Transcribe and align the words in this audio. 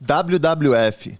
WWF. 0.00 1.18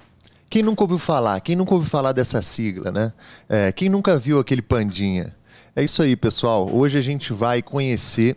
Quem 0.48 0.62
nunca 0.62 0.82
ouviu 0.82 0.98
falar? 0.98 1.40
Quem 1.40 1.54
nunca 1.54 1.74
ouviu 1.74 1.88
falar 1.88 2.12
dessa 2.12 2.40
sigla, 2.42 2.90
né? 2.90 3.12
É, 3.48 3.70
quem 3.70 3.88
nunca 3.88 4.18
viu 4.18 4.40
aquele 4.40 4.62
pandinha? 4.62 5.36
É 5.76 5.84
isso 5.84 6.02
aí, 6.02 6.16
pessoal. 6.16 6.68
Hoje 6.74 6.98
a 6.98 7.00
gente 7.00 7.32
vai 7.32 7.62
conhecer 7.62 8.36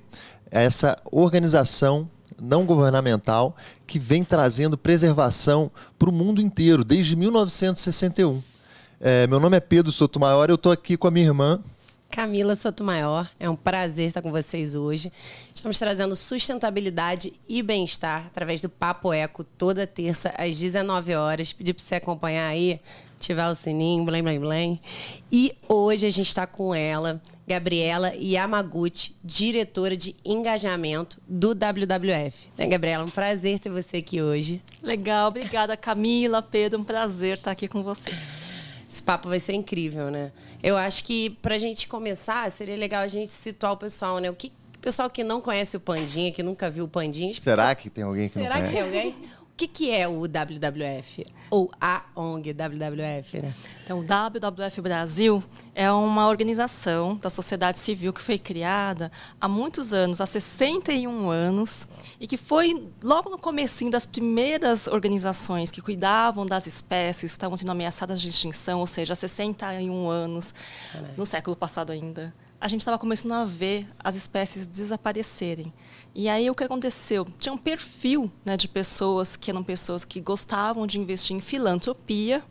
essa 0.51 0.97
organização 1.11 2.09
não 2.39 2.65
governamental 2.65 3.55
que 3.87 3.97
vem 3.97 4.23
trazendo 4.23 4.77
preservação 4.77 5.71
para 5.97 6.09
o 6.09 6.13
mundo 6.13 6.41
inteiro 6.41 6.83
desde 6.83 7.15
1961. 7.15 8.43
É, 8.99 9.25
meu 9.27 9.39
nome 9.39 9.57
é 9.57 9.59
Pedro 9.59 9.91
Sotomayor, 9.91 10.47
eu 10.49 10.55
estou 10.55 10.71
aqui 10.71 10.95
com 10.95 11.07
a 11.07 11.11
minha 11.11 11.25
irmã 11.25 11.59
Camila 12.13 12.53
Sotomayor, 12.53 13.27
é 13.39 13.49
um 13.49 13.55
prazer 13.55 14.05
estar 14.05 14.21
com 14.21 14.29
vocês 14.29 14.75
hoje. 14.75 15.11
Estamos 15.51 15.79
trazendo 15.79 16.15
sustentabilidade 16.15 17.33
e 17.49 17.63
bem-estar 17.63 18.27
através 18.27 18.61
do 18.61 18.69
Papo 18.69 19.11
Eco 19.11 19.43
toda 19.43 19.87
terça 19.87 20.31
às 20.37 20.59
19 20.59 21.15
horas. 21.15 21.51
Pedir 21.51 21.73
para 21.73 21.83
você 21.83 21.95
acompanhar 21.95 22.47
aí, 22.47 22.79
ativar 23.15 23.51
o 23.51 23.55
sininho, 23.55 24.05
blém, 24.05 24.21
blém, 24.21 24.39
blém. 24.39 24.81
E 25.31 25.55
hoje 25.67 26.05
a 26.05 26.09
gente 26.11 26.27
está 26.27 26.45
com 26.45 26.75
ela, 26.75 27.19
Gabriela 27.47 28.13
Yamaguchi, 28.13 29.15
diretora 29.23 29.97
de 29.97 30.15
engajamento 30.23 31.19
do 31.27 31.55
WWF. 31.55 32.47
Né, 32.55 32.67
Gabriela? 32.67 33.03
Um 33.03 33.09
prazer 33.09 33.57
ter 33.57 33.71
você 33.71 33.97
aqui 33.97 34.21
hoje. 34.21 34.61
Legal, 34.83 35.29
obrigada 35.29 35.75
Camila, 35.75 36.43
Pedro, 36.43 36.79
um 36.79 36.83
prazer 36.83 37.37
estar 37.39 37.49
aqui 37.49 37.67
com 37.67 37.81
vocês. 37.81 38.53
Esse 38.87 39.01
papo 39.01 39.27
vai 39.27 39.39
ser 39.39 39.53
incrível, 39.53 40.11
né? 40.11 40.31
Eu 40.63 40.77
acho 40.77 41.03
que 41.03 41.31
para 41.41 41.55
a 41.55 41.57
gente 41.57 41.87
começar, 41.87 42.49
seria 42.49 42.77
legal 42.77 43.03
a 43.03 43.07
gente 43.07 43.31
situar 43.31 43.73
o 43.73 43.77
pessoal, 43.77 44.19
né? 44.19 44.29
O 44.29 44.35
que 44.35 44.51
pessoal 44.83 45.09
que 45.09 45.23
não 45.23 45.39
conhece 45.39 45.77
o 45.77 45.79
Pandinha, 45.79 46.31
que 46.31 46.43
nunca 46.43 46.69
viu 46.69 46.83
o 46.83 46.87
Pandinha. 46.87 47.33
Será 47.33 47.73
que 47.73 47.89
tem 47.89 48.03
alguém 48.03 48.27
que 48.27 48.33
Será 48.33 48.55
não 48.55 48.67
conhece? 48.67 48.73
Será 48.73 48.83
que 48.85 48.93
tem 48.93 49.01
alguém? 49.11 49.32
O 49.53 49.55
que, 49.55 49.67
que 49.67 49.91
é 49.91 50.07
o 50.07 50.21
WWF? 50.21 51.27
Ou 51.51 51.71
a 51.79 52.05
ONG 52.15 52.53
WWF, 52.53 53.39
né? 53.39 53.53
Então, 53.83 53.99
o 53.99 54.03
WWF 54.03 54.81
Brasil 54.81 55.43
é 55.75 55.91
uma 55.91 56.27
organização 56.27 57.17
da 57.17 57.29
sociedade 57.29 57.77
civil 57.77 58.11
que 58.11 58.19
foi 58.19 58.39
criada 58.39 59.11
há 59.39 59.47
muitos 59.47 59.93
anos, 59.93 60.19
há 60.19 60.25
61 60.25 61.29
anos, 61.29 61.87
e 62.19 62.25
que 62.25 62.35
foi 62.35 62.89
logo 63.03 63.29
no 63.29 63.37
comecinho 63.37 63.91
das 63.91 64.07
primeiras 64.07 64.87
organizações 64.87 65.69
que 65.69 65.83
cuidavam 65.83 66.47
das 66.47 66.65
espécies 66.65 67.31
que 67.31 67.35
estavam 67.35 67.55
sendo 67.55 67.71
ameaçadas 67.71 68.19
de 68.19 68.29
extinção, 68.29 68.79
ou 68.79 68.87
seja, 68.87 69.13
há 69.13 69.15
61 69.15 70.09
anos, 70.09 70.51
no 71.15 71.27
século 71.27 71.55
passado 71.55 71.91
ainda 71.91 72.33
a 72.63 72.69
gente 72.69 72.79
estava 72.79 72.97
começando 72.97 73.33
a 73.33 73.43
ver 73.43 73.85
as 73.99 74.15
espécies 74.15 74.65
desaparecerem. 74.65 75.73
E 76.15 76.29
aí 76.29 76.49
o 76.49 76.53
que 76.53 76.63
aconteceu? 76.63 77.27
Tinha 77.39 77.53
um 77.53 77.57
perfil 77.57 78.31
né, 78.45 78.55
de 78.55 78.67
pessoas 78.67 79.35
que 79.35 79.49
eram 79.49 79.63
pessoas 79.63 80.05
que 80.05 80.21
gostavam 80.21 80.85
de 80.85 80.99
investir 80.99 81.35
em 81.35 81.41
filantropia, 81.41 82.43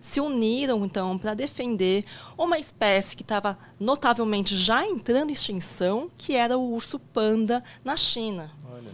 se 0.00 0.20
uniram 0.20 0.84
então 0.84 1.18
para 1.18 1.34
defender 1.34 2.04
uma 2.36 2.58
espécie 2.58 3.14
que 3.14 3.22
estava 3.22 3.58
notavelmente 3.78 4.56
já 4.56 4.86
entrando 4.86 5.30
em 5.30 5.34
extinção, 5.34 6.10
que 6.16 6.34
era 6.34 6.56
o 6.56 6.72
urso 6.72 6.98
panda 6.98 7.62
na 7.84 7.96
China. 7.96 8.50
Olha. 8.72 8.90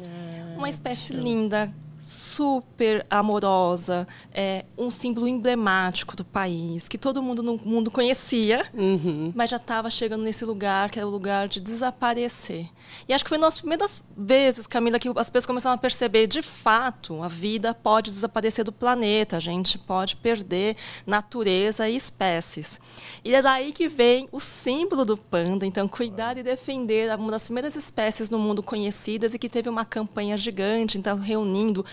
Uma 0.56 0.68
espécie 0.68 1.12
linda, 1.12 1.72
super 2.08 3.04
amorosa, 3.10 4.08
é, 4.32 4.64
um 4.78 4.90
símbolo 4.90 5.28
emblemático 5.28 6.16
do 6.16 6.24
país, 6.24 6.88
que 6.88 6.96
todo 6.96 7.22
mundo 7.22 7.42
no 7.42 7.58
mundo 7.58 7.90
conhecia, 7.90 8.64
uhum. 8.72 9.30
mas 9.34 9.50
já 9.50 9.58
estava 9.58 9.90
chegando 9.90 10.22
nesse 10.22 10.42
lugar, 10.44 10.88
que 10.88 10.98
era 10.98 11.06
o 11.06 11.10
lugar 11.10 11.48
de 11.48 11.60
desaparecer. 11.60 12.66
E 13.06 13.12
acho 13.12 13.22
que 13.22 13.28
foi 13.28 13.36
uma 13.36 13.46
das 13.46 13.58
primeiras 13.58 14.02
vezes, 14.16 14.66
Camila, 14.66 14.98
que 14.98 15.08
as 15.08 15.28
pessoas 15.28 15.44
começaram 15.46 15.74
a 15.74 15.78
perceber, 15.78 16.26
de 16.26 16.40
fato, 16.40 17.22
a 17.22 17.28
vida 17.28 17.74
pode 17.74 18.10
desaparecer 18.10 18.64
do 18.64 18.72
planeta, 18.72 19.36
a 19.36 19.40
gente 19.40 19.76
pode 19.76 20.16
perder 20.16 20.76
natureza 21.06 21.90
e 21.90 21.96
espécies. 21.96 22.80
E 23.22 23.34
é 23.34 23.42
daí 23.42 23.70
que 23.70 23.86
vem 23.86 24.26
o 24.32 24.40
símbolo 24.40 25.04
do 25.04 25.16
panda, 25.16 25.66
então, 25.66 25.86
cuidar 25.86 26.38
e 26.38 26.42
defender 26.42 27.14
uma 27.18 27.32
das 27.32 27.44
primeiras 27.44 27.76
espécies 27.76 28.30
no 28.30 28.38
mundo 28.38 28.62
conhecidas 28.62 29.34
e 29.34 29.38
que 29.38 29.48
teve 29.48 29.68
uma 29.68 29.84
campanha 29.84 30.38
gigante, 30.38 30.96
então, 30.96 31.18
reunindo 31.18 31.84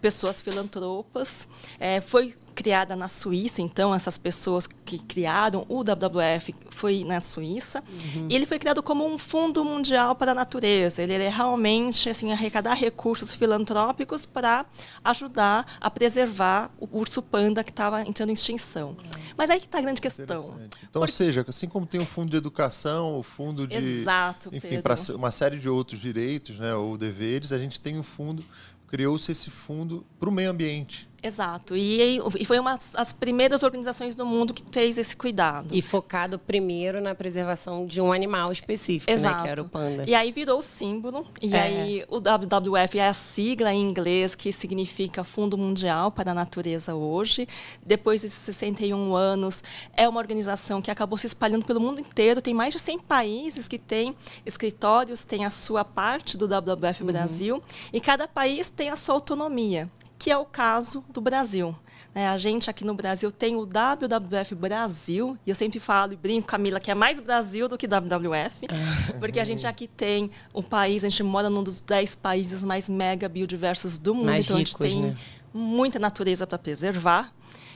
pessoas 0.00 0.40
filantropas. 0.40 1.46
É, 1.78 2.00
foi 2.00 2.34
criada 2.54 2.94
na 2.94 3.08
Suíça, 3.08 3.62
então 3.62 3.94
essas 3.94 4.18
pessoas 4.18 4.66
que 4.66 4.98
criaram 4.98 5.64
o 5.68 5.82
WWF 5.82 6.54
foi 6.70 7.04
na 7.04 7.20
Suíça. 7.20 7.82
Uhum. 7.88 8.26
E 8.28 8.34
ele 8.34 8.46
foi 8.46 8.58
criado 8.58 8.82
como 8.82 9.06
um 9.06 9.16
fundo 9.16 9.64
mundial 9.64 10.14
para 10.14 10.32
a 10.32 10.34
natureza. 10.34 11.02
Ele 11.02 11.14
é 11.14 11.28
realmente 11.28 12.10
assim 12.10 12.30
arrecadar 12.30 12.74
recursos 12.74 13.34
filantrópicos 13.34 14.26
para 14.26 14.66
ajudar 15.04 15.78
a 15.80 15.90
preservar 15.90 16.70
o 16.78 16.88
urso 16.98 17.22
panda 17.22 17.64
que 17.64 17.70
estava 17.70 18.02
entrando 18.02 18.30
em 18.30 18.34
extinção. 18.34 18.90
Uhum. 18.90 19.32
Mas 19.36 19.50
aí 19.50 19.58
que 19.58 19.66
está 19.66 19.78
a 19.78 19.82
grande 19.82 20.00
questão. 20.00 20.60
Então, 20.88 21.00
ou 21.00 21.08
seja, 21.08 21.44
assim 21.48 21.68
como 21.68 21.86
tem 21.86 22.00
o 22.00 22.06
fundo 22.06 22.30
de 22.30 22.36
educação, 22.36 23.18
o 23.18 23.22
fundo 23.22 23.66
de 23.66 23.76
Exato, 23.76 24.50
enfim, 24.52 24.80
para 24.80 24.94
uma 25.14 25.30
série 25.30 25.58
de 25.58 25.68
outros 25.68 26.00
direitos, 26.00 26.58
né, 26.58 26.74
ou 26.74 26.96
deveres, 26.96 27.52
a 27.52 27.58
gente 27.58 27.80
tem 27.80 27.98
um 27.98 28.02
fundo 28.02 28.44
criou-se 28.92 29.32
esse 29.32 29.48
fundo 29.48 30.04
para 30.20 30.28
o 30.28 30.32
meio 30.32 30.50
ambiente. 30.50 31.08
Exato. 31.22 31.76
E, 31.76 32.18
e 32.38 32.44
foi 32.44 32.58
uma 32.58 32.76
das 32.76 33.12
primeiras 33.12 33.62
organizações 33.62 34.16
do 34.16 34.26
mundo 34.26 34.52
que 34.52 34.64
fez 34.72 34.98
esse 34.98 35.16
cuidado. 35.16 35.68
E 35.70 35.80
focado 35.80 36.38
primeiro 36.38 37.00
na 37.00 37.14
preservação 37.14 37.86
de 37.86 38.00
um 38.00 38.12
animal 38.12 38.50
específico, 38.50 39.10
Exato. 39.10 39.36
né, 39.36 39.42
que 39.42 39.48
era 39.48 39.62
o 39.62 39.68
panda. 39.68 40.04
E 40.06 40.14
aí 40.14 40.32
virou 40.32 40.58
o 40.58 40.62
símbolo. 40.62 41.26
E 41.40 41.54
é. 41.54 41.60
aí 41.60 42.04
o 42.08 42.16
WWF 42.16 42.98
é 42.98 43.08
a 43.08 43.14
sigla 43.14 43.72
em 43.72 43.80
inglês 43.80 44.34
que 44.34 44.52
significa 44.52 45.22
Fundo 45.22 45.56
Mundial 45.56 46.10
para 46.10 46.32
a 46.32 46.34
Natureza 46.34 46.94
hoje. 46.94 47.46
Depois 47.84 48.22
desses 48.22 48.38
61 48.38 49.14
anos, 49.14 49.62
é 49.96 50.08
uma 50.08 50.18
organização 50.18 50.82
que 50.82 50.90
acabou 50.90 51.16
se 51.16 51.28
espalhando 51.28 51.64
pelo 51.64 51.80
mundo 51.80 52.00
inteiro. 52.00 52.42
Tem 52.42 52.52
mais 52.52 52.72
de 52.72 52.80
100 52.80 52.98
países 52.98 53.68
que 53.68 53.78
têm 53.78 54.14
escritórios, 54.44 55.24
tem 55.24 55.44
a 55.44 55.50
sua 55.50 55.84
parte 55.84 56.36
do 56.36 56.46
WWF 56.46 57.02
uhum. 57.02 57.06
Brasil. 57.06 57.62
E 57.92 58.00
cada 58.00 58.26
país 58.26 58.70
tem 58.70 58.90
a 58.90 58.96
sua 58.96 59.14
autonomia 59.14 59.88
que 60.22 60.30
é 60.30 60.38
o 60.38 60.44
caso 60.44 61.04
do 61.12 61.20
Brasil. 61.20 61.74
Né? 62.14 62.28
A 62.28 62.38
gente 62.38 62.70
aqui 62.70 62.84
no 62.84 62.94
Brasil 62.94 63.32
tem 63.32 63.56
o 63.56 63.66
WWF 63.66 64.54
Brasil, 64.54 65.36
e 65.44 65.50
eu 65.50 65.54
sempre 65.56 65.80
falo 65.80 66.12
e 66.12 66.16
brinco, 66.16 66.46
Camila, 66.46 66.78
que 66.78 66.92
é 66.92 66.94
mais 66.94 67.18
Brasil 67.18 67.66
do 67.66 67.76
que 67.76 67.88
WWF, 67.88 68.66
ah. 68.68 69.14
porque 69.18 69.40
a 69.40 69.44
gente 69.44 69.66
aqui 69.66 69.88
tem 69.88 70.30
um 70.54 70.62
país, 70.62 71.02
a 71.02 71.08
gente 71.08 71.24
mora 71.24 71.50
num 71.50 71.64
dos 71.64 71.80
10 71.80 72.14
países 72.14 72.62
mais 72.62 72.88
mega 72.88 73.28
biodiversos 73.28 73.98
do 73.98 74.14
mundo, 74.14 74.26
mais 74.26 74.44
então 74.44 74.58
ricos, 74.58 74.76
a 74.78 74.84
gente 74.84 74.94
tem 74.94 75.02
né? 75.10 75.16
muita 75.52 75.98
natureza 75.98 76.46
para 76.46 76.56
preservar. 76.56 77.32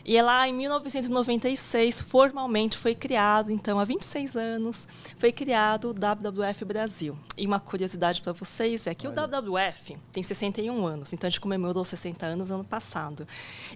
E 0.08 0.16
é 0.16 0.22
lá 0.22 0.46
em 0.46 0.52
1996, 0.52 2.00
formalmente 2.00 2.78
foi 2.78 2.94
criado, 2.94 3.50
então 3.50 3.80
há 3.80 3.84
26 3.84 4.36
anos, 4.36 4.86
foi 5.18 5.32
criado 5.32 5.90
o 5.90 5.92
WWF 5.92 6.64
Brasil. 6.64 7.18
E 7.36 7.44
uma 7.44 7.58
curiosidade 7.58 8.22
para 8.22 8.32
vocês 8.32 8.86
é 8.86 8.94
que 8.94 9.08
Olha. 9.08 9.24
o 9.24 9.26
WWF 9.26 9.98
tem 10.12 10.22
61 10.22 10.86
anos, 10.86 11.12
então 11.12 11.26
a 11.26 11.30
gente 11.30 11.40
comemorou 11.40 11.84
60 11.84 12.24
anos 12.24 12.52
ano 12.52 12.62
passado. 12.62 13.26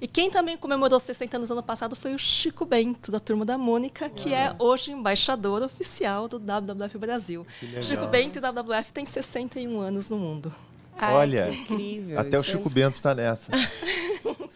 E 0.00 0.06
quem 0.06 0.30
também 0.30 0.56
comemorou 0.56 1.00
60 1.00 1.36
anos 1.36 1.50
ano 1.50 1.64
passado 1.64 1.96
foi 1.96 2.14
o 2.14 2.18
Chico 2.18 2.64
Bento, 2.64 3.10
da 3.10 3.18
turma 3.18 3.44
da 3.44 3.58
Mônica, 3.58 4.08
que 4.08 4.32
é 4.32 4.54
hoje 4.56 4.92
embaixador 4.92 5.62
oficial 5.62 6.28
do 6.28 6.38
WWF 6.38 6.96
Brasil. 6.96 7.44
Chico 7.82 8.06
Bento 8.06 8.38
e 8.38 8.40
WWF 8.40 8.92
tem 8.92 9.04
61 9.04 9.80
anos 9.80 10.08
no 10.08 10.16
mundo. 10.16 10.54
Ai, 11.00 11.14
Olha, 11.14 11.50
incrível, 11.50 12.18
até 12.18 12.38
o 12.38 12.42
Chico 12.42 12.68
Bento 12.68 12.94
está 12.94 13.14
nessa. 13.14 13.50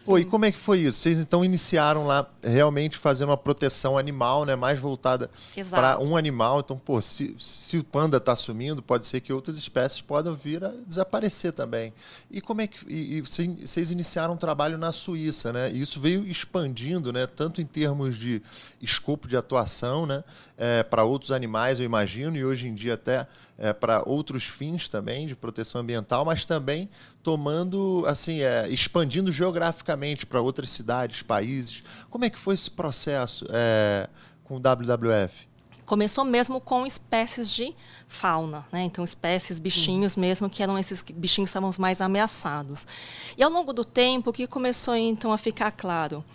Pô, 0.05 0.19
e 0.19 0.23
como 0.23 0.45
é 0.45 0.51
que 0.51 0.57
foi 0.57 0.81
isso? 0.81 0.99
Vocês 0.99 1.17
então 1.17 1.43
iniciaram 1.43 2.05
lá 2.05 2.29
realmente 2.43 2.95
fazendo 2.95 3.29
uma 3.29 3.37
proteção 3.37 3.97
animal, 3.97 4.45
né? 4.45 4.55
Mais 4.55 4.79
voltada 4.79 5.31
para 5.71 5.97
um 5.99 6.15
animal. 6.15 6.59
Então, 6.59 6.77
pô, 6.77 7.01
se, 7.01 7.35
se 7.39 7.79
o 7.79 7.83
panda 7.83 8.17
está 8.17 8.35
sumindo, 8.35 8.83
pode 8.83 9.07
ser 9.07 9.19
que 9.19 9.33
outras 9.33 9.57
espécies 9.57 10.01
podem 10.01 10.35
vir 10.35 10.63
a 10.63 10.71
desaparecer 10.85 11.53
também. 11.53 11.91
E 12.29 12.39
como 12.39 12.61
é 12.61 12.67
que. 12.67 12.85
E, 12.87 13.17
e 13.17 13.21
vocês 13.21 13.89
iniciaram 13.89 14.35
um 14.35 14.37
trabalho 14.37 14.77
na 14.77 14.91
Suíça, 14.91 15.51
né? 15.51 15.71
E 15.71 15.81
isso 15.81 15.99
veio 15.99 16.27
expandindo, 16.27 17.11
né? 17.11 17.25
Tanto 17.25 17.59
em 17.59 17.65
termos 17.65 18.15
de 18.15 18.43
escopo 18.79 19.27
de 19.27 19.35
atuação, 19.35 20.05
né? 20.05 20.23
É, 20.55 20.83
para 20.83 21.03
outros 21.03 21.31
animais, 21.31 21.79
eu 21.79 21.85
imagino, 21.85 22.37
e 22.37 22.45
hoje 22.45 22.67
em 22.67 22.75
dia 22.75 22.93
até 22.93 23.27
é, 23.57 23.73
para 23.73 24.03
outros 24.05 24.43
fins 24.43 24.89
também 24.89 25.27
de 25.27 25.35
proteção 25.35 25.81
ambiental, 25.81 26.25
mas 26.25 26.45
também 26.45 26.89
tomando, 27.23 28.03
assim, 28.07 28.41
é, 28.41 28.69
expandindo 28.69 29.31
geograficamente 29.31 30.25
para 30.25 30.41
outras 30.41 30.69
cidades, 30.69 31.21
países. 31.21 31.83
Como 32.09 32.25
é 32.25 32.29
que 32.29 32.37
foi 32.37 32.55
esse 32.55 32.69
processo 32.69 33.45
é, 33.49 34.09
com 34.43 34.55
o 34.55 34.59
WWF? 34.59 35.47
começou 35.85 36.25
mesmo 36.25 36.59
com 36.59 36.85
espécies 36.85 37.49
de 37.49 37.73
fauna, 38.07 38.65
né? 38.71 38.83
então 38.83 39.03
espécies, 39.03 39.59
bichinhos 39.59 40.15
uhum. 40.15 40.21
mesmo, 40.21 40.49
que 40.49 40.63
eram 40.63 40.77
esses 40.77 41.03
bichinhos 41.03 41.49
que 41.49 41.57
estavam 41.57 41.71
mais 41.77 42.01
ameaçados. 42.01 42.85
E 43.37 43.43
ao 43.43 43.51
longo 43.51 43.71
do 43.71 43.85
tempo, 43.85 44.31
o 44.31 44.33
que 44.33 44.47
começou 44.47 44.95
então 44.95 45.31
a 45.31 45.37
ficar 45.37 45.71
claro? 45.71 46.25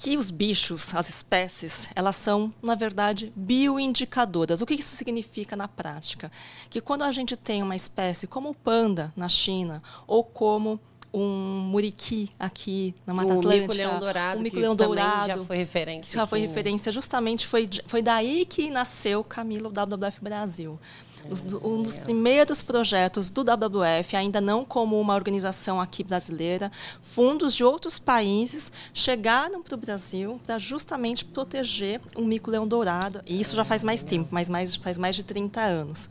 Que 0.00 0.16
os 0.16 0.30
bichos, 0.30 0.94
as 0.94 1.10
espécies, 1.10 1.90
elas 1.94 2.16
são, 2.16 2.50
na 2.62 2.74
verdade, 2.74 3.30
bioindicadoras. 3.36 4.62
O 4.62 4.66
que 4.66 4.72
isso 4.72 4.96
significa 4.96 5.54
na 5.54 5.68
prática? 5.68 6.32
Que 6.70 6.80
quando 6.80 7.02
a 7.02 7.12
gente 7.12 7.36
tem 7.36 7.62
uma 7.62 7.76
espécie 7.76 8.26
como 8.26 8.48
o 8.48 8.54
panda 8.54 9.12
na 9.14 9.28
China, 9.28 9.82
ou 10.06 10.24
como 10.24 10.80
um 11.12 11.66
muriqui 11.68 12.30
aqui 12.38 12.94
na 13.06 13.12
Mata 13.12 13.34
o 13.34 13.38
Atlântica. 13.40 13.60
Mico-leão 13.60 14.00
dourado, 14.00 14.40
o 14.40 14.42
mico-leão 14.42 14.74
dourado 14.74 15.26
já 15.26 15.44
foi 15.44 15.56
referência. 15.58 16.18
Já 16.18 16.26
foi 16.26 16.40
referência, 16.40 16.90
justamente 16.90 17.46
foi, 17.46 17.68
foi 17.84 18.00
daí 18.00 18.46
que 18.46 18.70
nasceu 18.70 19.22
Camilo 19.22 19.68
WWF 19.70 20.22
Brasil. 20.22 20.80
Um 21.62 21.82
dos 21.82 21.98
primeiros 21.98 22.62
projetos 22.62 23.30
do 23.30 23.42
WWF, 23.42 24.16
ainda 24.16 24.40
não 24.40 24.64
como 24.64 25.00
uma 25.00 25.14
organização 25.14 25.80
aqui 25.80 26.02
brasileira, 26.02 26.72
fundos 27.00 27.54
de 27.54 27.62
outros 27.62 27.98
países 27.98 28.72
chegaram 28.92 29.62
para 29.62 29.74
o 29.74 29.78
Brasil 29.78 30.40
para 30.46 30.58
justamente 30.58 31.24
proteger 31.24 32.00
o 32.16 32.22
mico-leão 32.22 32.66
dourado. 32.66 33.20
E 33.26 33.40
isso 33.40 33.54
já 33.54 33.64
faz 33.64 33.84
mais 33.84 34.02
tempo, 34.02 34.28
mas 34.30 34.48
mais, 34.48 34.74
faz 34.76 34.98
mais 34.98 35.14
de 35.14 35.22
30 35.22 35.60
anos. 35.60 36.08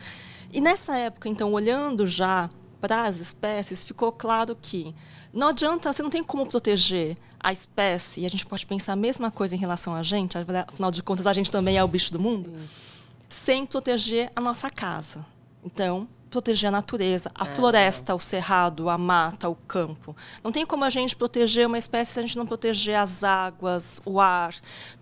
E 0.51 0.61
nessa 0.61 0.97
época, 0.97 1.29
então, 1.29 1.51
olhando 1.53 2.07
já 2.07 2.49
para 2.81 3.03
as 3.03 3.17
espécies, 3.17 3.83
ficou 3.83 4.11
claro 4.11 4.55
que 4.55 4.95
não 5.33 5.49
adianta, 5.49 5.91
você 5.91 6.01
não 6.01 6.09
tem 6.09 6.23
como 6.23 6.45
proteger 6.45 7.15
a 7.39 7.53
espécie, 7.53 8.21
e 8.21 8.25
a 8.25 8.29
gente 8.29 8.45
pode 8.45 8.65
pensar 8.65 8.93
a 8.93 8.95
mesma 8.95 9.29
coisa 9.29 9.55
em 9.55 9.57
relação 9.57 9.93
a 9.93 10.01
gente, 10.01 10.37
afinal 10.37 10.91
de 10.91 11.03
contas, 11.03 11.27
a 11.27 11.33
gente 11.33 11.51
também 11.51 11.77
é 11.77 11.83
o 11.83 11.87
bicho 11.87 12.11
do 12.11 12.19
mundo, 12.19 12.49
Sim. 12.49 12.98
Sem 13.29 13.65
proteger 13.65 14.31
a 14.35 14.41
nossa 14.41 14.69
casa. 14.69 15.25
Então, 15.63 16.07
proteger 16.29 16.69
a 16.69 16.71
natureza, 16.71 17.31
a 17.33 17.43
é, 17.43 17.47
floresta, 17.47 18.15
o 18.15 18.19
cerrado, 18.19 18.89
a 18.89 18.97
mata, 18.97 19.49
o 19.49 19.55
campo. 19.55 20.15
Não 20.43 20.51
tem 20.51 20.65
como 20.65 20.85
a 20.85 20.89
gente 20.89 21.15
proteger 21.15 21.67
uma 21.67 21.77
espécie 21.77 22.13
se 22.13 22.19
a 22.19 22.21
gente 22.21 22.37
não 22.37 22.45
proteger 22.45 22.95
as 22.95 23.23
águas, 23.23 23.99
o 24.05 24.19
ar. 24.19 24.55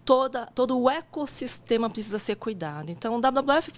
Toda, 0.06 0.46
todo 0.48 0.80
o 0.80 0.90
ecossistema 0.90 1.90
precisa 1.90 2.18
ser 2.18 2.36
cuidado. 2.36 2.90
Então, 2.90 3.16
o 3.16 3.22
WWF 3.22 3.72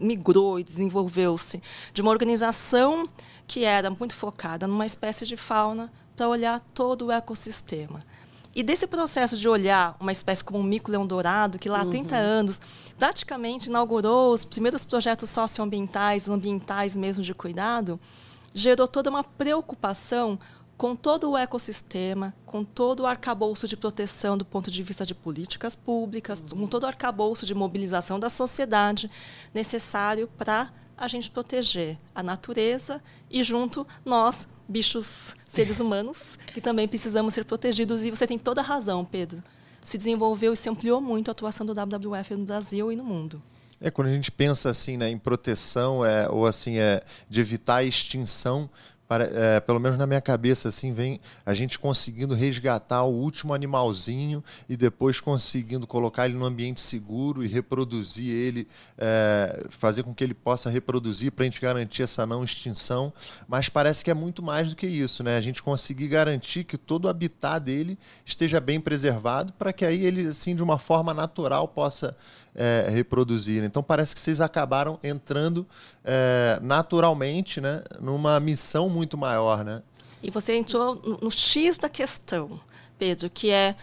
migrou 0.00 0.60
e 0.60 0.64
desenvolveu-se 0.64 1.62
de 1.92 2.02
uma 2.02 2.10
organização 2.10 3.08
que 3.46 3.64
era 3.64 3.90
muito 3.90 4.14
focada 4.14 4.66
numa 4.66 4.86
espécie 4.86 5.26
de 5.26 5.36
fauna 5.36 5.92
para 6.16 6.28
olhar 6.28 6.60
todo 6.60 7.06
o 7.06 7.12
ecossistema. 7.12 8.04
E 8.54 8.62
desse 8.62 8.86
processo 8.86 9.38
de 9.38 9.48
olhar 9.48 9.96
uma 9.98 10.12
espécie 10.12 10.44
como 10.44 10.58
um 10.58 10.62
mico-leão 10.62 11.06
dourado, 11.06 11.58
que 11.58 11.68
lá 11.68 11.80
há 11.80 11.84
uhum. 11.84 11.90
30 11.90 12.16
anos 12.16 12.60
praticamente 12.98 13.68
inaugurou 13.68 14.34
os 14.34 14.44
primeiros 14.44 14.84
projetos 14.84 15.30
socioambientais, 15.30 16.28
ambientais 16.28 16.94
mesmo 16.94 17.24
de 17.24 17.32
cuidado, 17.32 17.98
gerou 18.52 18.86
toda 18.86 19.08
uma 19.08 19.24
preocupação 19.24 20.38
com 20.76 20.96
todo 20.96 21.30
o 21.30 21.38
ecossistema, 21.38 22.34
com 22.44 22.64
todo 22.64 23.00
o 23.00 23.06
arcabouço 23.06 23.68
de 23.68 23.76
proteção 23.76 24.36
do 24.36 24.44
ponto 24.44 24.70
de 24.70 24.82
vista 24.82 25.06
de 25.06 25.14
políticas 25.14 25.74
públicas, 25.74 26.40
uhum. 26.40 26.60
com 26.60 26.66
todo 26.66 26.82
o 26.82 26.86
arcabouço 26.86 27.46
de 27.46 27.54
mobilização 27.54 28.18
da 28.18 28.28
sociedade 28.28 29.10
necessário 29.54 30.28
para 30.36 30.72
a 30.96 31.08
gente 31.08 31.30
proteger 31.30 31.98
a 32.14 32.22
natureza 32.22 33.02
e 33.30 33.42
junto 33.42 33.86
nós, 34.04 34.46
bichos, 34.72 35.34
seres 35.46 35.78
humanos, 35.78 36.38
que 36.52 36.60
também 36.60 36.88
precisamos 36.88 37.34
ser 37.34 37.44
protegidos. 37.44 38.02
E 38.02 38.10
você 38.10 38.26
tem 38.26 38.38
toda 38.38 38.62
a 38.62 38.64
razão, 38.64 39.04
Pedro. 39.04 39.42
Se 39.82 39.98
desenvolveu 39.98 40.54
e 40.54 40.56
se 40.56 40.68
ampliou 40.68 41.00
muito 41.00 41.28
a 41.28 41.32
atuação 41.32 41.66
do 41.66 41.74
WWF 41.74 42.34
no 42.34 42.46
Brasil 42.46 42.90
e 42.90 42.96
no 42.96 43.04
mundo. 43.04 43.42
É, 43.80 43.90
quando 43.90 44.08
a 44.08 44.12
gente 44.12 44.30
pensa 44.30 44.70
assim 44.70 44.96
né, 44.96 45.10
em 45.10 45.18
proteção 45.18 46.04
é, 46.04 46.28
ou 46.28 46.46
assim 46.46 46.78
é, 46.78 47.02
de 47.28 47.40
evitar 47.40 47.76
a 47.76 47.84
extinção, 47.84 48.70
para, 49.12 49.28
é, 49.30 49.60
pelo 49.60 49.78
menos 49.78 49.98
na 49.98 50.06
minha 50.06 50.22
cabeça, 50.22 50.70
assim, 50.70 50.94
vem 50.94 51.20
a 51.44 51.52
gente 51.52 51.78
conseguindo 51.78 52.34
resgatar 52.34 53.02
o 53.02 53.12
último 53.12 53.52
animalzinho 53.52 54.42
e 54.66 54.74
depois 54.74 55.20
conseguindo 55.20 55.86
colocar 55.86 56.24
ele 56.24 56.32
num 56.32 56.46
ambiente 56.46 56.80
seguro 56.80 57.44
e 57.44 57.46
reproduzir 57.46 58.32
ele, 58.32 58.66
é, 58.96 59.66
fazer 59.68 60.02
com 60.02 60.14
que 60.14 60.24
ele 60.24 60.32
possa 60.32 60.70
reproduzir 60.70 61.30
para 61.30 61.42
a 61.42 61.46
gente 61.46 61.60
garantir 61.60 62.02
essa 62.02 62.24
não 62.24 62.42
extinção. 62.42 63.12
Mas 63.46 63.68
parece 63.68 64.02
que 64.02 64.10
é 64.10 64.14
muito 64.14 64.42
mais 64.42 64.70
do 64.70 64.76
que 64.76 64.86
isso, 64.86 65.22
né? 65.22 65.36
A 65.36 65.42
gente 65.42 65.62
conseguir 65.62 66.08
garantir 66.08 66.64
que 66.64 66.78
todo 66.78 67.04
o 67.04 67.08
habitat 67.10 67.62
dele 67.62 67.98
esteja 68.24 68.60
bem 68.60 68.80
preservado 68.80 69.52
para 69.52 69.74
que 69.74 69.84
aí 69.84 70.06
ele, 70.06 70.28
assim, 70.28 70.56
de 70.56 70.62
uma 70.62 70.78
forma 70.78 71.12
natural, 71.12 71.68
possa 71.68 72.16
é, 72.54 72.88
reproduzir. 72.90 73.62
Então 73.64 73.82
parece 73.82 74.14
que 74.14 74.20
vocês 74.20 74.40
acabaram 74.40 74.98
entrando 75.02 75.66
é, 76.04 76.58
naturalmente 76.62 77.60
né, 77.60 77.82
numa 78.00 78.38
missão 78.40 78.88
muito 78.88 79.16
maior. 79.16 79.64
Né? 79.64 79.82
E 80.22 80.30
você 80.30 80.56
entrou 80.56 80.96
no 81.20 81.30
X 81.30 81.78
da 81.78 81.88
questão, 81.88 82.60
Pedro, 82.98 83.28
que 83.30 83.50
é 83.50 83.74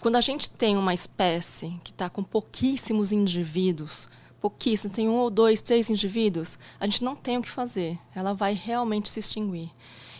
quando 0.00 0.16
a 0.16 0.20
gente 0.20 0.48
tem 0.48 0.76
uma 0.76 0.94
espécie 0.94 1.80
que 1.82 1.90
está 1.90 2.08
com 2.08 2.22
pouquíssimos 2.22 3.12
indivíduos, 3.12 4.08
pouquíssimos, 4.40 4.94
tem 4.94 5.08
um 5.08 5.14
ou 5.14 5.30
dois, 5.30 5.62
três 5.62 5.90
indivíduos, 5.90 6.58
a 6.78 6.86
gente 6.86 7.02
não 7.02 7.16
tem 7.16 7.38
o 7.38 7.42
que 7.42 7.50
fazer. 7.50 7.98
Ela 8.14 8.34
vai 8.34 8.52
realmente 8.52 9.08
se 9.08 9.20
extinguir. 9.20 9.70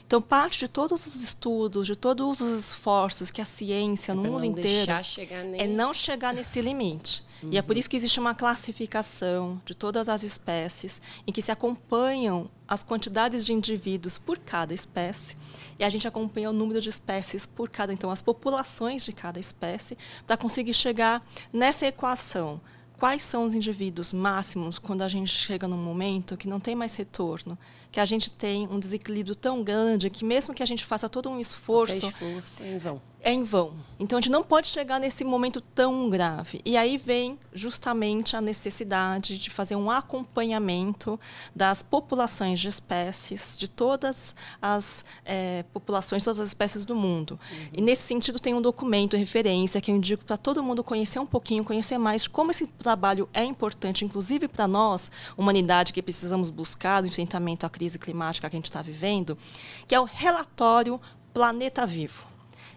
Então, 0.07 0.23
parte 0.23 0.61
de 0.61 0.69
todos 0.69 1.05
os 1.05 1.21
estudos, 1.21 1.85
de 1.85 1.97
todos 1.97 2.41
os 2.41 2.59
esforços 2.59 3.33
que 3.33 3.43
a 3.43 3.45
ciência 3.45 4.15
no 4.15 4.23
mundo 4.23 4.45
inteiro 4.45 4.93
nem... 5.51 5.61
é 5.61 5.67
não 5.67 5.93
chegar 5.93 6.33
nesse 6.33 6.61
limite. 6.61 7.25
Uhum. 7.43 7.51
E 7.51 7.59
é 7.59 7.63
por 7.63 7.77
isso 7.77 7.91
que 7.91 7.97
existe 7.97 8.21
uma 8.21 8.33
classificação 8.33 9.61
de 9.67 9.75
todas 9.75 10.09
as 10.09 10.23
espécies, 10.23 11.03
em 11.27 11.33
que 11.33 11.43
se 11.43 11.51
acompanham 11.51 12.49
as 12.69 12.85
quantidades 12.85 13.45
de 13.45 13.53
indivíduos 13.53 14.17
por 14.17 14.39
cada 14.39 14.73
espécie, 14.73 15.37
e 15.77 15.83
a 15.83 15.91
gente 15.91 16.07
acompanha 16.07 16.51
o 16.51 16.53
número 16.53 16.81
de 16.81 16.89
espécies 16.89 17.45
por 17.45 17.69
cada, 17.69 17.93
então, 17.93 18.09
as 18.09 18.23
populações 18.23 19.05
de 19.05 19.13
cada 19.13 19.41
espécie, 19.41 19.99
para 20.25 20.37
conseguir 20.37 20.75
chegar 20.75 21.21
nessa 21.53 21.85
equação 21.85 22.61
quais 22.99 23.23
são 23.23 23.45
os 23.45 23.55
indivíduos 23.55 24.13
máximos 24.13 24.79
quando 24.79 25.03
a 25.03 25.09
gente 25.09 25.31
chega 25.31 25.69
num 25.69 25.77
momento 25.77 26.37
que 26.37 26.49
não 26.49 26.59
tem 26.59 26.75
mais 26.75 26.95
retorno, 26.95 27.59
que 27.91 28.01
a 28.01 28.05
gente 28.05 28.31
tem 28.31 28.67
um 28.69 28.79
desequilíbrio 28.79 29.35
tão 29.35 29.63
grande 29.63 30.11
que 30.11 30.25
mesmo 30.25 30.55
que 30.55 30.63
a 30.63 30.67
gente 30.67 30.85
faça 30.85 31.09
todo 31.09 31.29
um 31.29 31.39
esforço, 31.39 32.09
esforço 32.09 32.63
em 32.63 32.79
vão. 32.79 33.01
É 33.27 33.33
em 33.33 33.43
vão. 33.43 33.75
Então 33.99 34.19
a 34.19 34.21
gente 34.21 34.31
não 34.31 34.45
pode 34.45 34.69
chegar 34.69 35.01
nesse 35.01 35.25
momento 35.25 35.61
tão 35.61 36.09
grave. 36.09 36.61
E 36.65 36.77
aí 36.77 36.97
vem 36.97 37.37
justamente 37.53 38.37
a 38.37 38.41
necessidade 38.41 39.37
de 39.37 39.51
fazer 39.51 39.75
um 39.75 39.91
acompanhamento 39.91 41.19
das 41.53 41.83
populações 41.83 42.61
de 42.61 42.69
espécies, 42.69 43.57
de 43.59 43.67
todas 43.67 44.33
as 44.63 45.05
é, 45.25 45.65
populações, 45.73 46.23
todas 46.23 46.39
as 46.39 46.49
espécies 46.51 46.87
do 46.87 46.95
mundo. 46.95 47.33
Uhum. 47.51 47.69
E 47.73 47.83
nesse 47.83 48.03
sentido 48.03 48.39
tem 48.39 48.55
um 48.55 48.63
documento, 48.63 49.17
referência, 49.17 49.81
que 49.81 49.91
eu 49.91 49.97
indico 49.97 50.25
para 50.25 50.37
todo 50.37 50.63
mundo 50.63 50.85
conhecer 50.85 51.19
um 51.19 51.27
pouquinho, 51.27 51.65
conhecer 51.65 51.99
mais 51.99 52.23
de 52.23 52.31
como 52.31 52.53
esse 52.53 52.69
trabalho 52.69 53.29
é 53.35 53.43
importante, 53.43 54.05
inclusive 54.05 54.47
para 54.47 54.69
nós, 54.69 55.11
humanidade, 55.37 55.93
que 55.93 56.01
precisamos 56.01 56.49
buscar 56.49 57.03
o 57.03 57.07
enfrentamento 57.07 57.67
à 57.67 57.69
crise 57.71 57.87
crise 57.87 57.99
climática 57.99 58.49
que 58.51 58.57
a 58.57 58.59
gente 58.59 58.67
está 58.67 58.83
vivendo, 58.83 59.37
que 59.87 59.95
é 59.95 60.01
o 60.01 60.05
relatório 60.05 61.01
Planeta 61.33 61.87
Vivo. 61.87 62.36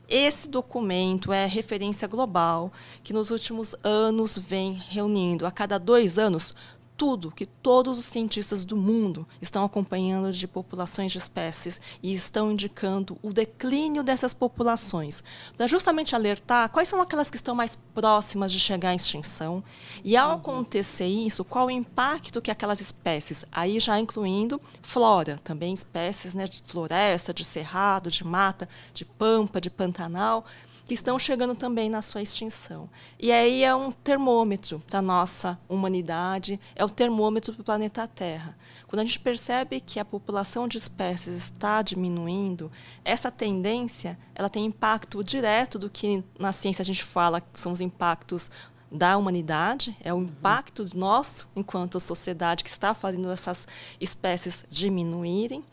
Esse 0.10 0.50
documento 0.50 1.32
é 1.32 1.46
referência 1.46 2.08
global 2.08 2.74
que 3.04 3.14
nos 3.14 3.30
últimos 3.30 3.76
anos 3.84 4.40
vem 4.40 4.74
reunindo. 4.74 5.46
A 5.46 5.52
cada 5.52 5.78
dois 5.78 6.18
anos 6.18 6.56
tudo 7.00 7.32
que 7.32 7.46
todos 7.46 7.98
os 7.98 8.04
cientistas 8.04 8.66
do 8.66 8.76
mundo 8.76 9.26
estão 9.42 9.64
acompanhando 9.64 10.34
de 10.34 10.46
populações 10.46 11.14
de 11.14 11.18
espécies 11.18 11.80
e 12.04 12.14
estão 12.14 12.52
indicando 12.52 13.18
o 13.24 13.32
declínio 13.32 14.04
dessas 14.04 14.34
populações, 14.34 15.24
para 15.56 15.66
justamente 15.66 16.14
alertar 16.14 16.70
quais 16.70 16.90
são 16.90 17.02
aquelas 17.02 17.32
que 17.32 17.38
estão 17.38 17.56
mais 17.56 17.78
próximas 17.96 18.52
de 18.52 18.60
chegar 18.60 18.90
à 18.90 18.96
extinção 18.96 19.64
e, 20.04 20.18
ao 20.18 20.32
uhum. 20.32 20.36
acontecer 20.36 21.08
isso, 21.08 21.46
qual 21.46 21.68
o 21.68 21.72
impacto 21.72 22.42
que 22.42 22.52
aquelas 22.52 22.82
espécies, 22.82 23.46
aí 23.50 23.80
já 23.80 23.98
incluindo 23.98 24.60
flora, 24.82 25.40
também 25.42 25.74
espécies 25.74 26.34
né, 26.34 26.46
de 26.50 26.62
floresta, 26.66 27.34
de 27.34 27.46
cerrado, 27.46 28.12
de 28.12 28.26
mata, 28.26 28.68
de 28.94 29.06
pampa, 29.06 29.62
de 29.62 29.70
pantanal, 29.70 30.46
que 30.90 30.96
estão 30.96 31.20
chegando 31.20 31.54
também 31.54 31.88
na 31.88 32.02
sua 32.02 32.20
extinção. 32.20 32.90
E 33.20 33.32
aí 33.32 33.64
é 33.64 33.76
um 33.76 33.92
termômetro 33.92 34.82
da 34.90 35.04
nossa 35.04 35.60
humanidade, 35.70 36.60
é 36.76 36.84
o 36.84 36.90
termômetro 36.90 37.54
do 37.54 37.64
planeta 37.64 38.08
Terra. 38.08 38.58
Quando 38.88 39.02
a 39.02 39.06
gente 39.06 39.20
percebe 39.20 39.80
que 39.82 40.00
a 40.00 40.06
população 40.06 40.68
de 40.68 40.80
espécies 40.80 41.36
está 41.36 41.84
diminuindo, 41.84 42.72
essa 43.06 43.30
tendência 43.30 44.18
ela 44.34 44.50
tem 44.50 44.66
impacto 44.66 45.24
direto 45.24 45.78
do 45.78 45.92
que 45.92 46.24
na 46.40 46.52
ciência 46.52 46.82
a 46.82 46.86
gente 46.86 47.04
fala 47.04 47.40
que 47.40 47.60
são 47.60 47.72
os 47.72 47.82
impactos 47.82 48.50
da 48.92 49.16
humanidade, 49.16 49.96
é 50.02 50.12
o 50.12 50.18
uhum. 50.18 50.24
impacto 50.24 50.90
nosso 50.96 51.48
enquanto 51.56 52.00
sociedade 52.00 52.64
que 52.64 52.70
está 52.72 52.96
fazendo 52.96 53.30
essas 53.30 53.68
espécies 54.02 54.66
diminuírem. 54.72 55.64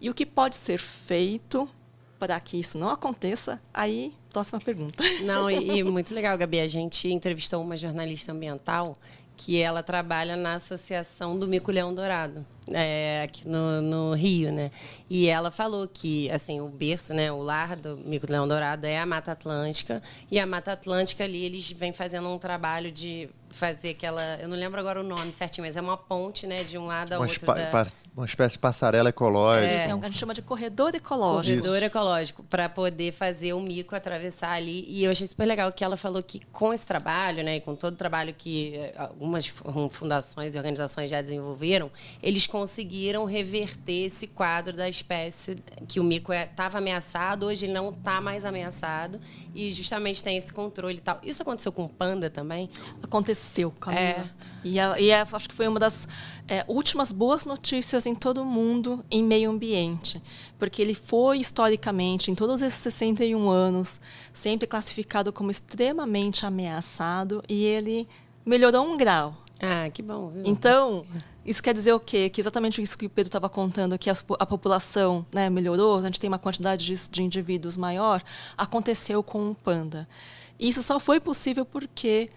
E 0.00 0.08
o 0.08 0.14
que 0.14 0.24
pode 0.24 0.56
ser 0.56 0.78
feito 0.78 1.68
para 2.18 2.40
que 2.40 2.58
isso 2.58 2.78
não 2.78 2.88
aconteça, 2.88 3.60
aí 3.74 4.14
próxima 4.34 4.60
pergunta. 4.60 5.04
Não, 5.22 5.48
e, 5.48 5.78
e, 5.78 5.84
muito 5.84 6.12
legal, 6.12 6.36
Gabi. 6.36 6.58
A 6.58 6.66
gente 6.66 7.08
entrevistou 7.08 7.62
uma 7.62 7.76
jornalista 7.76 8.32
ambiental 8.32 8.98
que 9.36 9.60
ela 9.60 9.82
trabalha 9.82 10.36
na 10.36 10.54
Associação 10.54 11.38
do 11.38 11.46
Mico 11.46 11.70
Leão 11.70 11.94
Dourado. 11.94 12.44
é, 12.68 13.22
aqui 13.24 13.46
no, 13.46 13.80
no, 13.82 14.14
Rio, 14.14 14.52
né? 14.52 14.70
E 15.08 15.26
ela 15.26 15.50
falou 15.50 15.88
que, 15.88 16.30
assim, 16.30 16.60
o 16.60 16.68
berço, 16.68 17.12
né, 17.12 17.30
o 17.30 17.38
lar 17.38 17.76
do 17.76 17.96
Mico 17.96 18.30
Leão 18.30 18.46
Dourado 18.46 18.86
é 18.86 18.98
a 18.98 19.06
Mata 19.06 19.32
Atlântica. 19.32 20.02
E 20.30 20.38
a 20.38 20.46
Mata 20.46 20.72
Atlântica 20.72 21.24
ali, 21.24 21.44
eles 21.44 21.70
vêm 21.72 21.92
fazendo 21.92 22.28
um 22.28 22.38
trabalho 22.38 22.90
de 22.90 23.28
fazer 23.54 23.90
aquela... 23.90 24.36
Eu 24.40 24.48
não 24.48 24.56
lembro 24.56 24.80
agora 24.80 25.00
o 25.00 25.02
nome 25.02 25.32
certinho, 25.32 25.66
mas 25.66 25.76
é 25.76 25.80
uma 25.80 25.96
ponte, 25.96 26.46
né, 26.46 26.64
de 26.64 26.76
um 26.76 26.86
lado 26.86 27.12
ao 27.12 27.22
outro. 27.22 27.46
Da 27.46 27.86
uma 28.16 28.26
espécie 28.26 28.52
de 28.52 28.60
passarela 28.60 29.08
ecológica. 29.08 29.66
É, 29.66 29.90
é 29.90 29.94
um, 29.94 29.98
a 29.98 30.04
gente 30.04 30.18
chama 30.18 30.32
de 30.32 30.40
corredor 30.40 30.94
ecológico. 30.94 31.56
Corredor 31.56 31.76
Isso. 31.76 31.84
ecológico, 31.84 32.42
para 32.44 32.68
poder 32.68 33.12
fazer 33.12 33.52
o 33.54 33.60
mico 33.60 33.96
atravessar 33.96 34.52
ali. 34.52 34.84
E 34.88 35.04
eu 35.04 35.10
achei 35.10 35.26
super 35.26 35.44
legal 35.44 35.72
que 35.72 35.82
ela 35.82 35.96
falou 35.96 36.22
que 36.22 36.40
com 36.52 36.72
esse 36.72 36.86
trabalho, 36.86 37.42
né, 37.42 37.58
com 37.58 37.74
todo 37.74 37.94
o 37.94 37.96
trabalho 37.96 38.32
que 38.32 38.76
eh, 38.76 38.94
algumas 38.96 39.52
fundações 39.90 40.54
e 40.54 40.58
organizações 40.58 41.10
já 41.10 41.20
desenvolveram, 41.20 41.90
eles 42.22 42.46
conseguiram 42.46 43.24
reverter 43.24 44.04
esse 44.04 44.28
quadro 44.28 44.76
da 44.76 44.88
espécie 44.88 45.56
que 45.88 45.98
o 45.98 46.04
mico 46.04 46.32
estava 46.32 46.78
é, 46.78 46.80
ameaçado, 46.80 47.46
hoje 47.46 47.66
ele 47.66 47.72
não 47.72 47.90
está 47.90 48.20
mais 48.20 48.44
ameaçado 48.44 49.20
e 49.52 49.72
justamente 49.72 50.22
tem 50.22 50.36
esse 50.36 50.52
controle 50.52 50.98
e 50.98 51.00
tal. 51.00 51.18
Isso 51.24 51.42
aconteceu 51.42 51.72
com 51.72 51.84
o 51.84 51.88
panda 51.88 52.30
também? 52.30 52.70
Aconteceu, 53.02 53.43
Camila. 53.80 54.00
É. 54.00 54.26
E, 54.64 54.80
a, 54.80 54.98
e 54.98 55.12
a, 55.12 55.26
acho 55.30 55.48
que 55.48 55.54
foi 55.54 55.68
uma 55.68 55.78
das 55.78 56.08
é, 56.48 56.64
últimas 56.66 57.12
boas 57.12 57.44
notícias 57.44 58.06
em 58.06 58.14
todo 58.14 58.42
o 58.42 58.46
mundo 58.46 59.04
em 59.10 59.22
meio 59.22 59.50
ambiente, 59.50 60.22
porque 60.58 60.80
ele 60.80 60.94
foi 60.94 61.38
historicamente, 61.38 62.30
em 62.30 62.34
todos 62.34 62.62
esses 62.62 62.78
61 62.78 63.50
anos, 63.50 64.00
sempre 64.32 64.66
classificado 64.66 65.32
como 65.32 65.50
extremamente 65.50 66.46
ameaçado 66.46 67.42
e 67.48 67.64
ele 67.64 68.08
melhorou 68.44 68.86
um 68.86 68.96
grau. 68.96 69.36
Ah, 69.60 69.88
que 69.90 70.02
bom. 70.02 70.28
Viu? 70.30 70.42
Então, 70.44 71.04
isso 71.44 71.62
quer 71.62 71.74
dizer 71.74 71.92
o 71.92 72.00
quê? 72.00 72.28
Que 72.28 72.40
exatamente 72.40 72.80
isso 72.82 72.96
que 72.96 73.06
o 73.06 73.10
Pedro 73.10 73.28
estava 73.28 73.48
contando, 73.48 73.98
que 73.98 74.10
a, 74.10 74.16
a 74.38 74.46
população 74.46 75.24
né, 75.32 75.48
melhorou, 75.48 75.98
a 75.98 76.02
gente 76.02 76.18
tem 76.18 76.28
uma 76.28 76.38
quantidade 76.38 76.84
de, 76.84 77.08
de 77.08 77.22
indivíduos 77.22 77.76
maior, 77.76 78.22
aconteceu 78.56 79.22
com 79.22 79.50
o 79.50 79.54
panda. 79.54 80.08
Isso 80.58 80.82
só 80.82 80.98
foi 81.00 81.20
possível 81.20 81.64
porque 81.64 82.30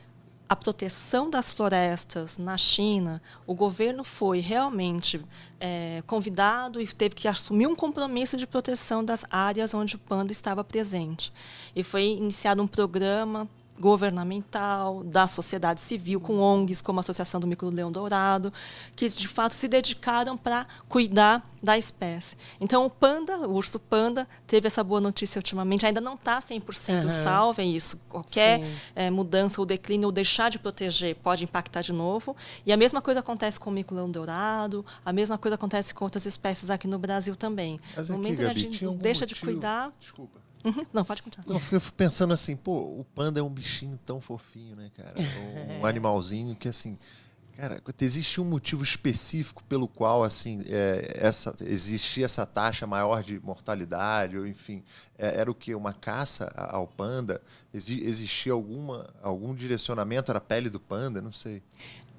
a 0.50 0.56
proteção 0.56 1.30
das 1.30 1.52
florestas 1.52 2.38
na 2.38 2.58
China, 2.58 3.22
o 3.46 3.54
governo 3.54 4.04
foi 4.04 4.40
realmente 4.40 5.24
é, 5.60 6.02
convidado 6.08 6.80
e 6.80 6.88
teve 6.88 7.16
que 7.16 7.28
assumir 7.28 7.68
um 7.68 7.76
compromisso 7.76 8.38
de 8.38 8.48
proteção 8.48 9.04
das 9.04 9.26
áreas 9.30 9.74
onde 9.74 9.96
o 9.96 10.00
panda 10.00 10.32
estava 10.32 10.64
presente. 10.64 11.34
E 11.76 11.84
foi 11.84 12.04
iniciado 12.04 12.62
um 12.62 12.68
programa 12.68 13.48
governamental, 13.80 15.04
da 15.04 15.28
sociedade 15.28 15.82
civil, 15.82 16.20
com 16.20 16.40
ONGs 16.40 16.82
como 16.82 17.00
a 17.00 17.02
Associação 17.02 17.40
do 17.40 17.48
Micro 17.48 17.70
Leão 17.70 17.92
Dourado, 17.92 18.52
que 18.96 19.08
de 19.08 19.28
fato 19.28 19.54
se 19.54 19.68
dedicaram 19.68 20.38
para 20.38 20.66
cuidar 20.90 21.44
da 21.62 21.78
espécie. 21.78 22.36
Então 22.60 22.86
o 22.86 22.90
panda, 22.90 23.48
o 23.48 23.54
urso 23.54 23.80
panda, 23.80 24.28
teve 24.46 24.68
essa 24.68 24.84
boa 24.84 25.02
notícia 25.02 25.40
ultimamente, 25.40 25.86
ainda 25.86 26.02
não 26.02 26.16
está 26.16 26.40
100% 26.40 27.04
uhum. 27.04 27.10
salvo, 27.10 27.62
é 27.62 27.66
isso. 27.66 28.00
Qualquer 28.10 28.62
é, 28.96 29.10
mudança 29.10 29.60
ou 29.62 29.66
declínio 29.66 30.08
ou 30.08 30.12
deixar 30.12 30.50
de 30.50 30.60
proteger 30.60 31.16
pode 31.16 31.44
impactar 31.44 31.82
de 31.82 31.92
novo. 31.92 32.36
E 32.66 32.72
a 32.72 32.78
mesma 32.78 33.02
coisa 33.02 33.20
acontece 33.20 33.60
com 33.60 33.70
o 33.70 33.74
Micro 33.74 33.96
Leão 33.96 34.10
Dourado, 34.10 34.86
a 35.06 35.12
mesma 35.12 35.38
coisa 35.38 35.56
acontece 35.56 35.94
com 35.94 36.04
outras 36.04 36.26
espécies 36.26 36.70
aqui 36.70 36.88
no 36.88 36.98
Brasil 36.98 37.36
também. 37.36 37.80
Mas 37.96 38.10
no 38.10 38.16
aqui, 38.16 38.24
momento 38.24 38.42
Gabi, 38.42 38.54
que 38.54 38.68
a 38.68 38.72
gente 38.72 38.98
deixa 38.98 39.26
motivo... 39.26 39.40
de 39.40 39.46
cuidar... 39.46 39.92
Desculpa 40.00 40.47
Uhum. 40.64 40.86
Não, 40.92 41.06
pode 41.06 41.22
continuar. 41.22 41.48
Não, 41.48 41.56
eu 41.56 41.60
fico 41.60 41.94
pensando 41.94 42.34
assim, 42.34 42.56
pô, 42.56 43.00
o 43.00 43.06
panda 43.16 43.40
é 43.40 43.44
um 43.44 43.50
bichinho 43.50 44.00
tão 44.06 44.20
fofinho, 44.20 44.76
né, 44.76 44.92
cara? 44.96 45.16
Um 45.80 45.86
animalzinho 45.86 46.56
que, 46.56 46.68
assim, 46.68 46.98
cara, 47.56 47.82
existe 48.02 48.42
um 48.42 48.46
motivo 48.46 48.84
específico 48.84 49.64
pelo 49.64 49.88
qual, 49.88 50.24
assim, 50.24 50.64
é, 50.68 51.14
essa, 51.16 51.56
existia 51.62 52.26
essa 52.26 52.46
taxa 52.46 52.88
maior 52.88 53.24
de 53.24 53.40
mortalidade, 53.40 54.38
ou 54.38 54.48
enfim, 54.48 54.84
é, 55.18 55.40
era 55.40 55.50
o 55.52 55.56
que? 55.56 55.74
Uma 55.76 55.94
caça 55.94 56.52
ao 56.56 56.88
panda? 56.88 57.42
existia 57.74 58.54
alguma, 58.54 59.08
algum 59.22 59.54
direcionamento? 59.54 60.32
Era 60.32 60.40
a 60.40 60.42
pele 60.42 60.70
do 60.70 60.80
panda? 60.80 61.22
Não 61.22 61.32
sei 61.32 61.62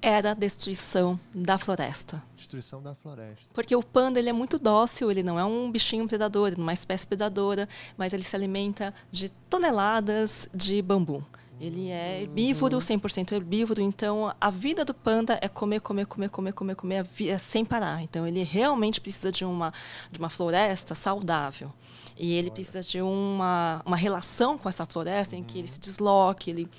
era 0.01 0.31
a 0.31 0.33
destruição 0.33 1.19
da 1.33 1.57
floresta. 1.57 2.21
Destruição 2.35 2.81
da 2.81 2.95
floresta. 2.95 3.49
Porque 3.53 3.75
o 3.75 3.83
panda 3.83 4.19
ele 4.19 4.29
é 4.29 4.33
muito 4.33 4.57
dócil, 4.57 5.11
ele 5.11 5.23
não 5.23 5.39
é 5.39 5.43
um 5.43 5.71
bichinho 5.71 6.07
predador, 6.07 6.51
não 6.51 6.63
é 6.63 6.67
uma 6.67 6.73
espécie 6.73 7.05
predadora, 7.05 7.67
mas 7.97 8.13
ele 8.13 8.23
se 8.23 8.35
alimenta 8.35 8.93
de 9.11 9.29
toneladas 9.49 10.47
de 10.53 10.81
bambu. 10.81 11.25
Ele 11.59 11.89
é 11.89 12.21
herbívoro, 12.21 12.77
100% 12.77 13.33
herbívoro, 13.33 13.81
então 13.81 14.33
a 14.39 14.49
vida 14.49 14.85
do 14.85 14.93
panda 14.93 15.37
é 15.41 15.49
comer, 15.49 15.81
comer, 15.81 16.05
comer, 16.05 16.29
comer, 16.29 16.53
comer, 16.53 16.75
comer 16.75 17.05
é 17.27 17.37
sem 17.37 17.65
parar. 17.65 18.01
Então 18.01 18.25
ele 18.25 18.43
realmente 18.43 19.01
precisa 19.01 19.29
de 19.29 19.43
uma, 19.43 19.73
de 20.09 20.19
uma 20.19 20.29
floresta 20.29 20.95
saudável. 20.95 21.73
E 22.17 22.33
ele 22.33 22.49
precisa 22.49 22.81
de 22.81 23.01
uma, 23.01 23.81
uma 23.85 23.97
relação 23.97 24.57
com 24.57 24.69
essa 24.69 24.85
floresta 24.85 25.35
em 25.35 25.43
que 25.43 25.59
ele 25.59 25.67
se 25.67 25.79
desloque, 25.79 26.49
ele 26.49 26.69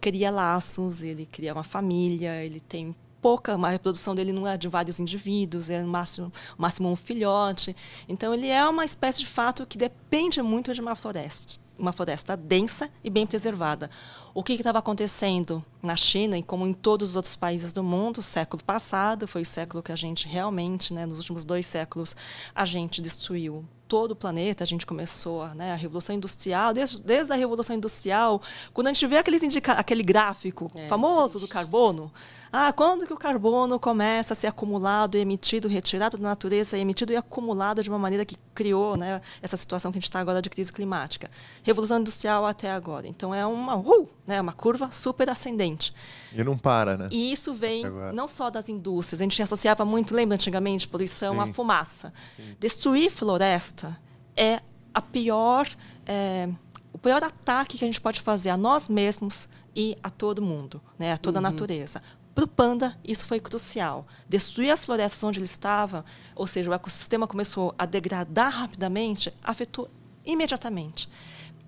cria 0.00 0.30
laços, 0.30 1.02
ele 1.02 1.26
cria 1.26 1.52
uma 1.52 1.64
família, 1.64 2.42
ele 2.44 2.60
tem 2.60 2.94
pouca, 3.20 3.54
a 3.54 3.68
reprodução 3.68 4.14
dele 4.14 4.32
não 4.32 4.46
é 4.46 4.56
de 4.56 4.68
vários 4.68 5.00
indivíduos, 5.00 5.70
é 5.70 5.82
no 5.82 5.88
máximo, 5.88 6.32
máximo 6.56 6.90
um 6.90 6.96
filhote. 6.96 7.74
Então 8.08 8.32
ele 8.32 8.48
é 8.48 8.66
uma 8.68 8.84
espécie 8.84 9.20
de 9.20 9.26
fato 9.26 9.66
que 9.66 9.78
depende 9.78 10.40
muito 10.42 10.72
de 10.72 10.80
uma 10.80 10.94
floresta, 10.94 11.60
uma 11.78 11.92
floresta 11.92 12.36
densa 12.36 12.90
e 13.02 13.10
bem 13.10 13.26
preservada. 13.26 13.90
O 14.32 14.42
que 14.42 14.52
estava 14.52 14.78
acontecendo 14.78 15.64
na 15.82 15.96
China 15.96 16.38
e 16.38 16.42
como 16.42 16.66
em 16.66 16.72
todos 16.72 17.10
os 17.10 17.16
outros 17.16 17.36
países 17.36 17.72
do 17.72 17.82
mundo, 17.82 18.22
século 18.22 18.62
passado 18.62 19.26
foi 19.26 19.42
o 19.42 19.46
século 19.46 19.82
que 19.82 19.92
a 19.92 19.96
gente 19.96 20.28
realmente, 20.28 20.94
né, 20.94 21.06
nos 21.06 21.18
últimos 21.18 21.44
dois 21.44 21.66
séculos, 21.66 22.14
a 22.54 22.64
gente 22.64 23.02
destruiu 23.02 23.64
todo 23.88 24.12
o 24.12 24.16
planeta, 24.16 24.62
a 24.62 24.66
gente 24.66 24.84
começou 24.84 25.46
né, 25.54 25.72
a 25.72 25.74
Revolução 25.74 26.14
Industrial, 26.14 26.74
desde, 26.74 27.00
desde 27.00 27.32
a 27.32 27.36
Revolução 27.36 27.74
Industrial, 27.74 28.40
quando 28.74 28.88
a 28.88 28.92
gente 28.92 29.06
vê 29.06 29.16
aqueles 29.16 29.42
indica 29.42 29.72
aquele 29.72 30.02
gráfico 30.02 30.70
é, 30.74 30.86
famoso 30.86 31.40
do 31.40 31.48
carbono, 31.48 32.12
ah, 32.50 32.72
quando 32.72 33.06
que 33.06 33.12
o 33.12 33.16
carbono 33.16 33.78
começa 33.78 34.32
a 34.32 34.36
ser 34.36 34.46
acumulado 34.46 35.16
e 35.16 35.20
emitido, 35.20 35.68
retirado 35.68 36.16
da 36.16 36.28
natureza, 36.28 36.78
emitido 36.78 37.12
e 37.12 37.16
acumulado 37.16 37.82
de 37.82 37.90
uma 37.90 37.98
maneira 37.98 38.24
que 38.24 38.36
criou 38.54 38.96
né, 38.96 39.20
essa 39.42 39.56
situação 39.56 39.92
que 39.92 39.98
a 39.98 40.00
gente 40.00 40.08
está 40.08 40.20
agora 40.20 40.40
de 40.40 40.48
crise 40.48 40.72
climática. 40.72 41.30
Revolução 41.62 42.00
Industrial 42.00 42.46
até 42.46 42.70
agora. 42.70 43.06
Então 43.06 43.34
é 43.34 43.46
uma, 43.46 43.76
uh, 43.76 44.08
né, 44.26 44.40
uma 44.40 44.52
curva 44.52 44.90
super 44.90 45.28
ascendente. 45.28 45.92
E 46.32 46.42
não 46.42 46.56
para, 46.56 46.96
né? 46.96 47.08
E 47.10 47.32
isso 47.32 47.52
vem 47.52 47.84
agora. 47.84 48.12
não 48.12 48.26
só 48.26 48.50
das 48.50 48.68
indústrias. 48.68 49.20
A 49.20 49.24
gente 49.24 49.42
associava 49.42 49.84
muito, 49.84 50.14
lembra 50.14 50.34
antigamente, 50.34 50.88
poluição 50.88 51.34
Sim. 51.34 51.40
à 51.40 51.46
fumaça. 51.48 52.12
Sim. 52.36 52.56
Destruir 52.58 53.10
floresta 53.10 53.98
é 54.36 54.60
a 54.94 55.02
pior, 55.02 55.68
é, 56.06 56.48
o 56.92 56.98
pior 56.98 57.22
ataque 57.22 57.76
que 57.76 57.84
a 57.84 57.88
gente 57.88 58.00
pode 58.00 58.20
fazer 58.20 58.50
a 58.50 58.56
nós 58.56 58.88
mesmos 58.88 59.48
e 59.74 59.96
a 60.02 60.10
todo 60.10 60.42
mundo, 60.42 60.80
né, 60.98 61.12
a 61.12 61.16
toda 61.16 61.38
uhum. 61.38 61.46
a 61.46 61.50
natureza. 61.50 62.02
Para 62.38 62.44
o 62.44 62.46
panda, 62.46 62.96
isso 63.02 63.24
foi 63.24 63.40
crucial. 63.40 64.06
Destruir 64.28 64.70
as 64.70 64.84
florestas 64.84 65.24
onde 65.24 65.40
ele 65.40 65.44
estava, 65.44 66.04
ou 66.36 66.46
seja, 66.46 66.70
o 66.70 66.72
ecossistema 66.72 67.26
começou 67.26 67.74
a 67.76 67.84
degradar 67.84 68.52
rapidamente, 68.52 69.34
afetou 69.42 69.90
imediatamente. 70.24 71.08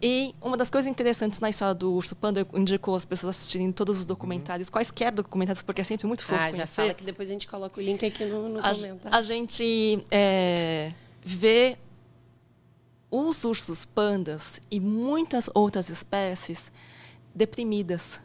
E 0.00 0.32
uma 0.40 0.56
das 0.56 0.70
coisas 0.70 0.88
interessantes 0.88 1.40
na 1.40 1.50
história 1.50 1.74
do 1.74 1.92
urso 1.92 2.14
panda, 2.14 2.38
eu 2.38 2.60
indico 2.60 2.94
as 2.94 3.04
pessoas 3.04 3.36
assistirem 3.36 3.72
todos 3.72 3.98
os 3.98 4.06
documentários, 4.06 4.68
uhum. 4.68 4.74
quaisquer 4.74 5.10
documentários, 5.10 5.60
porque 5.60 5.80
é 5.80 5.84
sempre 5.84 6.06
muito 6.06 6.22
fofo. 6.24 6.40
Ah, 6.40 6.52
já 6.52 6.58
conhecer. 6.58 6.66
fala 6.68 6.94
que 6.94 7.02
depois 7.02 7.28
a 7.28 7.32
gente 7.32 7.48
coloca 7.48 7.80
o 7.80 7.82
link 7.82 8.06
aqui 8.06 8.24
no, 8.26 8.48
no 8.48 8.60
a, 8.60 8.72
comentário. 8.72 9.18
A 9.18 9.22
gente 9.22 10.04
é, 10.08 10.92
vê 11.20 11.76
os 13.10 13.42
ursos 13.42 13.84
pandas 13.84 14.60
e 14.70 14.78
muitas 14.78 15.50
outras 15.52 15.88
espécies 15.88 16.70
deprimidas 17.34 18.20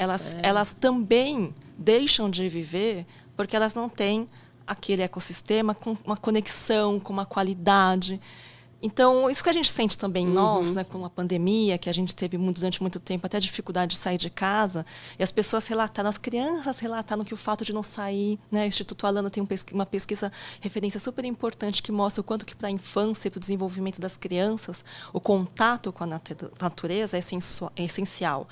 elas, 0.00 0.34
elas 0.42 0.72
também 0.72 1.54
deixam 1.76 2.30
de 2.30 2.48
viver 2.48 3.06
porque 3.36 3.54
elas 3.54 3.74
não 3.74 3.86
têm 3.86 4.26
aquele 4.66 5.02
ecossistema 5.02 5.74
com 5.74 5.94
uma 6.04 6.16
conexão, 6.16 6.98
com 6.98 7.12
uma 7.12 7.26
qualidade. 7.26 8.18
Então, 8.82 9.28
isso 9.28 9.44
que 9.44 9.50
a 9.50 9.52
gente 9.52 9.70
sente 9.70 9.98
também 9.98 10.26
uhum. 10.26 10.32
nós, 10.32 10.72
né, 10.72 10.84
com 10.84 11.04
a 11.04 11.10
pandemia, 11.10 11.76
que 11.76 11.90
a 11.90 11.92
gente 11.92 12.16
teve 12.16 12.38
muito, 12.38 12.60
durante 12.60 12.80
muito 12.80 12.98
tempo 12.98 13.26
até 13.26 13.38
dificuldade 13.38 13.90
de 13.90 13.98
sair 13.98 14.16
de 14.16 14.30
casa, 14.30 14.86
e 15.18 15.22
as 15.22 15.30
pessoas 15.30 15.66
relataram, 15.66 16.08
as 16.08 16.16
crianças 16.16 16.78
relataram 16.78 17.22
que 17.22 17.34
o 17.34 17.36
fato 17.36 17.62
de 17.62 17.74
não 17.74 17.82
sair, 17.82 18.38
né, 18.50 18.64
o 18.64 18.66
Instituto 18.66 19.06
Alana 19.06 19.28
tem 19.28 19.46
uma 19.74 19.84
pesquisa, 19.84 20.32
referência 20.62 20.98
super 20.98 21.26
importante 21.26 21.82
que 21.82 21.92
mostra 21.92 22.22
o 22.22 22.24
quanto 22.24 22.46
que 22.46 22.56
para 22.56 22.68
a 22.68 22.70
infância 22.70 23.28
e 23.28 23.30
para 23.30 23.36
o 23.36 23.40
desenvolvimento 23.40 24.00
das 24.00 24.16
crianças, 24.16 24.82
o 25.12 25.20
contato 25.20 25.92
com 25.92 26.04
a 26.04 26.20
natureza 26.58 27.18
é 27.18 27.84
essencial. 27.84 28.48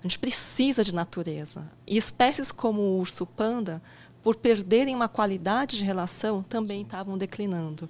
A 0.00 0.02
gente 0.02 0.18
precisa 0.18 0.82
de 0.82 0.94
natureza. 0.94 1.70
E 1.86 1.96
espécies 1.96 2.50
como 2.50 2.80
o 2.80 2.98
urso 2.98 3.26
panda, 3.26 3.82
por 4.22 4.36
perderem 4.36 4.94
uma 4.94 5.08
qualidade 5.08 5.76
de 5.76 5.84
relação, 5.84 6.42
também 6.42 6.82
estavam 6.82 7.16
declinando. 7.16 7.88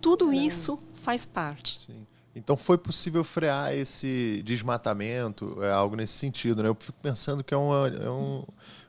Tudo 0.00 0.32
isso 0.32 0.78
faz 0.94 1.26
parte. 1.26 1.80
Sim. 1.80 2.06
Então 2.34 2.56
foi 2.56 2.78
possível 2.78 3.24
frear 3.24 3.74
esse 3.74 4.42
desmatamento, 4.44 5.58
é 5.60 5.72
algo 5.72 5.96
nesse 5.96 6.12
sentido, 6.12 6.62
né? 6.62 6.68
Eu 6.68 6.76
fico 6.78 6.98
pensando 7.02 7.42
que 7.42 7.52
é, 7.52 7.56
uma, 7.56 7.88
é 7.88 8.08
um, 8.08 8.44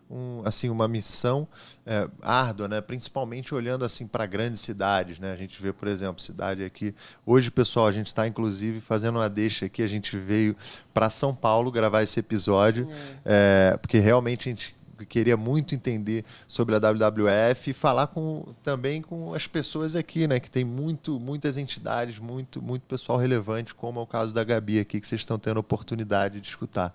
um, 0.10 0.42
assim 0.44 0.70
uma 0.70 0.88
missão 0.88 1.48
é, 1.86 2.08
árdua, 2.22 2.68
né? 2.68 2.82
principalmente 2.82 3.54
olhando 3.54 3.86
assim 3.86 4.08
para 4.08 4.26
grandes 4.26 4.62
cidades. 4.62 5.20
Né? 5.20 5.32
A 5.32 5.36
gente 5.36 5.62
vê, 5.62 5.72
por 5.72 5.88
exemplo, 5.88 6.22
cidade 6.22 6.64
aqui. 6.64 6.96
Hoje, 7.26 7.52
pessoal, 7.52 7.88
a 7.88 7.92
gente 7.92 8.08
está 8.08 8.28
inclusive 8.28 8.82
fazendo 8.82 9.18
uma 9.18 9.30
deixa 9.30 9.66
aqui. 9.68 9.84
A 9.84 9.88
gente 9.88 10.18
veio 10.18 10.56
para 10.94 11.10
São 11.10 11.36
Paulo 11.36 11.72
gravar 11.72 12.02
esse 12.02 12.20
episódio, 12.20 12.88
é. 13.26 13.74
É, 13.74 13.78
porque 13.78 14.00
realmente 14.00 14.50
a 14.50 14.52
gente 14.52 14.80
queria 15.06 15.38
muito 15.38 15.74
entender 15.76 16.26
sobre 16.48 16.76
a 16.76 16.80
WWF 16.80 17.70
e 17.70 17.74
falar 17.74 18.08
com, 18.08 18.54
também 18.64 19.02
com 19.02 19.34
as 19.34 19.48
pessoas 19.48 19.96
aqui, 19.96 20.28
né? 20.28 20.40
Que 20.40 20.50
tem 20.50 20.64
muito, 20.64 21.20
muitas 21.20 21.58
entidades, 21.58 22.20
muito, 22.20 22.62
muito 22.62 22.84
pessoal 22.84 23.18
relevante, 23.18 23.74
como 23.74 24.00
é 24.00 24.04
o 24.04 24.08
caso 24.08 24.34
da 24.34 24.44
Gabi 24.44 24.80
aqui, 24.80 25.00
que 25.00 25.08
vocês 25.08 25.22
estão 25.22 25.40
tendo 25.40 25.58
a 25.58 25.62
oportunidade 25.62 26.42
de 26.42 26.48
escutar. 26.48 26.94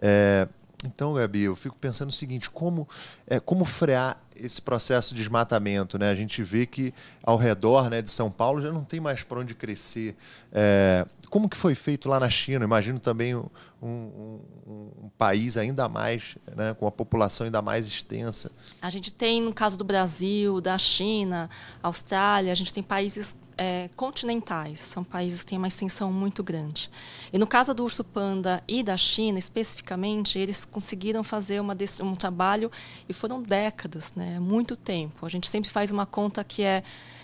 É, 0.00 0.48
então, 0.84 1.12
Gabi, 1.14 1.42
eu 1.42 1.56
fico 1.56 1.76
pensando 1.76 2.10
o 2.10 2.12
seguinte: 2.12 2.48
como, 2.48 2.88
é, 3.26 3.40
como 3.40 3.64
frear 3.64 4.16
esse 4.36 4.62
processo 4.62 5.12
de 5.12 5.20
desmatamento? 5.20 5.98
Né? 5.98 6.08
A 6.08 6.14
gente 6.14 6.42
vê 6.42 6.66
que 6.66 6.94
ao 7.22 7.36
redor 7.36 7.90
né, 7.90 8.00
de 8.00 8.10
São 8.10 8.30
Paulo 8.30 8.62
já 8.62 8.70
não 8.70 8.84
tem 8.84 9.00
mais 9.00 9.24
para 9.24 9.40
onde 9.40 9.54
crescer. 9.54 10.14
É, 10.52 11.04
como 11.28 11.48
que 11.48 11.56
foi 11.56 11.74
feito 11.74 12.08
lá 12.08 12.18
na 12.18 12.30
China? 12.30 12.64
Imagino 12.64 12.98
também 12.98 13.34
um, 13.34 13.48
um, 13.82 14.40
um, 14.66 15.10
país 15.16 15.56
ainda 15.56 15.88
mais, 15.88 16.36
né, 16.56 16.74
com 16.74 16.86
a 16.86 16.90
população 16.90 17.44
ainda 17.44 17.60
mais 17.60 17.86
extensa. 17.86 18.50
A 18.80 18.90
gente 18.90 19.12
tem, 19.12 19.42
no 19.42 19.52
caso 19.52 19.76
do 19.76 19.84
Brasil, 19.84 20.60
da 20.60 20.78
China, 20.78 21.48
Austrália, 21.82 22.52
a 22.52 22.54
gente 22.54 22.72
tem 22.72 22.82
países 22.82 23.36
é, 23.56 23.90
continentais, 23.96 24.80
são 24.80 25.02
países 25.04 25.40
que 25.40 25.50
têm 25.50 25.58
uma 25.58 25.68
extensão 25.68 26.12
muito 26.12 26.42
grande. 26.42 26.90
E 27.32 27.38
no 27.38 27.46
caso 27.46 27.74
do 27.74 27.84
urso 27.84 28.04
panda 28.04 28.62
e 28.66 28.82
da 28.82 28.96
China, 28.96 29.38
especificamente, 29.38 30.38
eles 30.38 30.64
conseguiram 30.64 31.22
fazer 31.22 31.60
uma, 31.60 31.76
um 32.02 32.14
trabalho 32.14 32.70
e 33.08 33.12
foram 33.12 33.42
décadas, 33.42 34.12
né, 34.14 34.38
muito 34.38 34.76
tempo. 34.76 35.26
A 35.26 35.28
gente 35.28 35.48
sempre 35.48 35.68
faz 35.68 35.90
uma 35.90 36.06
conta 36.06 36.42
que 36.42 36.62
é, 36.62 36.82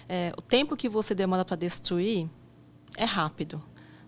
é 0.08 0.32
o 0.36 0.42
tempo 0.42 0.76
que 0.76 0.88
você 0.88 1.14
demora 1.14 1.44
para 1.44 1.56
destruir 1.56 2.28
é 2.96 3.04
rápido 3.04 3.62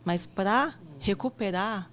mas 0.06 0.24
para 0.24 0.72
recuperar 1.00 1.90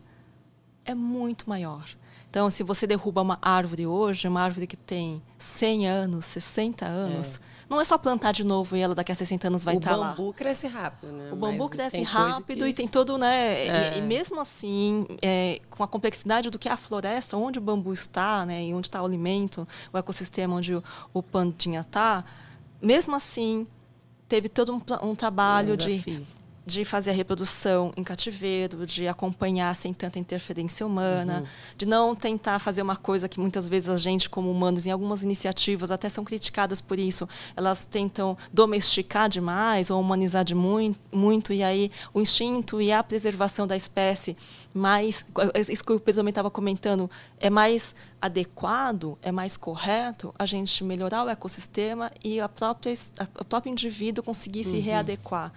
é 0.86 0.94
muito 0.94 1.50
maior. 1.50 1.84
Então, 2.30 2.50
se 2.50 2.62
você 2.62 2.86
derruba 2.86 3.22
uma 3.22 3.40
árvore 3.42 3.88
hoje, 3.88 4.28
uma 4.28 4.42
árvore 4.42 4.68
que 4.68 4.78
tem 4.78 5.22
100 5.40 5.88
anos, 5.88 6.26
60 6.26 6.86
anos, 6.86 7.36
é. 7.36 7.40
não 7.70 7.82
é 7.82 7.86
só 7.86 7.98
plantar 7.98 8.32
de 8.32 8.44
novo 8.44 8.76
e 8.76 8.82
ela 8.82 8.94
daqui 8.94 9.12
a 9.12 9.16
60 9.16 9.48
anos 9.48 9.64
vai 9.64 9.76
o 9.76 9.78
estar 9.78 9.96
lá. 9.96 10.14
O 10.14 10.16
bambu 10.16 10.34
cresce 10.34 10.68
rápido, 10.68 11.12
né? 11.12 11.32
O 11.32 11.36
bambu 11.36 11.64
Mas 11.64 11.72
cresce 11.72 12.02
rápido 12.02 12.66
que... 12.66 12.70
e 12.70 12.74
tem 12.74 12.88
todo, 12.88 13.18
né? 13.18 13.68
É. 13.68 13.96
E, 13.96 14.00
e, 14.00 14.02
mesmo 14.02 14.40
assim, 14.40 15.08
é, 15.22 15.60
com 15.72 15.84
a 15.84 15.88
complexidade 15.88 16.52
do 16.52 16.60
que 16.60 16.70
é 16.70 16.72
a 16.72 16.78
floresta, 16.78 17.36
onde 17.36 17.58
o 17.58 17.62
bambu 17.62 17.94
está, 17.94 18.46
né? 18.46 18.64
E 18.64 18.74
onde 18.74 18.88
está 18.88 19.02
o 19.02 19.06
alimento, 19.06 19.68
o 19.92 19.98
ecossistema 19.98 20.56
onde 20.56 20.76
o, 20.76 20.84
o 21.14 21.24
pandinha 21.24 21.82
está, 21.82 22.24
mesmo 22.82 23.16
assim, 23.16 23.68
teve 24.28 24.50
todo 24.50 24.74
um, 24.74 24.82
um 25.08 25.16
trabalho 25.16 25.74
um 25.74 25.78
de 25.78 26.26
de 26.66 26.86
fazer 26.86 27.10
a 27.10 27.14
reprodução 27.14 27.92
em 27.98 28.04
cativeiro, 28.04 28.86
de 28.86 29.08
acompanhar 29.08 29.76
sem 29.76 29.94
tanta 29.94 30.18
interferência 30.18 30.86
humana, 30.86 31.40
uhum. 31.40 31.48
de 31.78 31.86
não 31.86 32.16
tentar 32.16 32.60
fazer 32.60 32.82
uma 32.82 32.96
coisa 32.96 33.28
que 33.28 33.40
muitas 33.40 33.68
vezes 33.68 33.90
a 33.90 33.98
gente, 33.98 34.30
como 34.30 34.50
humanos, 34.50 34.86
em 34.86 34.92
algumas 34.92 35.24
iniciativas 35.24 35.92
até 35.92 36.08
são 36.10 36.24
criticadas 36.24 36.80
por 36.80 36.98
isso, 36.98 37.28
elas 37.56 37.86
tentam 37.86 38.38
domesticar 38.52 39.28
demais 39.28 39.90
ou 39.90 40.00
humanizar 40.00 40.46
de 40.46 40.56
muito, 40.56 41.00
muito 41.12 41.52
e 41.52 41.64
aí 41.64 41.92
o 42.14 42.22
instinto 42.22 42.82
e 42.82 42.92
a 42.92 43.04
preservação 43.04 43.68
da 43.68 43.76
espécie 43.76 44.38
mais, 44.74 45.24
isso 45.70 45.84
que 45.84 45.92
o 45.92 46.00
Pedro 46.00 46.22
também 46.22 46.32
estava 46.32 46.50
comentando, 46.50 47.10
é 47.40 47.50
mais 47.50 47.94
adequado, 48.20 49.18
é 49.22 49.32
mais 49.32 49.56
correto 49.56 50.34
a 50.40 50.46
gente 50.46 50.84
melhorar 50.84 51.26
o 51.26 51.30
ecossistema 51.30 52.12
e 52.24 52.40
a 52.40 52.50
própria, 52.50 52.94
a, 53.20 53.24
o 53.42 53.46
próprio 53.46 53.72
indivíduo 53.72 54.24
conseguir 54.24 54.66
uhum. 54.66 54.72
se 54.72 54.80
readequar. 54.80 55.54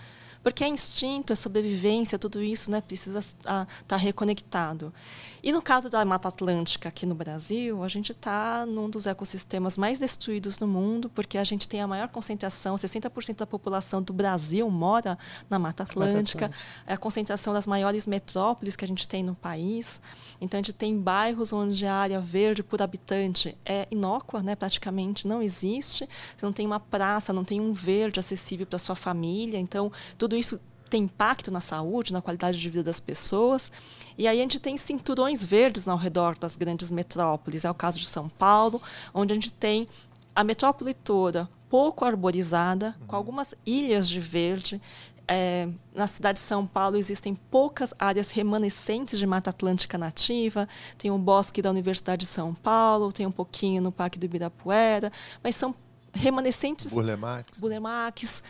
Porque 0.46 0.62
é 0.62 0.68
instinto, 0.68 1.32
é 1.32 1.36
sobrevivência, 1.36 2.16
tudo 2.20 2.40
isso 2.40 2.70
né, 2.70 2.80
precisa 2.80 3.18
estar 3.18 3.66
tá 3.84 3.96
reconectado. 3.96 4.94
E 5.42 5.52
no 5.52 5.60
caso 5.60 5.90
da 5.90 6.04
Mata 6.04 6.28
Atlântica 6.28 6.88
aqui 6.88 7.04
no 7.04 7.16
Brasil, 7.16 7.82
a 7.82 7.88
gente 7.88 8.12
está 8.12 8.64
num 8.64 8.88
dos 8.88 9.06
ecossistemas 9.06 9.76
mais 9.76 9.98
destruídos 9.98 10.60
no 10.60 10.66
mundo, 10.68 11.08
porque 11.08 11.36
a 11.36 11.42
gente 11.42 11.66
tem 11.66 11.80
a 11.80 11.86
maior 11.88 12.08
concentração, 12.08 12.76
60% 12.76 13.38
da 13.38 13.46
população 13.46 14.00
do 14.00 14.12
Brasil 14.12 14.70
mora 14.70 15.18
na 15.50 15.58
Mata 15.58 15.82
Atlântica, 15.82 16.48
é 16.86 16.94
a 16.94 16.96
concentração 16.96 17.52
das 17.52 17.66
maiores 17.66 18.06
metrópoles 18.06 18.76
que 18.76 18.84
a 18.84 18.88
gente 18.88 19.06
tem 19.08 19.24
no 19.24 19.34
país. 19.34 20.00
Então, 20.40 20.58
a 20.58 20.62
gente 20.62 20.72
tem 20.72 20.96
bairros 20.96 21.52
onde 21.52 21.86
a 21.86 21.94
área 21.94 22.20
verde 22.20 22.62
por 22.62 22.82
habitante 22.82 23.56
é 23.64 23.88
inócua, 23.90 24.42
né, 24.42 24.54
praticamente 24.54 25.26
não 25.26 25.42
existe. 25.42 26.08
Você 26.36 26.46
não 26.46 26.52
tem 26.52 26.66
uma 26.66 26.78
praça, 26.78 27.32
não 27.32 27.44
tem 27.44 27.60
um 27.60 27.72
verde 27.72 28.20
acessível 28.20 28.66
para 28.66 28.78
sua 28.78 28.94
família. 28.94 29.58
Então, 29.58 29.90
tudo 30.16 30.35
isso 30.36 30.60
tem 30.88 31.02
impacto 31.04 31.50
na 31.50 31.60
saúde, 31.60 32.12
na 32.12 32.22
qualidade 32.22 32.60
de 32.60 32.70
vida 32.70 32.84
das 32.84 33.00
pessoas. 33.00 33.70
E 34.16 34.28
aí 34.28 34.38
a 34.38 34.42
gente 34.42 34.60
tem 34.60 34.76
cinturões 34.76 35.44
verdes 35.44 35.86
ao 35.88 35.96
redor 35.96 36.38
das 36.38 36.56
grandes 36.56 36.90
metrópoles. 36.90 37.64
É 37.64 37.70
o 37.70 37.74
caso 37.74 37.98
de 37.98 38.06
São 38.06 38.28
Paulo, 38.28 38.80
onde 39.12 39.32
a 39.32 39.34
gente 39.34 39.52
tem 39.52 39.88
a 40.34 40.44
metrópole 40.44 40.94
toda 40.94 41.48
pouco 41.68 42.04
arborizada, 42.04 42.96
uhum. 43.00 43.06
com 43.06 43.16
algumas 43.16 43.54
ilhas 43.64 44.08
de 44.08 44.20
verde. 44.20 44.80
É, 45.28 45.68
na 45.92 46.06
cidade 46.06 46.38
de 46.38 46.44
São 46.44 46.64
Paulo 46.64 46.96
existem 46.96 47.34
poucas 47.34 47.92
áreas 47.98 48.30
remanescentes 48.30 49.18
de 49.18 49.26
Mata 49.26 49.50
Atlântica 49.50 49.98
nativa. 49.98 50.68
Tem 50.96 51.10
o 51.10 51.18
bosque 51.18 51.60
da 51.60 51.70
Universidade 51.70 52.24
de 52.24 52.30
São 52.30 52.54
Paulo, 52.54 53.12
tem 53.12 53.26
um 53.26 53.32
pouquinho 53.32 53.82
no 53.82 53.90
Parque 53.90 54.18
do 54.18 54.24
Ibirapuera, 54.24 55.10
mas 55.42 55.56
são 55.56 55.74
remanescentes. 56.12 56.92
Bulemax. 56.92 57.58
Bulemax, 57.58 58.42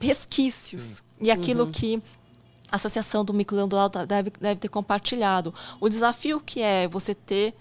resquícios. 0.00 0.84
Sim. 0.84 1.02
E 1.20 1.30
aquilo 1.30 1.64
uhum. 1.64 1.72
que 1.72 2.02
a 2.70 2.76
Associação 2.76 3.24
do 3.24 3.32
Microlandual 3.32 3.88
deve, 3.88 4.30
deve 4.40 4.60
ter 4.60 4.68
compartilhado. 4.68 5.54
O 5.80 5.88
desafio 5.88 6.40
que 6.40 6.60
é 6.60 6.88
você 6.88 7.14
ter 7.14 7.54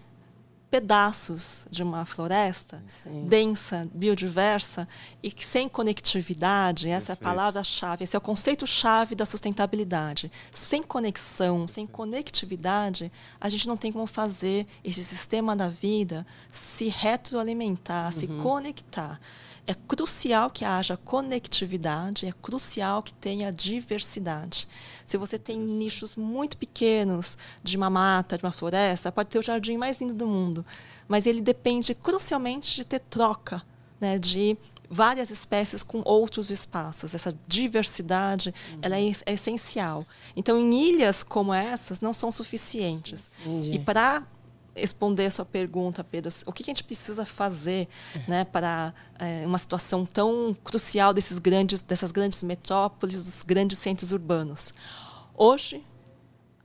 pedaços 0.70 1.66
de 1.72 1.82
uma 1.82 2.06
floresta 2.06 2.84
Sim. 2.86 3.28
densa, 3.28 3.88
biodiversa 3.94 4.86
e 5.24 5.32
que 5.32 5.46
sem 5.46 5.70
conectividade, 5.70 6.90
essa 6.90 7.16
Perfeito. 7.16 7.22
é 7.22 7.26
a 7.26 7.34
palavra-chave, 7.34 8.04
esse 8.04 8.14
é 8.14 8.20
o 8.20 8.22
conceito-chave 8.22 9.16
da 9.16 9.26
sustentabilidade. 9.26 10.30
Sem 10.52 10.84
conexão, 10.84 11.66
sem 11.66 11.88
conectividade, 11.88 13.10
a 13.40 13.48
gente 13.48 13.68
não 13.70 13.78
tem 13.78 13.92
como 13.92 14.06
fazer 14.06 14.68
esse 14.84 15.02
sistema 15.02 15.56
da 15.56 15.70
vida 15.70 16.28
se 16.52 16.90
retroalimentar, 16.90 18.12
uhum. 18.12 18.20
se 18.20 18.28
conectar. 18.28 19.22
É 19.68 19.74
crucial 19.74 20.50
que 20.52 20.64
haja 20.64 20.96
conectividade, 20.96 22.28
é 22.28 22.32
crucial 22.32 23.02
que 23.02 23.14
tenha 23.14 23.52
diversidade. 23.52 24.68
Se 25.06 25.18
você 25.18 25.40
tem 25.40 25.58
nichos 25.58 26.16
muito 26.16 26.56
pequenos 26.56 27.38
de 27.64 27.76
uma 27.76 27.90
mata, 27.90 28.38
de 28.38 28.44
uma 28.44 28.52
floresta, 28.52 29.12
pode 29.12 29.30
ter 29.30 29.40
o 29.40 29.42
jardim 29.42 29.76
mais 29.76 30.00
lindo 30.00 30.14
do 30.14 30.28
mundo, 30.28 30.64
mas 31.08 31.26
ele 31.26 31.42
depende 31.42 31.96
crucialmente 31.96 32.76
de 32.76 32.86
ter 32.86 33.00
troca, 33.00 33.64
né, 34.00 34.20
de 34.20 34.56
várias 34.90 35.30
espécies 35.30 35.84
com 35.84 36.02
outros 36.06 36.50
espaços. 36.50 37.16
Essa 37.16 37.36
diversidade 37.48 38.54
uhum. 38.72 38.80
ela 38.82 39.00
é, 39.00 39.12
é, 39.26 39.34
essencial. 39.34 40.06
Então, 40.36 40.58
em 40.58 40.90
ilhas 40.90 41.24
como 41.24 41.54
essas, 41.54 42.02
não 42.02 42.14
são 42.14 42.32
suficientes. 42.32 43.30
Entendi. 43.46 43.74
E 43.74 43.80
para 43.80 44.24
responder 44.76 45.26
a 45.26 45.32
sua 45.32 45.46
pergunta, 45.46 46.04
Pedro, 46.04 46.32
o 46.46 46.52
que 46.52 46.64
a 46.64 46.66
gente 46.66 46.84
precisa 46.84 47.26
fazer 47.26 47.88
né, 48.28 48.44
para 48.44 48.94
é, 49.18 49.46
uma 49.46 49.58
situação 49.58 50.06
tão 50.06 50.56
crucial 50.64 51.14
desses 51.14 51.40
grandes, 51.40 51.82
dessas 51.82 52.12
grandes 52.12 52.44
metrópoles, 52.44 53.24
dos 53.24 53.44
grandes 53.44 53.78
centros 53.80 54.12
urbanos? 54.12 54.74
Hoje, 55.34 55.84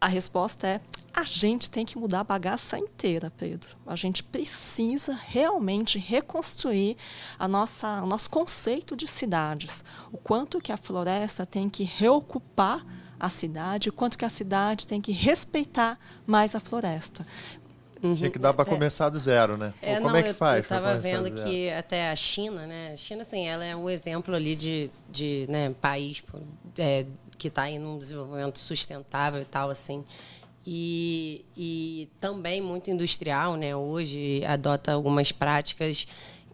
a 0.00 0.06
resposta 0.06 0.66
é 0.66 0.80
a 1.12 1.24
gente 1.24 1.68
tem 1.68 1.84
que 1.84 1.98
mudar 1.98 2.20
a 2.20 2.24
bagaça 2.24 2.78
inteira, 2.78 3.30
Pedro. 3.30 3.76
A 3.86 3.96
gente 3.96 4.22
precisa 4.22 5.12
realmente 5.26 5.98
reconstruir 5.98 6.96
a 7.38 7.46
nossa, 7.48 8.02
o 8.02 8.06
nosso 8.06 8.30
conceito 8.30 8.96
de 8.96 9.06
cidades. 9.06 9.84
O 10.12 10.16
quanto 10.16 10.60
que 10.60 10.72
a 10.72 10.76
floresta 10.76 11.44
tem 11.44 11.68
que 11.68 11.82
reocupar 11.82 12.84
a 13.18 13.28
cidade, 13.28 13.90
o 13.90 13.92
quanto 13.92 14.16
que 14.16 14.24
a 14.24 14.30
cidade 14.30 14.86
tem 14.86 15.00
que 15.00 15.12
respeitar 15.12 15.98
mais 16.26 16.54
a 16.54 16.60
floresta. 16.60 17.26
Uhum. 18.02 18.14
Tinha 18.14 18.30
que 18.30 18.38
dar 18.38 18.54
para 18.54 18.68
é. 18.68 18.72
começar 18.72 19.08
do 19.10 19.18
zero, 19.18 19.56
né? 19.56 19.74
É, 19.82 19.96
como 19.96 20.10
não, 20.10 20.16
é 20.16 20.22
que 20.22 20.32
faz? 20.32 20.58
Eu 20.58 20.62
estava 20.62 20.96
vendo 20.98 21.30
que 21.30 21.70
até 21.70 22.10
a 22.10 22.16
China, 22.16 22.66
né? 22.66 22.92
A 22.92 22.96
China, 22.96 23.20
assim, 23.20 23.46
ela 23.46 23.64
é 23.64 23.76
um 23.76 23.90
exemplo 23.90 24.34
ali 24.34 24.56
de, 24.56 24.88
de 25.10 25.46
né, 25.48 25.74
país 25.80 26.22
é, 26.78 27.04
que 27.36 27.48
está 27.48 27.70
em 27.70 27.84
um 27.84 27.98
desenvolvimento 27.98 28.58
sustentável 28.58 29.42
e 29.42 29.44
tal, 29.44 29.70
assim. 29.70 30.04
E, 30.66 31.44
e 31.56 32.08
também 32.20 32.60
muito 32.60 32.90
industrial, 32.90 33.56
né? 33.56 33.74
Hoje 33.74 34.42
adota 34.46 34.92
algumas 34.92 35.32
práticas 35.32 36.06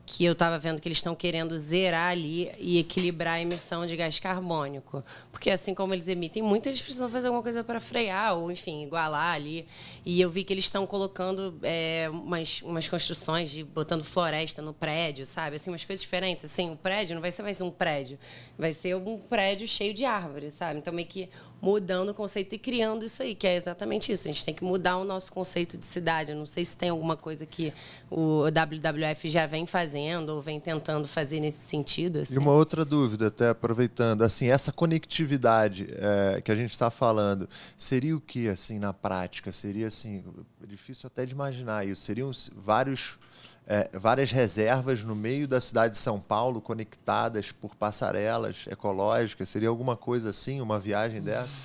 que 0.07 0.25
eu 0.25 0.33
estava 0.33 0.57
vendo 0.57 0.81
que 0.81 0.87
eles 0.87 0.99
estão 0.99 1.16
querendo 1.16 1.59
zerar 1.59 2.12
ali 2.12 2.53
e 2.59 2.79
equilibrar 2.79 3.35
a 3.35 3.40
emissão 3.40 3.85
de 3.85 3.97
gás 3.97 4.21
carbônico. 4.21 5.05
Porque 5.33 5.51
assim 5.51 5.75
como 5.75 5.92
eles 5.92 6.07
emitem 6.07 6.45
muito, 6.45 6.69
eles 6.69 6.81
precisam 6.81 7.11
fazer 7.11 7.27
alguma 7.27 7.42
coisa 7.42 7.64
para 7.64 7.81
frear 7.81 8.37
ou, 8.37 8.53
enfim, 8.53 8.85
igualar 8.85 9.35
ali. 9.35 9.66
E 10.05 10.21
eu 10.21 10.31
vi 10.31 10.45
que 10.45 10.53
eles 10.53 10.66
estão 10.66 10.87
colocando 10.87 11.59
é, 11.61 12.09
umas, 12.09 12.62
umas 12.62 12.88
construções, 12.88 13.51
de, 13.51 13.64
botando 13.64 14.05
floresta 14.05 14.62
no 14.62 14.73
prédio, 14.73 15.27
sabe? 15.27 15.57
Assim, 15.57 15.71
umas 15.71 15.85
coisas 15.85 16.01
diferentes. 16.03 16.45
Assim, 16.45 16.71
o 16.71 16.77
prédio 16.77 17.16
não 17.16 17.21
vai 17.21 17.33
ser 17.33 17.42
mais 17.42 17.61
um 17.61 17.71
prédio, 17.71 18.16
vai 18.57 18.73
ser 18.73 18.95
um 18.95 19.19
prédio 19.19 19.66
cheio 19.66 19.92
de 19.92 20.05
árvores, 20.05 20.55
sabe? 20.55 20.79
Então, 20.79 20.95
meio 20.95 21.09
que 21.09 21.29
mudando 21.66 22.11
o 22.11 22.14
conceito 22.14 22.55
e 22.55 22.59
criando 22.59 23.05
isso 23.05 23.20
aí, 23.22 23.35
que 23.35 23.44
é 23.44 23.57
exatamente 23.57 24.12
isso. 24.12 24.29
A 24.29 24.31
gente 24.31 24.44
tem 24.44 24.55
que 24.55 24.62
mudar 24.62 24.98
o 24.98 25.05
nosso 25.05 25.33
conceito 25.33 25.76
de 25.76 25.85
cidade. 25.85 26.31
Eu 26.31 26.38
não 26.38 26.46
sei 26.46 26.64
se 26.64 26.76
tem 26.76 26.90
alguma 26.90 27.16
coisa 27.16 27.44
que 27.44 27.72
o 28.09 28.44
WWF 28.44 29.29
já 29.29 29.46
vem 29.46 29.66
fazendo 29.66 30.29
ou 30.31 30.40
vem 30.40 30.61
tentando 30.61 31.09
fazer 31.09 31.40
nesse 31.40 31.66
sentido. 31.66 32.20
Assim. 32.20 32.35
E 32.35 32.38
uma 32.38 32.52
outra 32.52 32.85
dúvida, 32.85 33.26
até 33.26 33.48
aproveitando, 33.48 34.22
assim, 34.22 34.48
essa 34.48 34.72
conectividade 34.72 35.88
é, 35.90 36.40
que 36.40 36.52
a 36.52 36.55
gente 36.55 36.70
está 36.70 36.88
falando, 36.88 37.48
seria 37.76 38.16
o 38.16 38.20
que, 38.20 38.46
assim, 38.46 38.79
na 38.79 38.92
prática? 38.92 39.50
Seria, 39.50 39.88
assim, 39.88 40.22
difícil 40.68 41.09
até 41.09 41.26
de 41.26 41.33
imaginar 41.33 41.85
isso. 41.85 42.02
Seriam 42.02 42.31
vários 42.55 43.18
é, 43.66 43.90
várias 43.92 44.31
reservas 44.31 45.03
no 45.03 45.16
meio 45.16 45.49
da 45.49 45.61
cidade 45.61 45.94
de 45.94 45.99
São 45.99 46.20
Paulo, 46.20 46.61
conectadas 46.61 47.51
por 47.51 47.75
passarelas 47.75 48.64
ecológicas. 48.70 49.49
Seria 49.49 49.68
alguma 49.68 49.96
coisa 49.96 50.31
assim, 50.31 50.61
uma 50.61 50.79
viagem 50.79 51.20
dessa? 51.20 51.61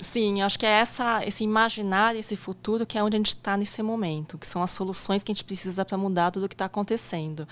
Sim, 0.00 0.42
acho 0.42 0.58
que 0.58 0.66
é 0.66 0.70
essa, 0.70 1.24
esse 1.24 1.44
imaginar 1.44 2.16
esse 2.16 2.34
futuro 2.36 2.84
que 2.84 2.98
é 2.98 3.02
onde 3.04 3.16
a 3.16 3.18
gente 3.18 3.28
está 3.28 3.56
nesse 3.56 3.82
momento, 3.82 4.36
que 4.36 4.46
são 4.46 4.62
as 4.62 4.72
soluções 4.72 5.22
que 5.22 5.30
a 5.30 5.34
gente 5.34 5.44
precisa 5.44 5.84
para 5.84 5.96
mudar 5.96 6.32
tudo 6.32 6.46
o 6.46 6.48
que 6.48 6.54
está 6.54 6.64
acontecendo. 6.64 7.46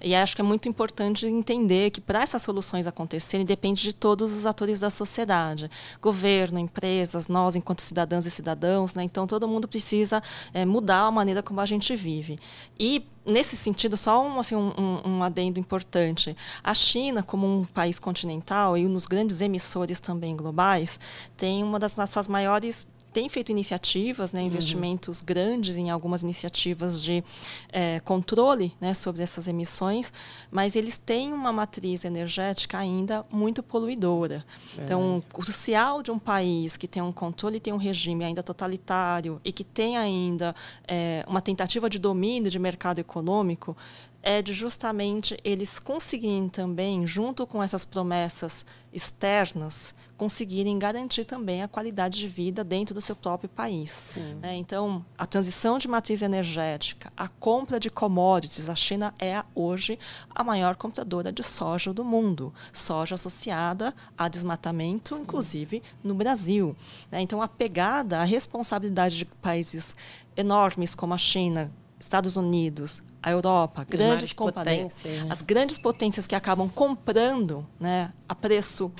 E 0.00 0.14
acho 0.14 0.36
que 0.36 0.42
é 0.42 0.44
muito 0.44 0.68
importante 0.68 1.26
entender 1.26 1.90
que 1.90 2.00
para 2.00 2.22
essas 2.22 2.42
soluções 2.42 2.86
acontecerem 2.86 3.44
depende 3.44 3.82
de 3.82 3.92
todos 3.92 4.32
os 4.32 4.46
atores 4.46 4.78
da 4.78 4.90
sociedade, 4.90 5.68
governo, 6.00 6.60
empresas, 6.60 7.26
nós 7.26 7.56
enquanto 7.56 7.80
cidadãs 7.80 8.24
e 8.24 8.30
cidadãos, 8.30 8.94
né? 8.94 9.02
Então 9.02 9.26
todo 9.26 9.48
mundo 9.48 9.66
precisa 9.66 10.22
é, 10.54 10.64
mudar 10.64 11.00
a 11.00 11.10
maneira 11.10 11.42
como 11.42 11.60
a 11.60 11.66
gente 11.66 11.94
vive. 11.96 12.38
E 12.78 13.04
nesse 13.28 13.56
sentido, 13.56 13.96
só 13.96 14.26
um, 14.26 14.40
assim, 14.40 14.56
um, 14.56 14.72
um, 15.04 15.22
adendo 15.22 15.60
importante. 15.60 16.36
A 16.64 16.74
China, 16.74 17.22
como 17.22 17.46
um 17.46 17.64
país 17.64 17.98
continental 17.98 18.76
e 18.76 18.86
um 18.86 18.92
dos 18.92 19.06
grandes 19.06 19.40
emissores 19.40 20.00
também 20.00 20.34
globais, 20.34 20.98
tem 21.36 21.62
uma 21.62 21.78
das 21.78 21.94
suas 22.08 22.26
maiores 22.26 22.86
tem 23.18 23.28
feito 23.28 23.50
iniciativas, 23.50 24.32
né, 24.32 24.38
uhum. 24.38 24.46
investimentos 24.46 25.18
uhum. 25.18 25.26
grandes 25.26 25.76
em 25.76 25.90
algumas 25.90 26.22
iniciativas 26.22 27.02
de 27.02 27.24
é, 27.72 27.98
controle 27.98 28.72
né, 28.80 28.94
sobre 28.94 29.24
essas 29.24 29.48
emissões, 29.48 30.12
mas 30.52 30.76
eles 30.76 30.96
têm 30.96 31.32
uma 31.32 31.52
matriz 31.52 32.04
energética 32.04 32.78
ainda 32.78 33.24
muito 33.28 33.60
poluidora. 33.60 34.46
É. 34.78 34.84
Então, 34.84 35.20
crucial 35.32 36.00
de 36.00 36.12
um 36.12 36.18
país 36.18 36.76
que 36.76 36.86
tem 36.86 37.02
um 37.02 37.10
controle, 37.10 37.58
tem 37.58 37.72
um 37.72 37.76
regime 37.76 38.24
ainda 38.24 38.40
totalitário 38.40 39.40
e 39.44 39.50
que 39.50 39.64
tem 39.64 39.96
ainda 39.96 40.54
é, 40.86 41.24
uma 41.26 41.40
tentativa 41.40 41.90
de 41.90 41.98
domínio 41.98 42.48
de 42.48 42.58
mercado 42.60 43.00
econômico, 43.00 43.76
é 44.22 44.42
de 44.42 44.52
justamente 44.52 45.38
eles 45.44 45.78
conseguirem 45.78 46.48
também, 46.48 47.06
junto 47.06 47.46
com 47.46 47.62
essas 47.62 47.84
promessas 47.84 48.64
externas, 48.92 49.94
conseguirem 50.16 50.78
garantir 50.78 51.24
também 51.24 51.62
a 51.62 51.68
qualidade 51.68 52.18
de 52.18 52.26
vida 52.26 52.64
dentro 52.64 52.94
do 52.94 53.00
seu 53.00 53.14
próprio 53.14 53.48
país. 53.48 54.16
Né? 54.40 54.56
Então, 54.56 55.04
a 55.16 55.24
transição 55.24 55.78
de 55.78 55.86
matriz 55.86 56.22
energética, 56.22 57.12
a 57.16 57.28
compra 57.28 57.78
de 57.78 57.90
commodities, 57.90 58.68
a 58.68 58.74
China 58.74 59.14
é 59.18 59.42
hoje 59.54 59.98
a 60.34 60.42
maior 60.42 60.74
compradora 60.74 61.30
de 61.30 61.42
soja 61.42 61.92
do 61.92 62.04
mundo, 62.04 62.52
soja 62.72 63.14
associada 63.14 63.94
a 64.16 64.26
desmatamento, 64.26 65.14
Sim. 65.14 65.22
inclusive 65.22 65.82
no 66.02 66.14
Brasil. 66.14 66.74
Né? 67.10 67.20
Então, 67.20 67.40
a 67.40 67.46
pegada, 67.46 68.20
a 68.20 68.24
responsabilidade 68.24 69.16
de 69.16 69.24
países 69.24 69.94
enormes 70.36 70.94
como 70.94 71.14
a 71.14 71.18
China, 71.18 71.70
Estados 71.98 72.36
Unidos, 72.36 73.02
a 73.22 73.30
Europa, 73.30 73.84
grandes 73.84 74.32
companhias, 74.32 75.02
né? 75.04 75.26
as 75.28 75.42
grandes 75.42 75.76
potências 75.76 76.26
que 76.26 76.34
acabam 76.34 76.68
comprando, 76.68 77.66
né, 77.78 78.12
a 78.28 78.34
preço 78.34 78.92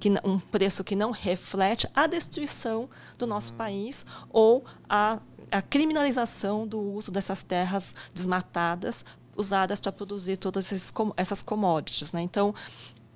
que 0.00 0.10
um 0.24 0.40
preço 0.40 0.82
que 0.82 0.96
não 0.96 1.12
reflete 1.12 1.88
a 1.94 2.08
destruição 2.08 2.90
do 3.16 3.24
nosso 3.24 3.52
uhum. 3.52 3.58
país 3.58 4.04
ou 4.30 4.64
a, 4.88 5.20
a 5.48 5.62
criminalização 5.62 6.66
do 6.66 6.80
uso 6.80 7.12
dessas 7.12 7.44
terras 7.44 7.94
desmatadas 8.12 9.04
usadas 9.36 9.78
para 9.78 9.92
produzir 9.92 10.38
todas 10.38 10.72
essas 11.16 11.40
commodities, 11.40 12.10
né? 12.10 12.20
Então, 12.20 12.52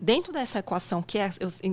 dentro 0.01 0.33
dessa 0.33 0.61
equação 0.61 1.03
que 1.03 1.19
é, 1.19 1.29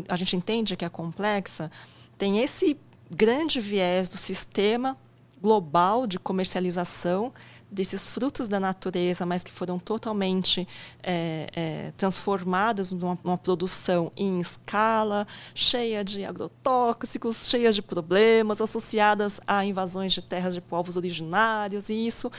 a 0.10 0.16
gente 0.16 0.36
entende 0.36 0.76
que 0.76 0.84
é 0.84 0.90
complexa, 0.90 1.70
tem 2.18 2.40
esse 2.40 2.76
grande 3.10 3.60
viés 3.60 4.10
do 4.10 4.18
sistema 4.18 4.98
global 5.44 6.08
de 6.08 6.18
comercialização 6.18 7.34
desses 7.70 8.10
frutos 8.10 8.48
da 8.48 8.60
natureza, 8.60 9.26
mas 9.26 9.44
que 9.44 9.52
foram 9.52 9.78
totalmente 9.78 10.66
é, 11.02 11.50
é, 11.54 11.92
transformados 11.98 12.92
numa, 12.92 13.18
numa, 13.24 13.38
produção 13.38 14.12
em 14.16 14.40
escala, 14.40 15.28
cheia 15.54 16.04
de 16.04 16.24
agrotóxicos, 16.24 17.50
cheia 17.50 17.74
de 17.74 17.82
problemas, 17.82 18.62
associadas 18.62 19.42
a 19.46 19.66
invasões 19.66 20.14
de 20.14 20.22
terras 20.22 20.54
de 20.54 20.62
povos 20.62 20.96
originários, 20.96 21.90
e 21.90 22.08
isso 22.08 22.32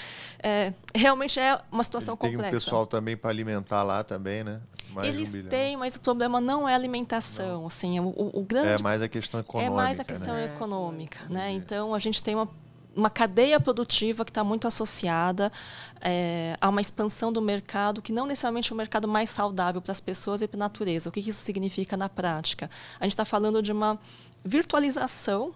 é, 0.42 0.72
realmente 0.94 1.38
é 1.38 1.60
uma 1.70 1.82
situação 1.82 2.14
Ele 2.14 2.32
complexa. 2.32 2.42
Tem 2.42 2.56
um 2.56 2.60
pessoal 2.60 2.86
também 2.86 3.16
para 3.16 3.28
alimentar 3.28 3.82
lá 3.82 4.02
também, 4.02 4.44
né? 4.44 4.60
Mais 4.94 5.08
Eles 5.08 5.34
um 5.34 5.48
têm, 5.48 5.76
mas 5.76 5.96
o 5.96 6.00
problema 6.00 6.40
não 6.40 6.68
é 6.68 6.74
alimentação. 6.74 7.66
Assim, 7.66 7.98
o, 7.98 8.14
o, 8.32 8.44
grande 8.44 8.68
é 8.68 8.78
mais 8.78 9.02
a 9.02 9.08
questão 9.08 9.40
econômica. 9.40 9.72
É 9.72 9.74
mais 9.74 9.98
a 9.98 10.04
questão 10.04 10.34
né? 10.34 10.44
econômica. 10.44 11.18
Né? 11.28 11.50
Então, 11.50 11.92
a 11.92 11.98
gente 11.98 12.22
tem 12.22 12.36
uma 12.36 12.48
uma 12.96 13.10
cadeia 13.10 13.58
produtiva 13.58 14.24
que 14.24 14.30
está 14.30 14.44
muito 14.44 14.66
associada 14.66 15.50
é, 16.00 16.56
a 16.60 16.68
uma 16.68 16.80
expansão 16.80 17.32
do 17.32 17.42
mercado 17.42 18.00
que 18.00 18.12
não 18.12 18.26
necessariamente 18.26 18.70
é 18.70 18.74
um 18.74 18.76
mercado 18.76 19.08
mais 19.08 19.30
saudável 19.30 19.80
para 19.80 19.92
as 19.92 20.00
pessoas 20.00 20.42
e 20.42 20.48
para 20.48 20.58
a 20.58 20.60
natureza. 20.60 21.08
O 21.08 21.12
que 21.12 21.20
isso 21.20 21.42
significa 21.42 21.96
na 21.96 22.08
prática? 22.08 22.70
A 23.00 23.04
gente 23.04 23.12
está 23.12 23.24
falando 23.24 23.62
de 23.62 23.72
uma 23.72 23.98
virtualização 24.44 25.54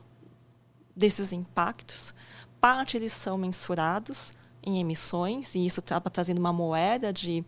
desses 0.95 1.33
impactos. 1.33 2.13
Parte 2.61 2.97
eles 2.97 3.13
são 3.13 3.39
mensurados 3.39 4.33
em 4.63 4.81
emissões 4.81 5.55
e 5.55 5.65
isso 5.65 5.81
acaba 5.81 6.11
trazendo 6.11 6.39
uma 6.39 6.53
moeda 6.53 7.13
de 7.13 7.45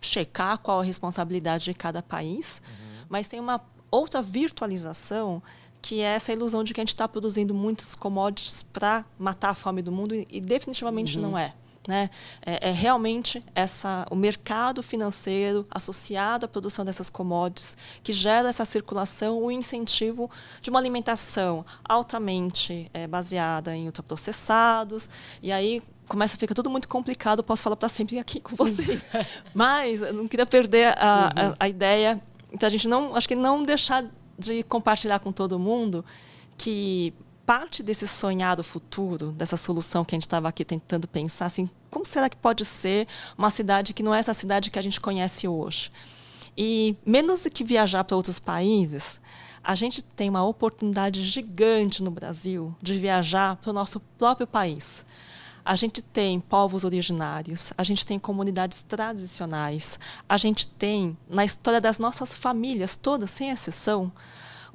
checar 0.00 0.58
qual 0.58 0.80
a 0.80 0.84
responsabilidade 0.84 1.64
de 1.64 1.74
cada 1.74 2.02
país, 2.02 2.62
uhum. 2.66 3.06
mas 3.08 3.28
tem 3.28 3.40
uma 3.40 3.60
outra 3.90 4.22
virtualização 4.22 5.42
que 5.86 6.00
é 6.00 6.16
essa 6.16 6.32
ilusão 6.32 6.64
de 6.64 6.74
que 6.74 6.80
a 6.80 6.82
gente 6.82 6.88
está 6.88 7.06
produzindo 7.06 7.54
muitos 7.54 7.94
commodities 7.94 8.64
para 8.64 9.04
matar 9.16 9.50
a 9.50 9.54
fome 9.54 9.80
do 9.80 9.92
mundo 9.92 10.16
e, 10.16 10.26
e 10.28 10.40
definitivamente 10.40 11.16
uhum. 11.16 11.30
não 11.30 11.38
é. 11.38 11.54
Né? 11.86 12.10
É, 12.44 12.70
é, 12.70 12.72
realmente 12.72 13.40
essa, 13.54 14.04
o 14.10 14.16
mercado 14.16 14.82
financeiro 14.82 15.64
associado 15.70 16.44
à 16.44 16.48
produção 16.48 16.84
dessas 16.84 17.08
commodities 17.08 17.76
que 18.02 18.12
gera 18.12 18.48
essa 18.48 18.64
circulação, 18.64 19.40
o 19.40 19.48
incentivo 19.48 20.28
de 20.60 20.70
uma 20.70 20.80
alimentação 20.80 21.64
altamente 21.88 22.90
é, 22.92 23.06
baseada 23.06 23.76
em 23.76 23.86
ultraprocessados. 23.86 25.08
E 25.40 25.52
aí 25.52 25.80
começa 26.08 26.34
a 26.34 26.38
ficar 26.40 26.54
tudo 26.56 26.68
muito 26.68 26.88
complicado. 26.88 27.44
Posso 27.44 27.62
falar 27.62 27.76
para 27.76 27.88
sempre 27.88 28.18
aqui 28.18 28.40
com 28.40 28.56
vocês, 28.56 29.06
mas 29.54 30.02
eu 30.02 30.14
não 30.14 30.26
queria 30.26 30.46
perder 30.46 30.98
a, 30.98 31.32
uhum. 31.36 31.50
a, 31.52 31.56
a 31.60 31.68
ideia. 31.68 32.20
Então 32.52 32.66
a 32.66 32.70
gente 32.70 32.88
não, 32.88 33.14
acho 33.14 33.28
que 33.28 33.36
não 33.36 33.62
deixar 33.62 34.04
de 34.38 34.62
compartilhar 34.62 35.18
com 35.18 35.32
todo 35.32 35.58
mundo 35.58 36.04
que 36.56 37.12
parte 37.46 37.82
desse 37.82 38.08
sonhado 38.08 38.64
futuro, 38.64 39.30
dessa 39.30 39.56
solução 39.56 40.04
que 40.04 40.14
a 40.14 40.16
gente 40.16 40.26
estava 40.26 40.48
aqui 40.48 40.64
tentando 40.64 41.06
pensar, 41.06 41.46
assim, 41.46 41.70
como 41.90 42.04
será 42.04 42.28
que 42.28 42.36
pode 42.36 42.64
ser 42.64 43.06
uma 43.38 43.50
cidade 43.50 43.94
que 43.94 44.02
não 44.02 44.14
é 44.14 44.18
essa 44.18 44.34
cidade 44.34 44.70
que 44.70 44.78
a 44.78 44.82
gente 44.82 45.00
conhece 45.00 45.46
hoje? 45.46 45.92
E 46.58 46.96
menos 47.06 47.44
do 47.44 47.50
que 47.50 47.62
viajar 47.62 48.02
para 48.02 48.16
outros 48.16 48.40
países, 48.40 49.20
a 49.62 49.74
gente 49.74 50.02
tem 50.02 50.28
uma 50.28 50.44
oportunidade 50.44 51.22
gigante 51.22 52.02
no 52.02 52.10
Brasil 52.10 52.74
de 52.82 52.98
viajar 52.98 53.56
para 53.56 53.70
o 53.70 53.72
nosso 53.72 54.00
próprio 54.18 54.46
país. 54.46 55.04
A 55.66 55.74
gente 55.74 56.00
tem 56.00 56.38
povos 56.38 56.84
originários, 56.84 57.72
a 57.76 57.82
gente 57.82 58.06
tem 58.06 58.20
comunidades 58.20 58.82
tradicionais, 58.82 59.98
a 60.28 60.36
gente 60.36 60.68
tem, 60.68 61.18
na 61.28 61.44
história 61.44 61.80
das 61.80 61.98
nossas 61.98 62.32
famílias 62.32 62.96
todas, 62.96 63.32
sem 63.32 63.50
exceção, 63.50 64.12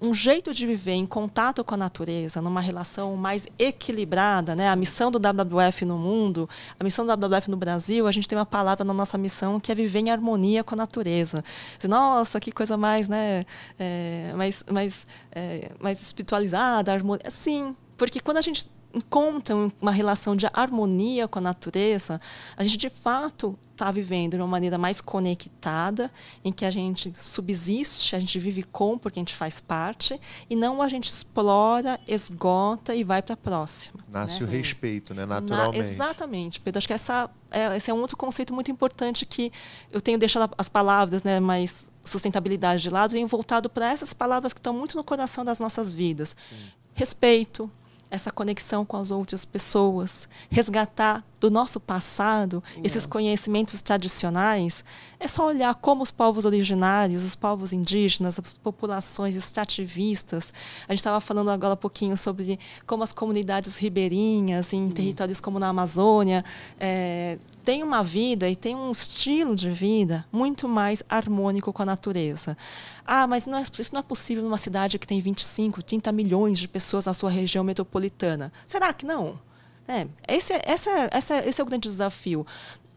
um 0.01 0.13
jeito 0.13 0.54
de 0.54 0.67
viver 0.67 0.91
em 0.91 1.06
contato 1.06 1.63
com 1.63 1.75
a 1.75 1.77
natureza, 1.77 2.41
numa 2.41 2.60
relação 2.60 3.15
mais 3.15 3.47
equilibrada, 3.58 4.54
né? 4.54 4.67
A 4.67 4.75
missão 4.75 5.10
do 5.10 5.17
WWF 5.17 5.86
no 5.86 5.97
mundo, 5.97 6.49
a 6.77 6.84
missão 6.84 7.06
do 7.06 7.15
WWF 7.15 7.49
no 7.49 7.56
Brasil, 7.56 8.06
a 8.06 8.12
gente 8.12 8.27
tem 8.27 8.38
uma 8.38 8.45
palavra 8.45 8.84
na 8.84 8.93
nossa 8.93 9.17
missão 9.17 9.62
que 9.62 9.71
é 9.71 9.75
viver 9.75 9.99
em 9.99 10.10
harmonia 10.10 10.62
com 10.62 10.75
a 10.75 10.77
natureza. 10.77 11.41
Nossa, 11.88 12.38
que 12.38 12.51
coisa 12.51 12.75
mais, 12.75 13.08
né? 13.08 13.45
É, 13.80 14.34
mais, 14.36 14.62
mais, 14.69 15.08
é, 15.32 15.71
mais 15.80 16.01
espiritualizada, 16.01 16.91
harmonia. 16.91 17.32
Sim, 17.32 17.73
porque 17.95 18.19
quando 18.19 18.38
a 18.38 18.41
gente 18.41 18.67
encontram 18.93 19.71
uma 19.82 19.91
relação 19.91 20.36
de 20.36 20.47
harmonia 20.54 21.27
com 21.27 21.39
a 21.39 21.41
natureza, 21.41 22.19
a 22.56 22.63
gente 22.63 22.77
de 22.77 22.89
fato 22.89 23.58
está 23.71 23.91
vivendo 23.91 24.32
de 24.32 24.38
uma 24.38 24.47
maneira 24.47 24.77
mais 24.77 25.01
conectada, 25.01 26.12
em 26.43 26.51
que 26.51 26.65
a 26.65 26.69
gente 26.69 27.12
subsiste, 27.15 28.15
a 28.15 28.19
gente 28.19 28.38
vive 28.38 28.62
com 28.63 28.97
porque 28.97 29.19
a 29.19 29.21
gente 29.21 29.36
faz 29.36 29.60
parte, 29.60 30.19
e 30.49 30.56
não 30.56 30.82
a 30.82 30.88
gente 30.88 31.08
explora, 31.08 31.99
esgota 32.08 32.93
e 32.93 33.04
vai 33.04 33.21
para 33.21 33.34
a 33.34 33.38
próxima. 33.38 34.04
Nasce 34.10 34.43
né? 34.43 34.47
o 34.47 34.51
respeito, 34.51 35.13
né? 35.13 35.25
naturalmente. 35.25 35.80
Na, 35.80 35.84
exatamente, 35.84 36.60
Pedro. 36.60 36.77
Acho 36.77 36.88
que 36.88 36.93
essa, 36.93 37.30
é, 37.49 37.75
esse 37.75 37.89
é 37.89 37.93
um 37.93 37.99
outro 37.99 38.15
conceito 38.15 38.54
muito 38.54 38.69
importante 38.69 39.25
que 39.25 39.51
eu 39.91 39.99
tenho 39.99 40.19
deixado 40.19 40.54
as 40.58 40.69
palavras 40.69 41.23
né, 41.23 41.39
mais 41.39 41.89
sustentabilidade 42.04 42.84
de 42.84 42.89
lado, 42.89 43.12
tenho 43.12 43.27
voltado 43.27 43.69
para 43.69 43.91
essas 43.91 44.13
palavras 44.13 44.54
que 44.54 44.60
estão 44.60 44.73
muito 44.73 44.95
no 44.95 45.04
coração 45.04 45.43
das 45.43 45.60
nossas 45.60 45.91
vidas. 45.91 46.36
Sim. 46.49 46.56
Respeito, 46.93 47.69
essa 48.12 48.30
conexão 48.30 48.86
com 48.86 48.97
as 48.97 49.10
outras 49.10 49.45
pessoas, 49.45 50.28
resgatar 50.52 51.24
do 51.41 51.49
nosso 51.49 51.80
passado 51.80 52.63
esses 52.84 53.08
conhecimentos 53.08 53.82
tradicionais, 53.82 54.86
é 55.19 55.27
só 55.27 55.47
olhar 55.47 55.73
como 55.73 56.04
os 56.04 56.12
povos 56.12 56.45
originários, 56.45 57.25
os 57.25 57.36
povos 57.36 57.73
indígenas, 57.73 58.39
as 58.39 58.54
populações 58.54 59.36
extrativistas. 59.36 60.54
A 60.88 60.93
gente 60.93 60.99
estava 60.99 61.19
falando 61.19 61.49
agora 61.49 61.73
um 61.73 61.77
pouquinho 61.77 62.15
sobre 62.15 62.60
como 62.86 63.04
as 63.04 63.12
comunidades 63.12 63.75
ribeirinhas 63.77 64.71
em 64.71 64.84
uhum. 64.84 64.91
territórios 64.91 65.41
como 65.41 65.58
na 65.58 65.69
Amazônia 65.69 66.45
é, 66.80 67.39
têm 67.65 67.82
uma 67.82 68.04
vida 68.04 68.47
e 68.47 68.56
têm 68.56 68.75
um 68.75 68.91
estilo 68.91 69.56
de 69.56 69.71
vida 69.71 70.23
muito 70.32 70.67
mais 70.67 71.01
harmônico 71.10 71.73
com 71.73 71.82
a 71.82 71.86
natureza. 71.86 72.56
Ah, 73.04 73.25
mas 73.25 73.47
não 73.47 73.58
é, 73.58 73.63
isso 73.63 73.93
não 73.93 73.99
é 73.99 74.04
possível 74.04 74.43
numa 74.43 74.60
cidade 74.60 74.99
que 74.99 75.08
tem 75.08 75.19
25, 75.19 75.82
30 75.82 76.12
milhões 76.12 76.60
de 76.60 76.67
pessoas 76.67 77.08
na 77.08 77.15
sua 77.15 77.32
região 77.32 77.63
metropolitana. 77.63 78.54
Será 78.67 78.93
que 78.93 79.08
não? 79.08 79.39
É, 79.88 80.08
esse, 80.28 80.54
essa, 80.63 81.10
essa, 81.12 81.48
esse 81.48 81.60
é 81.60 81.63
o 81.63 81.67
grande 81.67 81.88
desafio. 81.89 82.46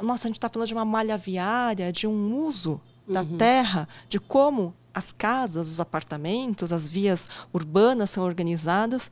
Nossa, 0.00 0.26
a 0.26 0.28
gente 0.28 0.36
está 0.36 0.48
falando 0.48 0.68
de 0.68 0.74
uma 0.74 0.84
malha 0.84 1.16
viária, 1.16 1.92
de 1.92 2.06
um 2.06 2.36
uso 2.44 2.80
da 3.08 3.22
uhum. 3.22 3.36
terra, 3.36 3.88
de 4.08 4.18
como 4.18 4.74
as 4.92 5.10
casas, 5.10 5.68
os 5.68 5.80
apartamentos, 5.80 6.72
as 6.72 6.88
vias 6.88 7.28
urbanas 7.52 8.10
são 8.10 8.24
organizadas. 8.24 9.10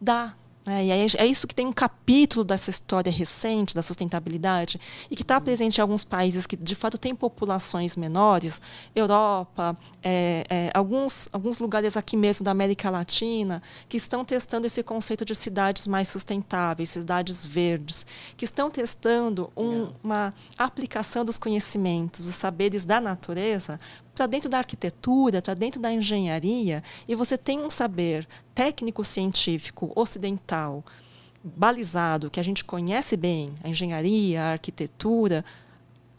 Dá 0.00 0.34
é, 0.66 0.84
e 0.84 0.90
é, 0.90 1.06
é 1.18 1.26
isso 1.26 1.46
que 1.46 1.54
tem 1.54 1.64
um 1.64 1.72
capítulo 1.72 2.44
dessa 2.44 2.70
história 2.70 3.10
recente 3.10 3.74
da 3.74 3.82
sustentabilidade 3.82 4.80
e 5.08 5.14
que 5.14 5.22
está 5.22 5.40
presente 5.40 5.78
em 5.78 5.80
alguns 5.80 6.02
países 6.02 6.44
que, 6.44 6.56
de 6.56 6.74
fato, 6.74 6.98
têm 6.98 7.14
populações 7.14 7.96
menores, 7.96 8.60
Europa, 8.94 9.76
é, 10.02 10.44
é, 10.50 10.70
alguns, 10.74 11.28
alguns 11.32 11.60
lugares 11.60 11.96
aqui 11.96 12.16
mesmo 12.16 12.44
da 12.44 12.50
América 12.50 12.90
Latina, 12.90 13.62
que 13.88 13.96
estão 13.96 14.24
testando 14.24 14.66
esse 14.66 14.82
conceito 14.82 15.24
de 15.24 15.36
cidades 15.36 15.86
mais 15.86 16.08
sustentáveis, 16.08 16.90
cidades 16.90 17.44
verdes, 17.44 18.04
que 18.36 18.44
estão 18.44 18.68
testando 18.68 19.50
um, 19.56 19.88
uma 20.02 20.34
aplicação 20.58 21.24
dos 21.24 21.38
conhecimentos, 21.38 22.26
os 22.26 22.34
saberes 22.34 22.84
da 22.84 23.00
natureza 23.00 23.78
está 24.16 24.26
dentro 24.26 24.48
da 24.48 24.58
arquitetura, 24.58 25.38
está 25.38 25.52
dentro 25.52 25.80
da 25.80 25.92
engenharia, 25.92 26.82
e 27.06 27.14
você 27.14 27.36
tem 27.36 27.60
um 27.60 27.70
saber 27.70 28.26
técnico-científico 28.54 29.92
ocidental 29.94 30.82
balizado, 31.44 32.30
que 32.30 32.40
a 32.40 32.42
gente 32.42 32.64
conhece 32.64 33.16
bem, 33.16 33.54
a 33.62 33.68
engenharia, 33.68 34.42
a 34.42 34.52
arquitetura, 34.52 35.44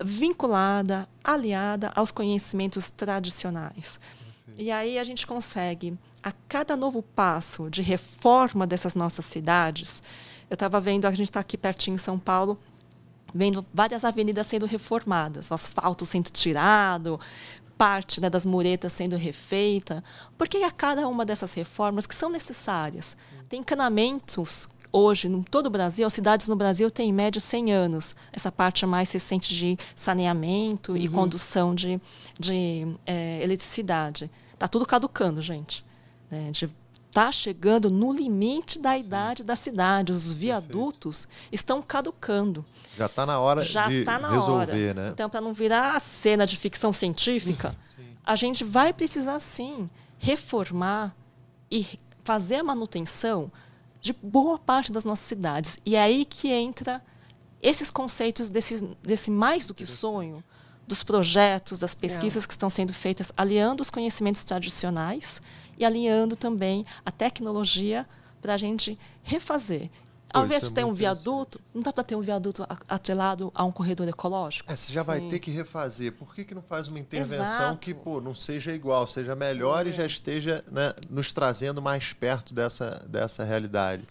vinculada, 0.01 1.09
aliada 1.23 1.91
aos 1.95 2.11
conhecimentos 2.11 2.91
tradicionais. 2.91 3.99
E 4.55 4.71
aí 4.71 4.97
a 4.97 5.03
gente 5.03 5.25
consegue, 5.25 5.97
a 6.23 6.31
cada 6.47 6.77
novo 6.77 7.01
passo 7.01 7.69
de 7.69 7.81
reforma 7.81 8.65
dessas 8.65 8.95
nossas 8.95 9.25
cidades, 9.25 10.01
eu 10.49 10.53
estava 10.53 10.79
vendo, 10.79 11.05
a 11.05 11.11
gente 11.11 11.29
está 11.29 11.39
aqui 11.39 11.57
pertinho 11.57 11.95
em 11.95 11.99
São 11.99 12.17
Paulo, 12.17 12.57
vendo 13.33 13.65
várias 13.73 14.05
avenidas 14.05 14.47
sendo 14.47 14.65
reformadas, 14.65 15.51
o 15.51 15.53
asfalto 15.53 16.05
sendo 16.05 16.29
tirado, 16.29 17.19
parte 17.77 18.19
né, 18.19 18.29
das 18.29 18.45
muretas 18.45 18.93
sendo 18.93 19.15
refeita, 19.15 20.03
porque 20.37 20.57
a 20.57 20.71
cada 20.71 21.07
uma 21.07 21.25
dessas 21.25 21.53
reformas 21.53 22.07
que 22.07 22.15
são 22.15 22.29
necessárias. 22.29 23.15
Tem 23.47 23.59
encanamentos 23.59 24.67
hoje, 24.91 25.27
em 25.27 25.43
todo 25.43 25.67
o 25.67 25.69
Brasil, 25.69 26.05
as 26.07 26.13
cidades 26.13 26.47
no 26.47 26.55
Brasil 26.55 26.89
têm 26.89 27.09
em 27.09 27.13
média 27.13 27.39
100 27.39 27.73
anos. 27.73 28.15
Essa 28.31 28.51
parte 28.51 28.85
mais 28.85 29.11
recente 29.11 29.53
de 29.53 29.77
saneamento 29.95 30.93
uhum. 30.93 30.97
e 30.97 31.07
condução 31.07 31.75
de, 31.75 32.01
de 32.39 32.87
é, 33.05 33.41
eletricidade. 33.43 34.29
Está 34.53 34.67
tudo 34.67 34.85
caducando, 34.85 35.41
gente. 35.41 35.85
Né? 36.29 36.51
está 37.07 37.31
chegando 37.31 37.89
no 37.89 38.11
limite 38.13 38.79
da 38.79 38.95
idade 38.97 39.41
Sim. 39.41 39.45
da 39.45 39.55
cidade. 39.55 40.11
Os 40.11 40.31
viadutos 40.31 41.25
Perfeito. 41.25 41.53
estão 41.53 41.81
caducando. 41.81 42.65
Já 42.97 43.05
está 43.05 43.25
na 43.25 43.39
hora 43.39 43.63
Já 43.63 43.87
de 43.87 44.03
tá 44.03 44.17
na 44.17 44.31
resolver, 44.31 44.89
hora. 44.89 44.93
né? 44.93 45.09
Então, 45.13 45.29
para 45.29 45.39
não 45.39 45.53
virar 45.53 45.95
a 45.95 45.99
cena 45.99 46.47
de 46.47 46.55
ficção 46.55 46.91
científica, 46.91 47.75
a 48.25 48.35
gente 48.35 48.63
vai 48.63 48.91
precisar 48.91 49.39
sim 49.39 49.89
reformar 50.17 51.15
e 51.71 51.87
fazer 52.23 52.55
a 52.55 52.63
manutenção 52.63 53.51
de 54.01 54.13
boa 54.13 54.57
parte 54.57 54.91
das 54.91 55.03
nossas 55.03 55.25
cidades. 55.25 55.77
E 55.85 55.95
é 55.95 56.01
aí 56.01 56.25
que 56.25 56.51
entra 56.51 57.01
esses 57.61 57.91
conceitos 57.91 58.49
desse, 58.49 58.83
desse 59.01 59.29
mais 59.29 59.67
do 59.67 59.73
que 59.73 59.85
sonho, 59.85 60.43
dos 60.87 61.03
projetos, 61.03 61.77
das 61.77 61.93
pesquisas 61.93 62.45
é. 62.45 62.47
que 62.47 62.53
estão 62.53 62.69
sendo 62.69 62.93
feitas, 62.93 63.31
aliando 63.35 63.81
os 63.81 63.89
conhecimentos 63.89 64.43
tradicionais 64.43 65.41
e 65.77 65.85
alinhando 65.85 66.35
também 66.35 66.85
a 67.05 67.11
tecnologia 67.11 68.07
para 68.41 68.53
a 68.53 68.57
gente 68.57 68.97
refazer. 69.21 69.89
Ao 70.37 70.45
invés 70.45 70.63
de 70.63 70.69
é 70.69 70.71
ter 70.73 70.85
um 70.85 70.93
viaduto, 70.93 71.59
não 71.73 71.81
dá 71.81 71.91
para 71.91 72.03
ter 72.03 72.15
um 72.15 72.21
viaduto 72.21 72.65
atrelado 72.87 73.51
a 73.53 73.63
um 73.63 73.71
corredor 73.71 74.07
ecológico? 74.07 74.71
É, 74.71 74.75
você 74.75 74.93
já 74.93 75.01
Sim. 75.01 75.07
vai 75.07 75.21
ter 75.21 75.39
que 75.39 75.51
refazer. 75.51 76.13
Por 76.13 76.33
que, 76.33 76.45
que 76.45 76.55
não 76.55 76.61
faz 76.61 76.87
uma 76.87 76.99
intervenção 76.99 77.43
Exato. 77.43 77.77
que 77.77 77.93
pô, 77.93 78.21
não 78.21 78.35
seja 78.35 78.73
igual, 78.73 79.05
seja 79.07 79.35
melhor 79.35 79.85
é. 79.85 79.89
e 79.89 79.91
já 79.91 80.05
esteja 80.05 80.63
né, 80.71 80.93
nos 81.09 81.31
trazendo 81.31 81.81
mais 81.81 82.13
perto 82.13 82.53
dessa, 82.53 83.05
dessa 83.07 83.43
realidade? 83.43 84.03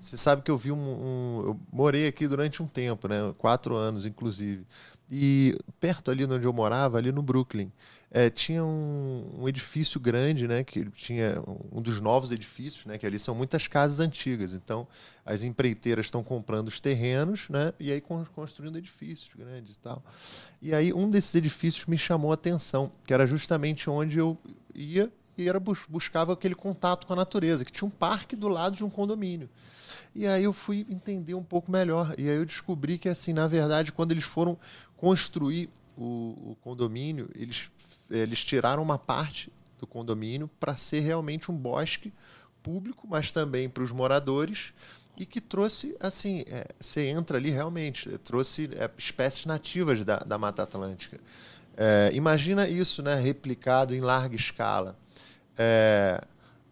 Você 0.00 0.16
sabe 0.16 0.42
que 0.42 0.50
eu 0.50 0.58
vi 0.58 0.72
um, 0.72 0.76
um, 0.76 1.42
Eu 1.44 1.60
morei 1.72 2.08
aqui 2.08 2.26
durante 2.26 2.60
um 2.60 2.66
tempo, 2.66 3.06
né? 3.06 3.32
quatro 3.38 3.76
anos, 3.76 4.04
inclusive. 4.04 4.66
E 5.08 5.56
perto 5.78 6.10
ali 6.10 6.24
onde 6.24 6.44
eu 6.44 6.52
morava, 6.52 6.98
ali 6.98 7.12
no 7.12 7.22
Brooklyn, 7.22 7.70
é, 8.14 8.28
tinha 8.28 8.62
um, 8.62 9.40
um, 9.40 9.48
edifício 9.48 9.98
grande, 9.98 10.46
né, 10.46 10.62
que 10.62 10.84
tinha 10.90 11.42
um 11.72 11.80
dos 11.80 11.98
novos 11.98 12.30
edifícios, 12.30 12.84
né, 12.84 12.98
que 12.98 13.06
ali 13.06 13.18
são 13.18 13.34
muitas 13.34 13.66
casas 13.66 14.00
antigas. 14.00 14.52
Então, 14.52 14.86
as 15.24 15.42
empreiteiras 15.42 16.06
estão 16.06 16.22
comprando 16.22 16.68
os 16.68 16.78
terrenos, 16.78 17.48
né, 17.48 17.72
e 17.80 17.90
aí 17.90 18.02
construindo 18.02 18.76
edifícios 18.76 19.30
grandes 19.34 19.76
e 19.76 19.78
tal. 19.78 20.04
E 20.60 20.74
aí 20.74 20.92
um 20.92 21.10
desses 21.10 21.34
edifícios 21.34 21.86
me 21.86 21.96
chamou 21.96 22.30
a 22.32 22.34
atenção, 22.34 22.92
que 23.06 23.14
era 23.14 23.26
justamente 23.26 23.88
onde 23.88 24.18
eu 24.18 24.36
ia 24.74 25.10
e 25.36 25.48
era 25.48 25.58
bus 25.58 25.80
buscava 25.88 26.34
aquele 26.34 26.54
contato 26.54 27.06
com 27.06 27.14
a 27.14 27.16
natureza, 27.16 27.64
que 27.64 27.72
tinha 27.72 27.88
um 27.88 27.90
parque 27.90 28.36
do 28.36 28.48
lado 28.48 28.76
de 28.76 28.84
um 28.84 28.90
condomínio. 28.90 29.48
E 30.14 30.26
aí 30.26 30.44
eu 30.44 30.52
fui 30.52 30.86
entender 30.90 31.34
um 31.34 31.42
pouco 31.42 31.72
melhor. 31.72 32.14
E 32.18 32.28
aí 32.28 32.36
eu 32.36 32.44
descobri 32.44 32.98
que, 32.98 33.08
assim, 33.08 33.32
na 33.32 33.46
verdade, 33.46 33.92
quando 33.92 34.12
eles 34.12 34.24
foram 34.24 34.58
construir 34.94 35.70
o, 35.96 36.52
o 36.52 36.56
condomínio, 36.62 37.28
eles 37.34 37.70
eles 38.10 38.44
tiraram 38.44 38.82
uma 38.82 38.98
parte 38.98 39.50
do 39.78 39.86
condomínio 39.86 40.48
para 40.60 40.76
ser 40.76 41.00
realmente 41.00 41.50
um 41.50 41.56
bosque 41.56 42.12
público, 42.62 43.06
mas 43.08 43.32
também 43.32 43.68
para 43.68 43.82
os 43.82 43.90
moradores 43.90 44.72
e 45.16 45.26
que 45.26 45.40
trouxe, 45.40 45.96
assim, 46.00 46.44
é, 46.46 46.66
você 46.80 47.06
entra 47.06 47.36
ali 47.36 47.50
realmente, 47.50 48.16
trouxe 48.18 48.70
é, 48.74 48.88
espécies 48.96 49.44
nativas 49.44 50.04
da, 50.04 50.18
da 50.18 50.38
Mata 50.38 50.62
Atlântica. 50.62 51.20
É, 51.76 52.10
imagina 52.14 52.68
isso, 52.68 53.02
né, 53.02 53.14
replicado 53.14 53.94
em 53.94 54.00
larga 54.00 54.36
escala. 54.36 54.96
É, 55.56 56.22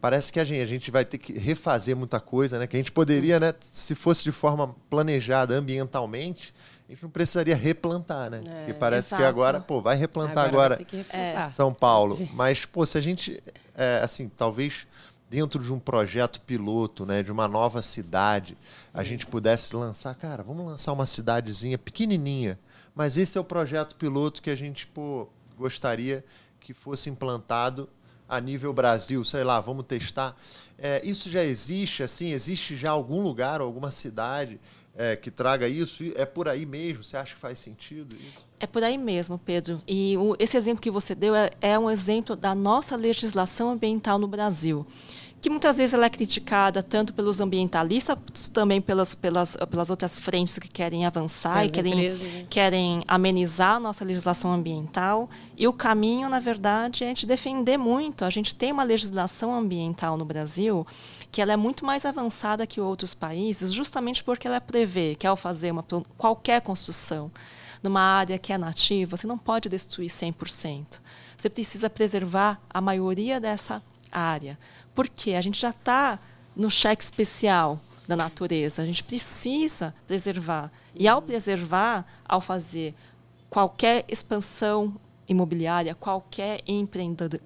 parece 0.01 0.33
que 0.33 0.41
a 0.41 0.45
gente, 0.45 0.61
a 0.61 0.67
gente 0.67 0.91
vai 0.91 1.05
ter 1.05 1.19
que 1.19 1.39
refazer 1.39 1.97
muita 1.97 2.21
coisa, 2.21 2.59
né, 2.59 2.67
que 2.67 2.77
a 2.77 2.81
gente 2.81 2.93
poderia, 2.93 3.39
né, 3.39 3.55
se 3.61 3.95
fosse 3.95 4.25
de 4.25 4.33
forma 4.33 4.75
planejada 4.89 5.55
ambientalmente, 5.55 6.55
a 6.91 6.93
gente 6.93 7.05
não 7.05 7.11
precisaria 7.11 7.55
replantar, 7.55 8.29
né? 8.29 8.43
É, 8.45 8.65
Porque 8.65 8.75
parece 8.75 9.09
exato. 9.09 9.23
que 9.23 9.29
agora, 9.29 9.61
pô, 9.61 9.81
vai 9.81 9.97
replantar 9.97 10.45
agora, 10.45 10.75
agora 10.75 11.07
é. 11.11 11.47
São 11.47 11.73
Paulo. 11.73 12.19
Mas, 12.33 12.65
pô, 12.65 12.85
se 12.85 12.99
a 12.99 13.01
gente, 13.01 13.41
é, 13.77 14.01
assim, 14.03 14.29
talvez 14.29 14.89
dentro 15.29 15.63
de 15.63 15.73
um 15.73 15.79
projeto 15.79 16.41
piloto, 16.41 17.07
né, 17.07 17.23
de 17.23 17.31
uma 17.31 17.47
nova 17.47 17.81
cidade, 17.81 18.59
a 18.93 19.05
gente 19.05 19.25
pudesse 19.25 19.77
lançar, 19.77 20.13
cara, 20.17 20.43
vamos 20.43 20.67
lançar 20.67 20.93
uma 20.93 21.07
cidadezinha 21.07 21.79
pequenininha, 21.79 22.59
mas 22.93 23.17
esse 23.17 23.39
é 23.39 23.41
o 23.41 23.45
projeto 23.45 23.95
piloto 23.95 24.43
que 24.43 24.51
a 24.51 24.57
gente, 24.57 24.89
pô, 24.89 25.29
gostaria 25.57 26.25
que 26.59 26.75
fosse 26.75 27.09
implantado 27.09 27.89
a 28.29 28.41
nível 28.41 28.73
Brasil, 28.73 29.25
sei 29.25 29.45
lá, 29.45 29.61
vamos 29.61 29.87
testar. 29.87 30.37
É, 30.77 31.01
isso 31.05 31.31
já 31.31 31.45
existe, 31.45 32.03
assim, 32.03 32.33
existe 32.33 32.75
já 32.77 32.91
algum 32.91 33.23
lugar, 33.23 33.61
alguma 33.61 33.93
cidade 33.93 34.59
é, 34.97 35.17
que 35.17 35.31
traga 35.31 35.69
isso? 35.69 36.05
É 36.17 36.25
por 36.25 36.49
aí 36.49 36.67
mesmo? 36.67 37.03
Você 37.03 37.17
acha 37.17 37.35
que 37.35 37.41
faz 37.41 37.59
sentido? 37.59 38.17
É 38.59 38.67
por 38.67 38.83
aí 38.83 38.99
mesmo, 38.99 39.39
Pedro. 39.39 39.81
E 39.87 40.17
o, 40.19 40.35
esse 40.39 40.57
exemplo 40.57 40.83
que 40.83 40.91
você 40.91 41.15
deu 41.15 41.35
é, 41.35 41.51
é 41.61 41.79
um 41.79 41.91
exemplo 41.91 42.37
da 42.37 42.55
nossa 42.55 42.97
legislação 42.97 43.71
ambiental 43.71 44.19
no 44.19 44.29
Brasil 44.29 44.87
que 45.41 45.49
muitas 45.49 45.79
vezes 45.79 45.95
ela 45.95 46.05
é 46.05 46.11
criticada 46.11 46.83
tanto 46.83 47.15
pelos 47.15 47.41
ambientalistas, 47.41 48.17
também 48.53 48.81
pelas, 48.81 49.15
pelas, 49.15 49.57
pelas 49.71 49.89
outras 49.89 50.19
frentes 50.19 50.59
que 50.59 50.69
querem 50.69 51.07
avançar 51.07 51.65
e 51.65 51.71
querem, 51.71 51.95
né? 51.95 52.47
querem 52.51 53.03
amenizar 53.09 53.77
a 53.77 53.81
nossa 53.81 54.05
legislação 54.05 54.53
ambiental. 54.53 55.31
E 55.57 55.67
o 55.67 55.73
caminho, 55.73 56.29
na 56.29 56.41
verdade, 56.41 57.05
é 57.05 57.07
a 57.07 57.09
gente 57.09 57.27
defender 57.27 57.79
muito. 57.79 58.25
A 58.25 58.31
gente 58.31 58.55
tem 58.55 58.71
uma 58.71 58.83
legislação 58.83 59.55
ambiental 59.55 60.19
no 60.19 60.27
Brasil 60.27 60.87
que 61.31 61.41
ela 61.41 61.53
é 61.53 61.57
muito 61.57 61.85
mais 61.85 62.05
avançada 62.05 62.67
que 62.67 62.81
outros 62.81 63.15
países, 63.15 63.73
justamente 63.73 64.25
porque 64.25 64.47
ela 64.47 64.61
prevê 64.61 65.15
que 65.15 65.27
ao 65.27 65.37
fazer 65.37 65.71
uma, 65.71 65.85
qualquer 66.17 66.61
construção 66.61 67.31
numa 67.83 68.01
área 68.01 68.39
que 68.39 68.53
é 68.53 68.59
nativa, 68.59 69.17
você 69.17 69.27
não 69.27 69.39
pode 69.39 69.69
destruir 69.69 70.11
100%. 70.11 71.01
Você 71.37 71.49
precisa 71.49 71.89
preservar 71.89 72.61
a 72.69 72.81
maioria 72.81 73.41
dessa 73.41 73.83
área. 74.13 74.59
Porque 74.95 75.33
a 75.33 75.41
gente 75.41 75.59
já 75.59 75.71
está 75.71 76.19
no 76.55 76.71
cheque 76.71 77.03
especial 77.03 77.81
da 78.07 78.17
natureza. 78.17 78.83
A 78.83 78.87
gente 78.87 79.03
precisa 79.03 79.95
preservar. 80.07 80.71
E 80.95 81.09
ao 81.09 81.23
preservar, 81.23 82.05
ao 82.29 82.41
fazer 82.41 82.95
qualquer 83.49 84.05
expansão 84.09 84.95
imobiliária, 85.31 85.95
qualquer, 85.95 86.61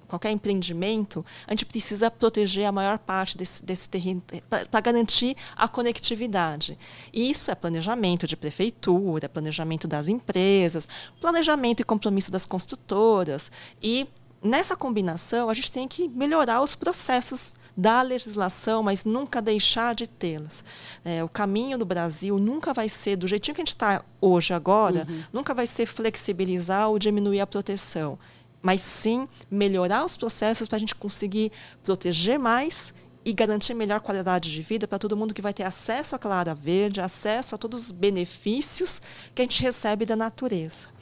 qualquer 0.08 0.30
empreendimento, 0.30 1.24
a 1.46 1.52
gente 1.52 1.66
precisa 1.66 2.10
proteger 2.10 2.66
a 2.66 2.72
maior 2.72 2.98
parte 2.98 3.36
desse, 3.36 3.62
desse 3.62 3.88
terreno 3.88 4.22
para 4.48 4.80
garantir 4.80 5.36
a 5.54 5.68
conectividade. 5.68 6.78
E 7.12 7.30
isso 7.30 7.50
é 7.50 7.54
planejamento 7.54 8.26
de 8.26 8.36
prefeitura, 8.36 9.28
planejamento 9.28 9.86
das 9.86 10.08
empresas, 10.08 10.88
planejamento 11.20 11.80
e 11.80 11.84
compromisso 11.84 12.32
das 12.32 12.46
construtoras. 12.46 13.50
E 13.82 14.08
nessa 14.44 14.76
combinação, 14.76 15.48
a 15.48 15.54
gente 15.54 15.72
tem 15.72 15.88
que 15.88 16.06
melhorar 16.08 16.60
os 16.60 16.74
processos 16.74 17.54
da 17.76 18.02
legislação, 18.02 18.82
mas 18.82 19.04
nunca 19.04 19.42
deixar 19.42 19.94
de 19.94 20.06
tê-las. 20.06 20.62
É, 21.04 21.24
o 21.24 21.28
caminho 21.28 21.76
do 21.76 21.84
Brasil 21.84 22.38
nunca 22.38 22.72
vai 22.72 22.88
ser, 22.88 23.16
do 23.16 23.26
jeitinho 23.26 23.54
que 23.54 23.62
a 23.62 23.64
gente 23.64 23.74
está 23.74 24.04
hoje, 24.20 24.54
agora, 24.54 25.06
uhum. 25.08 25.22
nunca 25.32 25.54
vai 25.54 25.66
ser 25.66 25.86
flexibilizar 25.86 26.88
ou 26.88 26.98
diminuir 26.98 27.40
a 27.40 27.46
proteção, 27.46 28.18
mas 28.62 28.80
sim 28.82 29.26
melhorar 29.50 30.04
os 30.04 30.16
processos 30.16 30.68
para 30.68 30.76
a 30.76 30.80
gente 30.80 30.94
conseguir 30.94 31.50
proteger 31.82 32.38
mais 32.38 32.94
e 33.24 33.32
garantir 33.32 33.74
melhor 33.74 34.00
qualidade 34.00 34.52
de 34.52 34.62
vida 34.62 34.86
para 34.86 34.98
todo 34.98 35.16
mundo 35.16 35.34
que 35.34 35.42
vai 35.42 35.54
ter 35.54 35.62
acesso 35.62 36.14
à 36.14 36.18
clara 36.18 36.54
verde, 36.54 37.00
acesso 37.00 37.54
a 37.54 37.58
todos 37.58 37.86
os 37.86 37.90
benefícios 37.90 39.00
que 39.34 39.40
a 39.40 39.44
gente 39.44 39.62
recebe 39.62 40.04
da 40.04 40.14
natureza. 40.14 40.93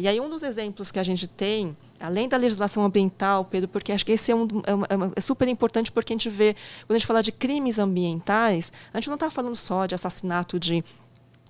E 0.00 0.08
aí 0.08 0.18
um 0.18 0.30
dos 0.30 0.42
exemplos 0.42 0.90
que 0.90 0.98
a 0.98 1.02
gente 1.02 1.28
tem 1.28 1.76
além 2.00 2.26
da 2.26 2.38
legislação 2.38 2.82
ambiental, 2.82 3.44
Pedro, 3.44 3.68
porque 3.68 3.92
acho 3.92 4.06
que 4.06 4.12
esse 4.12 4.32
é, 4.32 4.34
um, 4.34 4.46
é, 4.46 5.14
é, 5.14 5.20
super 5.20 5.46
importante 5.46 5.92
porque 5.92 6.14
a 6.14 6.16
gente 6.16 6.30
vê, 6.30 6.56
quando 6.86 6.96
a 6.96 6.98
gente 6.98 7.06
fala 7.06 7.22
de 7.22 7.30
crimes 7.30 7.78
ambientais, 7.78 8.72
a 8.94 8.98
gente 8.98 9.08
não 9.08 9.16
está 9.16 9.30
falando 9.30 9.54
só 9.54 9.84
de 9.84 9.94
assassinato 9.94 10.58
de 10.58 10.82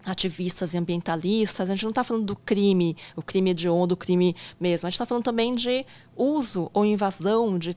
ativistas 0.04 0.74
e 0.74 0.78
ambientalistas, 0.78 1.70
a 1.70 1.74
gente 1.74 1.84
não 1.84 1.90
está 1.90 2.02
falando 2.02 2.24
do 2.24 2.34
crime, 2.34 2.96
o 3.14 3.22
crime 3.22 3.54
de 3.54 3.68
onda, 3.68 3.94
o 3.94 3.96
crime 3.96 4.34
mesmo, 4.58 4.88
a 4.88 4.90
gente 4.90 4.96
está 4.96 5.06
falando 5.06 5.22
também 5.22 5.54
de 5.54 5.86
uso 6.16 6.68
ou 6.74 6.84
invasão 6.84 7.56
de 7.56 7.76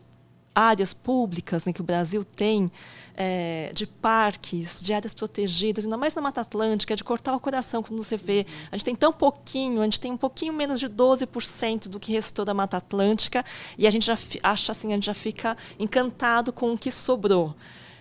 áreas 0.55 0.93
públicas 0.93 1.65
né, 1.65 1.73
que 1.73 1.81
o 1.81 1.83
Brasil 1.83 2.23
tem, 2.23 2.71
é, 3.15 3.71
de 3.73 3.85
parques, 3.85 4.81
de 4.81 4.93
áreas 4.93 5.13
protegidas, 5.13 5.85
ainda 5.85 5.97
mais 5.97 6.15
na 6.15 6.21
Mata 6.21 6.41
Atlântica, 6.41 6.95
de 6.95 7.03
cortar 7.03 7.35
o 7.35 7.39
coração 7.39 7.83
quando 7.83 8.03
você 8.03 8.17
vê. 8.17 8.45
A 8.71 8.77
gente 8.77 8.85
tem 8.85 8.95
tão 8.95 9.13
pouquinho, 9.13 9.81
a 9.81 9.83
gente 9.83 9.99
tem 9.99 10.11
um 10.11 10.17
pouquinho 10.17 10.53
menos 10.53 10.79
de 10.79 10.87
12% 10.87 11.87
do 11.87 11.99
que 11.99 12.11
restou 12.11 12.45
da 12.45 12.53
Mata 12.53 12.77
Atlântica, 12.77 13.43
e 13.77 13.87
a 13.87 13.91
gente 13.91 14.05
já 14.05 14.17
acha 14.41 14.71
assim, 14.71 14.91
a 14.91 14.95
gente 14.95 15.05
já 15.05 15.13
fica 15.13 15.57
encantado 15.79 16.51
com 16.51 16.73
o 16.73 16.77
que 16.77 16.91
sobrou. 16.91 17.55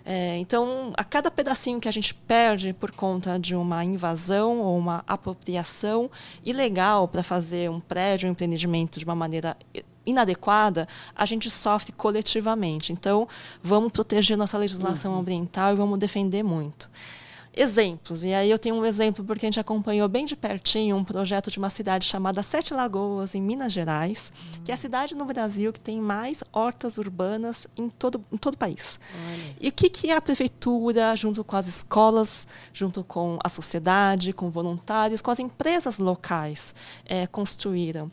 É, 0.05 0.37
então, 0.39 0.93
a 0.97 1.05
cada 1.05 1.31
pedacinho 1.31 1.81
que 1.81 1.89
a 1.89 1.93
gente 1.93 2.13
perde 2.13 2.73
por 2.73 2.91
conta 2.91 3.39
de 3.39 3.55
uma 3.55 3.85
invasão 3.85 4.59
ou 4.61 4.77
uma 4.77 5.05
apropriação 5.07 6.11
ilegal 6.45 7.07
para 7.07 7.23
fazer 7.23 7.71
um 7.71 7.81
prédio, 7.81 8.29
um 8.29 8.33
empreendimento 8.33 8.99
de 8.99 9.05
uma 9.05 9.15
maneira 9.15 9.57
inadequada, 10.05 10.89
a 11.15 11.25
gente 11.25 11.49
sofre 11.49 11.93
coletivamente. 11.93 12.93
Então, 12.93 13.29
vamos 13.63 13.93
proteger 13.93 14.37
nossa 14.37 14.59
legislação 14.59 15.13
uhum. 15.13 15.21
ambiental 15.21 15.73
e 15.73 15.77
vamos 15.77 15.99
defender 15.99 16.43
muito 16.43 16.91
exemplos. 17.55 18.25
E 18.25 18.33
aí 18.33 18.51
eu 18.51 18.59
tenho 18.59 18.77
um 18.77 18.85
exemplo 18.85 19.25
porque 19.25 19.45
a 19.45 19.49
gente 19.49 19.61
acompanhou 19.61 20.09
bem 20.09 20.25
de 20.25 20.35
pertinho 20.35 20.97
um 20.97 21.05
projeto 21.05 21.51
de 21.51 21.59
uma 21.59 21.71
cidade 21.71 22.07
chamada 22.07 22.43
Sete 22.43 22.73
Lagoas, 22.73 23.35
em 23.35 23.43
Minas 23.43 23.73
Gerais, 23.73 24.33
uhum. 24.57 24.65
que 24.65 24.71
é 24.71 24.75
a 24.75 24.79
cidade 24.79 25.15
no 25.15 25.25
Brasil 25.25 25.73
que 25.73 25.81
tem 25.81 26.01
mais 26.01 26.43
hortas 26.53 26.99
urbanas 26.99 27.67
em 27.77 27.89
todo, 27.89 28.25
em 28.33 28.37
todo 28.37 28.55
o 28.55 28.59
país. 28.59 28.99
Olha. 29.15 29.57
E 29.61 29.69
o 29.69 29.73
que, 29.73 29.91
que 29.91 30.11
a 30.11 30.21
prefeitura, 30.21 31.15
junto 31.15 31.45
com 31.45 31.57
as 31.57 31.67
escolas, 31.67 32.47
junto 32.73 33.05
com 33.05 33.39
a 33.45 33.49
sociedade, 33.49 34.33
com 34.33 34.51
voluntários, 34.51 35.21
com 35.21 35.31
as 35.31 35.39
empresas 35.39 35.99
locais, 35.99 36.75
é, 37.05 37.27
construíram? 37.27 38.11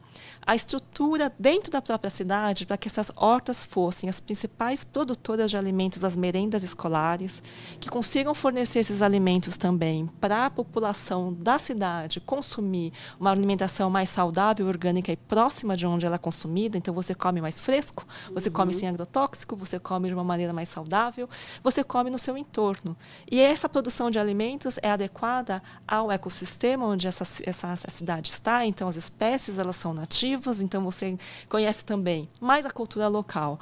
A 0.49 0.55
estrutura 0.55 1.31
dentro 1.37 1.71
da 1.71 1.79
própria 1.79 2.09
cidade 2.09 2.65
para 2.65 2.75
que 2.75 2.87
essas 2.87 3.11
hortas 3.15 3.63
fossem 3.63 4.09
as 4.09 4.19
principais 4.19 4.83
produtoras 4.83 5.51
de 5.51 5.55
alimentos 5.55 5.99
das 5.99 6.15
merendas 6.15 6.63
escolares, 6.63 7.43
que 7.79 7.87
consigam 7.87 8.33
fornecer 8.33 8.79
esses 8.79 9.03
alimentos 9.03 9.57
também 9.57 10.09
para 10.19 10.47
a 10.47 10.49
população 10.49 11.31
da 11.31 11.59
cidade 11.59 12.19
consumir 12.19 12.91
uma 13.19 13.29
alimentação 13.29 13.91
mais 13.91 14.09
saudável, 14.09 14.65
orgânica 14.65 15.11
e 15.11 15.15
próxima 15.15 15.77
de 15.77 15.85
onde 15.85 16.07
ela 16.07 16.15
é 16.15 16.17
consumida. 16.17 16.79
Então 16.79 16.95
você 16.95 17.13
come 17.13 17.39
mais 17.39 17.61
fresco, 17.61 18.03
você 18.33 18.49
uhum. 18.49 18.55
come 18.55 18.73
sem 18.73 18.89
agrotóxico, 18.89 19.55
você 19.55 19.77
come 19.77 20.07
de 20.07 20.15
uma 20.15 20.23
maneira 20.23 20.51
mais 20.51 20.69
saudável, 20.69 21.29
você 21.61 21.83
come 21.83 22.09
no 22.09 22.17
seu 22.17 22.35
entorno. 22.35 22.97
E 23.29 23.39
essa 23.39 23.69
produção 23.69 24.09
de 24.09 24.17
alimentos 24.17 24.79
é 24.81 24.89
adequada 24.89 25.61
ao 25.87 26.11
ecossistema 26.11 26.87
onde 26.87 27.07
essa, 27.07 27.23
essa, 27.43 27.67
essa 27.73 27.91
cidade 27.91 28.29
está. 28.29 28.65
Então 28.65 28.87
as 28.87 28.95
espécies 28.95 29.59
elas 29.59 29.75
são 29.75 29.93
nativas 29.93 30.38
então 30.61 30.83
você 30.83 31.17
conhece 31.47 31.83
também 31.83 32.29
mais 32.39 32.65
a 32.65 32.71
cultura 32.71 33.07
local. 33.07 33.59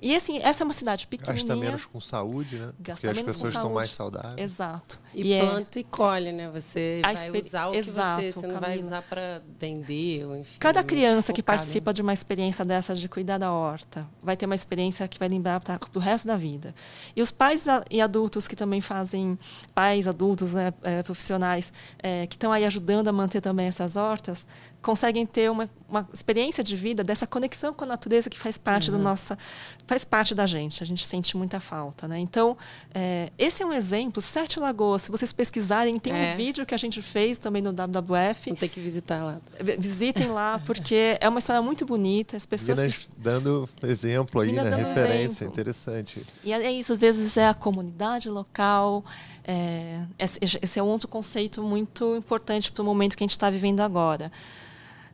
E 0.00 0.14
assim, 0.14 0.38
essa 0.42 0.62
é 0.62 0.64
uma 0.64 0.74
cidade 0.74 1.06
pequenininha. 1.06 1.46
Gasta 1.46 1.56
menos 1.56 1.86
com 1.86 2.00
saúde, 2.00 2.56
né? 2.56 2.72
Gasta 2.78 3.06
Porque 3.06 3.20
as 3.20 3.26
pessoas 3.26 3.54
estão 3.54 3.72
mais 3.72 3.90
saudáveis. 3.90 4.38
Exato. 4.38 5.00
E, 5.24 5.32
é 5.32 5.40
planta 5.40 5.80
e 5.80 5.84
colhe, 5.84 6.30
né? 6.30 6.50
Você 6.50 7.00
a 7.02 7.12
vai 7.12 7.40
usar 7.40 7.68
o 7.68 7.74
Exato, 7.74 8.22
que 8.22 8.32
você, 8.32 8.40
você 8.40 8.46
não 8.46 8.60
vai 8.60 8.78
usar 8.78 9.02
para 9.02 9.40
vender, 9.58 10.26
enfim. 10.38 10.58
Cada 10.58 10.84
criança 10.84 11.32
que 11.32 11.42
participa 11.42 11.92
de 11.92 12.02
uma 12.02 12.12
experiência 12.12 12.64
dessa 12.64 12.94
de 12.94 13.08
cuidar 13.08 13.38
da 13.38 13.50
horta 13.50 14.06
vai 14.22 14.36
ter 14.36 14.44
uma 14.44 14.54
experiência 14.54 15.08
que 15.08 15.18
vai 15.18 15.28
lembrar 15.28 15.60
para 15.60 15.78
o 15.94 15.98
resto 15.98 16.26
da 16.26 16.36
vida. 16.36 16.74
E 17.14 17.22
os 17.22 17.30
pais 17.30 17.66
e 17.90 18.00
adultos 18.00 18.46
que 18.46 18.54
também 18.54 18.80
fazem, 18.80 19.38
pais, 19.74 20.06
adultos, 20.06 20.52
né, 20.52 20.72
é, 20.82 21.02
profissionais, 21.02 21.72
é, 21.98 22.26
que 22.26 22.36
estão 22.36 22.52
aí 22.52 22.66
ajudando 22.66 23.08
a 23.08 23.12
manter 23.12 23.40
também 23.40 23.66
essas 23.66 23.96
hortas, 23.96 24.46
conseguem 24.86 25.26
ter 25.26 25.50
uma, 25.50 25.68
uma 25.88 26.08
experiência 26.12 26.62
de 26.62 26.76
vida 26.76 27.02
dessa 27.02 27.26
conexão 27.26 27.74
com 27.74 27.82
a 27.82 27.88
natureza 27.88 28.30
que 28.30 28.38
faz 28.38 28.56
parte 28.56 28.88
uhum. 28.88 28.98
do 28.98 29.02
nossa 29.02 29.36
faz 29.84 30.04
parte 30.04 30.32
da 30.32 30.46
gente 30.46 30.80
a 30.80 30.86
gente 30.86 31.04
sente 31.04 31.36
muita 31.36 31.58
falta 31.58 32.06
né 32.06 32.20
então 32.20 32.56
é, 32.94 33.32
esse 33.36 33.64
é 33.64 33.66
um 33.66 33.72
exemplo 33.72 34.22
Sete 34.22 34.60
Lagoas 34.60 35.05
se 35.06 35.12
vocês 35.12 35.32
pesquisarem 35.32 35.96
tem 35.98 36.12
é. 36.12 36.32
um 36.32 36.36
vídeo 36.36 36.66
que 36.66 36.74
a 36.74 36.78
gente 36.78 37.00
fez 37.00 37.38
também 37.38 37.62
no 37.62 37.70
WWF 37.70 38.50
Vão 38.50 38.56
ter 38.56 38.68
que 38.68 38.80
visitar 38.80 39.22
lá. 39.22 39.38
Visitem 39.78 40.28
lá 40.28 40.60
porque 40.66 41.16
é 41.20 41.28
uma 41.28 41.38
história 41.38 41.62
muito 41.62 41.86
bonita 41.86 42.36
as 42.36 42.44
pessoas 42.44 42.78
Minas 42.78 42.98
que... 42.98 43.08
dando 43.16 43.68
exemplo 43.84 44.40
aí 44.40 44.50
Minas 44.50 44.66
né? 44.66 44.76
referência 44.76 45.44
exemplo. 45.44 45.52
interessante. 45.52 46.26
E 46.42 46.52
é 46.52 46.72
isso 46.72 46.92
às 46.92 46.98
vezes 46.98 47.36
é 47.36 47.46
a 47.46 47.54
comunidade 47.54 48.28
local 48.28 49.04
é, 49.44 50.00
esse 50.18 50.78
é 50.78 50.82
um 50.82 50.86
outro 50.86 51.06
conceito 51.06 51.62
muito 51.62 52.16
importante 52.16 52.72
para 52.72 52.82
o 52.82 52.84
momento 52.84 53.16
que 53.16 53.22
a 53.22 53.26
gente 53.26 53.30
está 53.30 53.48
vivendo 53.48 53.80
agora. 53.80 54.32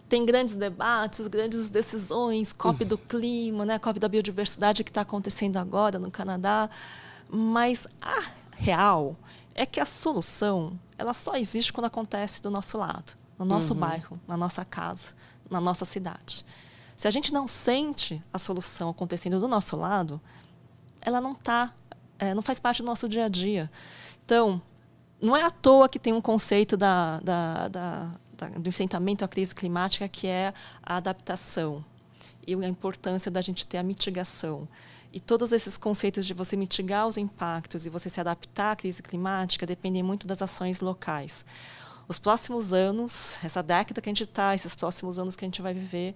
Tem 0.09 0.24
grandes 0.24 0.57
debates, 0.57 1.26
grandes 1.26 1.68
decisões, 1.68 2.50
COP 2.52 2.85
do 2.85 2.96
clima, 2.96 3.66
né, 3.66 3.78
COP 3.78 3.98
da 3.98 4.09
biodiversidade 4.09 4.85
que 4.85 4.90
está 4.90 5.02
acontecendo 5.02 5.59
agora 5.59 5.98
no 5.98 6.11
Canadá, 6.11 6.70
mas 7.31 7.87
a 8.00 8.22
real 8.57 9.16
é 9.54 9.66
que 9.66 9.80
a 9.80 9.86
solução 9.86 10.78
ela 10.96 11.12
só 11.12 11.36
existe 11.36 11.72
quando 11.72 11.86
acontece 11.86 12.40
do 12.40 12.50
nosso 12.50 12.78
lado, 12.78 13.12
no 13.38 13.44
nosso 13.44 13.74
uhum. 13.74 13.80
bairro, 13.80 14.20
na 14.26 14.36
nossa 14.36 14.64
casa, 14.64 15.14
na 15.50 15.60
nossa 15.60 15.84
cidade. 15.84 16.44
Se 16.96 17.08
a 17.08 17.10
gente 17.10 17.32
não 17.32 17.48
sente 17.48 18.22
a 18.32 18.38
solução 18.38 18.90
acontecendo 18.90 19.40
do 19.40 19.48
nosso 19.48 19.76
lado, 19.76 20.20
ela 21.00 21.20
não 21.20 21.34
tá, 21.34 21.74
é, 22.18 22.32
não 22.32 22.42
faz 22.42 22.58
parte 22.58 22.82
do 22.82 22.86
nosso 22.86 23.08
dia 23.08 23.24
a 23.24 23.28
dia. 23.28 23.70
Então, 24.24 24.62
não 25.20 25.36
é 25.36 25.42
à 25.42 25.50
toa 25.50 25.88
que 25.88 25.98
tem 25.98 26.12
um 26.12 26.20
conceito 26.20 26.76
da, 26.76 27.18
da, 27.20 27.68
da 27.68 28.10
do 28.58 28.68
enfrentamento 28.68 29.24
à 29.24 29.28
crise 29.28 29.54
climática, 29.54 30.08
que 30.08 30.26
é 30.26 30.52
a 30.82 30.96
adaptação 30.96 31.84
e 32.46 32.54
a 32.54 32.68
importância 32.68 33.30
da 33.30 33.40
gente 33.40 33.66
ter 33.66 33.78
a 33.78 33.82
mitigação. 33.82 34.68
E 35.14 35.20
todos 35.20 35.53
esses 35.53 35.77
conceitos 35.77 36.25
de 36.25 36.33
você 36.33 36.57
mitigar 36.57 37.07
os 37.07 37.18
impactos 37.18 37.85
e 37.85 37.90
você 37.90 38.09
se 38.09 38.18
adaptar 38.18 38.72
à 38.72 38.77
crise 38.77 39.03
climática 39.03 39.66
dependem 39.66 40.03
muito 40.03 40.27
das 40.27 40.40
ações 40.40 40.81
locais. 40.81 41.44
Os 42.08 42.18
próximos 42.18 42.72
anos, 42.72 43.38
essa 43.44 43.62
década 43.62 44.00
que 44.00 44.08
a 44.08 44.10
gente 44.10 44.24
está, 44.24 44.54
esses 44.54 44.74
próximos 44.74 45.18
anos 45.18 45.36
que 45.36 45.44
a 45.44 45.48
gente 45.48 45.62
vai 45.62 45.72
viver. 45.72 46.14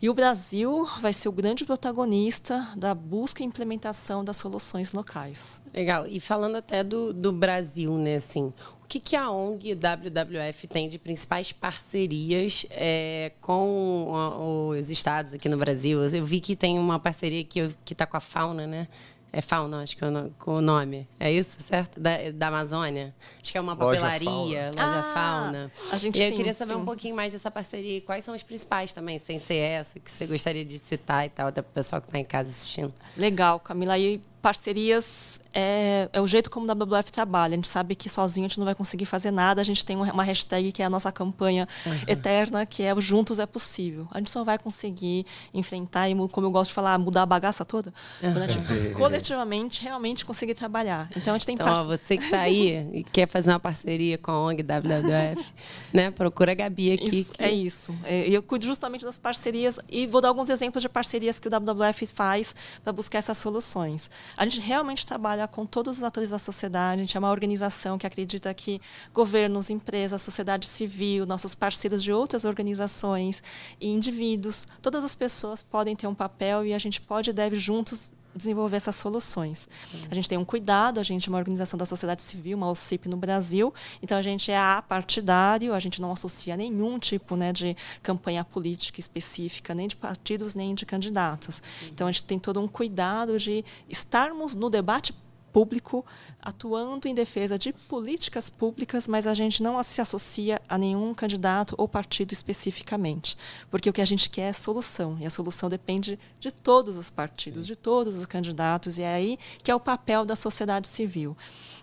E 0.00 0.10
o 0.10 0.14
Brasil 0.14 0.88
vai 1.00 1.12
ser 1.12 1.28
o 1.28 1.32
grande 1.32 1.64
protagonista 1.64 2.68
da 2.76 2.92
busca 2.92 3.42
e 3.42 3.46
implementação 3.46 4.24
das 4.24 4.36
soluções 4.36 4.92
locais. 4.92 5.62
Legal. 5.72 6.06
E 6.08 6.18
falando 6.18 6.56
até 6.56 6.82
do, 6.82 7.12
do 7.12 7.32
Brasil, 7.32 7.96
né, 7.96 8.16
assim, 8.16 8.52
o 8.82 8.86
que, 8.88 8.98
que 8.98 9.14
a 9.14 9.30
ONG 9.30 9.74
WWF 9.74 10.66
tem 10.66 10.88
de 10.88 10.98
principais 10.98 11.52
parcerias 11.52 12.66
é, 12.70 13.32
com 13.40 14.72
os 14.76 14.90
estados 14.90 15.34
aqui 15.34 15.48
no 15.48 15.56
Brasil? 15.56 16.02
Eu 16.02 16.24
vi 16.24 16.40
que 16.40 16.56
tem 16.56 16.78
uma 16.78 16.98
parceria 16.98 17.44
que 17.44 17.60
está 17.88 18.04
com 18.04 18.16
a 18.16 18.20
Fauna, 18.20 18.66
né? 18.66 18.88
É 19.32 19.40
fauna, 19.40 19.82
acho 19.82 19.96
que 19.96 20.04
é 20.04 20.06
o 20.46 20.60
nome. 20.60 21.08
É 21.18 21.32
isso, 21.32 21.56
certo? 21.60 21.98
Da, 21.98 22.30
da 22.34 22.48
Amazônia? 22.48 23.14
Acho 23.40 23.50
que 23.50 23.56
é 23.56 23.60
uma 23.60 23.74
papelaria, 23.74 24.66
loja 24.66 24.72
fauna. 24.72 24.86
Loja 24.86 25.00
ah, 25.00 25.14
fauna. 25.14 25.72
A 25.90 25.96
gente, 25.96 26.18
e 26.18 26.22
eu 26.22 26.30
sim, 26.30 26.36
queria 26.36 26.52
saber 26.52 26.74
sim. 26.74 26.80
um 26.80 26.84
pouquinho 26.84 27.16
mais 27.16 27.32
dessa 27.32 27.50
parceria. 27.50 28.02
Quais 28.02 28.24
são 28.24 28.34
as 28.34 28.42
principais 28.42 28.92
também, 28.92 29.18
sem 29.18 29.38
ser 29.38 29.56
essa, 29.56 29.98
que 29.98 30.10
você 30.10 30.26
gostaria 30.26 30.66
de 30.66 30.78
citar 30.78 31.24
e 31.24 31.30
tal, 31.30 31.48
até 31.48 31.62
para 31.62 31.70
o 31.70 31.72
pessoal 31.72 32.02
que 32.02 32.08
está 32.08 32.18
em 32.18 32.24
casa 32.24 32.50
assistindo. 32.50 32.92
Legal, 33.16 33.58
Camila. 33.58 33.96
E 33.96 34.20
parcerias 34.42 35.40
é, 35.54 36.08
é, 36.12 36.20
o 36.20 36.26
jeito 36.26 36.50
como 36.50 36.70
a 36.70 36.74
WWF 36.74 37.12
trabalha. 37.12 37.52
A 37.52 37.56
gente 37.56 37.68
sabe 37.68 37.94
que 37.94 38.08
sozinho 38.08 38.46
a 38.46 38.48
gente 38.48 38.58
não 38.58 38.64
vai 38.64 38.74
conseguir 38.74 39.04
fazer 39.06 39.30
nada. 39.30 39.60
A 39.60 39.64
gente 39.64 39.84
tem 39.84 39.96
uma 39.96 40.22
hashtag 40.24 40.72
que 40.72 40.82
é 40.82 40.84
a 40.84 40.90
nossa 40.90 41.12
campanha 41.12 41.68
uhum. 41.86 41.92
eterna, 42.06 42.66
que 42.66 42.82
é 42.82 42.94
o 42.94 43.00
Juntos 43.00 43.38
é 43.38 43.46
Possível. 43.46 44.08
A 44.10 44.18
gente 44.18 44.30
só 44.30 44.42
vai 44.44 44.58
conseguir 44.58 45.26
enfrentar 45.52 46.08
e, 46.08 46.14
como 46.28 46.46
eu 46.46 46.50
gosto 46.50 46.70
de 46.70 46.74
falar, 46.74 46.98
mudar 46.98 47.22
a 47.22 47.26
bagaça 47.26 47.64
toda 47.64 47.92
uhum. 48.22 48.32
quando 48.32 48.42
a 48.42 48.46
gente 48.46 48.94
coletivamente 48.94 49.82
realmente 49.82 50.24
conseguir 50.24 50.54
trabalhar. 50.54 51.08
Então 51.14 51.34
a 51.34 51.38
gente 51.38 51.46
tem 51.46 51.54
então, 51.54 51.66
ó, 51.66 51.84
você 51.84 52.16
que 52.16 52.24
está 52.24 52.40
aí 52.40 52.88
e 52.92 53.04
quer 53.04 53.28
fazer 53.28 53.52
uma 53.52 53.60
parceria 53.60 54.16
com 54.16 54.30
a 54.30 54.40
ONG 54.40 54.62
WWF, 54.62 55.52
né? 55.92 56.10
Procura 56.10 56.52
a 56.52 56.54
Gabi 56.54 56.92
aqui. 56.92 57.20
Isso, 57.20 57.32
que... 57.32 57.42
É 57.42 57.50
isso. 57.50 57.94
É, 58.04 58.28
eu 58.28 58.42
cuido 58.42 58.66
justamente 58.66 59.04
das 59.04 59.18
parcerias 59.18 59.78
e 59.88 60.06
vou 60.06 60.20
dar 60.20 60.28
alguns 60.28 60.48
exemplos 60.48 60.82
de 60.82 60.88
parcerias 60.88 61.38
que 61.38 61.46
o 61.46 61.50
WWF 61.50 62.06
faz 62.06 62.54
para 62.82 62.92
buscar 62.92 63.18
essas 63.18 63.36
soluções. 63.36 64.10
A 64.36 64.44
gente 64.44 64.60
realmente 64.60 65.06
trabalha 65.06 65.46
com 65.46 65.66
todos 65.66 65.98
os 65.98 66.02
atores 66.02 66.30
da 66.30 66.38
sociedade, 66.38 67.00
a 67.00 67.04
gente 67.04 67.16
é 67.16 67.20
uma 67.20 67.30
organização 67.30 67.98
que 67.98 68.06
acredita 68.06 68.52
que 68.54 68.80
governos, 69.12 69.70
empresas, 69.70 70.22
sociedade 70.22 70.66
civil, 70.66 71.26
nossos 71.26 71.54
parceiros 71.54 72.02
de 72.02 72.12
outras 72.12 72.44
organizações 72.44 73.42
e 73.80 73.88
indivíduos, 73.88 74.66
todas 74.80 75.04
as 75.04 75.14
pessoas 75.14 75.62
podem 75.62 75.94
ter 75.94 76.06
um 76.06 76.14
papel 76.14 76.64
e 76.64 76.74
a 76.74 76.78
gente 76.78 77.00
pode 77.00 77.30
e 77.30 77.32
deve 77.32 77.56
juntos 77.56 78.12
desenvolver 78.34 78.76
essas 78.76 78.96
soluções. 78.96 79.68
A 80.10 80.14
gente 80.14 80.28
tem 80.28 80.38
um 80.38 80.44
cuidado, 80.44 80.98
a 80.98 81.02
gente 81.02 81.28
é 81.28 81.30
uma 81.30 81.38
organização 81.38 81.78
da 81.78 81.86
sociedade 81.86 82.22
civil, 82.22 82.56
uma 82.56 82.70
OCIP 82.70 83.08
no 83.08 83.16
Brasil, 83.16 83.72
então 84.02 84.16
a 84.16 84.22
gente 84.22 84.50
é 84.50 84.58
apartidário, 84.58 85.74
a 85.74 85.80
gente 85.80 86.00
não 86.00 86.12
associa 86.12 86.56
nenhum 86.56 86.98
tipo 86.98 87.36
né, 87.36 87.52
de 87.52 87.76
campanha 88.02 88.44
política 88.44 89.00
específica, 89.00 89.74
nem 89.74 89.88
de 89.88 89.96
partidos, 89.96 90.54
nem 90.54 90.74
de 90.74 90.86
candidatos. 90.86 91.62
Então 91.90 92.06
a 92.06 92.12
gente 92.12 92.24
tem 92.24 92.38
todo 92.38 92.60
um 92.60 92.68
cuidado 92.68 93.38
de 93.38 93.64
estarmos 93.88 94.54
no 94.56 94.68
debate 94.68 95.14
público, 95.52 96.04
atuando 96.40 97.06
em 97.06 97.14
defesa 97.14 97.58
de 97.58 97.72
políticas 97.72 98.48
públicas, 98.48 99.06
mas 99.06 99.26
a 99.26 99.34
gente 99.34 99.62
não 99.62 99.82
se 99.82 100.00
associa 100.00 100.60
a 100.68 100.78
nenhum 100.78 101.12
candidato 101.14 101.74
ou 101.78 101.86
partido 101.86 102.32
especificamente, 102.32 103.36
porque 103.70 103.88
o 103.88 103.92
que 103.92 104.00
a 104.00 104.06
gente 104.06 104.30
quer 104.30 104.48
é 104.48 104.52
solução, 104.52 105.16
e 105.20 105.26
a 105.26 105.30
solução 105.30 105.68
depende 105.68 106.18
de 106.40 106.50
todos 106.50 106.96
os 106.96 107.10
partidos, 107.10 107.66
Sim. 107.66 107.72
de 107.72 107.76
todos 107.76 108.16
os 108.16 108.26
candidatos, 108.26 108.98
e 108.98 109.02
é 109.02 109.14
aí 109.14 109.38
que 109.62 109.70
é 109.70 109.74
o 109.74 109.80
papel 109.80 110.24
da 110.24 110.34
sociedade 110.34 110.88
civil. 110.88 111.36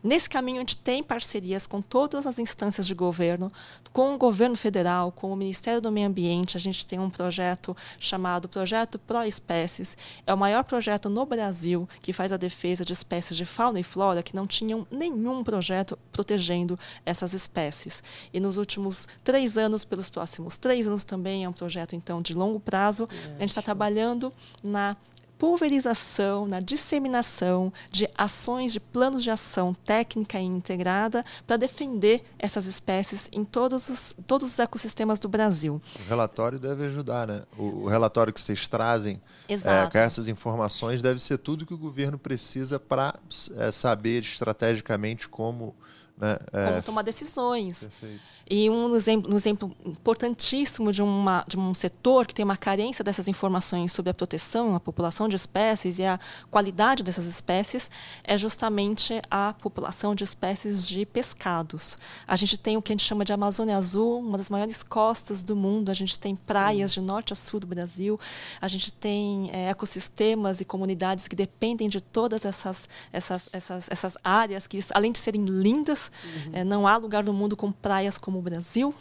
Nesse 0.03 0.29
caminho, 0.29 0.57
a 0.57 0.59
gente 0.61 0.77
tem 0.77 1.03
parcerias 1.03 1.67
com 1.67 1.81
todas 1.81 2.25
as 2.25 2.39
instâncias 2.39 2.87
de 2.87 2.93
governo, 2.93 3.51
com 3.91 4.15
o 4.15 4.17
governo 4.17 4.55
federal, 4.55 5.11
com 5.11 5.31
o 5.31 5.35
Ministério 5.35 5.81
do 5.81 5.91
Meio 5.91 6.07
Ambiente. 6.07 6.55
A 6.55 6.59
gente 6.59 6.85
tem 6.87 6.99
um 6.99 7.09
projeto 7.09 7.75
chamado 7.99 8.47
Projeto 8.47 8.97
Pro 8.97 9.23
Espécies. 9.23 9.97
É 10.25 10.33
o 10.33 10.37
maior 10.37 10.63
projeto 10.63 11.09
no 11.09 11.25
Brasil 11.25 11.87
que 12.01 12.13
faz 12.13 12.31
a 12.31 12.37
defesa 12.37 12.85
de 12.85 12.93
espécies 12.93 13.35
de 13.35 13.45
fauna 13.45 13.79
e 13.79 13.83
flora 13.83 14.23
que 14.23 14.35
não 14.35 14.47
tinham 14.47 14.87
nenhum 14.89 15.43
projeto 15.43 15.97
protegendo 16.11 16.79
essas 17.05 17.33
espécies. 17.33 18.01
E 18.33 18.39
nos 18.39 18.57
últimos 18.57 19.07
três 19.23 19.57
anos, 19.57 19.83
pelos 19.83 20.09
próximos 20.09 20.57
três 20.57 20.87
anos 20.87 21.03
também, 21.03 21.43
é 21.43 21.49
um 21.49 21.53
projeto 21.53 21.95
então 21.95 22.21
de 22.21 22.33
longo 22.33 22.59
prazo. 22.59 23.07
A 23.35 23.39
gente 23.41 23.49
está 23.49 23.61
trabalhando 23.61 24.31
na 24.63 24.95
pulverização, 25.39 26.45
na 26.45 26.59
disseminação 26.59 27.71
de 27.89 28.09
ações 28.17 28.73
de 28.73 28.79
planos 28.79 29.23
de 29.23 29.31
ação 29.31 29.73
técnica 29.73 30.37
e 30.37 30.43
integrada 30.43 31.23
para 31.47 31.55
defender 31.55 32.21
essas 32.37 32.65
espécies 32.65 33.29
em 33.31 33.45
todos 33.45 33.87
os, 33.87 34.15
todos 34.27 34.51
os 34.51 34.59
ecossistemas 34.59 35.17
do 35.17 35.29
Brasil. 35.29 35.81
O 36.05 36.09
relatório 36.09 36.59
deve 36.59 36.85
ajudar, 36.87 37.25
né? 37.25 37.41
O, 37.57 37.85
o 37.85 37.87
relatório 37.87 38.33
que 38.33 38.41
vocês 38.41 38.67
trazem 38.67 39.21
é, 39.47 39.89
com 39.89 39.97
essas 39.97 40.27
informações 40.27 41.01
deve 41.01 41.21
ser 41.21 41.37
tudo 41.37 41.65
que 41.65 41.73
o 41.73 41.77
governo 41.77 42.19
precisa 42.19 42.77
para 42.77 43.17
é, 43.55 43.71
saber 43.71 44.19
estrategicamente 44.19 45.29
como 45.29 45.73
né? 46.19 46.37
É. 46.51 46.65
Como 46.67 46.83
tomar 46.83 47.01
decisões. 47.01 47.79
Perfeito. 47.79 48.39
E 48.51 48.67
um 48.67 48.95
exemplo, 48.95 49.31
um 49.31 49.35
exemplo 49.35 49.75
importantíssimo 49.85 50.91
de, 50.91 51.03
uma, 51.03 51.45
de 51.47 51.57
um 51.57 51.73
setor 51.75 52.25
que 52.25 52.33
tem 52.33 52.43
uma 52.43 52.57
carência 52.57 53.03
dessas 53.03 53.27
informações 53.27 53.91
sobre 53.91 54.09
a 54.09 54.13
proteção, 54.13 54.75
a 54.75 54.79
população 54.79 55.29
de 55.29 55.35
espécies 55.35 55.99
e 55.99 56.03
a 56.03 56.19
qualidade 56.49 57.03
dessas 57.03 57.25
espécies 57.25 57.91
é 58.23 58.37
justamente 58.39 59.21
a 59.29 59.53
população 59.53 60.15
de 60.15 60.23
espécies 60.23 60.87
de 60.87 61.05
pescados. 61.05 61.97
A 62.27 62.35
gente 62.35 62.57
tem 62.57 62.75
o 62.75 62.81
que 62.81 62.91
a 62.91 62.95
gente 62.95 63.05
chama 63.05 63.23
de 63.23 63.31
Amazônia 63.31 63.77
Azul, 63.77 64.19
uma 64.19 64.37
das 64.37 64.49
maiores 64.49 64.81
costas 64.81 65.43
do 65.43 65.55
mundo. 65.55 65.91
A 65.91 65.93
gente 65.93 66.17
tem 66.17 66.35
praias 66.35 66.93
Sim. 66.93 67.01
de 67.01 67.07
norte 67.07 67.33
a 67.33 67.35
sul 67.35 67.59
do 67.59 67.67
Brasil. 67.67 68.19
A 68.59 68.67
gente 68.67 68.91
tem 68.91 69.51
é, 69.53 69.69
ecossistemas 69.69 70.59
e 70.59 70.65
comunidades 70.65 71.27
que 71.27 71.35
dependem 71.35 71.87
de 71.87 72.01
todas 72.01 72.43
essas, 72.43 72.89
essas, 73.13 73.47
essas, 73.53 73.91
essas 73.91 74.17
áreas 74.23 74.65
que, 74.65 74.83
além 74.95 75.11
de 75.11 75.19
serem 75.19 75.45
lindas, 75.45 76.08
Uhum. 76.23 76.51
É, 76.53 76.63
não 76.63 76.87
há 76.87 76.97
lugar 76.97 77.23
no 77.23 77.33
mundo 77.33 77.55
com 77.55 77.71
praias 77.71 78.17
como 78.17 78.39
o 78.39 78.41
Brasil. 78.41 78.93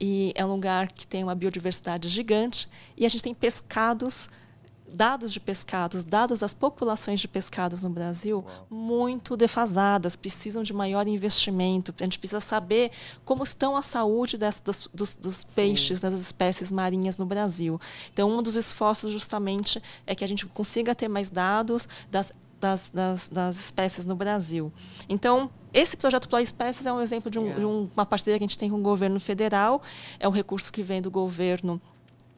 E 0.00 0.32
é 0.34 0.44
um 0.44 0.52
lugar 0.52 0.90
que 0.90 1.06
tem 1.06 1.22
uma 1.22 1.34
biodiversidade 1.34 2.08
gigante. 2.08 2.68
E 2.96 3.04
a 3.04 3.08
gente 3.08 3.22
tem 3.22 3.34
pescados 3.34 4.28
dados 4.94 5.32
de 5.32 5.40
pescados, 5.40 6.04
dados 6.04 6.40
das 6.40 6.54
populações 6.54 7.20
de 7.20 7.26
pescados 7.26 7.82
no 7.82 7.90
Brasil, 7.90 8.44
Uau. 8.46 8.66
muito 8.70 9.36
defasadas, 9.36 10.16
precisam 10.16 10.62
de 10.62 10.72
maior 10.72 11.06
investimento. 11.06 11.94
A 11.98 12.04
gente 12.04 12.18
precisa 12.18 12.40
saber 12.40 12.90
como 13.24 13.42
estão 13.42 13.76
a 13.76 13.82
saúde 13.82 14.38
das, 14.38 14.60
das, 14.60 14.88
dos, 14.94 15.16
dos 15.16 15.44
peixes, 15.44 16.00
das 16.00 16.14
espécies 16.14 16.70
marinhas 16.70 17.16
no 17.16 17.26
Brasil. 17.26 17.80
Então, 18.12 18.30
um 18.30 18.42
dos 18.42 18.54
esforços 18.54 19.12
justamente 19.12 19.82
é 20.06 20.14
que 20.14 20.24
a 20.24 20.28
gente 20.28 20.46
consiga 20.46 20.94
ter 20.94 21.08
mais 21.08 21.28
dados 21.28 21.88
das 22.10 22.32
das, 22.64 22.88
das, 22.88 23.28
das 23.28 23.56
espécies 23.56 24.06
no 24.06 24.16
Brasil. 24.16 24.72
Então, 25.06 25.50
esse 25.72 25.96
projeto 25.98 26.26
Pro 26.26 26.38
Espécies 26.38 26.86
é 26.86 26.92
um 26.92 27.00
exemplo 27.00 27.30
de, 27.30 27.38
um, 27.38 27.54
de, 27.54 27.64
uma 27.64 28.06
parceria 28.06 28.38
que 28.38 28.44
a 28.44 28.46
gente 28.46 28.56
tem 28.56 28.70
com 28.70 28.78
o 28.78 28.82
governo 28.82 29.20
federal. 29.20 29.82
É 30.18 30.26
um 30.26 30.30
recurso 30.30 30.72
que 30.72 30.82
vem 30.82 31.02
do 31.02 31.10
governo 31.10 31.78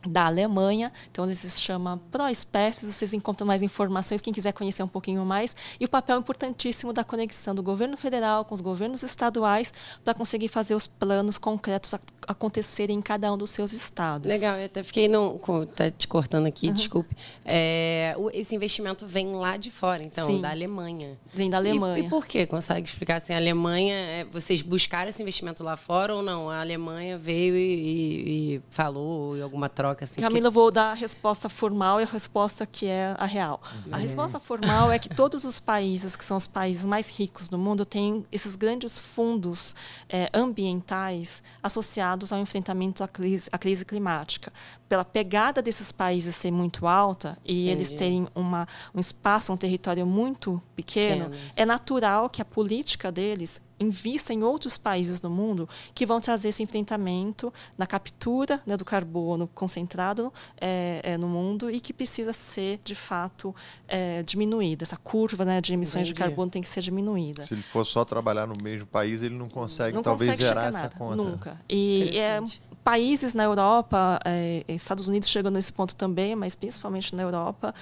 da 0.04 0.26
Alemanha. 0.26 0.92
Então, 1.12 1.24
ele 1.24 1.36
se 1.36 1.60
chama 1.60 2.00
ProEspécies. 2.10 2.92
Vocês 2.92 3.12
encontram 3.12 3.46
mais 3.46 3.62
informações, 3.62 4.20
quem 4.20 4.32
quiser 4.32 4.52
conhecer 4.52 4.82
um 4.82 4.88
pouquinho 4.88 5.24
mais. 5.24 5.54
E 5.78 5.84
o 5.84 5.88
papel 5.88 6.18
importantíssimo 6.18 6.92
da 6.92 7.04
conexão 7.04 7.54
do 7.54 7.62
governo 7.62 7.96
federal 7.96 8.44
com 8.44 8.54
os 8.54 8.60
governos 8.60 9.04
estaduais 9.04 9.72
para 10.04 10.12
conseguir 10.12 10.48
fazer 10.48 10.74
os 10.74 10.88
planos 10.88 11.38
concretos 11.38 11.94
acontecerem 12.26 12.98
em 12.98 13.02
cada 13.02 13.32
um 13.32 13.38
dos 13.38 13.50
seus 13.50 13.72
estados. 13.72 14.28
Legal, 14.28 14.56
eu 14.56 14.66
até 14.66 14.82
fiquei 14.82 15.08
no, 15.08 15.38
tá 15.74 15.90
te 15.90 16.08
cortando 16.08 16.46
aqui, 16.46 16.68
uhum. 16.68 16.72
desculpe. 16.72 17.16
É, 17.44 18.14
esse 18.32 18.54
investimento 18.54 19.06
vem 19.06 19.34
lá 19.34 19.56
de 19.56 19.70
fora, 19.70 20.02
então, 20.02 20.26
Sim. 20.26 20.40
da 20.40 20.50
Alemanha. 20.50 21.18
Vem 21.32 21.50
da 21.50 21.58
Alemanha. 21.58 22.02
E, 22.02 22.06
e 22.06 22.08
por 22.08 22.26
quê? 22.26 22.46
Consegue 22.46 22.88
explicar 22.88 23.16
assim? 23.16 23.32
A 23.32 23.36
Alemanha, 23.36 23.94
é, 23.94 24.24
vocês 24.24 24.62
buscaram 24.62 25.08
esse 25.08 25.22
investimento 25.22 25.62
lá 25.62 25.76
fora 25.76 26.14
ou 26.14 26.22
não? 26.22 26.50
A 26.50 26.60
Alemanha 26.60 27.18
veio 27.18 27.56
e, 27.56 27.58
e, 27.58 28.54
e 28.54 28.62
falou, 28.70 29.36
e 29.36 29.42
alguma 29.42 29.68
troca 29.68 30.04
assim? 30.04 30.20
Camila, 30.20 30.48
que... 30.48 30.54
vou 30.54 30.70
dar 30.70 30.92
a 30.92 30.94
resposta 30.94 31.48
formal 31.48 32.00
e 32.00 32.04
a 32.04 32.06
resposta 32.06 32.66
que 32.66 32.86
é 32.86 33.14
a 33.18 33.26
real. 33.26 33.60
Uhum. 33.86 33.94
A 33.94 33.98
resposta 33.98 34.40
formal 34.40 34.90
é 34.90 34.98
que 34.98 35.08
todos 35.08 35.44
os 35.44 35.60
países, 35.60 36.16
que 36.16 36.24
são 36.24 36.36
os 36.36 36.46
países 36.46 36.84
mais 36.84 37.08
ricos 37.08 37.48
do 37.48 37.58
mundo, 37.58 37.84
têm 37.84 38.24
esses 38.32 38.56
grandes 38.56 38.98
fundos 38.98 39.74
é, 40.08 40.30
ambientais 40.34 41.42
associados 41.62 42.15
associados 42.16 42.32
ao 42.32 42.40
enfrentamento 42.40 43.04
à 43.04 43.08
crise, 43.08 43.48
à 43.52 43.58
crise 43.58 43.84
climática. 43.84 44.52
Pela 44.88 45.04
pegada 45.04 45.60
desses 45.60 45.90
países 45.90 46.34
ser 46.36 46.50
muito 46.50 46.86
alta 46.86 47.36
e 47.44 47.64
Entendi. 47.64 47.70
eles 47.70 47.90
terem 47.90 48.28
uma, 48.34 48.66
um 48.94 49.00
espaço, 49.00 49.52
um 49.52 49.56
território 49.56 50.06
muito 50.06 50.62
pequeno, 50.74 51.30
pequeno. 51.30 51.52
é 51.56 51.66
natural 51.66 52.30
que 52.30 52.40
a 52.40 52.44
política 52.44 53.10
deles 53.10 53.60
invista 53.78 54.32
em 54.32 54.42
outros 54.42 54.78
países 54.78 55.20
do 55.20 55.28
mundo 55.30 55.68
que 55.94 56.06
vão 56.06 56.20
trazer 56.20 56.48
esse 56.48 56.62
enfrentamento 56.62 57.52
na 57.76 57.86
captura 57.86 58.60
né, 58.66 58.76
do 58.76 58.84
carbono 58.84 59.48
concentrado 59.48 60.32
é, 60.60 61.00
é, 61.02 61.18
no 61.18 61.28
mundo 61.28 61.70
e 61.70 61.80
que 61.80 61.92
precisa 61.92 62.32
ser, 62.32 62.80
de 62.82 62.94
fato, 62.94 63.54
é, 63.86 64.22
diminuída. 64.22 64.84
Essa 64.84 64.96
curva 64.96 65.44
né, 65.44 65.60
de 65.60 65.74
emissões 65.74 66.08
Entendi. 66.08 66.14
de 66.14 66.18
carbono 66.18 66.50
tem 66.50 66.62
que 66.62 66.68
ser 66.68 66.80
diminuída. 66.80 67.42
Se 67.42 67.54
ele 67.54 67.62
for 67.62 67.84
só 67.84 68.04
trabalhar 68.04 68.46
no 68.46 68.56
mesmo 68.62 68.86
país, 68.86 69.22
ele 69.22 69.34
não 69.34 69.48
consegue, 69.48 69.94
não 69.94 70.02
talvez, 70.02 70.30
consegue 70.30 70.48
zerar 70.48 70.68
essa 70.68 70.82
nada, 70.82 70.96
conta. 70.96 71.16
Nunca. 71.16 71.60
E 71.68 72.18
é, 72.18 72.40
países 72.86 73.34
na 73.34 73.42
Europa, 73.42 74.20
é, 74.24 74.64
Estados 74.68 75.08
Unidos 75.08 75.28
chegam 75.28 75.50
nesse 75.50 75.72
ponto 75.72 75.96
também, 75.96 76.36
mas 76.36 76.54
principalmente 76.54 77.16
na 77.16 77.24
Europa, 77.24 77.74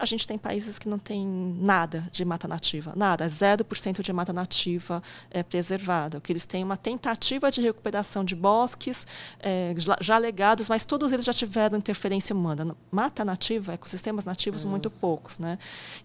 a 0.00 0.06
gente 0.06 0.26
tem 0.26 0.38
países 0.38 0.78
que 0.78 0.88
não 0.88 0.98
tem 0.98 1.26
nada 1.26 2.08
de 2.10 2.24
mata 2.24 2.48
nativa, 2.48 2.94
nada, 2.96 3.26
0% 3.26 4.00
de 4.00 4.12
mata 4.12 4.32
nativa 4.32 5.02
é, 5.30 5.42
preservada. 5.42 6.16
O 6.18 6.20
que 6.22 6.32
eles 6.32 6.46
têm 6.46 6.62
é 6.62 6.64
uma 6.64 6.76
tentativa 6.76 7.50
de 7.50 7.60
recuperação 7.60 8.24
de 8.24 8.34
bosques 8.34 9.06
é, 9.40 9.74
já 10.00 10.16
legados, 10.16 10.70
mas 10.70 10.86
todos 10.86 11.12
eles 11.12 11.26
já 11.26 11.34
tiveram 11.34 11.76
interferência 11.76 12.34
humana. 12.34 12.74
Mata 12.90 13.24
nativa, 13.24 13.74
ecossistemas 13.74 14.24
nativos, 14.24 14.64
uhum. 14.64 14.70
muito 14.70 14.90
poucos. 14.90 15.38
Né? 15.38 15.58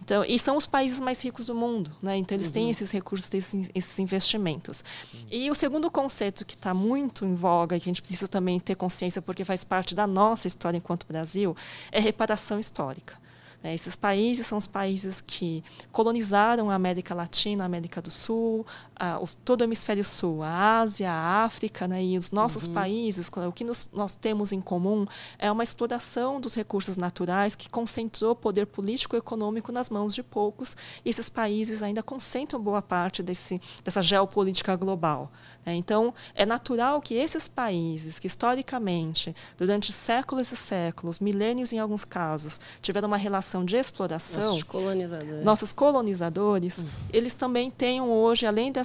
Então, 0.03 0.25
e 0.25 0.37
são 0.37 0.57
os 0.57 0.67
países 0.67 0.99
mais 0.99 1.21
ricos 1.23 1.47
do 1.47 1.55
mundo. 1.55 1.89
Né? 2.01 2.17
Então, 2.17 2.35
eles 2.35 2.47
uhum. 2.47 2.53
têm 2.53 2.69
esses 2.69 2.91
recursos, 2.91 3.33
esses, 3.33 3.71
esses 3.73 3.97
investimentos. 3.97 4.83
Sim. 5.09 5.25
E 5.31 5.49
o 5.49 5.55
segundo 5.55 5.89
conceito 5.89 6.45
que 6.45 6.55
está 6.55 6.73
muito 6.73 7.23
em 7.23 7.33
voga 7.33 7.77
e 7.77 7.79
que 7.79 7.89
a 7.89 7.91
gente 7.91 8.01
precisa 8.01 8.27
também 8.27 8.59
ter 8.59 8.75
consciência, 8.75 9.21
porque 9.21 9.45
faz 9.45 9.63
parte 9.63 9.95
da 9.95 10.05
nossa 10.05 10.47
história 10.47 10.77
enquanto 10.77 11.07
Brasil, 11.07 11.55
é 11.91 11.99
reparação 12.01 12.59
histórica. 12.59 13.24
Né? 13.65 13.73
Esses 13.73 13.95
países 13.95 14.45
são 14.45 14.59
os 14.59 14.67
países 14.67 15.21
que 15.25 15.63
colonizaram 15.91 16.69
a 16.69 16.75
América 16.75 17.15
Latina, 17.15 17.63
a 17.63 17.65
América 17.65 17.99
do 17.99 18.11
Sul, 18.11 18.63
a, 18.97 19.19
os, 19.19 19.35
todo 19.35 19.61
o 19.61 19.63
hemisfério 19.65 20.03
sul, 20.03 20.41
a 20.41 20.79
Ásia, 20.79 21.11
a 21.11 21.43
África, 21.43 21.87
né? 21.87 22.03
e 22.03 22.17
os 22.17 22.31
nossos 22.31 22.65
uhum. 22.65 22.73
países, 22.73 23.29
o 23.29 23.51
que 23.51 23.63
nos, 23.63 23.89
nós 23.91 24.15
temos 24.15 24.51
em 24.51 24.61
comum 24.61 25.05
é 25.37 25.51
uma 25.51 25.63
exploração 25.63 26.39
dos 26.39 26.55
recursos 26.55 26.95
naturais 26.95 27.55
que 27.55 27.69
concentrou 27.69 28.35
poder 28.35 28.65
político 28.65 29.15
e 29.15 29.19
econômico 29.19 29.71
nas 29.71 29.89
mãos 29.89 30.15
de 30.15 30.23
poucos, 30.23 30.75
e 31.03 31.09
esses 31.09 31.29
países 31.29 31.83
ainda 31.83 32.01
concentram 32.01 32.59
boa 32.59 32.81
parte 32.81 33.21
desse, 33.21 33.61
dessa 33.83 34.01
geopolítica 34.01 34.75
global. 34.75 35.31
Né? 35.65 35.75
Então, 35.75 36.13
é 36.33 36.45
natural 36.45 37.01
que 37.01 37.15
esses 37.15 37.47
países, 37.47 38.17
que 38.17 38.27
historicamente, 38.27 39.35
durante 39.57 39.91
séculos 39.91 40.51
e 40.51 40.55
séculos, 40.55 41.19
milênios 41.19 41.73
em 41.73 41.79
alguns 41.79 42.05
casos, 42.05 42.59
tiveram 42.81 43.07
uma 43.07 43.17
relação 43.17 43.65
de 43.65 43.75
exploração, 43.75 44.41
nossos 44.41 44.63
colonizadores, 44.63 45.43
nossos 45.43 45.73
colonizadores 45.73 46.77
uhum. 46.77 46.87
eles 47.11 47.33
também 47.33 47.69
tenham 47.69 48.09
hoje, 48.09 48.45
além 48.45 48.71
dessa 48.71 48.84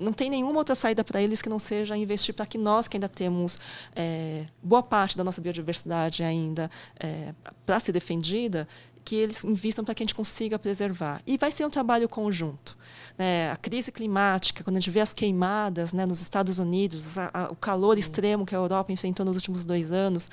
não 0.00 0.12
tem 0.12 0.30
nenhuma 0.30 0.58
outra 0.58 0.74
saída 0.74 1.04
para 1.04 1.20
eles 1.20 1.42
que 1.42 1.48
não 1.48 1.58
seja 1.58 1.96
investir 1.96 2.34
para 2.34 2.46
que 2.46 2.56
nós, 2.56 2.88
que 2.88 2.96
ainda 2.96 3.08
temos 3.08 3.58
é, 3.94 4.46
boa 4.62 4.82
parte 4.82 5.16
da 5.16 5.22
nossa 5.22 5.40
biodiversidade 5.40 6.22
ainda 6.22 6.70
é, 6.98 7.34
para 7.66 7.78
ser 7.78 7.92
defendida, 7.92 8.66
que 9.04 9.16
eles 9.16 9.44
invistam 9.44 9.84
para 9.84 9.94
que 9.94 10.02
a 10.02 10.04
gente 10.04 10.14
consiga 10.14 10.58
preservar. 10.58 11.22
E 11.26 11.36
vai 11.36 11.50
ser 11.50 11.66
um 11.66 11.70
trabalho 11.70 12.08
conjunto. 12.08 12.76
Né? 13.18 13.50
A 13.50 13.56
crise 13.56 13.92
climática, 13.92 14.64
quando 14.64 14.76
a 14.76 14.80
gente 14.80 14.90
vê 14.90 15.00
as 15.00 15.12
queimadas 15.12 15.92
né, 15.92 16.06
nos 16.06 16.20
Estados 16.20 16.58
Unidos, 16.58 17.18
a, 17.18 17.30
a, 17.32 17.50
o 17.50 17.56
calor 17.56 17.98
extremo 17.98 18.46
que 18.46 18.54
a 18.54 18.58
Europa 18.58 18.92
enfrentou 18.92 19.24
nos 19.26 19.36
últimos 19.36 19.64
dois 19.64 19.92
anos, 19.92 20.30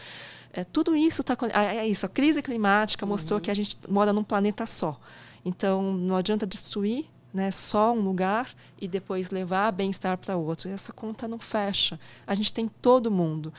é, 0.53 0.63
tudo 0.63 0.95
isso 0.95 1.21
está. 1.21 1.35
É, 1.53 1.77
é 1.77 1.87
isso, 1.87 2.05
a 2.05 2.09
crise 2.09 2.41
climática 2.41 3.05
mostrou 3.05 3.37
uhum. 3.37 3.43
que 3.43 3.51
a 3.51 3.53
gente 3.53 3.77
mora 3.89 4.13
num 4.13 4.23
planeta 4.23 4.65
só. 4.65 4.99
Então, 5.43 5.93
não 5.93 6.15
adianta 6.15 6.45
destruir 6.45 7.05
né, 7.33 7.51
só 7.51 7.93
um 7.93 7.99
lugar 7.99 8.49
e 8.79 8.87
depois 8.87 9.31
levar 9.31 9.71
bem-estar 9.71 10.17
para 10.17 10.35
outro. 10.35 10.69
Essa 10.69 10.93
conta 10.93 11.27
não 11.27 11.39
fecha. 11.39 11.99
A 12.25 12.33
gente 12.33 12.53
tem 12.53 12.67
todo 12.67 13.11
mundo. 13.11 13.53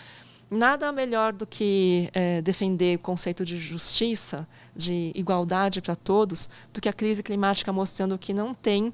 Nada 0.51 0.91
melhor 0.91 1.33
do 1.33 1.47
que 1.47 2.09
é, 2.14 2.41
defender 2.41 2.97
o 2.97 3.01
conceito 3.01 3.45
de 3.45 3.59
justiça, 3.59 4.49
de 4.75 5.12
igualdade 5.14 5.83
para 5.83 5.95
todos, 5.95 6.49
do 6.73 6.81
que 6.81 6.89
a 6.89 6.93
crise 6.93 7.23
climática 7.23 7.71
mostrando 7.71 8.16
que 8.16 8.33
não 8.33 8.55
tem 8.55 8.93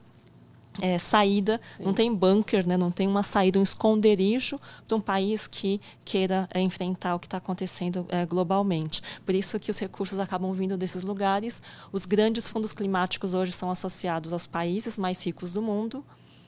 é, 0.80 0.98
saída, 0.98 1.60
Sim. 1.76 1.84
não 1.84 1.94
tem 1.94 2.12
bunker, 2.12 2.66
né, 2.66 2.76
não 2.76 2.90
tem 2.90 3.06
uma 3.06 3.22
saída, 3.22 3.58
um 3.58 3.62
esconderijo 3.62 4.60
para 4.86 4.96
um 4.96 5.00
país 5.00 5.46
que 5.46 5.80
queira 6.04 6.48
é, 6.52 6.60
enfrentar 6.60 7.14
o 7.14 7.18
que 7.18 7.26
está 7.26 7.38
acontecendo 7.38 8.06
é, 8.08 8.26
globalmente. 8.26 9.02
Por 9.24 9.34
isso 9.34 9.58
que 9.60 9.70
os 9.70 9.78
recursos 9.78 10.18
acabam 10.18 10.52
vindo 10.52 10.76
desses 10.76 11.02
lugares. 11.02 11.62
Os 11.92 12.06
grandes 12.06 12.48
fundos 12.48 12.72
climáticos 12.72 13.34
hoje 13.34 13.52
são 13.52 13.70
associados 13.70 14.32
aos 14.32 14.46
países 14.46 14.98
mais 14.98 15.24
ricos 15.24 15.52
do 15.52 15.62
mundo. 15.62 16.04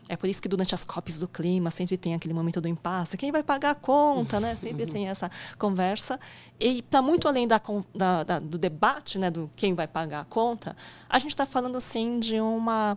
É 0.09 0.17
por 0.17 0.29
isso 0.29 0.41
que 0.41 0.49
durante 0.49 0.75
as 0.75 0.85
COPs 0.85 1.19
do 1.19 1.27
clima 1.27 1.71
sempre 1.71 1.97
tem 1.97 2.15
aquele 2.15 2.33
momento 2.33 2.61
do 2.61 2.69
impasse. 2.69 3.17
Quem 3.17 3.33
vai 3.33 3.43
pagar 3.43 3.71
a 3.71 3.75
conta, 3.75 4.39
né? 4.39 4.55
Sempre 4.55 4.87
tem 4.87 5.09
essa 5.09 5.29
conversa. 5.59 6.19
E 6.61 6.79
está 6.79 7.03
muito 7.03 7.27
além 7.27 7.49
da, 7.49 7.61
da, 7.95 8.23
da, 8.23 8.39
do 8.39 8.57
debate, 8.57 9.19
né? 9.19 9.31
Do 9.31 9.51
quem 9.57 9.75
vai 9.75 9.89
pagar 9.89 10.21
a 10.21 10.25
conta. 10.25 10.77
A 11.09 11.19
gente 11.19 11.31
está 11.31 11.45
falando 11.45 11.81
sim 11.81 12.21
de 12.21 12.41
uma 12.41 12.97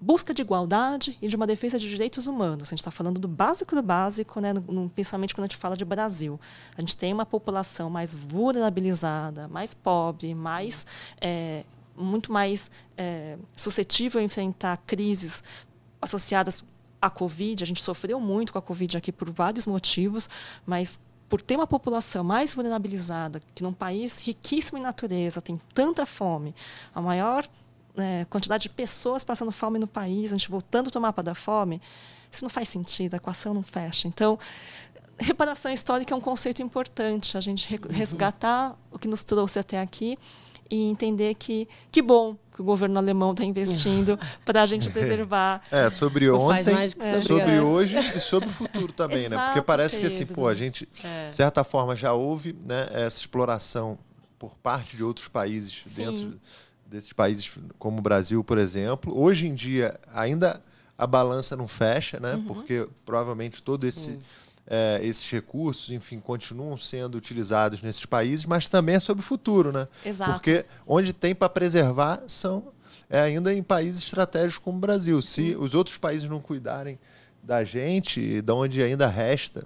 busca 0.00 0.32
de 0.32 0.40
igualdade 0.40 1.18
e 1.20 1.28
de 1.28 1.36
uma 1.36 1.46
defesa 1.46 1.78
de 1.78 1.88
direitos 1.88 2.26
humanos. 2.26 2.68
A 2.68 2.70
gente 2.70 2.78
está 2.78 2.90
falando 2.90 3.20
do 3.20 3.28
básico 3.28 3.74
do 3.74 3.82
básico, 3.82 4.40
né, 4.40 4.54
principalmente 4.94 5.34
quando 5.34 5.44
a 5.44 5.48
gente 5.48 5.58
fala 5.58 5.76
de 5.76 5.84
Brasil. 5.84 6.40
A 6.76 6.80
gente 6.80 6.96
tem 6.96 7.12
uma 7.12 7.26
população 7.26 7.90
mais 7.90 8.14
vulnerabilizada, 8.14 9.46
mais 9.48 9.74
pobre, 9.74 10.34
mais 10.34 10.86
é, 11.20 11.64
muito 11.94 12.32
mais 12.32 12.70
é, 12.96 13.36
suscetível 13.54 14.20
a 14.20 14.24
enfrentar 14.24 14.78
crises 14.86 15.42
associadas 16.00 16.64
à 17.00 17.10
Covid. 17.10 17.62
A 17.62 17.66
gente 17.66 17.82
sofreu 17.82 18.18
muito 18.18 18.52
com 18.52 18.58
a 18.58 18.62
Covid 18.62 18.96
aqui 18.96 19.12
por 19.12 19.30
vários 19.30 19.66
motivos, 19.66 20.28
mas 20.64 20.98
por 21.28 21.40
ter 21.40 21.54
uma 21.54 21.66
população 21.66 22.24
mais 22.24 22.54
vulnerabilizada, 22.54 23.40
que 23.54 23.62
num 23.62 23.72
país 23.72 24.18
riquíssimo 24.18 24.78
em 24.78 24.82
natureza, 24.82 25.40
tem 25.40 25.60
tanta 25.72 26.04
fome, 26.04 26.54
a 26.92 27.00
maior 27.00 27.46
é, 27.96 28.24
quantidade 28.26 28.62
de 28.64 28.68
pessoas 28.68 29.24
passando 29.24 29.52
fome 29.52 29.78
no 29.78 29.86
país, 29.86 30.32
a 30.32 30.36
gente 30.36 30.50
voltando 30.50 30.90
do 30.90 31.00
mapa 31.00 31.22
da 31.22 31.34
fome, 31.34 31.80
isso 32.30 32.44
não 32.44 32.50
faz 32.50 32.68
sentido, 32.68 33.14
a 33.14 33.16
equação 33.16 33.52
não 33.52 33.62
fecha. 33.62 34.06
Então, 34.06 34.38
reparação 35.18 35.72
histórica 35.72 36.14
é 36.14 36.16
um 36.16 36.20
conceito 36.20 36.62
importante, 36.62 37.36
a 37.36 37.40
gente 37.40 37.74
uhum. 37.74 37.90
resgatar 37.90 38.76
o 38.90 38.98
que 38.98 39.08
nos 39.08 39.24
trouxe 39.24 39.58
até 39.58 39.80
aqui 39.80 40.18
e 40.70 40.88
entender 40.88 41.34
que 41.34 41.68
que 41.90 42.00
bom 42.00 42.36
que 42.54 42.62
o 42.62 42.64
governo 42.64 42.98
alemão 42.98 43.32
está 43.32 43.44
investindo 43.44 44.18
para 44.44 44.62
a 44.62 44.66
gente 44.66 44.88
preservar. 44.90 45.62
É, 45.70 45.90
sobre 45.90 46.30
ontem, 46.30 46.88
sobre, 46.88 47.22
sobre 47.22 47.60
hoje 47.60 47.98
e 47.98 48.20
sobre 48.20 48.48
o 48.48 48.52
futuro 48.52 48.92
também, 48.92 49.24
Exato, 49.24 49.36
né? 49.36 49.46
Porque 49.46 49.62
parece 49.62 49.96
querido. 49.96 50.14
que 50.14 50.22
assim, 50.22 50.32
pô, 50.32 50.46
a 50.46 50.54
gente, 50.54 50.88
é. 51.02 51.28
de 51.28 51.34
certa 51.34 51.64
forma, 51.64 51.96
já 51.96 52.12
houve 52.12 52.52
né, 52.52 52.88
essa 52.92 53.18
exploração 53.18 53.98
por 54.38 54.56
parte 54.58 54.96
de 54.96 55.02
outros 55.02 55.28
países 55.28 55.82
Sim. 55.86 56.04
dentro 56.04 56.40
desses 56.90 57.12
países 57.12 57.50
como 57.78 57.98
o 57.98 58.02
Brasil, 58.02 58.42
por 58.42 58.58
exemplo. 58.58 59.16
Hoje 59.18 59.46
em 59.46 59.54
dia, 59.54 59.98
ainda 60.12 60.60
a 60.98 61.06
balança 61.06 61.56
não 61.56 61.68
fecha, 61.68 62.18
né? 62.18 62.34
Uhum. 62.34 62.44
Porque 62.44 62.86
provavelmente 63.06 63.62
todo 63.62 63.86
esse, 63.86 64.18
é, 64.66 65.00
esses 65.02 65.30
recursos, 65.30 65.90
enfim, 65.90 66.20
continuam 66.20 66.76
sendo 66.76 67.16
utilizados 67.16 67.80
nesses 67.80 68.04
países, 68.04 68.44
mas 68.44 68.68
também 68.68 68.96
é 68.96 69.00
sobre 69.00 69.22
o 69.22 69.26
futuro, 69.26 69.72
né? 69.72 69.86
Exato. 70.04 70.32
Porque 70.32 70.66
onde 70.86 71.12
tem 71.12 71.34
para 71.34 71.48
preservar 71.48 72.22
são 72.26 72.72
é, 73.08 73.20
ainda 73.20 73.54
em 73.54 73.62
países 73.62 74.02
estratégicos 74.02 74.58
como 74.58 74.76
o 74.76 74.80
Brasil. 74.80 75.22
Se 75.22 75.56
os 75.56 75.74
outros 75.74 75.96
países 75.96 76.28
não 76.28 76.40
cuidarem 76.40 76.98
da 77.42 77.64
gente, 77.64 78.42
de 78.42 78.52
onde 78.52 78.82
ainda 78.82 79.06
resta 79.06 79.64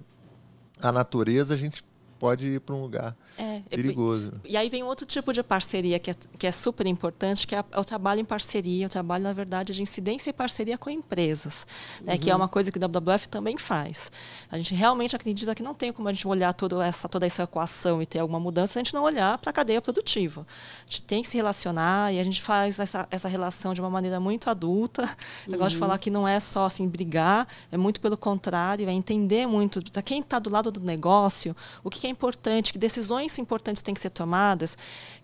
a 0.81 0.91
natureza, 0.91 1.53
a 1.53 1.57
gente 1.57 1.83
pode 2.19 2.45
ir 2.45 2.61
para 2.61 2.75
um 2.75 2.81
lugar 2.81 3.15
é, 3.37 3.61
perigoso. 3.69 4.33
E, 4.43 4.53
e 4.53 4.57
aí 4.57 4.69
vem 4.69 4.83
outro 4.83 5.05
tipo 5.05 5.33
de 5.33 5.43
parceria 5.43 5.99
que 5.99 6.11
é, 6.11 6.15
que 6.37 6.47
é 6.47 6.51
super 6.51 6.87
importante, 6.87 7.45
que 7.45 7.55
é, 7.55 7.63
é, 7.71 7.79
o 7.79 7.83
trabalho 7.83 8.21
em 8.21 8.25
parceria, 8.25 8.85
o 8.85 8.89
trabalho, 8.89 9.23
na 9.23 9.33
verdade, 9.33 9.73
de 9.73 9.81
incidência 9.81 10.29
e 10.29 10.33
parceria 10.33 10.77
com 10.77 10.89
empresas, 10.89 11.67
né, 12.01 12.13
uhum. 12.13 12.19
que 12.19 12.29
é 12.29 12.33
uhum. 12.33 12.41
uma 12.41 12.47
coisa 12.47 12.71
que 12.71 12.77
o 12.77 12.81
WWF 12.81 13.27
também 13.27 13.57
faz. 13.57 14.11
A 14.49 14.57
gente 14.57 14.73
realmente 14.73 15.15
acredita 15.15 15.53
que 15.53 15.61
não 15.61 15.73
tem 15.73 15.91
como 15.91 16.07
a 16.07 16.13
gente 16.13 16.27
olhar 16.27 16.53
toda 16.53 16.85
essa, 16.85 17.09
toda 17.09 17.25
essa 17.25 17.43
equação 17.43 18.01
e 18.01 18.05
ter 18.05 18.19
alguma 18.19 18.39
mudança 18.39 18.73
se 18.73 18.79
a 18.79 18.83
gente 18.83 18.93
não 18.93 19.03
olhar 19.03 19.37
para 19.37 19.49
a 19.49 19.53
cadeia 19.53 19.81
produtiva. 19.81 20.45
A 20.87 20.89
gente 20.89 21.03
tem 21.03 21.21
que 21.21 21.29
se 21.29 21.35
relacionar 21.35 22.13
e 22.13 22.19
a 22.19 22.23
gente 22.23 22.41
faz 22.41 22.79
essa, 22.79 23.07
essa 23.11 23.27
relação 23.27 23.73
de 23.73 23.81
uma 23.81 23.89
maneira 23.89 24.19
muito 24.19 24.49
adulta. 24.49 25.03
Eu 25.45 25.53
uhum. 25.53 25.59
gosto 25.59 25.71
de 25.71 25.77
falar 25.77 25.97
que 25.97 26.09
não 26.09 26.27
é 26.27 26.39
só 26.39 26.65
assim 26.65 26.87
brigar, 26.87 27.47
é 27.71 27.77
muito 27.77 27.99
pelo 27.99 28.17
contrário, 28.17 28.87
é 28.87 28.93
entender 28.93 29.45
muito 29.45 29.83
para 29.91 30.01
quem 30.01 30.21
está 30.21 30.39
do 30.39 30.49
lado 30.49 30.71
do 30.71 30.79
negócio, 30.79 31.55
o 31.83 31.89
que 31.89 32.07
é 32.07 32.09
importante, 32.09 32.71
que 32.71 32.79
decisões 32.79 33.24
decisões 33.25 33.39
importantes 33.39 33.81
têm 33.81 33.93
que 33.93 33.99
ser 33.99 34.09
tomadas, 34.09 34.77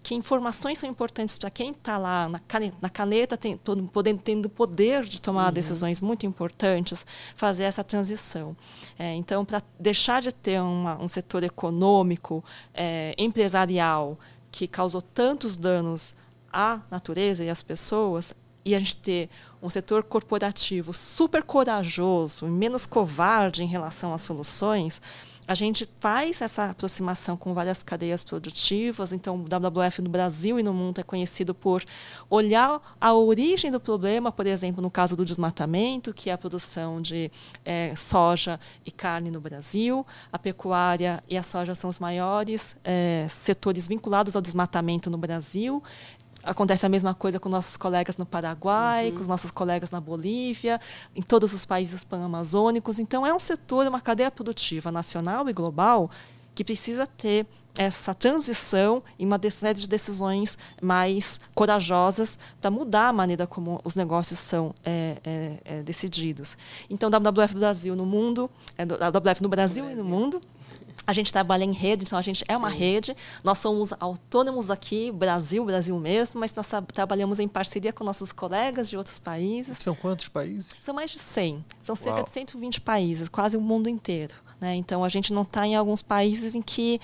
que 0.03 0.15
informações 0.15 0.77
são 0.77 0.89
importantes 0.89 1.37
para 1.37 1.49
quem 1.49 1.71
está 1.71 1.97
lá 1.97 2.27
na 2.27 2.39
caneta, 2.39 2.77
na 2.81 2.89
caneta 2.89 3.37
tem, 3.37 3.57
todo, 3.57 3.83
podendo, 3.83 4.21
tendo 4.21 4.49
poder 4.49 5.03
de 5.03 5.21
tomar 5.21 5.47
uhum. 5.47 5.53
decisões 5.53 6.01
muito 6.01 6.25
importantes, 6.25 7.05
fazer 7.35 7.63
essa 7.63 7.83
transição. 7.83 8.55
É, 8.97 9.13
então, 9.15 9.45
para 9.45 9.61
deixar 9.79 10.21
de 10.21 10.31
ter 10.31 10.61
uma, 10.61 11.01
um 11.01 11.07
setor 11.07 11.43
econômico, 11.43 12.43
é, 12.73 13.13
empresarial, 13.17 14.17
que 14.51 14.67
causou 14.67 15.01
tantos 15.01 15.55
danos 15.55 16.13
à 16.51 16.81
natureza 16.89 17.43
e 17.43 17.49
às 17.49 17.63
pessoas, 17.63 18.33
e 18.63 18.75
a 18.75 18.79
gente 18.79 18.97
ter 18.97 19.29
um 19.61 19.69
setor 19.69 20.03
corporativo 20.03 20.93
super 20.93 21.41
corajoso 21.43 22.45
e 22.45 22.49
menos 22.49 22.85
covarde 22.85 23.63
em 23.63 23.67
relação 23.67 24.13
às 24.13 24.21
soluções, 24.21 25.01
a 25.51 25.55
gente 25.55 25.85
faz 25.99 26.41
essa 26.41 26.69
aproximação 26.69 27.35
com 27.35 27.53
várias 27.53 27.83
cadeias 27.83 28.23
produtivas. 28.23 29.11
Então, 29.11 29.35
o 29.35 29.43
WWF 29.43 30.01
no 30.01 30.09
Brasil 30.09 30.57
e 30.57 30.63
no 30.63 30.73
mundo 30.73 31.01
é 31.01 31.03
conhecido 31.03 31.53
por 31.53 31.83
olhar 32.29 32.79
a 33.01 33.13
origem 33.13 33.69
do 33.69 33.77
problema, 33.77 34.31
por 34.31 34.47
exemplo, 34.47 34.81
no 34.81 34.89
caso 34.89 35.13
do 35.13 35.25
desmatamento, 35.25 36.13
que 36.13 36.29
é 36.29 36.33
a 36.33 36.37
produção 36.37 37.01
de 37.01 37.29
é, 37.65 37.93
soja 37.97 38.61
e 38.85 38.91
carne 38.91 39.29
no 39.29 39.41
Brasil. 39.41 40.05
A 40.31 40.39
pecuária 40.39 41.21
e 41.27 41.37
a 41.37 41.43
soja 41.43 41.75
são 41.75 41.89
os 41.89 41.99
maiores 41.99 42.77
é, 42.81 43.25
setores 43.29 43.89
vinculados 43.89 44.37
ao 44.37 44.41
desmatamento 44.41 45.09
no 45.09 45.17
Brasil. 45.17 45.83
Acontece 46.43 46.85
a 46.85 46.89
mesma 46.89 47.13
coisa 47.13 47.39
com 47.39 47.49
nossos 47.49 47.77
colegas 47.77 48.17
no 48.17 48.25
Paraguai, 48.25 49.09
uhum. 49.09 49.15
com 49.15 49.21
os 49.21 49.27
nossos 49.27 49.51
colegas 49.51 49.91
na 49.91 49.99
Bolívia, 49.99 50.79
em 51.15 51.21
todos 51.21 51.53
os 51.53 51.65
países 51.65 52.03
pan-amazônicos. 52.03 52.99
Então, 52.99 53.25
é 53.25 53.33
um 53.33 53.39
setor, 53.39 53.87
uma 53.87 54.01
cadeia 54.01 54.31
produtiva 54.31 54.91
nacional 54.91 55.47
e 55.49 55.53
global 55.53 56.09
que 56.53 56.63
precisa 56.63 57.07
ter 57.07 57.45
essa 57.77 58.13
transição 58.13 59.01
e 59.17 59.25
uma 59.25 59.39
série 59.49 59.79
de 59.79 59.87
decisões 59.87 60.57
mais 60.81 61.39
corajosas 61.55 62.37
para 62.59 62.69
mudar 62.69 63.07
a 63.07 63.13
maneira 63.13 63.47
como 63.47 63.79
os 63.83 63.95
negócios 63.95 64.39
são 64.39 64.73
é, 64.83 65.17
é, 65.23 65.57
é, 65.63 65.83
decididos. 65.83 66.57
Então, 66.89 67.09
WWF 67.09 67.55
Brasil 67.55 67.95
no 67.95 68.05
mundo, 68.05 68.49
é, 68.77 68.85
WWF 68.85 69.41
no 69.41 69.49
Brasil, 69.49 69.83
no 69.83 69.89
Brasil. 69.89 69.91
e 69.91 69.95
no 69.95 70.03
mundo, 70.03 70.41
a 71.11 71.13
gente 71.13 71.31
trabalha 71.31 71.63
em 71.63 71.73
rede, 71.73 72.03
então 72.03 72.17
a 72.17 72.21
gente 72.21 72.43
é 72.47 72.55
uma 72.55 72.71
Sim. 72.71 72.77
rede. 72.77 73.17
Nós 73.43 73.59
somos 73.59 73.93
autônomos 73.99 74.71
aqui, 74.71 75.11
Brasil, 75.11 75.63
Brasil 75.65 75.97
mesmo, 75.99 76.39
mas 76.39 76.53
nós 76.53 76.71
trabalhamos 76.93 77.37
em 77.37 77.47
parceria 77.47 77.91
com 77.91 78.03
nossos 78.03 78.31
colegas 78.31 78.89
de 78.89 78.97
outros 78.97 79.19
países. 79.19 79.77
São 79.77 79.93
quantos 79.93 80.29
países? 80.29 80.71
São 80.79 80.95
mais 80.95 81.11
de 81.11 81.19
100. 81.19 81.65
São 81.81 81.95
cerca 81.95 82.19
Uau. 82.19 82.23
de 82.23 82.31
120 82.31 82.81
países, 82.81 83.27
quase 83.27 83.57
o 83.57 83.61
mundo 83.61 83.89
inteiro. 83.89 84.33
Né? 84.59 84.75
Então 84.75 85.03
a 85.03 85.09
gente 85.09 85.33
não 85.33 85.41
está 85.41 85.67
em 85.67 85.75
alguns 85.75 86.01
países 86.01 86.55
em 86.55 86.61
que 86.61 86.99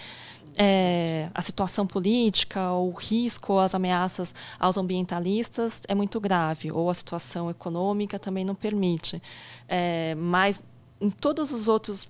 é, 0.56 1.30
a 1.36 1.42
situação 1.42 1.86
política, 1.86 2.72
o 2.72 2.92
risco, 2.92 3.60
as 3.60 3.76
ameaças 3.76 4.34
aos 4.60 4.78
ambientalistas 4.78 5.82
é 5.88 5.94
muito 5.94 6.20
grave, 6.20 6.72
ou 6.72 6.90
a 6.90 6.94
situação 6.94 7.50
econômica 7.50 8.18
também 8.18 8.44
não 8.44 8.56
permite. 8.56 9.22
É, 9.68 10.16
mas 10.16 10.60
em 11.00 11.10
todos 11.10 11.52
os 11.52 11.68
outros, 11.68 12.08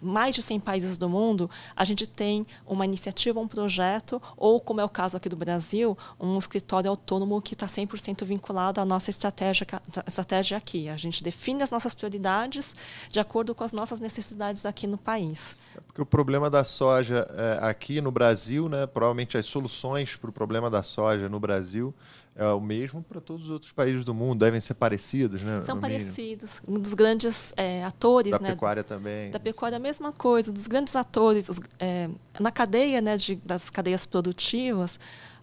mais 0.00 0.34
de 0.34 0.42
100 0.42 0.60
países 0.60 0.98
do 0.98 1.08
mundo, 1.08 1.50
a 1.76 1.84
gente 1.84 2.06
tem 2.06 2.46
uma 2.66 2.84
iniciativa, 2.84 3.38
um 3.38 3.48
projeto, 3.48 4.20
ou, 4.36 4.60
como 4.60 4.80
é 4.80 4.84
o 4.84 4.88
caso 4.88 5.16
aqui 5.16 5.28
do 5.28 5.36
Brasil, 5.36 5.96
um 6.18 6.38
escritório 6.38 6.90
autônomo 6.90 7.40
que 7.40 7.54
está 7.54 7.66
100% 7.66 8.24
vinculado 8.24 8.80
à 8.80 8.84
nossa 8.84 9.10
estratégia, 9.10 9.66
estratégia 10.06 10.56
aqui. 10.56 10.88
A 10.88 10.96
gente 10.96 11.22
define 11.22 11.62
as 11.62 11.70
nossas 11.70 11.94
prioridades 11.94 12.74
de 13.08 13.20
acordo 13.20 13.54
com 13.54 13.64
as 13.64 13.72
nossas 13.72 14.00
necessidades 14.00 14.64
aqui 14.64 14.86
no 14.86 14.96
país. 14.96 15.56
É 15.76 15.80
porque 15.80 16.00
o 16.00 16.06
problema 16.06 16.48
da 16.48 16.64
soja 16.64 17.26
é, 17.30 17.58
aqui 17.62 18.00
no 18.00 18.10
Brasil, 18.10 18.68
né, 18.68 18.86
provavelmente 18.86 19.36
as 19.36 19.46
soluções 19.46 20.16
para 20.16 20.30
o 20.30 20.32
problema 20.32 20.70
da 20.70 20.82
soja 20.82 21.28
no 21.28 21.38
Brasil 21.38 21.94
é 22.34 22.46
o 22.46 22.60
mesmo 22.60 23.02
para 23.02 23.20
todos 23.20 23.46
os 23.46 23.50
outros 23.50 23.72
países 23.72 24.04
do 24.04 24.14
mundo, 24.14 24.40
devem 24.40 24.60
ser 24.60 24.74
parecidos, 24.74 25.42
né? 25.42 25.60
São 25.62 25.80
parecidos. 25.80 26.62
Um 26.66 26.78
dos 26.78 26.94
grandes 26.94 27.52
é, 27.56 27.84
atores, 27.84 28.32
da 28.32 28.38
né? 28.38 28.50
pecuária 28.50 28.84
também. 28.84 29.30
Da 29.30 29.40
pecuária 29.40 29.76
a 29.76 29.80
mesma 29.80 30.12
coisa. 30.12 30.52
Dos 30.52 30.66
grandes 30.66 30.94
atores 30.96 31.48
os, 31.48 31.60
é, 31.78 32.08
na 32.38 32.50
cadeia, 32.50 33.00
né, 33.00 33.16
de, 33.16 33.36
das 33.36 33.68
cadeias 33.68 34.06
produtivas, 34.06 34.98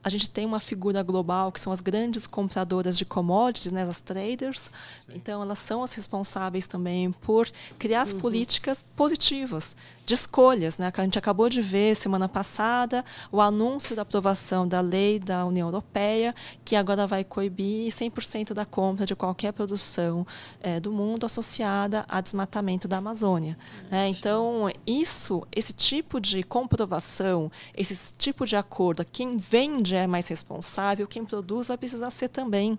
a 0.08 0.10
gente 0.10 0.30
tem 0.30 0.46
uma 0.46 0.60
figura 0.62 1.04
global 1.04 1.52
que 1.52 1.60
são 1.60 1.74
as 1.74 1.82
grandes 1.82 2.26
compradoras 2.26 2.98
de 2.98 3.04
commodities, 3.04 3.74
né, 3.74 3.84
as 3.84 4.00
traders. 4.00 4.72
Sim. 5.06 5.12
Então, 5.16 5.42
elas 5.42 5.60
são 5.60 5.84
as 5.84 5.94
responsáveis 5.94 6.66
também 6.66 7.12
por 7.12 7.50
criar 7.78 8.04
as 8.04 8.14
uhum. 8.14 8.20
políticas 8.20 8.86
positivas 8.96 9.76
de 10.08 10.14
escolhas, 10.14 10.78
né? 10.78 10.90
Que 10.90 11.02
a 11.02 11.04
gente 11.04 11.20
acabou 11.20 11.50
de 11.50 11.60
ver 11.60 11.94
semana 11.94 12.30
passada 12.30 13.04
o 13.30 13.42
anúncio 13.42 13.94
da 13.94 14.04
aprovação 14.04 14.66
da 14.66 14.80
lei 14.80 15.20
da 15.20 15.46
União 15.46 15.68
Europeia, 15.68 16.34
que 16.64 16.78
agora 16.78 17.06
vai 17.06 17.26
coibir 17.26 17.92
100% 17.92 18.54
da 18.54 18.66
compra 18.66 19.06
de 19.06 19.14
qualquer 19.18 19.52
produção 19.52 20.26
é, 20.62 20.80
do 20.80 20.94
mundo 20.94 21.26
associada 21.26 22.06
a 22.08 22.22
desmatamento 22.22 22.88
da 22.88 23.00
Amazônia. 23.00 23.58
Né? 23.92 24.08
Então, 24.08 24.70
isso, 24.86 25.46
esse 25.54 25.74
tipo 25.74 26.22
de 26.22 26.42
comprovação, 26.42 27.52
esse 27.76 28.14
tipo 28.14 28.46
de 28.46 28.56
acordo, 28.56 29.04
quem 29.04 29.36
vende 29.36 29.97
é 30.02 30.08
mais 30.08 30.28
responsável, 30.28 31.08
quem 31.08 31.26
produz 31.26 31.68
vai 31.68 31.78
precisar 31.78 32.12
ser 32.12 32.30
também. 32.30 32.78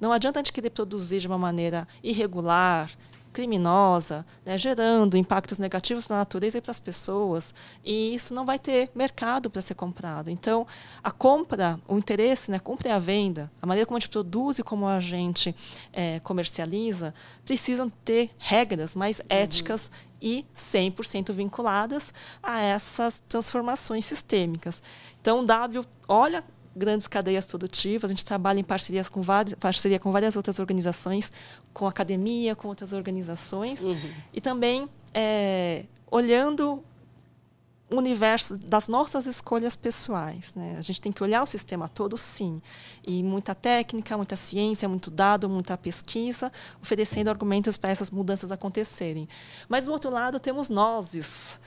Não 0.00 0.12
adianta 0.12 0.38
a 0.38 0.42
gente 0.42 0.52
querer 0.52 0.70
produzir 0.70 1.20
de 1.20 1.26
uma 1.26 1.38
maneira 1.38 1.86
irregular, 2.02 2.90
criminosa, 3.32 4.24
né, 4.44 4.58
gerando 4.58 5.16
impactos 5.16 5.58
negativos 5.58 6.08
na 6.08 6.16
natureza 6.16 6.58
e 6.58 6.60
para 6.60 6.70
as 6.70 6.78
pessoas, 6.78 7.54
e 7.84 8.14
isso 8.14 8.34
não 8.34 8.44
vai 8.44 8.58
ter 8.58 8.90
mercado 8.94 9.48
para 9.48 9.62
ser 9.62 9.74
comprado. 9.74 10.30
Então, 10.30 10.66
a 11.02 11.10
compra, 11.10 11.80
o 11.88 11.96
interesse, 11.96 12.50
né, 12.50 12.58
a 12.58 12.60
compra 12.60 12.88
e 12.88 12.92
a 12.92 12.98
venda, 12.98 13.50
a 13.60 13.66
maneira 13.66 13.86
como 13.86 13.96
a 13.96 14.00
gente 14.00 14.10
produz 14.10 14.58
e 14.58 14.62
como 14.62 14.86
a 14.86 15.00
gente 15.00 15.54
é, 15.92 16.20
comercializa, 16.20 17.14
precisam 17.44 17.90
ter 18.04 18.30
regras 18.38 18.94
mais 18.94 19.18
uhum. 19.18 19.26
éticas 19.28 19.90
e 20.20 20.46
100% 20.54 21.32
vinculadas 21.32 22.12
a 22.42 22.60
essas 22.60 23.22
transformações 23.28 24.04
sistêmicas. 24.04 24.82
Então, 25.20 25.40
o 25.40 25.46
W 25.46 25.84
olha 26.06 26.44
grandes 26.74 27.06
cadeias 27.06 27.44
produtivas. 27.44 28.10
A 28.10 28.12
gente 28.12 28.24
trabalha 28.24 28.58
em 28.60 28.64
parcerias 28.64 29.08
com 29.08 29.22
várias, 29.22 29.54
parceria 29.54 29.98
com 29.98 30.10
várias 30.12 30.36
outras 30.36 30.58
organizações, 30.58 31.32
com 31.72 31.86
academia, 31.86 32.54
com 32.56 32.68
outras 32.68 32.92
organizações. 32.92 33.80
Uhum. 33.80 33.96
E 34.32 34.40
também 34.40 34.88
é, 35.14 35.84
olhando 36.10 36.82
universo 37.98 38.56
das 38.56 38.88
nossas 38.88 39.26
escolhas 39.26 39.76
pessoais. 39.76 40.52
Né? 40.54 40.76
A 40.78 40.82
gente 40.82 41.00
tem 41.00 41.12
que 41.12 41.22
olhar 41.22 41.42
o 41.42 41.46
sistema 41.46 41.88
todo, 41.88 42.16
sim. 42.16 42.60
E 43.06 43.22
muita 43.22 43.54
técnica, 43.54 44.16
muita 44.16 44.36
ciência, 44.36 44.88
muito 44.88 45.10
dado, 45.10 45.48
muita 45.48 45.76
pesquisa, 45.76 46.52
oferecendo 46.80 47.28
argumentos 47.28 47.76
para 47.76 47.90
essas 47.90 48.10
mudanças 48.10 48.52
acontecerem. 48.52 49.28
Mas, 49.68 49.86
do 49.86 49.92
outro 49.92 50.10
lado, 50.10 50.38
temos 50.38 50.68
nós, 50.68 51.12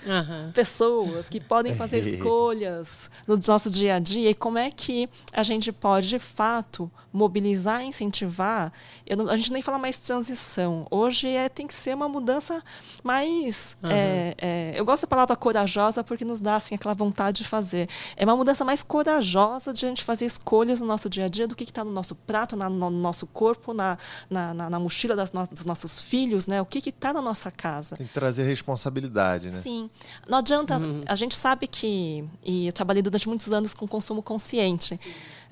uhum. 0.05 0.51
pessoas 0.53 1.29
que 1.29 1.39
podem 1.39 1.75
fazer 1.75 1.99
escolhas 2.07 3.09
no 3.27 3.37
nosso 3.47 3.69
dia 3.69 3.95
a 3.95 3.99
dia. 3.99 4.29
E 4.29 4.35
como 4.35 4.57
é 4.57 4.71
que 4.71 5.09
a 5.33 5.43
gente 5.43 5.71
pode, 5.71 6.07
de 6.07 6.19
fato, 6.19 6.89
mobilizar, 7.11 7.83
incentivar? 7.83 8.71
Não, 9.17 9.29
a 9.29 9.37
gente 9.37 9.51
nem 9.51 9.61
fala 9.61 9.77
mais 9.77 9.97
transição. 9.97 10.87
Hoje 10.89 11.27
é, 11.27 11.49
tem 11.49 11.67
que 11.67 11.73
ser 11.73 11.95
uma 11.95 12.09
mudança 12.09 12.63
mais. 13.03 13.75
Uhum. 13.83 13.89
É, 13.91 14.35
é, 14.37 14.54
eu 14.75 14.85
gosto 14.85 15.03
da 15.03 15.07
palavra 15.07 15.35
corajosa, 15.35 16.03
porque 16.03 16.25
nos 16.25 16.39
dá 16.39 16.55
assim, 16.55 16.75
aquela 16.75 16.93
vontade 16.93 17.43
de 17.43 17.49
fazer. 17.49 17.89
É 18.15 18.23
uma 18.25 18.35
mudança 18.35 18.63
mais 18.63 18.83
corajosa 18.83 19.73
de 19.73 19.85
a 19.85 19.89
gente 19.89 20.03
fazer 20.03 20.25
escolhas 20.25 20.81
no 20.81 20.87
nosso 20.87 21.09
dia 21.09 21.25
a 21.25 21.27
dia 21.27 21.47
do 21.47 21.55
que 21.55 21.63
está 21.63 21.83
no 21.83 21.91
nosso 21.91 22.15
prato, 22.15 22.55
na, 22.55 22.69
no 22.69 22.89
nosso 22.89 23.25
corpo, 23.27 23.73
na, 23.73 23.97
na, 24.29 24.53
na, 24.53 24.69
na 24.69 24.79
mochila 24.79 25.15
no, 25.15 25.47
dos 25.47 25.65
nossos 25.65 25.99
filhos, 25.99 26.47
né? 26.47 26.61
O 26.61 26.65
que 26.65 26.89
está 26.89 27.13
na 27.13 27.21
nossa 27.21 27.49
casa. 27.49 27.95
Tem 27.95 28.07
que 28.07 28.13
trazer 28.13 28.43
responsabilidade, 28.43 29.49
né? 29.49 29.59
Sim. 29.59 29.89
Não 30.27 30.39
adianta. 30.39 30.77
Uhum. 30.77 30.99
A 31.05 31.15
gente 31.15 31.35
sabe 31.35 31.67
que. 31.67 32.23
E 32.43 32.67
eu 32.67 32.73
trabalhei 32.73 33.01
durante 33.01 33.27
muitos 33.27 33.51
anos 33.51 33.73
com 33.73 33.87
consumo 33.87 34.21
consciente. 34.21 34.99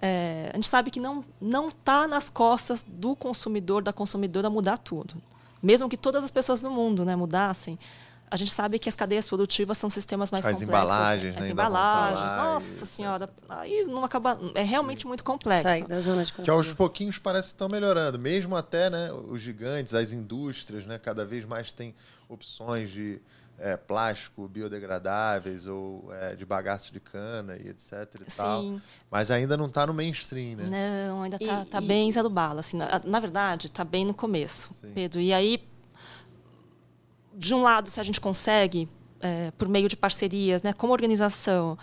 É, 0.02 0.50
a 0.52 0.58
gente 0.58 0.68
sabe 0.68 0.92
que 0.92 1.00
não 1.00 1.24
não 1.40 1.70
está 1.70 2.08
nas 2.08 2.30
costas 2.30 2.86
do 2.88 3.16
consumidor, 3.16 3.82
da 3.82 3.94
consumidora 3.94 4.50
mudar 4.50 4.78
tudo. 4.78 5.16
Mesmo 5.62 5.88
que 5.88 5.96
todas 5.96 6.26
as 6.26 6.32
pessoas 6.32 6.62
no 6.62 6.70
mundo 6.70 7.06
né, 7.06 7.16
mudassem, 7.16 7.80
a 8.34 8.36
gente 8.36 8.52
sabe 8.52 8.80
que 8.80 8.90
as 8.90 8.96
cadeias 8.96 9.28
produtivas 9.28 9.78
são 9.78 9.92
sistemas 9.92 10.32
mais 10.32 10.44
as 10.44 10.54
complexos. 10.54 10.84
Embalagens, 10.84 11.38
as 11.38 11.44
né? 11.44 11.50
embalagens. 11.52 12.34
Nossa 12.34 12.86
senhora, 12.88 13.30
aí 13.48 13.84
não 13.84 14.04
acaba. 14.04 14.40
É 14.56 14.64
realmente 14.64 15.06
muito 15.06 15.24
complexo. 15.24 15.62
Sai 15.62 15.84
da 15.84 16.02
zona 16.02 16.24
de 16.24 16.34
conforto. 16.34 16.46
Que 16.46 16.50
aos 16.50 16.74
pouquinhos 16.74 17.20
parece 17.20 17.50
que 17.50 17.54
estão 17.54 17.70
melhorando. 17.70 18.18
Mesmo 18.18 18.56
até 18.56 18.90
né, 18.90 19.12
os 19.12 19.40
gigantes, 19.40 19.94
as 19.94 20.12
indústrias, 20.12 20.84
né, 20.84 20.98
cada 20.98 21.24
vez 21.24 21.46
mais 21.46 21.72
têm 21.72 21.94
opções 22.28 22.90
de 22.90 23.22
é, 23.60 23.78
plástico 23.78 24.48
biodegradáveis 24.48 25.68
ou 25.68 26.12
é, 26.12 26.36
de 26.36 26.44
bagaço 26.44 26.92
de 26.92 27.00
cana 27.00 27.56
e 27.56 27.68
etc 27.68 27.92
e 28.26 28.32
Sim. 28.32 28.38
tal. 28.38 28.82
Mas 29.12 29.30
ainda 29.30 29.56
não 29.56 29.68
está 29.68 29.86
no 29.86 29.94
mainstream, 29.94 30.58
né? 30.58 31.08
Não, 31.08 31.22
ainda 31.22 31.38
está 31.40 31.66
tá 31.66 31.80
bem 31.80 32.12
zero 32.12 32.32
bala. 32.32 32.62
Assim, 32.62 32.78
na, 32.78 33.00
na 33.06 33.20
verdade, 33.20 33.68
está 33.68 33.84
bem 33.84 34.04
no 34.04 34.14
começo, 34.16 34.74
Sim. 34.82 34.92
Pedro. 34.96 35.22
E 35.22 35.32
aí 35.32 35.72
de 37.36 37.54
um 37.54 37.62
lado, 37.62 37.90
se 37.90 38.00
a 38.00 38.04
gente 38.04 38.22
consegue, 38.22 38.88
é, 39.20 39.52
por 39.52 39.68
meio 39.68 39.90
de 39.90 39.96
parcerias, 39.96 40.62
né, 40.62 40.74
como 40.74 40.94
organização, 40.94 41.78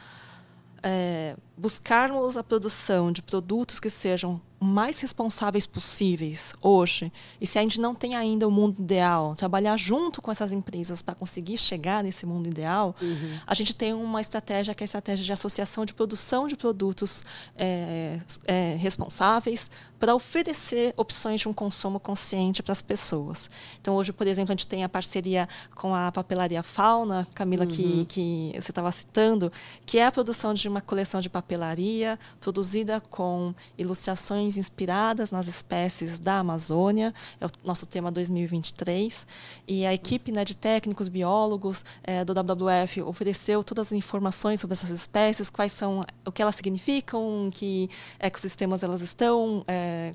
é, 0.82 1.36
buscarmos 1.56 2.36
a 2.36 2.44
produção 2.44 3.12
de 3.12 3.22
produtos 3.22 3.80
que 3.80 3.90
sejam 3.90 4.40
mais 4.60 4.98
responsáveis 4.98 5.64
possíveis 5.64 6.54
hoje, 6.60 7.10
e 7.40 7.46
se 7.46 7.58
a 7.58 7.62
gente 7.62 7.80
não 7.80 7.94
tem 7.94 8.14
ainda 8.14 8.46
o 8.46 8.50
mundo 8.50 8.76
ideal, 8.78 9.34
trabalhar 9.34 9.76
junto 9.78 10.20
com 10.20 10.30
essas 10.30 10.52
empresas 10.52 11.00
para 11.00 11.14
conseguir 11.14 11.56
chegar 11.56 12.04
nesse 12.04 12.26
mundo 12.26 12.46
ideal, 12.46 12.94
uhum. 13.00 13.38
a 13.46 13.54
gente 13.54 13.74
tem 13.74 13.94
uma 13.94 14.20
estratégia 14.20 14.74
que 14.74 14.82
é 14.82 14.84
a 14.84 14.86
estratégia 14.86 15.24
de 15.24 15.32
associação 15.32 15.86
de 15.86 15.94
produção 15.94 16.46
de 16.46 16.56
produtos 16.56 17.24
é, 17.56 18.18
é, 18.46 18.76
responsáveis 18.78 19.70
para 19.98 20.14
oferecer 20.14 20.94
opções 20.96 21.42
de 21.42 21.48
um 21.48 21.52
consumo 21.52 22.00
consciente 22.00 22.62
para 22.62 22.72
as 22.72 22.80
pessoas. 22.80 23.50
Então, 23.80 23.96
hoje, 23.96 24.12
por 24.12 24.26
exemplo, 24.26 24.52
a 24.52 24.56
gente 24.56 24.66
tem 24.66 24.82
a 24.82 24.88
parceria 24.88 25.46
com 25.74 25.94
a 25.94 26.10
papelaria 26.10 26.62
Fauna, 26.62 27.28
Camila, 27.34 27.64
uhum. 27.64 27.70
que, 27.70 28.06
que 28.06 28.52
você 28.54 28.72
estava 28.72 28.90
citando, 28.92 29.52
que 29.84 29.98
é 29.98 30.06
a 30.06 30.12
produção 30.12 30.54
de 30.54 30.68
uma 30.68 30.80
coleção 30.80 31.20
de 31.20 31.28
papelaria 31.28 32.18
produzida 32.40 33.00
com 33.10 33.54
ilustrações 33.76 34.49
inspiradas 34.56 35.30
nas 35.30 35.46
espécies 35.48 36.18
da 36.18 36.38
Amazônia. 36.38 37.14
É 37.40 37.46
o 37.46 37.50
nosso 37.64 37.86
tema 37.86 38.10
2023. 38.10 39.26
E 39.66 39.86
a 39.86 39.92
equipe 39.94 40.32
né, 40.32 40.44
de 40.44 40.56
técnicos, 40.56 41.08
biólogos 41.08 41.84
é, 42.02 42.24
do 42.24 42.32
WWF 42.32 43.02
ofereceu 43.02 43.62
todas 43.62 43.88
as 43.88 43.92
informações 43.92 44.60
sobre 44.60 44.74
essas 44.74 44.90
espécies, 44.90 45.50
quais 45.50 45.72
são, 45.72 46.04
o 46.24 46.32
que 46.32 46.42
elas 46.42 46.56
significam, 46.56 47.50
que 47.52 47.88
ecossistemas 48.18 48.82
elas 48.82 49.00
estão. 49.00 49.64
É, 49.66 50.14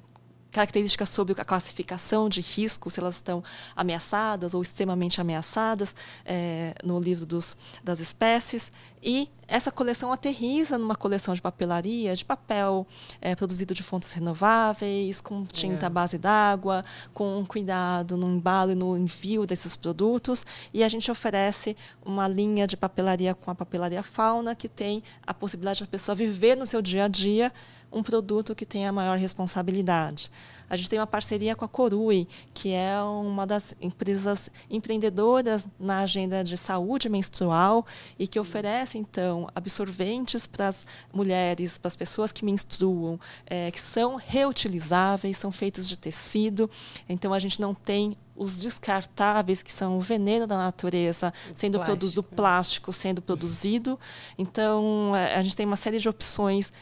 características 0.55 1.09
sobre 1.09 1.33
a 1.37 1.43
classificação 1.43 2.29
de 2.29 2.39
risco, 2.39 2.89
se 2.89 3.01
elas 3.01 3.15
estão 3.15 3.43
ameaçadas 3.75 4.53
ou 4.53 4.61
extremamente 4.61 5.19
ameaçadas, 5.19 5.93
é, 6.25 6.73
no 6.81 6.97
livro 6.97 7.25
dos, 7.25 7.57
das 7.83 7.99
espécies. 7.99 8.71
E 9.03 9.29
essa 9.47 9.69
coleção 9.69 10.13
aterriza 10.13 10.77
numa 10.77 10.95
coleção 10.95 11.33
de 11.33 11.41
papelaria, 11.41 12.15
de 12.15 12.23
papel 12.23 12.87
é, 13.19 13.35
produzido 13.35 13.73
de 13.73 13.83
fontes 13.83 14.11
renováveis, 14.13 15.19
com 15.19 15.45
tinta 15.45 15.87
é. 15.87 15.89
base 15.89 16.17
d'água, 16.17 16.85
com 17.13 17.45
cuidado 17.45 18.15
no 18.15 18.27
embalo 18.27 18.71
e 18.71 18.75
no 18.75 18.97
envio 18.97 19.45
desses 19.45 19.75
produtos. 19.75 20.45
E 20.73 20.85
a 20.85 20.87
gente 20.87 21.11
oferece 21.11 21.75
uma 22.03 22.29
linha 22.29 22.65
de 22.65 22.77
papelaria 22.77 23.35
com 23.35 23.51
a 23.51 23.55
papelaria 23.55 24.01
fauna, 24.01 24.55
que 24.55 24.69
tem 24.69 25.03
a 25.27 25.33
possibilidade 25.33 25.81
da 25.81 25.87
pessoa 25.87 26.15
viver 26.15 26.55
no 26.55 26.65
seu 26.65 26.81
dia 26.81 27.03
a 27.03 27.07
dia 27.09 27.51
um 27.95 28.03
produto 28.03 28.53
que 28.53 28.65
tenha 28.65 28.91
maior 28.91 29.17
responsabilidade. 29.17 30.29
A 30.69 30.75
gente 30.75 30.89
tem 30.89 30.99
uma 30.99 31.07
parceria 31.07 31.55
com 31.55 31.63
a 31.63 31.67
Corui, 31.67 32.27
que 32.53 32.73
é 32.73 33.01
uma 33.01 33.47
das 33.47 33.73
empresas 33.79 34.49
empreendedoras 34.69 35.65
na 35.79 35.99
agenda 35.99 36.43
de 36.43 36.57
saúde 36.57 37.07
menstrual 37.07 37.85
e 38.19 38.27
que 38.27 38.37
oferece, 38.37 38.97
então, 38.97 39.47
absorventes 39.55 40.45
para 40.45 40.67
as 40.67 40.85
mulheres, 41.13 41.77
para 41.77 41.87
as 41.87 41.95
pessoas 41.95 42.33
que 42.33 42.43
menstruam, 42.43 43.17
é, 43.45 43.71
que 43.71 43.79
são 43.79 44.17
reutilizáveis, 44.17 45.37
são 45.37 45.51
feitos 45.51 45.87
de 45.87 45.97
tecido. 45.97 46.69
Então, 47.07 47.33
a 47.33 47.39
gente 47.39 47.61
não 47.61 47.73
tem 47.73 48.17
os 48.35 48.59
descartáveis, 48.59 49.63
que 49.63 49.71
são 49.71 49.97
o 49.97 50.01
veneno 50.01 50.45
da 50.45 50.57
natureza, 50.57 51.31
o 51.53 51.57
sendo 51.57 51.79
produzido, 51.79 52.21
plástico 52.21 52.91
sendo 52.91 53.21
produzido. 53.21 53.97
Então, 54.37 55.15
é, 55.15 55.35
a 55.35 55.43
gente 55.43 55.55
tem 55.55 55.65
uma 55.65 55.77
série 55.77 55.99
de 55.99 56.09
opções 56.09 56.73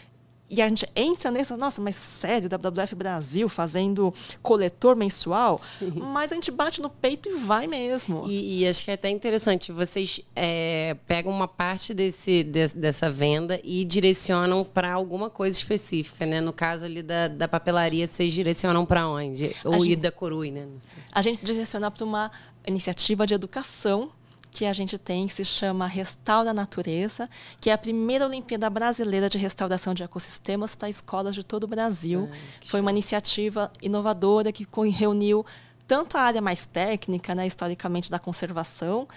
e 0.49 0.61
a 0.61 0.67
gente 0.67 0.87
entra 0.95 1.31
nessa, 1.31 1.57
nossa, 1.57 1.81
mas 1.81 1.95
sério, 1.95 2.47
WWF 2.47 2.93
Brasil 2.95 3.49
fazendo 3.49 4.13
coletor 4.41 4.95
mensual? 4.95 5.59
Mas 5.95 6.31
a 6.31 6.35
gente 6.35 6.51
bate 6.51 6.81
no 6.81 6.89
peito 6.89 7.27
e 7.27 7.33
vai 7.33 7.65
mesmo. 7.65 8.25
E, 8.27 8.59
e 8.59 8.67
acho 8.67 8.83
que 8.83 8.91
é 8.91 8.93
até 8.93 9.09
interessante, 9.09 9.71
vocês 9.71 10.21
é, 10.35 10.95
pegam 11.07 11.31
uma 11.31 11.47
parte 11.47 11.93
desse, 11.93 12.43
de, 12.43 12.67
dessa 12.67 13.09
venda 13.09 13.59
e 13.63 13.83
direcionam 13.83 14.63
para 14.63 14.93
alguma 14.93 15.29
coisa 15.29 15.57
específica, 15.57 16.25
né? 16.25 16.39
No 16.39 16.53
caso 16.53 16.85
ali 16.85 17.01
da, 17.01 17.27
da 17.27 17.47
papelaria, 17.47 18.05
vocês 18.05 18.31
direcionam 18.31 18.85
para 18.85 19.07
onde? 19.07 19.55
Ou 19.63 19.83
gente, 19.83 19.95
da 19.95 20.11
Corui, 20.11 20.51
né? 20.51 20.67
Se... 20.77 20.93
A 21.11 21.21
gente 21.23 21.43
direciona 21.43 21.89
para 21.89 22.05
uma 22.05 22.31
iniciativa 22.67 23.25
de 23.25 23.33
educação 23.33 24.11
que 24.53 24.65
a 24.65 24.73
gente 24.73 24.97
tem, 24.97 25.27
que 25.27 25.33
se 25.33 25.43
chama 25.43 25.87
Restaura 25.87 26.51
a 26.51 26.53
Natureza, 26.53 27.29
que 27.59 27.69
é 27.69 27.73
a 27.73 27.77
primeira 27.77 28.25
Olimpíada 28.25 28.69
Brasileira 28.69 29.27
de 29.27 29.37
Restauração 29.37 29.93
de 29.93 30.03
Ecossistemas 30.03 30.75
para 30.75 30.87
escolas 30.89 31.35
de 31.35 31.43
todo 31.43 31.63
o 31.63 31.67
Brasil. 31.67 32.29
Foi 32.67 32.79
uma 32.79 32.91
iniciativa 32.91 33.71
inovadora 33.81 34.51
que 34.51 34.67
reuniu 34.91 35.43
tanto 35.87 36.17
a 36.17 36.21
área 36.21 36.41
mais 36.41 36.65
técnica, 36.65 37.35
né, 37.35 37.45
historicamente 37.45 38.09
da 38.09 38.19
conservação, 38.19 39.07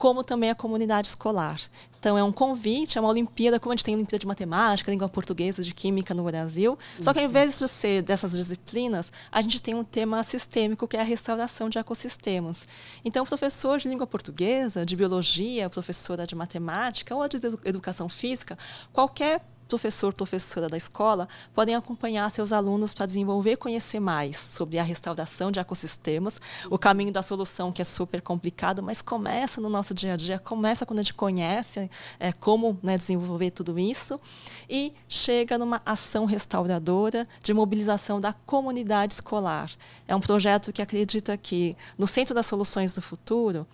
como 0.00 0.24
também 0.24 0.48
a 0.48 0.54
comunidade 0.54 1.08
escolar. 1.08 1.60
Então, 1.98 2.16
é 2.16 2.24
um 2.24 2.32
convite, 2.32 2.96
é 2.96 3.00
uma 3.02 3.10
Olimpíada, 3.10 3.60
como 3.60 3.74
a 3.74 3.76
gente 3.76 3.84
tem 3.84 3.94
Olimpíada 3.94 4.18
de 4.18 4.26
Matemática, 4.26 4.90
Língua 4.90 5.10
Portuguesa, 5.10 5.62
de 5.62 5.74
Química 5.74 6.14
no 6.14 6.24
Brasil. 6.24 6.78
Uhum. 6.96 7.04
Só 7.04 7.12
que, 7.12 7.18
ao 7.18 7.26
invés 7.26 7.58
de 7.58 7.68
ser 7.68 8.00
dessas 8.00 8.32
disciplinas, 8.32 9.12
a 9.30 9.42
gente 9.42 9.60
tem 9.60 9.74
um 9.74 9.84
tema 9.84 10.24
sistêmico, 10.24 10.88
que 10.88 10.96
é 10.96 11.00
a 11.00 11.04
restauração 11.04 11.68
de 11.68 11.78
ecossistemas. 11.78 12.66
Então, 13.04 13.26
professor 13.26 13.78
de 13.78 13.88
Língua 13.88 14.06
Portuguesa, 14.06 14.86
de 14.86 14.96
Biologia, 14.96 15.68
professora 15.68 16.26
de 16.26 16.34
Matemática 16.34 17.14
ou 17.14 17.28
de 17.28 17.36
Educação 17.66 18.08
Física, 18.08 18.56
qualquer 18.94 19.42
professor, 19.70 20.12
professora 20.12 20.68
da 20.68 20.76
escola 20.76 21.28
podem 21.54 21.74
acompanhar 21.74 22.28
seus 22.30 22.52
alunos 22.52 22.92
para 22.92 23.06
desenvolver 23.06 23.56
conhecer 23.56 24.00
mais 24.00 24.36
sobre 24.36 24.78
a 24.78 24.82
restauração 24.82 25.50
de 25.50 25.60
ecossistemas, 25.60 26.40
o 26.68 26.76
caminho 26.76 27.12
da 27.12 27.22
solução 27.22 27.70
que 27.70 27.80
é 27.80 27.84
super 27.84 28.20
complicado, 28.20 28.82
mas 28.82 29.00
começa 29.00 29.60
no 29.60 29.68
nosso 29.68 29.94
dia 29.94 30.14
a 30.14 30.16
dia, 30.16 30.38
começa 30.38 30.84
quando 30.84 30.98
a 30.98 31.02
gente 31.02 31.14
conhece 31.14 31.88
é, 32.18 32.32
como 32.32 32.78
né, 32.82 32.98
desenvolver 32.98 33.52
tudo 33.52 33.78
isso 33.78 34.20
e 34.68 34.92
chega 35.08 35.56
numa 35.56 35.80
ação 35.86 36.24
restauradora 36.24 37.28
de 37.42 37.54
mobilização 37.54 38.20
da 38.20 38.32
comunidade 38.32 39.14
escolar. 39.14 39.70
É 40.08 40.16
um 40.16 40.20
projeto 40.20 40.72
que 40.72 40.82
acredita 40.82 41.36
que 41.36 41.76
no 41.96 42.06
centro 42.06 42.34
das 42.34 42.46
soluções 42.46 42.94
do 42.94 43.00
futuro 43.00 43.66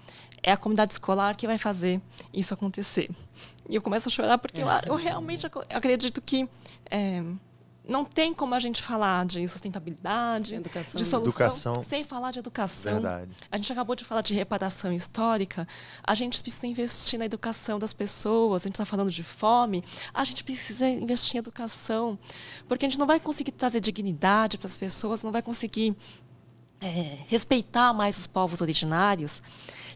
é 0.42 0.52
a 0.52 0.56
comunidade 0.56 0.92
escolar 0.92 1.34
que 1.34 1.46
vai 1.46 1.58
fazer 1.58 2.00
isso 2.32 2.52
acontecer. 2.52 3.10
E 3.68 3.74
eu 3.74 3.82
começo 3.82 4.08
a 4.08 4.12
chorar 4.12 4.38
porque 4.38 4.60
eu, 4.60 4.68
eu 4.86 4.94
realmente 4.94 5.46
acredito 5.46 6.20
que 6.20 6.48
é, 6.90 7.22
não 7.88 8.04
tem 8.04 8.34
como 8.34 8.54
a 8.54 8.58
gente 8.58 8.82
falar 8.82 9.24
de 9.26 9.46
sustentabilidade, 9.46 10.54
educação. 10.54 10.98
de 10.98 11.04
solução, 11.04 11.46
educação. 11.46 11.84
sem 11.84 12.02
falar 12.02 12.32
de 12.32 12.40
educação. 12.40 12.94
Verdade. 12.94 13.30
A 13.50 13.56
gente 13.56 13.72
acabou 13.72 13.94
de 13.94 14.04
falar 14.04 14.22
de 14.22 14.34
reparação 14.34 14.92
histórica. 14.92 15.66
A 16.02 16.14
gente 16.14 16.42
precisa 16.42 16.66
investir 16.66 17.18
na 17.18 17.24
educação 17.24 17.78
das 17.78 17.92
pessoas. 17.92 18.62
A 18.62 18.66
gente 18.66 18.74
está 18.74 18.84
falando 18.84 19.10
de 19.10 19.22
fome. 19.22 19.84
A 20.12 20.24
gente 20.24 20.42
precisa 20.42 20.88
investir 20.88 21.36
em 21.36 21.38
educação. 21.38 22.18
Porque 22.66 22.84
a 22.84 22.88
gente 22.88 22.98
não 22.98 23.06
vai 23.06 23.20
conseguir 23.20 23.52
trazer 23.52 23.80
dignidade 23.80 24.58
para 24.58 24.66
as 24.66 24.76
pessoas, 24.76 25.22
não 25.22 25.30
vai 25.30 25.42
conseguir 25.42 25.96
é, 26.80 27.18
respeitar 27.28 27.92
mais 27.92 28.18
os 28.18 28.26
povos 28.26 28.60
originários 28.60 29.40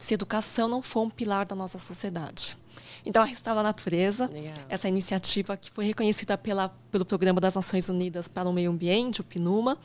se 0.00 0.14
educação 0.14 0.66
não 0.66 0.80
for 0.80 1.02
um 1.02 1.10
pilar 1.10 1.44
da 1.44 1.54
nossa 1.54 1.78
sociedade. 1.78 2.56
Então, 3.05 3.22
a 3.22 3.26
Restaura 3.26 3.61
a 3.61 3.62
Natureza, 3.62 4.26
Legal. 4.32 4.55
essa 4.68 4.88
iniciativa 4.88 5.57
que 5.57 5.70
foi 5.70 5.86
reconhecida 5.86 6.36
pela, 6.36 6.68
pelo 6.90 7.05
Programa 7.05 7.40
das 7.40 7.55
Nações 7.55 7.88
Unidas 7.88 8.28
para 8.28 8.48
o 8.48 8.53
Meio 8.53 8.70
Ambiente, 8.70 9.20
o 9.20 9.24
PNUMA, 9.24 9.78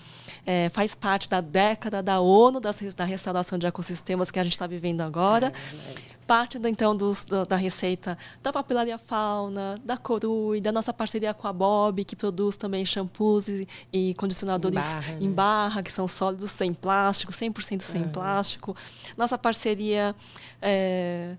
é, 0.45 0.69
faz 0.69 0.93
parte 0.95 1.29
da 1.29 1.41
década 1.41 2.01
da 2.01 2.19
ONU 2.19 2.59
das, 2.59 2.79
da 2.93 3.05
restauração 3.05 3.57
de 3.57 3.65
ecossistemas 3.65 4.31
que 4.31 4.39
a 4.39 4.43
gente 4.43 4.53
está 4.53 4.67
vivendo 4.67 5.01
agora. 5.01 5.47
É, 5.47 6.15
parte, 6.25 6.59
então, 6.65 6.95
dos, 6.95 7.23
do, 7.23 7.45
da 7.45 7.55
receita 7.55 8.17
da 8.41 8.51
papelaria 8.51 8.97
fauna, 8.97 9.79
da 9.83 9.95
Corui, 9.97 10.59
da 10.59 10.71
nossa 10.71 10.93
parceria 10.93 11.33
com 11.33 11.47
a 11.47 11.53
Bob, 11.53 12.03
que 12.03 12.15
produz 12.15 12.57
também 12.57 12.85
shampoos 12.85 13.47
e, 13.47 13.67
e 13.93 14.13
condicionadores 14.15 14.77
em 14.77 14.81
barra, 14.81 15.17
em 15.21 15.27
né? 15.27 15.33
barra, 15.33 15.83
que 15.83 15.91
são 15.91 16.07
sólidos, 16.07 16.51
sem 16.51 16.73
plástico, 16.73 17.31
100% 17.31 17.81
sem 17.81 18.03
plástico. 18.09 18.75
Nossa 19.17 19.37
parceria... 19.37 20.15
É, 20.61 21.35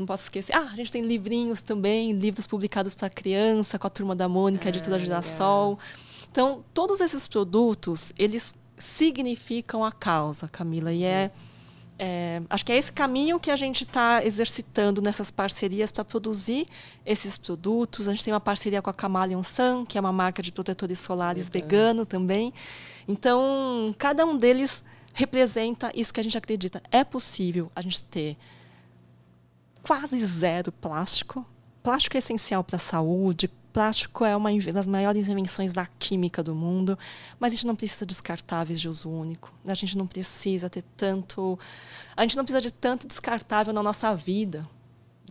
não 0.00 0.06
posso 0.06 0.24
esquecer. 0.24 0.54
Ah, 0.56 0.70
a 0.72 0.76
gente 0.76 0.90
tem 0.90 1.02
livrinhos 1.02 1.60
também, 1.60 2.12
livros 2.12 2.46
publicados 2.46 2.94
para 2.94 3.08
criança, 3.10 3.78
com 3.78 3.86
a 3.86 3.90
turma 3.90 4.16
da 4.16 4.28
Mônica, 4.28 4.68
é, 4.68 4.70
editora 4.70 4.98
Girassol. 4.98 5.78
Então, 6.30 6.64
todos 6.72 7.00
esses 7.00 7.28
produtos, 7.28 8.12
eles 8.18 8.54
significam 8.78 9.84
a 9.84 9.92
causa, 9.92 10.48
Camila, 10.48 10.92
e 10.92 11.04
é, 11.04 11.30
é 11.98 12.40
acho 12.48 12.64
que 12.64 12.72
é 12.72 12.76
esse 12.78 12.90
caminho 12.90 13.38
que 13.38 13.50
a 13.50 13.56
gente 13.56 13.84
está 13.84 14.24
exercitando 14.24 15.02
nessas 15.02 15.30
parcerias 15.30 15.92
para 15.92 16.04
produzir 16.04 16.66
esses 17.04 17.36
produtos. 17.36 18.08
A 18.08 18.12
gente 18.12 18.24
tem 18.24 18.32
uma 18.32 18.40
parceria 18.40 18.80
com 18.80 18.88
a 18.88 18.94
Camaleon 18.94 19.42
Sun, 19.42 19.84
que 19.84 19.98
é 19.98 20.00
uma 20.00 20.12
marca 20.12 20.42
de 20.42 20.50
protetores 20.50 20.98
solares 20.98 21.44
uhum. 21.46 21.52
vegano 21.52 22.06
também. 22.06 22.54
Então, 23.06 23.94
cada 23.98 24.24
um 24.24 24.36
deles 24.36 24.82
representa 25.12 25.90
isso 25.94 26.14
que 26.14 26.20
a 26.20 26.22
gente 26.22 26.38
acredita. 26.38 26.82
É 26.90 27.04
possível 27.04 27.70
a 27.74 27.82
gente 27.82 28.02
ter 28.04 28.38
quase 29.82 30.24
zero 30.24 30.72
plástico. 30.72 31.46
Plástico 31.82 32.16
é 32.16 32.18
essencial 32.18 32.62
para 32.62 32.76
a 32.76 32.80
saúde, 32.80 33.48
plástico 33.72 34.24
é 34.24 34.36
uma 34.36 34.50
das 34.72 34.86
maiores 34.86 35.28
invenções 35.28 35.72
da 35.72 35.86
química 35.86 36.42
do 36.42 36.54
mundo, 36.54 36.98
mas 37.38 37.52
a 37.52 37.54
gente 37.54 37.66
não 37.66 37.76
precisa 37.76 38.04
de 38.04 38.08
descartáveis 38.08 38.80
de 38.80 38.88
uso 38.88 39.08
único. 39.08 39.52
A 39.66 39.74
gente 39.74 39.96
não 39.96 40.06
precisa 40.06 40.68
ter 40.68 40.84
tanto, 40.96 41.58
a 42.16 42.22
gente 42.22 42.36
não 42.36 42.44
precisa 42.44 42.60
de 42.60 42.70
tanto 42.70 43.06
descartável 43.06 43.72
na 43.72 43.82
nossa 43.82 44.14
vida. 44.14 44.68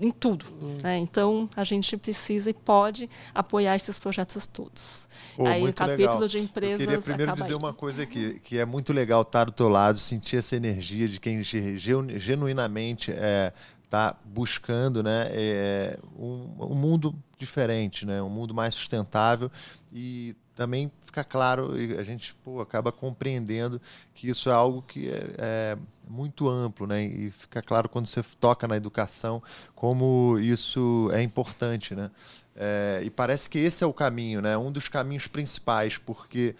em 0.01 0.11
tudo. 0.11 0.45
Hum. 0.61 0.77
Né? 0.81 0.97
Então, 0.97 1.49
a 1.57 1.65
gente 1.65 1.97
precisa 1.97 2.49
e 2.49 2.53
pode 2.53 3.09
apoiar 3.35 3.75
esses 3.75 3.99
projetos 3.99 4.47
todos. 4.47 5.09
Oh, 5.37 5.45
Aí, 5.45 5.61
o 5.61 5.73
capítulo 5.73 6.13
legal. 6.13 6.27
de 6.29 6.39
empresas. 6.39 6.79
Eu 6.79 6.87
queria 6.87 7.01
primeiro 7.01 7.33
dizer 7.33 7.49
aí. 7.49 7.53
uma 7.53 7.73
coisa 7.73 8.03
aqui, 8.03 8.39
que 8.39 8.57
é 8.57 8.63
muito 8.63 8.93
legal 8.93 9.23
estar 9.23 9.43
do 9.43 9.51
teu 9.51 9.67
lado, 9.67 9.99
sentir 9.99 10.37
essa 10.37 10.55
energia 10.55 11.05
de 11.05 11.19
quem 11.19 11.43
genuinamente 11.43 13.11
é, 13.11 13.51
está 13.89 14.15
buscando 14.23 15.01
né, 15.01 15.27
é, 15.31 15.99
um, 16.15 16.55
um, 16.59 16.75
mundo 16.75 17.15
diferente, 17.39 18.05
né, 18.05 18.21
um 18.21 18.29
mundo 18.29 18.53
mais 18.53 18.75
sustentável. 18.75 19.51
E 19.91 20.35
também 20.53 20.91
fica 21.01 21.23
claro, 21.23 21.73
a 21.97 22.03
gente 22.03 22.35
pô, 22.43 22.61
acaba 22.61 22.91
compreendendo 22.91 23.81
que 24.13 24.29
isso 24.29 24.47
é 24.47 24.53
algo 24.53 24.83
que 24.83 25.09
é, 25.09 25.35
é, 25.39 25.77
muito 26.07 26.47
amplo, 26.47 26.85
né, 26.85 27.03
e 27.03 27.31
fica 27.31 27.63
claro 27.63 27.89
quando 27.89 28.05
você 28.05 28.21
toca 28.39 28.67
na 28.67 28.77
educação 28.77 29.41
como 29.75 30.37
isso 30.39 31.09
é 31.11 31.23
importante, 31.23 31.95
né, 31.95 32.11
é, 32.55 33.01
e 33.03 33.09
parece 33.09 33.49
que 33.49 33.57
esse 33.57 33.83
é 33.83 33.87
o 33.87 33.93
caminho, 33.93 34.41
né, 34.41 34.55
um 34.57 34.71
dos 34.71 34.87
caminhos 34.87 35.27
principais, 35.27 35.97
porque 35.97 36.55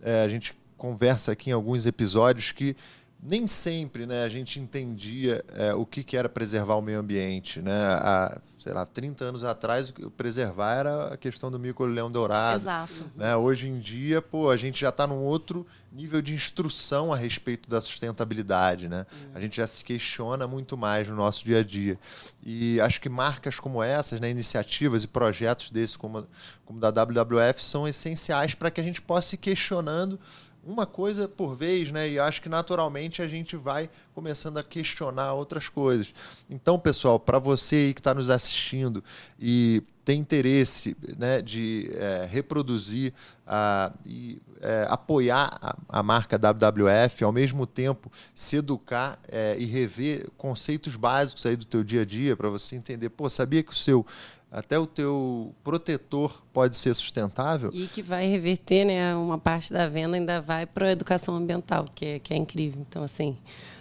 é, 0.00 0.22
a 0.22 0.28
gente 0.28 0.56
conversa 0.76 1.30
aqui 1.30 1.50
em 1.50 1.52
alguns 1.52 1.86
episódios 1.86 2.50
que 2.50 2.74
nem 3.22 3.46
sempre 3.46 4.04
né, 4.04 4.24
a 4.24 4.28
gente 4.28 4.58
entendia 4.58 5.44
é, 5.54 5.72
o 5.72 5.86
que, 5.86 6.02
que 6.02 6.16
era 6.16 6.28
preservar 6.28 6.74
o 6.74 6.82
meio 6.82 6.98
ambiente. 6.98 7.62
Né? 7.62 7.72
Há, 7.72 8.40
sei 8.58 8.72
lá, 8.72 8.84
30 8.84 9.24
anos 9.24 9.44
atrás, 9.44 9.94
preservar 10.16 10.74
era 10.74 11.14
a 11.14 11.16
questão 11.16 11.48
do 11.48 11.56
mico-leão 11.56 12.10
dourado. 12.10 12.62
Exato. 12.62 13.10
Né? 13.14 13.36
Hoje 13.36 13.68
em 13.68 13.78
dia, 13.78 14.20
pô, 14.20 14.50
a 14.50 14.56
gente 14.56 14.80
já 14.80 14.88
está 14.88 15.06
num 15.06 15.22
outro 15.22 15.64
nível 15.92 16.20
de 16.20 16.34
instrução 16.34 17.12
a 17.12 17.16
respeito 17.16 17.70
da 17.70 17.80
sustentabilidade. 17.80 18.88
Né? 18.88 19.06
Uhum. 19.12 19.30
A 19.36 19.40
gente 19.40 19.58
já 19.58 19.68
se 19.68 19.84
questiona 19.84 20.48
muito 20.48 20.76
mais 20.76 21.06
no 21.06 21.14
nosso 21.14 21.44
dia 21.44 21.60
a 21.60 21.62
dia. 21.62 21.96
E 22.44 22.80
acho 22.80 23.00
que 23.00 23.08
marcas 23.08 23.60
como 23.60 23.80
essas, 23.80 24.20
né, 24.20 24.30
iniciativas 24.30 25.04
e 25.04 25.06
projetos 25.06 25.70
desses, 25.70 25.96
como, 25.96 26.26
como 26.64 26.80
da 26.80 26.90
WWF, 26.90 27.62
são 27.62 27.86
essenciais 27.86 28.52
para 28.52 28.68
que 28.68 28.80
a 28.80 28.84
gente 28.84 29.00
possa 29.00 29.36
ir 29.36 29.38
questionando 29.38 30.18
uma 30.64 30.86
coisa 30.86 31.26
por 31.26 31.56
vez, 31.56 31.90
né? 31.90 32.08
E 32.08 32.18
acho 32.18 32.40
que 32.40 32.48
naturalmente 32.48 33.20
a 33.20 33.26
gente 33.26 33.56
vai 33.56 33.90
começando 34.14 34.58
a 34.58 34.62
questionar 34.62 35.34
outras 35.34 35.68
coisas. 35.68 36.14
Então, 36.48 36.78
pessoal, 36.78 37.18
para 37.18 37.38
você 37.38 37.76
aí 37.76 37.94
que 37.94 38.00
está 38.00 38.14
nos 38.14 38.30
assistindo 38.30 39.02
e 39.40 39.82
tem 40.04 40.20
interesse 40.20 40.96
né, 41.16 41.40
de 41.40 41.90
é, 41.94 42.26
reproduzir 42.28 43.12
a, 43.46 43.92
e 44.04 44.40
é, 44.60 44.86
apoiar 44.88 45.58
a, 45.60 45.76
a, 45.88 46.02
marca 46.02 46.36
WWF, 46.36 47.22
ao 47.22 47.32
mesmo 47.32 47.66
tempo 47.66 48.10
se 48.34 48.56
educar 48.56 49.18
é, 49.28 49.56
e 49.58 49.64
rever 49.64 50.28
conceitos 50.36 50.96
básicos 50.96 51.46
aí 51.46 51.56
do 51.56 51.64
teu 51.64 51.84
dia 51.84 52.02
a 52.02 52.04
dia 52.04 52.36
para 52.36 52.48
você 52.48 52.74
entender, 52.74 53.10
pô, 53.10 53.28
sabia 53.28 53.62
que 53.62 53.72
o 53.72 53.76
seu 53.76 54.04
até 54.52 54.78
o 54.78 54.86
teu 54.86 55.54
protetor 55.64 56.44
pode 56.52 56.76
ser 56.76 56.94
sustentável. 56.94 57.70
E 57.72 57.86
que 57.86 58.02
vai 58.02 58.26
reverter, 58.26 58.84
né? 58.84 59.16
Uma 59.16 59.38
parte 59.38 59.72
da 59.72 59.88
venda 59.88 60.14
ainda 60.14 60.42
vai 60.42 60.66
para 60.66 60.88
a 60.88 60.92
educação 60.92 61.34
ambiental, 61.34 61.88
que 61.94 62.04
é, 62.04 62.18
que 62.18 62.34
é 62.34 62.36
incrível. 62.36 62.84
Então, 62.86 63.02
assim, 63.02 63.38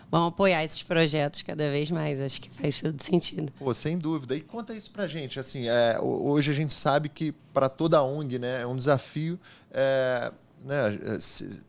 vamos 0.09 0.29
apoiar 0.29 0.63
esses 0.63 0.81
projetos 0.81 1.41
cada 1.41 1.69
vez 1.69 1.91
mais. 1.91 2.21
Acho 2.21 2.39
que 2.39 2.49
faz 2.49 2.79
todo 2.79 3.01
sentido. 3.03 3.51
Pô, 3.59 3.73
sem 3.73 3.97
dúvida. 3.97 4.33
E 4.33 4.39
conta 4.39 4.73
isso 4.73 4.89
para 4.91 5.05
gente. 5.07 5.37
Assim, 5.37 5.67
é, 5.67 5.99
hoje 5.99 6.51
a 6.51 6.55
gente 6.55 6.73
sabe 6.73 7.09
que 7.09 7.33
para 7.53 7.67
toda 7.67 7.97
a 7.97 8.03
ONG 8.03 8.39
né, 8.39 8.61
é 8.61 8.65
um 8.65 8.77
desafio 8.77 9.37
é, 9.71 10.31
né, 10.63 10.97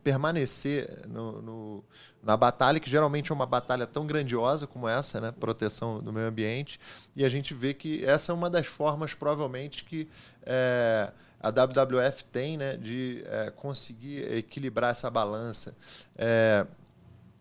permanecer 0.05 1.03
no, 1.09 1.42
no 1.42 1.84
na 2.23 2.37
batalha, 2.37 2.79
que 2.79 2.89
geralmente 2.89 3.33
é 3.33 3.35
uma 3.35 3.47
batalha 3.47 3.87
tão 3.87 4.07
grandiosa 4.07 4.66
como 4.66 4.89
essa, 4.89 5.20
né? 5.20 5.33
proteção 5.33 6.01
do 6.01 6.12
meio 6.12 6.29
ambiente, 6.29 6.79
e 7.16 7.25
a 7.25 7.29
gente 7.29 7.53
vê 7.53 7.75
que 7.75 8.05
essa 8.05 8.31
é 8.31 8.35
uma 8.35 8.49
das 8.49 8.66
formas, 8.66 9.12
provavelmente, 9.12 9.85
que 9.85 10.09
é, 10.45 11.11
a 11.41 11.49
WWF 11.49 12.25
tem 12.27 12.57
né? 12.57 12.77
de 12.77 13.25
é, 13.27 13.51
conseguir 13.51 14.33
equilibrar 14.33 14.93
essa 14.93 15.11
balança. 15.11 15.75
É, 16.16 16.64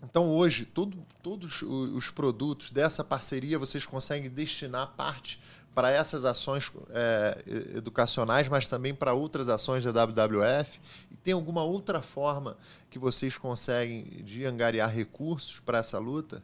então, 0.03 0.29
hoje, 0.29 0.65
tudo, 0.65 0.97
todos 1.21 1.61
os 1.61 2.09
produtos 2.09 2.71
dessa 2.71 3.03
parceria 3.03 3.59
vocês 3.59 3.85
conseguem 3.85 4.31
destinar 4.31 4.93
parte 4.97 5.39
para 5.75 5.91
essas 5.91 6.25
ações 6.25 6.71
é, 6.89 7.43
educacionais, 7.75 8.47
mas 8.47 8.67
também 8.67 8.93
para 8.93 9.13
outras 9.13 9.47
ações 9.47 9.83
da 9.83 9.91
WWF? 10.05 10.79
Tem 11.23 11.33
alguma 11.33 11.63
outra 11.63 12.01
forma 12.01 12.57
que 12.89 12.97
vocês 12.97 13.37
conseguem 13.37 14.03
de 14.23 14.45
angariar 14.45 14.89
recursos 14.89 15.59
para 15.59 15.79
essa 15.79 15.99
luta? 15.99 16.43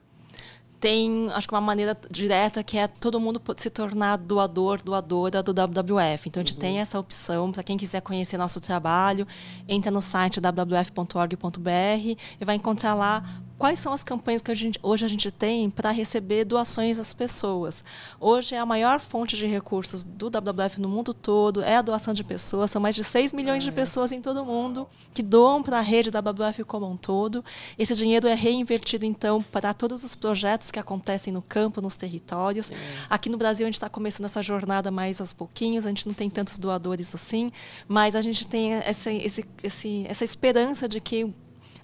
tem, 0.80 1.28
acho 1.32 1.48
que 1.48 1.54
uma 1.54 1.62
maneira 1.62 1.98
direta 2.10 2.64
que 2.64 2.78
é 2.78 2.88
todo 2.88 3.20
mundo 3.20 3.42
se 3.58 3.70
tornar 3.70 4.18
doador, 4.18 4.82
doadora 4.82 5.42
do 5.42 5.52
WWF. 5.52 6.30
Então, 6.30 6.42
a 6.42 6.46
gente 6.46 6.54
uhum. 6.54 6.60
tem 6.60 6.80
essa 6.80 7.00
opção 7.00 7.52
para 7.52 7.64
quem 7.64 7.78
quiser 7.78 8.02
conhecer 8.02 8.38
nosso 8.38 8.62
trabalho, 8.62 9.28
entra 9.68 9.92
no 9.92 10.02
site 10.02 10.40
wwf.org.br 10.40 11.70
e 12.40 12.46
vai 12.46 12.56
encontrar 12.56 12.94
lá 12.94 13.24
quais 13.58 13.80
são 13.80 13.92
as 13.92 14.04
campanhas 14.04 14.42
que 14.42 14.52
a 14.52 14.56
gente, 14.56 14.80
hoje 14.84 15.06
a 15.06 15.08
gente 15.08 15.32
tem 15.32 15.70
para 15.70 15.90
receber 15.90 16.46
doações 16.46 16.98
das 16.98 17.14
pessoas. 17.14 17.84
Hoje 18.20 18.54
é 18.54 18.60
a 18.60 18.66
maior 18.66 19.00
fonte 19.00 19.36
de 19.36 19.46
recursos 19.46 20.04
do 20.04 20.28
WWF 20.28 20.80
no 20.80 20.88
mundo 20.88 21.14
todo, 21.14 21.64
é 21.64 21.76
a 21.76 21.82
doação 21.82 22.14
de 22.14 22.24
pessoas, 22.24 22.72
são 22.72 22.82
mais 22.82 22.96
de 22.96 23.04
6 23.04 23.34
milhões 23.34 23.64
de 23.64 23.72
pessoas 23.72 24.12
em 24.12 24.22
todo 24.22 24.42
o 24.42 24.46
mundo 24.46 24.88
que 25.14 25.24
doam 25.24 25.64
para 25.64 25.80
a 25.80 25.82
rede 25.82 26.12
da 26.12 26.20
WWF 26.20 26.64
como 26.64 26.90
um 26.90 26.96
todo. 26.96 27.44
Esse 27.78 27.96
dinheiro 27.96 28.28
é 28.28 28.36
reinvertido, 28.36 29.06
então, 29.06 29.42
para 29.42 29.74
todos 29.74 30.04
os 30.04 30.14
projetos 30.14 30.70
que 30.70 30.80
acontecem 30.80 31.34
no 31.34 31.42
campo, 31.42 31.82
nos 31.82 31.98
territórios. 31.98 32.72
Aqui 33.10 33.30
no 33.30 33.38
Brasil, 33.38 33.66
a 33.66 33.68
gente 33.68 33.76
está 33.76 33.90
começando 33.90 34.26
essa 34.26 34.44
jornada 34.44 34.92
mais 34.92 35.20
aos 35.20 35.34
pouquinhos, 35.34 35.86
a 35.86 35.90
gente 35.90 36.06
não 36.06 36.14
tem 36.14 36.30
tantos 36.30 36.60
doadores 36.60 37.16
assim, 37.16 37.52
mas 37.88 38.16
a 38.16 38.22
gente 38.22 38.46
tem 38.46 38.74
essa, 38.74 39.12
esse, 39.12 39.44
esse, 39.64 40.06
essa 40.08 40.24
esperança 40.24 40.88
de 40.88 41.02
que 41.02 41.34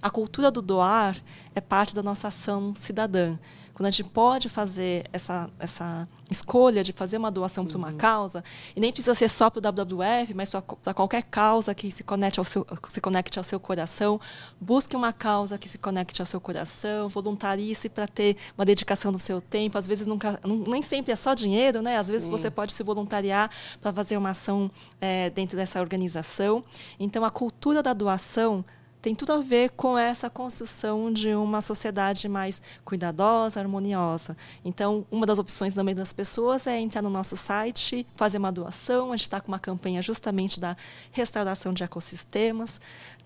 a 0.04 0.10
cultura 0.10 0.52
do 0.52 0.62
doar 0.62 1.16
é 1.56 1.62
parte 1.62 1.96
da 1.96 2.04
nossa 2.04 2.28
ação 2.28 2.74
cidadã. 2.76 3.38
Quando 3.74 3.88
a 3.88 3.90
gente 3.90 4.04
pode 4.04 4.50
fazer 4.50 5.06
essa, 5.14 5.50
essa 5.58 6.08
escolha 6.30 6.84
de 6.84 6.92
fazer 6.92 7.18
uma 7.18 7.32
doação 7.32 7.64
uhum. 7.64 7.70
para 7.70 7.78
uma 7.78 7.94
causa, 7.94 8.44
e 8.76 8.82
nem 8.82 8.92
precisa 8.92 9.16
ser 9.16 9.30
só 9.30 9.50
para 9.50 9.60
o 9.60 9.62
WWF, 9.62 10.34
mas 10.36 10.50
para 10.50 10.94
qualquer 10.94 11.24
causa 11.24 11.74
que 11.74 11.90
se 11.90 12.04
conecte, 12.04 12.38
ao 12.38 12.44
seu, 12.44 12.68
se 12.90 13.00
conecte 13.00 13.40
ao 13.40 13.46
seu 13.46 13.62
coração, 13.62 14.20
busque 14.60 14.94
uma 14.94 15.14
causa 15.14 15.58
que 15.58 15.70
se 15.70 15.78
conecte 15.78 16.22
ao 16.22 16.26
seu 16.26 16.42
coração, 16.42 17.08
voluntarie-se 17.08 17.88
para 17.88 18.06
ter 18.06 18.36
uma 18.58 18.66
dedicação 18.66 19.10
do 19.10 19.20
seu 19.20 19.40
tempo. 19.40 19.78
Às 19.78 19.88
vezes 19.88 20.06
nunca, 20.06 20.38
nem 20.68 20.82
sempre 20.82 21.14
é 21.14 21.16
só 21.16 21.34
dinheiro, 21.34 21.82
né? 21.82 21.98
Às 21.98 22.10
vezes 22.10 22.26
Sim. 22.26 22.32
você 22.32 22.52
pode 22.52 22.74
se 22.74 22.84
voluntariar 22.84 23.50
para 23.82 23.94
fazer 23.94 24.18
uma 24.18 24.32
ação 24.32 24.70
é, 25.00 25.30
dentro 25.30 25.56
dessa 25.56 25.80
organização. 25.80 26.62
Então, 27.00 27.24
a 27.24 27.32
cultura 27.32 27.82
da 27.82 27.94
doação 27.94 28.66
tem 29.04 29.14
tudo 29.14 29.34
a 29.34 29.42
ver 29.42 29.72
com 29.72 29.98
essa 29.98 30.30
construção 30.30 31.12
de 31.12 31.36
uma 31.36 31.62
sociedade 31.62 32.30
mais 32.30 32.62
cuidadosa, 32.86 33.60
harmoniosa. 33.60 34.38
Então, 34.64 35.06
uma 35.12 35.26
das 35.26 35.38
opções 35.38 35.74
também 35.74 35.94
das 35.94 36.14
pessoas 36.14 36.66
é 36.68 36.80
entrar 36.80 37.02
no 37.02 37.10
nosso 37.10 37.36
site, 37.36 38.08
fazer 38.16 38.38
uma 38.38 38.50
doação. 38.50 39.12
A 39.12 39.18
gente 39.18 39.28
está 39.28 39.42
com 39.42 39.50
uma 39.50 39.60
campanha 39.60 40.02
justamente 40.02 40.58
da 40.58 40.78
restauração 41.12 41.74
de 41.74 41.84
ecossistemas. 41.84 42.80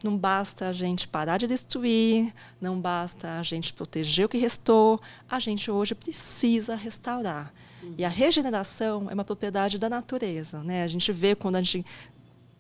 Não 0.04 0.18
basta 0.18 0.68
a 0.68 0.74
gente 0.74 1.08
parar 1.08 1.38
de 1.38 1.46
destruir, 1.46 2.34
não 2.60 2.82
basta 2.82 3.38
a 3.38 3.44
gente 3.44 3.72
proteger 3.72 4.26
o 4.26 4.30
que 4.30 4.40
restou, 4.40 5.00
a 5.30 5.40
gente 5.40 5.70
hoje 5.70 5.94
precisa 5.94 6.74
restaurar. 6.74 7.54
E 7.96 8.04
a 8.04 8.10
regeneração 8.10 9.08
é 9.12 9.14
uma 9.14 9.24
propriedade 9.24 9.78
da 9.78 9.88
natureza. 9.88 10.64
Né? 10.64 10.84
A 10.84 10.88
gente 10.88 11.12
vê 11.12 11.36
quando 11.36 11.58
a 11.58 11.62
gente 11.62 11.86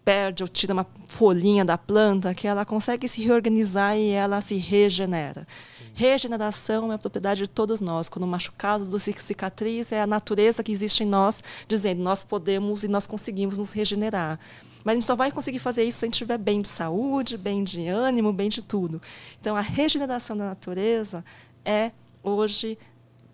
perde 0.07 0.41
ou 0.41 0.47
tira 0.47 0.71
uma 0.71 0.87
folhinha 1.05 1.65
da 1.65 1.77
planta, 1.77 2.33
que 2.33 2.47
ela 2.47 2.63
consegue 2.63 3.09
se 3.09 3.21
reorganizar 3.21 3.97
e 3.97 4.11
ela 4.11 4.39
se 4.39 4.55
regenera. 4.55 5.45
Sim. 5.77 5.83
Regeneração 5.93 6.93
é 6.93 6.97
propriedade 6.97 7.41
de 7.41 7.49
todos 7.49 7.81
nós. 7.81 8.07
Quando 8.07 8.25
machucados 8.25 8.87
do 8.87 8.97
cicatriz, 8.97 9.91
é 9.91 10.01
a 10.01 10.07
natureza 10.07 10.63
que 10.63 10.71
existe 10.71 11.03
em 11.03 11.05
nós, 11.05 11.43
dizendo 11.67 12.01
nós 12.01 12.23
podemos 12.23 12.85
e 12.85 12.87
nós 12.87 13.05
conseguimos 13.05 13.57
nos 13.57 13.73
regenerar. 13.73 14.39
Mas 14.81 14.93
a 14.93 14.95
gente 14.95 15.05
só 15.05 15.15
vai 15.17 15.29
conseguir 15.29 15.59
fazer 15.59 15.83
isso 15.83 15.99
se 15.99 16.05
a 16.05 16.07
gente 16.07 16.13
estiver 16.13 16.37
bem 16.37 16.61
de 16.61 16.69
saúde, 16.69 17.37
bem 17.37 17.61
de 17.61 17.85
ânimo, 17.89 18.31
bem 18.31 18.47
de 18.47 18.61
tudo. 18.61 19.01
Então, 19.41 19.57
a 19.57 19.61
regeneração 19.61 20.37
da 20.37 20.45
natureza 20.45 21.21
é, 21.65 21.91
hoje, 22.23 22.77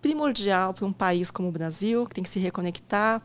primordial 0.02 0.74
para 0.74 0.86
um 0.86 0.92
país 0.92 1.30
como 1.30 1.50
o 1.50 1.52
Brasil, 1.52 2.04
que 2.04 2.16
tem 2.16 2.24
que 2.24 2.30
se 2.30 2.40
reconectar, 2.40 3.22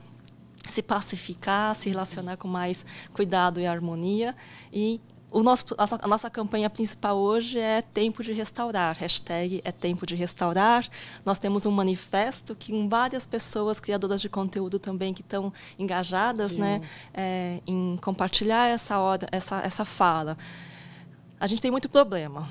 se 0.67 0.81
pacificar, 0.81 1.75
se 1.75 1.89
relacionar 1.89 2.37
com 2.37 2.47
mais 2.47 2.85
cuidado 3.13 3.59
e 3.59 3.67
harmonia. 3.67 4.35
E 4.71 4.99
o 5.31 5.43
nosso, 5.43 5.63
a 5.77 6.07
nossa 6.07 6.29
campanha 6.29 6.69
principal 6.69 7.17
hoje 7.17 7.59
é 7.59 7.81
Tempo 7.81 8.23
de 8.23 8.33
Restaurar. 8.33 8.97
Hashtag 8.97 9.61
é 9.63 9.71
Tempo 9.71 10.05
de 10.05 10.15
Restaurar. 10.15 10.87
Nós 11.23 11.37
temos 11.37 11.65
um 11.65 11.71
manifesto 11.71 12.55
que 12.55 12.71
com 12.71 12.89
várias 12.89 13.27
pessoas, 13.27 13.79
criadoras 13.79 14.21
de 14.21 14.29
conteúdo 14.29 14.79
também, 14.79 15.13
que 15.13 15.21
estão 15.21 15.53
engajadas 15.77 16.53
né, 16.53 16.81
é, 17.13 17.61
em 17.67 17.95
compartilhar 18.01 18.69
essa, 18.69 18.97
hora, 18.99 19.27
essa, 19.31 19.61
essa 19.61 19.85
fala. 19.85 20.35
A 21.39 21.45
gente 21.45 21.61
tem 21.61 21.71
muito 21.71 21.87
problema 21.87 22.49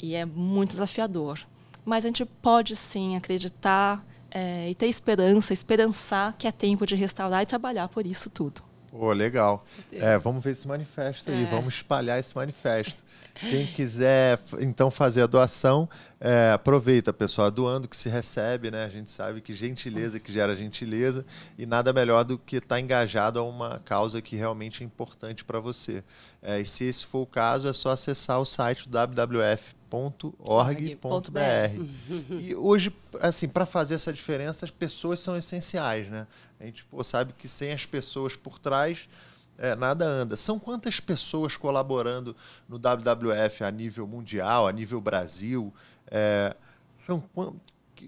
e 0.00 0.14
é 0.14 0.24
muito 0.24 0.70
desafiador. 0.70 1.40
Mas 1.84 2.04
a 2.04 2.08
gente 2.08 2.24
pode 2.24 2.76
sim 2.76 3.16
acreditar 3.16 4.04
é, 4.36 4.68
e 4.68 4.74
ter 4.74 4.86
esperança, 4.86 5.54
esperançar 5.54 6.34
que 6.36 6.46
é 6.46 6.52
tempo 6.52 6.84
de 6.84 6.94
restaurar 6.94 7.42
e 7.42 7.46
trabalhar 7.46 7.88
por 7.88 8.06
isso 8.06 8.28
tudo. 8.28 8.62
Pô, 8.90 9.10
legal. 9.12 9.64
É, 9.92 10.18
vamos 10.18 10.44
ver 10.44 10.52
esse 10.52 10.68
manifesto 10.68 11.30
aí, 11.30 11.44
é. 11.44 11.46
vamos 11.46 11.74
espalhar 11.74 12.18
esse 12.18 12.34
manifesto. 12.34 13.02
Quem 13.40 13.66
quiser, 13.66 14.38
então, 14.60 14.90
fazer 14.90 15.22
a 15.22 15.26
doação, 15.26 15.88
é, 16.20 16.52
aproveita, 16.52 17.12
pessoal, 17.12 17.50
doando 17.50 17.88
que 17.88 17.96
se 17.96 18.08
recebe, 18.08 18.70
né? 18.70 18.84
A 18.84 18.88
gente 18.88 19.10
sabe 19.10 19.40
que 19.40 19.54
gentileza 19.54 20.20
que 20.20 20.32
gera 20.32 20.54
gentileza 20.54 21.24
e 21.58 21.66
nada 21.66 21.92
melhor 21.92 22.24
do 22.24 22.38
que 22.38 22.56
estar 22.56 22.76
tá 22.76 22.80
engajado 22.80 23.38
a 23.38 23.42
uma 23.42 23.80
causa 23.84 24.22
que 24.22 24.36
realmente 24.36 24.82
é 24.82 24.86
importante 24.86 25.44
para 25.44 25.60
você. 25.60 26.04
É, 26.42 26.60
e 26.60 26.66
se 26.66 26.84
esse 26.84 27.04
for 27.04 27.20
o 27.20 27.26
caso, 27.26 27.68
é 27.68 27.72
só 27.72 27.90
acessar 27.90 28.38
o 28.38 28.44
site 28.44 28.88
www.org.br. 29.90 31.40
e 32.40 32.54
hoje, 32.54 32.94
assim, 33.20 33.48
para 33.48 33.64
fazer 33.64 33.94
essa 33.94 34.12
diferença, 34.12 34.64
as 34.64 34.70
pessoas 34.70 35.20
são 35.20 35.36
essenciais, 35.36 36.08
né? 36.08 36.26
A 36.60 36.64
gente 36.64 36.84
pô, 36.84 37.02
sabe 37.02 37.32
que 37.32 37.48
sem 37.48 37.72
as 37.72 37.86
pessoas 37.86 38.36
por 38.36 38.58
trás, 38.58 39.08
é, 39.58 39.74
nada 39.74 40.04
anda. 40.04 40.36
São 40.36 40.58
quantas 40.58 41.00
pessoas 41.00 41.56
colaborando 41.56 42.36
no 42.68 42.76
WWF 42.76 43.64
a 43.64 43.70
nível 43.70 44.06
mundial, 44.06 44.66
a 44.66 44.72
nível 44.72 45.00
Brasil? 45.00 45.72
É, 46.08 46.54
são 46.98 47.22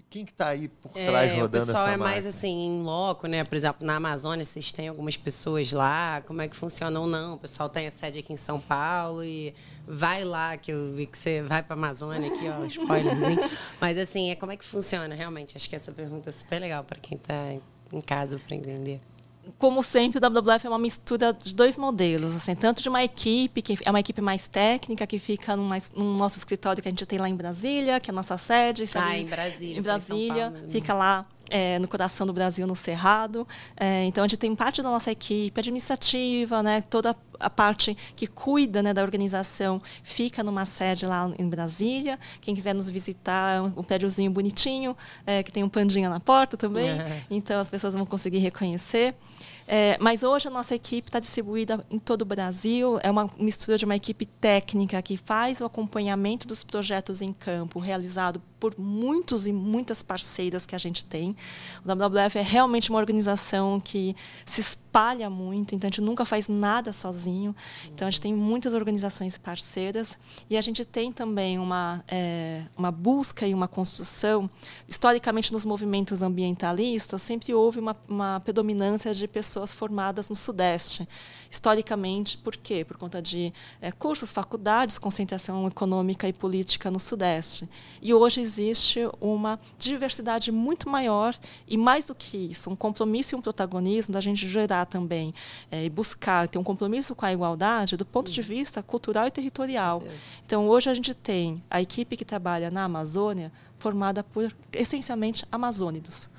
quem 0.09 0.25
que 0.25 0.31
está 0.31 0.49
aí 0.49 0.67
por 0.67 0.91
é, 0.95 1.05
trás 1.07 1.33
rodando 1.33 1.57
essa 1.57 1.71
O 1.71 1.75
pessoal 1.75 1.87
é 1.87 1.97
mais 1.97 2.25
assim, 2.25 2.65
em 2.65 2.81
loco, 2.83 3.27
né? 3.27 3.43
Por 3.43 3.55
exemplo, 3.55 3.85
na 3.85 3.95
Amazônia, 3.95 4.45
vocês 4.45 4.71
têm 4.71 4.87
algumas 4.87 5.17
pessoas 5.17 5.71
lá, 5.71 6.21
como 6.25 6.41
é 6.41 6.47
que 6.47 6.55
funciona 6.55 6.99
ou 6.99 7.07
não? 7.07 7.35
O 7.35 7.37
pessoal 7.39 7.67
tem 7.67 7.87
a 7.87 7.91
sede 7.91 8.19
aqui 8.19 8.31
em 8.31 8.37
São 8.37 8.59
Paulo 8.59 9.23
e 9.23 9.53
vai 9.87 10.23
lá, 10.23 10.55
que 10.57 10.71
eu 10.71 10.93
vi 10.93 11.05
que 11.05 11.17
você 11.17 11.41
vai 11.41 11.63
para 11.63 11.73
a 11.73 11.77
Amazônia 11.77 12.31
aqui, 12.31 12.47
ó, 12.47 12.63
spoilerzinho. 12.67 13.49
Mas 13.81 13.97
assim, 13.97 14.29
é 14.29 14.35
como 14.35 14.51
é 14.51 14.57
que 14.57 14.65
funciona 14.65 15.13
realmente? 15.15 15.57
Acho 15.57 15.69
que 15.69 15.75
essa 15.75 15.91
pergunta 15.91 16.29
é 16.29 16.33
super 16.33 16.59
legal 16.59 16.83
para 16.83 16.99
quem 16.99 17.17
está 17.17 17.53
em 17.91 18.01
casa 18.01 18.39
para 18.39 18.55
entender 18.55 19.01
como 19.57 19.81
sempre, 19.81 20.17
o 20.17 20.29
WWF 20.29 20.65
é 20.65 20.69
uma 20.69 20.79
mistura 20.79 21.33
de 21.33 21.53
dois 21.53 21.77
modelos, 21.77 22.35
assim, 22.35 22.55
tanto 22.55 22.81
de 22.81 22.89
uma 22.89 23.03
equipe, 23.03 23.61
que 23.61 23.77
é 23.85 23.89
uma 23.89 23.99
equipe 23.99 24.21
mais 24.21 24.47
técnica, 24.47 25.05
que 25.07 25.19
fica 25.19 25.55
no, 25.55 25.63
mais, 25.63 25.91
no 25.95 26.17
nosso 26.17 26.37
escritório 26.37 26.81
que 26.81 26.87
a 26.87 26.91
gente 26.91 27.05
tem 27.05 27.19
lá 27.19 27.29
em 27.29 27.35
Brasília, 27.35 27.99
que 27.99 28.09
é 28.09 28.13
a 28.13 28.15
nossa 28.15 28.37
sede. 28.37 28.85
Ah, 28.95 29.17
em 29.17 29.25
Brasília. 29.25 29.79
Em 29.79 29.81
Brasília, 29.81 30.51
Paulo, 30.51 30.71
fica 30.71 30.93
lá 30.93 31.25
é, 31.49 31.79
no 31.79 31.87
coração 31.87 32.25
do 32.25 32.33
Brasil, 32.33 32.65
no 32.67 32.75
Cerrado. 32.75 33.47
É, 33.75 34.03
então, 34.05 34.23
a 34.23 34.27
gente 34.27 34.37
tem 34.37 34.55
parte 34.55 34.81
da 34.81 34.89
nossa 34.89 35.11
equipe 35.11 35.59
administrativa, 35.59 36.61
né, 36.63 36.81
toda 36.81 37.15
a 37.39 37.49
parte 37.49 37.95
que 38.15 38.27
cuida 38.27 38.83
né, 38.83 38.93
da 38.93 39.01
organização 39.01 39.81
fica 40.03 40.43
numa 40.43 40.65
sede 40.65 41.05
lá 41.05 41.31
em 41.39 41.47
Brasília. 41.47 42.19
Quem 42.41 42.53
quiser 42.53 42.75
nos 42.75 42.89
visitar, 42.89 43.61
um 43.63 43.83
prédiozinho 43.83 44.29
bonitinho, 44.29 44.95
é, 45.25 45.41
que 45.41 45.51
tem 45.51 45.63
um 45.63 45.69
pandinha 45.69 46.09
na 46.09 46.19
porta 46.19 46.55
também. 46.57 46.89
É. 46.89 47.23
Então, 47.29 47.59
as 47.59 47.69
pessoas 47.69 47.93
vão 47.93 48.05
conseguir 48.05 48.39
reconhecer. 48.39 49.15
É, 49.71 49.99
mas 49.99 50.23
hoje 50.23 50.47
a 50.47 50.51
nossa 50.51 50.73
equipe 50.73 51.09
está 51.09 51.19
distribuída 51.19 51.85
em 51.91 51.99
todo 51.99 52.23
o 52.23 52.25
Brasil. 52.25 52.99
É 53.03 53.11
uma 53.11 53.29
mistura 53.37 53.77
de 53.77 53.85
uma 53.85 53.95
equipe 53.95 54.25
técnica 54.25 54.99
que 54.99 55.15
faz 55.15 55.61
o 55.61 55.65
acompanhamento 55.65 56.47
dos 56.47 56.63
projetos 56.63 57.21
em 57.21 57.31
campo, 57.31 57.77
realizado 57.77 58.41
por 58.59 58.73
muitos 58.79 59.45
e 59.45 59.53
muitas 59.53 60.01
parceiras 60.01 60.65
que 60.65 60.73
a 60.73 60.79
gente 60.79 61.05
tem. 61.05 61.35
O 61.85 61.87
WWF 61.87 62.39
é 62.39 62.41
realmente 62.41 62.89
uma 62.89 62.97
organização 62.97 63.79
que 63.79 64.15
se 64.43 64.59
espalha 64.89 65.29
muito, 65.29 65.75
então 65.75 65.87
a 65.87 65.91
gente 65.91 66.01
nunca 66.01 66.25
faz 66.25 66.47
nada 66.47 66.91
sozinho. 66.91 67.55
Então 67.93 68.07
a 68.07 68.11
gente 68.11 68.21
tem 68.21 68.33
muitas 68.33 68.73
organizações 68.73 69.37
parceiras 69.37 70.17
e 70.49 70.57
a 70.57 70.61
gente 70.61 70.83
tem 70.83 71.11
também 71.11 71.59
uma, 71.59 72.03
é, 72.07 72.63
uma 72.75 72.91
busca 72.91 73.45
e 73.45 73.53
uma 73.53 73.67
construção. 73.67 74.49
Historicamente, 74.87 75.53
nos 75.53 75.63
movimentos 75.63 76.23
ambientalistas, 76.23 77.21
sempre 77.21 77.53
houve 77.53 77.79
uma, 77.79 77.95
uma 78.07 78.39
predominância 78.39 79.13
de 79.13 79.27
pessoas 79.27 79.71
formadas 79.71 80.27
no 80.27 80.35
Sudeste. 80.35 81.07
Historicamente, 81.49 82.37
por 82.37 82.55
quê? 82.55 82.85
Por 82.85 82.97
conta 82.97 83.21
de 83.21 83.51
é, 83.81 83.91
cursos, 83.91 84.31
faculdades, 84.31 84.97
concentração 84.97 85.67
econômica 85.67 86.27
e 86.27 86.33
política 86.33 86.91
no 86.91 86.99
Sudeste. 86.99 87.67
E 88.01 88.13
hoje 88.13 88.39
existe 88.39 88.99
uma 89.19 89.59
diversidade 89.77 90.51
muito 90.51 90.87
maior 90.87 91.35
e, 91.67 91.75
mais 91.75 92.05
do 92.05 92.13
que 92.13 92.37
isso, 92.37 92.69
um 92.69 92.75
compromisso 92.75 93.33
e 93.33 93.37
um 93.37 93.41
protagonismo 93.41 94.13
da 94.13 94.21
gente 94.21 94.47
gerar 94.47 94.85
também 94.85 95.33
é, 95.71 95.85
e 95.85 95.89
buscar 95.89 96.47
ter 96.47 96.59
um 96.59 96.63
compromisso 96.63 97.15
com 97.15 97.25
a 97.25 97.33
igualdade 97.33 97.97
do 97.97 98.05
ponto 98.05 98.31
de 98.31 98.41
vista 98.41 98.83
cultural 98.83 99.25
e 99.25 99.31
territorial. 99.31 100.03
Então, 100.45 100.67
hoje 100.67 100.89
a 100.89 100.93
gente 100.93 101.13
tem 101.13 101.63
a 101.69 101.81
equipe 101.81 102.15
que 102.15 102.25
trabalha 102.25 102.69
na 102.69 102.83
Amazônia 102.83 103.51
formada 103.79 104.23
por, 104.23 104.53
essencialmente, 104.73 105.45
amazônidos. 105.51 106.29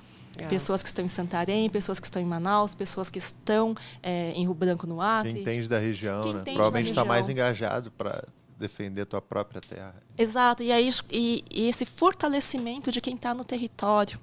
É. 0.44 0.46
Pessoas 0.48 0.82
que 0.82 0.88
estão 0.88 1.04
em 1.04 1.08
Santarém, 1.08 1.68
pessoas 1.68 2.00
que 2.00 2.06
estão 2.06 2.20
em 2.20 2.24
Manaus, 2.24 2.74
pessoas 2.74 3.10
que 3.10 3.18
estão 3.18 3.74
é, 4.02 4.32
em 4.32 4.42
Rio 4.42 4.54
Branco 4.54 4.86
no 4.86 5.00
Acre. 5.00 5.32
Quem 5.32 5.42
entende 5.42 5.68
da 5.68 5.78
região, 5.78 6.32
né? 6.32 6.42
Provavelmente 6.44 6.88
está 6.88 7.04
mais 7.04 7.28
engajado 7.28 7.90
para 7.90 8.24
defender 8.58 9.02
a 9.02 9.06
tua 9.06 9.22
própria 9.22 9.60
terra. 9.60 9.94
Exato, 10.16 10.62
e, 10.62 10.70
aí, 10.70 10.90
e, 11.10 11.44
e 11.50 11.68
esse 11.68 11.86
fortalecimento 11.86 12.92
de 12.92 13.00
quem 13.00 13.14
está 13.14 13.32
no 13.32 13.42
território, 13.42 14.20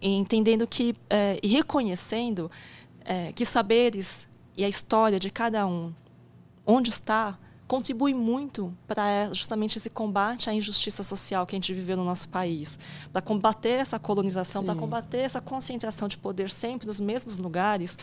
entendendo 0.00 0.66
que 0.66 0.94
é, 1.10 1.38
e 1.42 1.48
reconhecendo 1.48 2.50
é, 3.04 3.30
que 3.32 3.42
os 3.42 3.48
saberes 3.48 4.26
e 4.56 4.64
a 4.64 4.68
história 4.68 5.20
de 5.20 5.30
cada 5.30 5.66
um, 5.66 5.92
onde 6.66 6.88
está, 6.88 7.38
contribui 7.66 8.12
muito 8.12 8.76
para 8.86 9.32
justamente 9.32 9.78
esse 9.78 9.88
combate 9.88 10.50
à 10.50 10.54
injustiça 10.54 11.02
social 11.02 11.46
que 11.46 11.54
a 11.54 11.58
gente 11.58 11.72
viveu 11.72 11.96
no 11.96 12.04
nosso 12.04 12.28
país, 12.28 12.78
para 13.12 13.22
combater 13.22 13.80
essa 13.80 13.98
colonização, 13.98 14.64
para 14.64 14.74
combater 14.74 15.18
essa 15.18 15.40
concentração 15.40 16.08
de 16.08 16.18
poder 16.18 16.50
sempre 16.50 16.86
nos 16.86 17.00
mesmos 17.00 17.38
lugares 17.38 17.96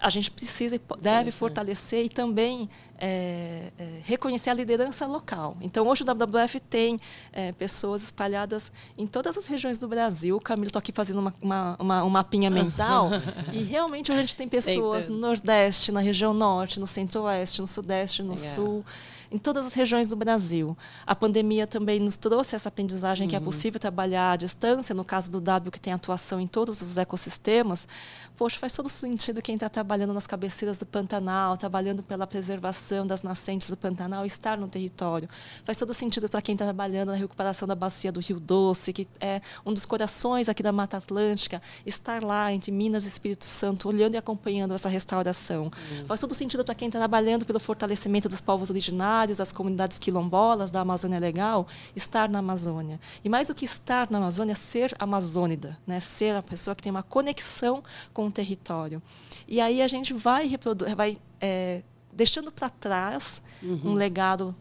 a 0.00 0.10
gente 0.10 0.30
precisa 0.30 0.76
e 0.76 0.80
deve 1.00 1.30
fortalecer 1.30 2.04
e 2.04 2.08
também 2.08 2.68
é, 2.98 3.72
é, 3.78 4.00
reconhecer 4.04 4.50
a 4.50 4.54
liderança 4.54 5.06
local. 5.06 5.56
Então, 5.60 5.86
hoje 5.86 6.02
o 6.02 6.06
WWF 6.06 6.60
tem 6.60 7.00
é, 7.32 7.52
pessoas 7.52 8.02
espalhadas 8.02 8.72
em 8.96 9.06
todas 9.06 9.36
as 9.36 9.46
regiões 9.46 9.78
do 9.78 9.88
Brasil. 9.88 10.36
O 10.36 10.40
Camilo 10.40 10.68
está 10.68 10.78
aqui 10.78 10.92
fazendo 10.92 11.18
uma, 11.18 11.34
uma, 11.40 11.76
uma, 11.78 12.04
um 12.04 12.10
mapinha 12.10 12.50
mental. 12.50 13.10
e 13.52 13.62
realmente 13.62 14.12
a 14.12 14.16
gente 14.16 14.36
tem 14.36 14.48
pessoas 14.48 15.06
no 15.06 15.16
Nordeste, 15.18 15.92
na 15.92 16.00
região 16.00 16.32
Norte, 16.32 16.80
no 16.80 16.86
Centro-Oeste, 16.86 17.60
no 17.60 17.66
Sudeste, 17.66 18.22
no 18.22 18.34
Legal. 18.34 18.54
Sul 18.54 18.84
em 19.30 19.38
todas 19.38 19.66
as 19.66 19.74
regiões 19.74 20.08
do 20.08 20.16
Brasil. 20.16 20.76
A 21.06 21.14
pandemia 21.14 21.66
também 21.66 22.00
nos 22.00 22.16
trouxe 22.16 22.56
essa 22.56 22.68
aprendizagem 22.68 23.24
uhum. 23.24 23.30
que 23.30 23.36
é 23.36 23.38
uhum. 23.38 23.44
possível 23.44 23.80
trabalhar 23.80 24.32
à 24.32 24.36
distância, 24.36 24.94
no 24.94 25.04
caso 25.04 25.30
do 25.30 25.40
W, 25.40 25.70
que 25.70 25.80
tem 25.80 25.92
atuação 25.92 26.40
em 26.40 26.46
todos 26.46 26.80
os 26.82 26.96
ecossistemas, 26.96 27.86
poxa, 28.36 28.58
faz 28.58 28.74
todo 28.74 28.88
sentido 28.88 29.40
quem 29.40 29.54
está 29.54 29.68
trabalhando 29.68 30.12
nas 30.12 30.26
cabeceiras 30.26 30.78
do 30.78 30.86
Pantanal, 30.86 31.56
trabalhando 31.56 32.02
pela 32.02 32.26
preservação 32.26 33.06
das 33.06 33.22
nascentes 33.22 33.70
do 33.70 33.76
Pantanal, 33.76 34.26
estar 34.26 34.58
no 34.58 34.68
território. 34.68 35.28
Faz 35.64 35.78
todo 35.78 35.94
sentido 35.94 36.28
para 36.28 36.42
quem 36.42 36.54
está 36.54 36.64
trabalhando 36.64 37.08
na 37.08 37.16
recuperação 37.16 37.66
da 37.66 37.74
bacia 37.74 38.12
do 38.12 38.20
Rio 38.20 38.38
Doce, 38.38 38.92
que 38.92 39.08
é 39.20 39.40
um 39.64 39.72
dos 39.72 39.84
corações 39.84 40.48
aqui 40.48 40.62
da 40.62 40.72
Mata 40.72 40.98
Atlântica, 40.98 41.62
estar 41.84 42.22
lá 42.22 42.52
entre 42.52 42.70
Minas 42.70 43.04
e 43.04 43.08
Espírito 43.08 43.44
Santo, 43.44 43.88
olhando 43.88 44.14
e 44.14 44.16
acompanhando 44.16 44.74
essa 44.74 44.88
restauração. 44.88 45.70
Sim. 45.88 46.04
Faz 46.04 46.20
todo 46.20 46.34
sentido 46.34 46.64
para 46.64 46.74
quem 46.74 46.88
está 46.88 46.98
trabalhando 46.98 47.46
pelo 47.46 47.58
fortalecimento 47.58 48.28
dos 48.28 48.40
povos 48.40 48.70
originários, 48.70 49.15
das 49.24 49.52
comunidades 49.52 49.98
quilombolas 49.98 50.70
da 50.70 50.80
Amazônia 50.80 51.18
Legal, 51.18 51.66
estar 51.94 52.28
na 52.28 52.40
Amazônia. 52.40 53.00
E 53.24 53.28
mais 53.28 53.48
do 53.48 53.54
que 53.54 53.64
estar 53.64 54.10
na 54.10 54.18
Amazônia, 54.18 54.54
ser 54.54 54.94
amazônida, 54.98 55.78
né? 55.86 56.00
ser 56.00 56.34
a 56.34 56.42
pessoa 56.42 56.74
que 56.74 56.82
tem 56.82 56.90
uma 56.90 57.02
conexão 57.02 57.82
com 58.12 58.26
um 58.26 58.30
território. 58.30 59.02
E 59.48 59.60
aí 59.60 59.80
a 59.80 59.88
gente 59.88 60.12
vai, 60.12 60.50
vai 60.96 61.16
é, 61.40 61.82
deixando 62.12 62.52
para 62.52 62.68
trás 62.68 63.40
uhum. 63.62 63.92
um 63.92 63.94
legado 63.94 64.54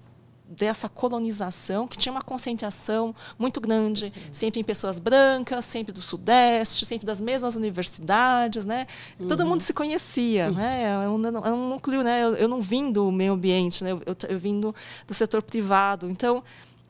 dessa 0.48 0.88
colonização 0.88 1.88
que 1.88 1.98
tinha 1.98 2.12
uma 2.12 2.22
concentração 2.22 3.16
muito 3.38 3.60
grande, 3.60 4.14
sempre 4.32 4.60
em 4.60 4.64
pessoas 4.64 5.00
brancas, 5.00 5.66
sempre 5.66 5.92
do 5.92 6.02
sudeste, 6.02 6.86
sempre 6.86 7.06
das 7.06 7.20
mesmas 7.20 7.56
universidades, 7.56 8.64
né? 8.66 8.86
Uhum. 9.20 9.28
Todo 9.28 9.46
mundo 9.46 9.62
se 9.62 9.74
conhecia, 9.74 10.48
uhum. 10.48 10.56
né? 10.56 10.84
É 10.84 11.10
um, 11.10 11.46
é 11.46 11.54
um 11.54 11.70
núcleo, 11.70 12.04
né? 12.04 12.24
Eu, 12.24 12.36
eu, 12.36 12.48
não 12.48 12.62
vim 12.62 12.92
do 12.92 13.12
meio 13.12 13.34
ambiente, 13.34 13.84
né? 13.84 13.92
Eu, 13.92 14.02
eu, 14.06 14.16
eu 14.30 14.40
vim 14.40 14.60
do, 14.60 14.74
do 15.08 15.14
setor 15.14 15.42
privado, 15.42 16.10
então 16.10 16.44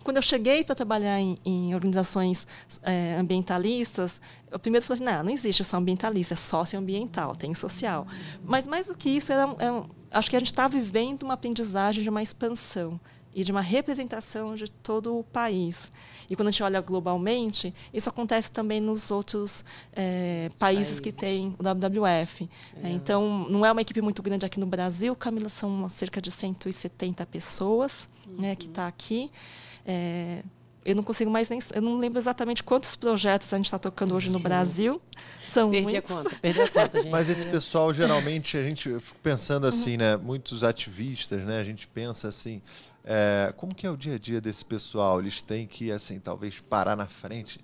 quando 0.03 0.17
eu 0.17 0.21
cheguei 0.21 0.63
para 0.63 0.75
trabalhar 0.75 1.19
em, 1.19 1.35
em 1.43 1.73
organizações 1.73 2.45
é, 2.83 3.15
ambientalistas, 3.19 4.21
eu 4.51 4.59
primeiro 4.59 4.85
falei 4.85 5.03
assim, 5.03 5.15
não, 5.15 5.23
não 5.23 5.31
existe 5.31 5.63
só 5.63 5.77
ambientalista, 5.77 6.35
é 6.35 6.37
socioambiental, 6.37 7.35
tem 7.35 7.55
social. 7.55 8.05
Mas 8.45 8.67
mais 8.67 8.85
do 8.85 8.95
que 8.95 9.09
isso, 9.09 9.33
era, 9.33 9.55
era, 9.57 9.83
acho 10.11 10.29
que 10.29 10.35
a 10.35 10.39
gente 10.39 10.51
está 10.51 10.67
vivendo 10.67 11.23
uma 11.23 11.33
aprendizagem 11.33 12.03
de 12.03 12.09
uma 12.09 12.21
expansão 12.21 12.99
e 13.35 13.43
de 13.43 13.51
uma 13.51 13.61
representação 13.61 14.55
de 14.55 14.71
todo 14.71 15.19
o 15.19 15.23
país. 15.23 15.91
E 16.29 16.35
quando 16.37 16.47
a 16.47 16.51
gente 16.51 16.63
olha 16.63 16.79
globalmente, 16.79 17.75
isso 17.93 18.09
acontece 18.09 18.49
também 18.49 18.79
nos 18.79 19.11
outros 19.11 19.63
é, 19.91 20.49
países, 20.57 20.85
países, 20.85 20.99
que 21.01 21.11
têm 21.11 21.53
o 21.59 21.63
WWF. 21.63 22.49
É. 22.81 22.89
Então, 22.89 23.45
não 23.49 23.65
é 23.65 23.71
uma 23.71 23.81
equipe 23.81 24.01
muito 24.01 24.23
grande 24.23 24.45
aqui 24.45 24.57
no 24.57 24.65
Brasil, 24.65 25.13
Camila, 25.17 25.49
são 25.49 25.87
cerca 25.89 26.21
de 26.21 26.31
170 26.31 27.25
pessoas 27.25 28.07
uhum. 28.29 28.41
né, 28.41 28.55
que 28.55 28.67
está 28.67 28.83
uhum. 28.83 28.87
aqui. 28.87 29.29
É, 29.85 30.41
eu 30.85 30.95
não 30.95 31.03
consigo 31.03 31.29
mais 31.31 31.49
nem. 31.49 31.59
Eu 31.73 31.81
não 31.81 31.97
lembro 31.97 32.19
exatamente 32.19 32.63
quantos 32.63 32.95
projetos 32.95 33.51
a 33.51 33.57
gente 33.57 33.65
está 33.65 33.79
tocando 33.79 34.13
hoje 34.13 34.29
no 34.29 34.39
Brasil. 34.39 35.01
São 35.47 35.71
perdi 35.71 35.93
muitos. 35.93 36.11
a 36.11 36.15
conta, 36.15 36.35
perdi 36.39 36.61
a 36.61 36.69
conta, 36.69 37.01
gente. 37.01 37.11
Mas 37.11 37.27
esse 37.27 37.47
pessoal, 37.47 37.91
geralmente, 37.91 38.55
a 38.55 38.61
gente 38.61 38.99
fica 38.99 39.19
pensando 39.23 39.65
assim, 39.65 39.93
uhum. 39.93 39.97
né? 39.97 40.15
Muitos 40.15 40.63
ativistas, 40.63 41.43
né? 41.43 41.59
A 41.59 41.63
gente 41.63 41.87
pensa 41.87 42.27
assim. 42.27 42.61
É, 43.05 43.53
como 43.55 43.73
que 43.73 43.85
é 43.85 43.89
o 43.89 43.95
dia 43.95 44.15
a 44.15 44.19
dia 44.19 44.41
desse 44.41 44.65
pessoal? 44.65 45.19
Eles 45.19 45.41
têm 45.41 45.67
que, 45.67 45.91
assim, 45.91 46.19
talvez 46.19 46.59
parar 46.59 46.95
na 46.95 47.05
frente 47.05 47.63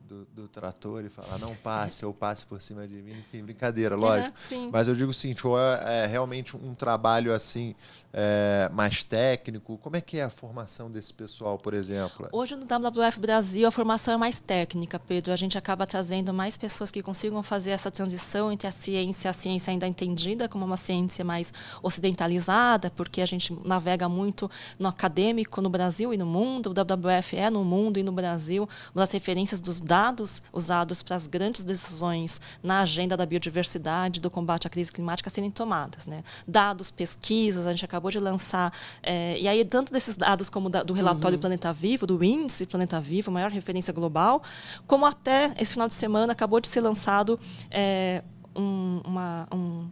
do, 0.00 0.26
do, 0.26 0.48
trator 0.48 1.02
e 1.04 1.08
falar 1.08 1.38
não 1.38 1.54
passe 1.56 2.04
ou 2.04 2.12
passe 2.12 2.44
por 2.44 2.60
cima 2.60 2.86
de 2.86 2.96
mim, 2.96 3.12
enfim, 3.12 3.42
brincadeira, 3.42 3.96
lógico. 3.96 4.36
Uhum, 4.52 4.70
Mas 4.70 4.86
eu 4.86 4.94
digo 4.94 5.10
o 5.10 5.14
seguinte, 5.14 5.46
ou 5.46 5.58
é, 5.58 6.04
é 6.04 6.06
realmente 6.06 6.54
um 6.54 6.74
trabalho 6.74 7.32
assim 7.32 7.74
é, 8.12 8.68
mais 8.72 9.02
técnico? 9.02 9.78
Como 9.78 9.96
é 9.96 10.00
que 10.00 10.18
é 10.18 10.24
a 10.24 10.30
formação 10.30 10.90
desse 10.90 11.12
pessoal, 11.14 11.58
por 11.58 11.72
exemplo? 11.72 12.28
Hoje 12.32 12.54
no 12.54 12.66
WWF 12.66 13.18
Brasil 13.18 13.66
a 13.66 13.70
formação 13.70 14.14
é 14.14 14.16
mais 14.16 14.38
técnica, 14.38 14.98
Pedro. 14.98 15.32
A 15.32 15.36
gente 15.36 15.56
acaba 15.56 15.86
trazendo 15.86 16.32
mais 16.32 16.56
pessoas 16.56 16.90
que 16.90 17.02
consigam 17.02 17.42
fazer 17.42 17.70
essa 17.70 17.90
transição 17.90 18.52
entre 18.52 18.66
a 18.66 18.72
ciência, 18.72 19.30
a 19.30 19.32
ciência 19.32 19.70
ainda 19.70 19.86
entendida 19.86 20.48
como 20.48 20.64
uma 20.64 20.76
ciência 20.76 21.24
mais 21.24 21.52
ocidentalizada, 21.82 22.90
porque 22.90 23.22
a 23.22 23.26
gente 23.26 23.56
navega 23.64 24.08
muito 24.08 24.50
no 24.78 24.88
acadêmico 24.88 25.60
no 25.62 25.70
Brasil 25.70 26.12
e 26.12 26.18
no 26.18 26.26
mundo. 26.26 26.70
O 26.70 26.74
WWF 26.74 27.36
é 27.36 27.48
no 27.48 27.64
mundo 27.64 27.98
e 27.98 28.02
no 28.02 28.12
Brasil 28.12 28.68
uma 28.94 29.02
das 29.02 29.12
referências 29.12 29.60
dos 29.60 29.80
dados 29.80 30.42
usados 30.52 31.02
para 31.02 31.16
as 31.16 31.26
grandes 31.26 31.64
decisões 31.64 32.40
na 32.62 32.82
agenda 32.82 33.16
da 33.16 33.24
biodiversidade, 33.24 34.20
do 34.20 34.30
combate 34.30 34.66
à 34.66 34.70
crise 34.70 34.92
climática 34.92 35.30
serem 35.30 35.50
tomadas. 35.50 36.06
Né? 36.06 36.22
Dados, 36.46 36.90
pesquisas, 36.90 37.66
a 37.66 37.70
gente 37.70 37.84
acaba 37.84 38.01
acabou 38.02 38.10
de 38.10 38.18
lançar. 38.18 38.72
É, 39.02 39.38
e 39.38 39.46
aí, 39.46 39.64
tanto 39.64 39.92
desses 39.92 40.16
dados 40.16 40.50
como 40.50 40.68
da, 40.68 40.82
do 40.82 40.92
relatório 40.92 41.36
uhum. 41.36 41.40
Planeta 41.40 41.72
Vivo, 41.72 42.06
do 42.06 42.22
índice 42.22 42.66
Planeta 42.66 43.00
Vivo, 43.00 43.30
maior 43.30 43.50
referência 43.50 43.92
global, 43.92 44.42
como 44.86 45.06
até 45.06 45.54
esse 45.58 45.74
final 45.74 45.86
de 45.86 45.94
semana 45.94 46.32
acabou 46.32 46.60
de 46.60 46.68
ser 46.68 46.80
lançado 46.80 47.38
é, 47.70 48.22
um, 48.56 49.00
uma, 49.04 49.48
um, 49.52 49.88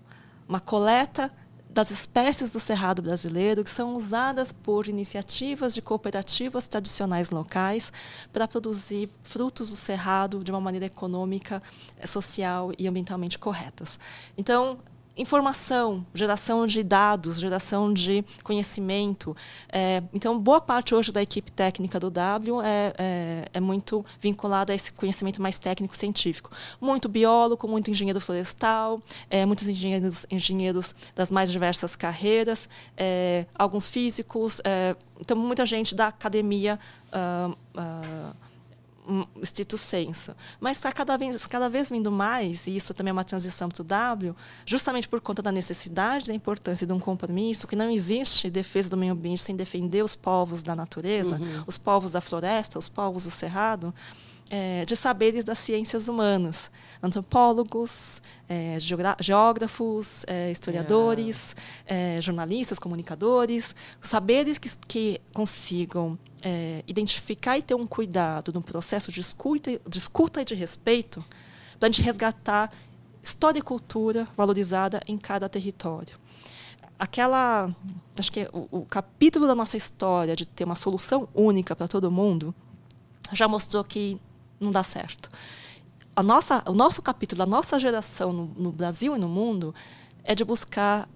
uma 0.48 0.60
coleta 0.60 1.30
das 1.72 1.92
espécies 1.92 2.52
do 2.52 2.58
cerrado 2.58 3.00
brasileiro 3.00 3.62
que 3.62 3.70
são 3.70 3.94
usadas 3.94 4.50
por 4.50 4.88
iniciativas 4.88 5.72
de 5.72 5.80
cooperativas 5.80 6.66
tradicionais 6.66 7.30
locais 7.30 7.92
para 8.32 8.48
produzir 8.48 9.08
frutos 9.22 9.70
do 9.70 9.76
cerrado 9.76 10.42
de 10.42 10.50
uma 10.50 10.60
maneira 10.60 10.86
econômica, 10.86 11.62
social 12.04 12.72
e 12.76 12.88
ambientalmente 12.88 13.38
corretas. 13.38 14.00
Então, 14.36 14.80
informação, 15.20 16.04
geração 16.14 16.66
de 16.66 16.82
dados, 16.82 17.38
geração 17.38 17.92
de 17.92 18.24
conhecimento. 18.42 19.36
É, 19.70 20.02
então, 20.12 20.38
boa 20.38 20.60
parte 20.60 20.94
hoje 20.94 21.12
da 21.12 21.22
equipe 21.22 21.52
técnica 21.52 22.00
do 22.00 22.10
W 22.10 22.62
é, 22.62 22.94
é, 22.98 23.44
é, 23.54 23.60
muito 23.60 24.04
vinculada 24.20 24.72
a 24.72 24.76
esse 24.76 24.92
conhecimento 24.92 25.40
mais 25.42 25.58
técnico-científico. 25.58 26.50
Muito 26.80 27.08
biólogo, 27.08 27.68
muito 27.68 27.90
engenheiro 27.90 28.20
florestal, 28.20 29.00
é, 29.28 29.44
muitos 29.44 29.68
engenheiros, 29.68 30.26
engenheiros 30.30 30.94
das 31.14 31.30
mais 31.30 31.50
diversas 31.50 31.94
carreiras, 31.94 32.68
é, 32.96 33.44
alguns 33.54 33.88
físicos, 33.88 34.60
é, 34.64 34.96
então 35.20 35.36
muita 35.36 35.66
gente 35.66 35.94
da 35.94 36.06
academia. 36.06 36.78
Uh, 37.12 37.50
uh, 37.76 38.49
estrito 39.42 39.76
senso. 39.76 40.34
Mas 40.60 40.76
está 40.76 40.92
cada 40.92 41.16
vez, 41.16 41.46
cada 41.46 41.68
vez 41.68 41.90
vindo 41.90 42.10
mais, 42.10 42.66
e 42.66 42.76
isso 42.76 42.94
também 42.94 43.10
é 43.10 43.12
uma 43.12 43.24
transição 43.24 43.68
para 43.68 43.82
o 43.82 43.84
W, 43.84 44.34
justamente 44.64 45.08
por 45.08 45.20
conta 45.20 45.42
da 45.42 45.52
necessidade, 45.52 46.26
da 46.26 46.34
importância 46.34 46.86
de 46.86 46.92
um 46.92 47.00
compromisso, 47.00 47.66
que 47.66 47.76
não 47.76 47.90
existe 47.90 48.50
defesa 48.50 48.90
do 48.90 48.96
meio 48.96 49.12
ambiente 49.12 49.42
sem 49.42 49.56
defender 49.56 50.02
os 50.02 50.14
povos 50.14 50.62
da 50.62 50.76
natureza, 50.76 51.36
uhum. 51.36 51.64
os 51.66 51.76
povos 51.78 52.12
da 52.12 52.20
floresta, 52.20 52.78
os 52.78 52.88
povos 52.88 53.24
do 53.24 53.30
cerrado, 53.30 53.94
é, 54.50 54.84
de 54.84 54.96
saberes 54.96 55.44
das 55.44 55.58
ciências 55.58 56.08
humanas. 56.08 56.70
Antropólogos, 57.00 58.20
é, 58.48 58.76
geógrafos, 59.20 60.24
é, 60.26 60.50
historiadores, 60.50 61.54
é, 61.86 62.20
jornalistas, 62.20 62.78
comunicadores, 62.80 63.74
saberes 64.02 64.58
que, 64.58 64.68
que 64.88 65.20
consigam 65.32 66.18
é, 66.42 66.82
identificar 66.86 67.56
e 67.56 67.62
ter 67.62 67.76
um 67.76 67.86
cuidado 67.86 68.52
no 68.52 68.60
processo 68.60 69.12
de 69.12 69.20
escuta, 69.20 69.80
de 69.88 69.98
escuta 69.98 70.42
e 70.42 70.44
de 70.44 70.56
respeito 70.56 71.24
para 71.78 71.88
a 71.88 71.92
gente 71.92 72.02
resgatar 72.02 72.70
história 73.22 73.60
e 73.60 73.62
cultura 73.62 74.26
valorizada 74.36 75.00
em 75.06 75.16
cada 75.16 75.48
território. 75.48 76.18
Aquela, 76.98 77.74
acho 78.18 78.32
que 78.32 78.46
o, 78.52 78.80
o 78.80 78.84
capítulo 78.84 79.46
da 79.46 79.54
nossa 79.54 79.76
história 79.76 80.34
de 80.34 80.44
ter 80.44 80.64
uma 80.64 80.74
solução 80.74 81.28
única 81.34 81.74
para 81.76 81.86
todo 81.86 82.10
mundo 82.10 82.54
já 83.32 83.46
mostrou 83.46 83.84
que 83.84 84.20
não 84.60 84.70
dá 84.70 84.82
certo. 84.82 85.30
A 86.14 86.22
nossa, 86.22 86.62
o 86.66 86.72
nosso 86.72 87.00
capítulo, 87.00 87.42
a 87.42 87.46
nossa 87.46 87.78
geração 87.78 88.32
no, 88.32 88.44
no 88.56 88.72
Brasil 88.72 89.16
e 89.16 89.18
no 89.18 89.28
mundo 89.28 89.74
é 90.22 90.34
de 90.34 90.44
buscar 90.44 91.08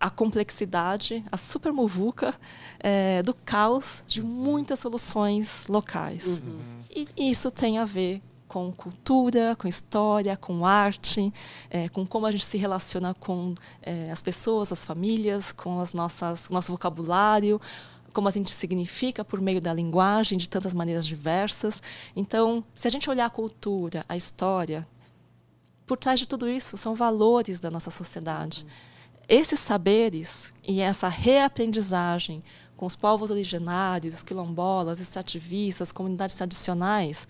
a 0.00 0.08
complexidade, 0.08 1.24
a 1.30 1.36
supermovuca 1.36 2.34
é, 2.78 3.22
do 3.22 3.34
caos 3.34 4.02
de 4.06 4.22
muitas 4.22 4.78
soluções 4.78 5.66
locais. 5.68 6.38
Uhum. 6.38 6.58
E 6.94 7.30
isso 7.30 7.50
tem 7.50 7.78
a 7.78 7.84
ver 7.84 8.22
com 8.48 8.72
cultura, 8.72 9.54
com 9.56 9.68
história, 9.68 10.36
com 10.36 10.64
arte, 10.64 11.32
é, 11.68 11.88
com 11.88 12.06
como 12.06 12.26
a 12.26 12.32
gente 12.32 12.46
se 12.46 12.56
relaciona 12.56 13.12
com 13.14 13.54
é, 13.82 14.10
as 14.10 14.22
pessoas, 14.22 14.72
as 14.72 14.84
famílias, 14.84 15.52
com 15.52 15.78
as 15.78 15.92
nossas 15.92 16.48
nosso 16.48 16.72
vocabulário, 16.72 17.60
como 18.18 18.26
a 18.26 18.32
gente 18.32 18.50
significa 18.50 19.24
por 19.24 19.40
meio 19.40 19.60
da 19.60 19.72
linguagem 19.72 20.36
de 20.36 20.48
tantas 20.48 20.74
maneiras 20.74 21.06
diversas. 21.06 21.80
Então, 22.16 22.64
se 22.74 22.88
a 22.88 22.90
gente 22.90 23.08
olhar 23.08 23.26
a 23.26 23.30
cultura, 23.30 24.04
a 24.08 24.16
história, 24.16 24.84
por 25.86 25.96
trás 25.96 26.18
de 26.18 26.26
tudo 26.26 26.48
isso 26.48 26.76
são 26.76 26.96
valores 26.96 27.60
da 27.60 27.70
nossa 27.70 27.92
sociedade. 27.92 28.66
Esses 29.28 29.60
saberes 29.60 30.52
e 30.66 30.80
essa 30.80 31.06
reaprendizagem 31.06 32.42
com 32.76 32.86
os 32.86 32.96
povos 32.96 33.30
originários, 33.30 34.14
os 34.14 34.22
quilombolas, 34.24 34.98
extrativistas, 34.98 35.92
comunidades 35.92 36.34
tradicionais, 36.34 37.28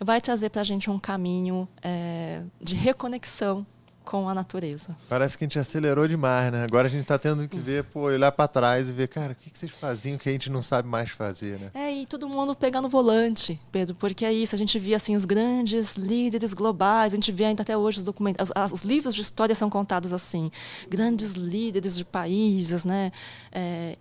vai 0.00 0.20
trazer 0.20 0.50
para 0.50 0.62
a 0.62 0.64
gente 0.64 0.90
um 0.90 0.98
caminho 0.98 1.68
é, 1.80 2.42
de 2.60 2.74
reconexão 2.74 3.64
com 4.04 4.28
a 4.28 4.34
natureza. 4.34 4.94
Parece 5.08 5.36
que 5.36 5.44
a 5.44 5.46
gente 5.46 5.58
acelerou 5.58 6.06
demais, 6.06 6.52
né? 6.52 6.64
Agora 6.64 6.86
a 6.86 6.90
gente 6.90 7.02
está 7.02 7.18
tendo 7.18 7.48
que 7.48 7.56
ver, 7.56 7.84
pô, 7.84 8.02
olhar 8.02 8.30
para 8.30 8.46
trás 8.46 8.88
e 8.88 8.92
ver, 8.92 9.08
cara, 9.08 9.32
o 9.32 9.34
que, 9.34 9.50
que 9.50 9.58
vocês 9.58 9.72
faziam 9.72 10.18
que 10.18 10.28
a 10.28 10.32
gente 10.32 10.50
não 10.50 10.62
sabe 10.62 10.88
mais 10.88 11.10
fazer, 11.10 11.58
né? 11.58 11.70
É, 11.74 11.92
e 11.92 12.06
todo 12.06 12.28
mundo 12.28 12.54
pegando 12.54 12.88
volante, 12.88 13.60
Pedro, 13.72 13.94
porque 13.94 14.24
é 14.24 14.32
isso, 14.32 14.54
a 14.54 14.58
gente 14.58 14.78
via 14.78 14.96
assim 14.96 15.16
os 15.16 15.24
grandes 15.24 15.94
líderes 15.94 16.52
globais, 16.52 17.12
a 17.12 17.16
gente 17.16 17.32
vê 17.32 17.46
ainda 17.46 17.62
até 17.62 17.76
hoje 17.76 17.98
os 17.98 18.04
documentos, 18.04 18.50
os, 18.50 18.72
os 18.72 18.82
livros 18.82 19.14
de 19.14 19.22
história 19.22 19.54
são 19.54 19.70
contados 19.70 20.12
assim, 20.12 20.50
grandes 20.88 21.32
líderes 21.32 21.96
de 21.96 22.04
países, 22.04 22.84
né? 22.84 23.10
É, 23.50 23.96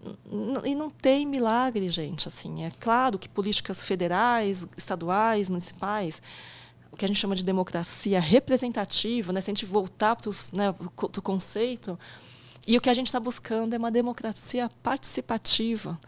e 0.66 0.76
não 0.76 0.90
tem 0.90 1.26
milagre, 1.26 1.90
gente, 1.90 2.28
assim. 2.28 2.66
É 2.66 2.72
claro 2.80 3.18
que 3.18 3.30
políticas 3.30 3.82
federais, 3.82 4.68
estaduais, 4.76 5.50
municipais 5.50 6.22
o 6.94 6.96
que 6.96 7.06
a 7.06 7.08
gente 7.08 7.20
chama 7.20 7.36
de 7.36 7.44
democracia 7.44 8.20
representativa, 8.20 9.34
né? 9.34 9.42
se 9.42 9.50
a 9.50 9.54
gente 9.54 9.66
voltar 9.66 10.16
para 10.16 10.32
né, 10.54 10.70
o 10.70 11.22
conceito, 11.24 11.98
e 12.68 12.78
o 12.78 12.82
que 12.82 12.90
a 12.90 12.94
gente 12.94 13.08
está 13.08 13.20
buscando 13.20 13.74
é 13.74 13.78
uma 13.80 13.90
democracia 13.90 14.70
participativa, 14.84 16.00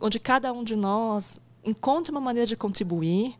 onde 0.00 0.18
cada 0.18 0.50
um 0.50 0.64
de 0.64 0.74
nós 0.74 1.38
encontre 1.62 2.10
uma 2.10 2.22
maneira 2.22 2.46
de 2.46 2.56
contribuir. 2.56 3.36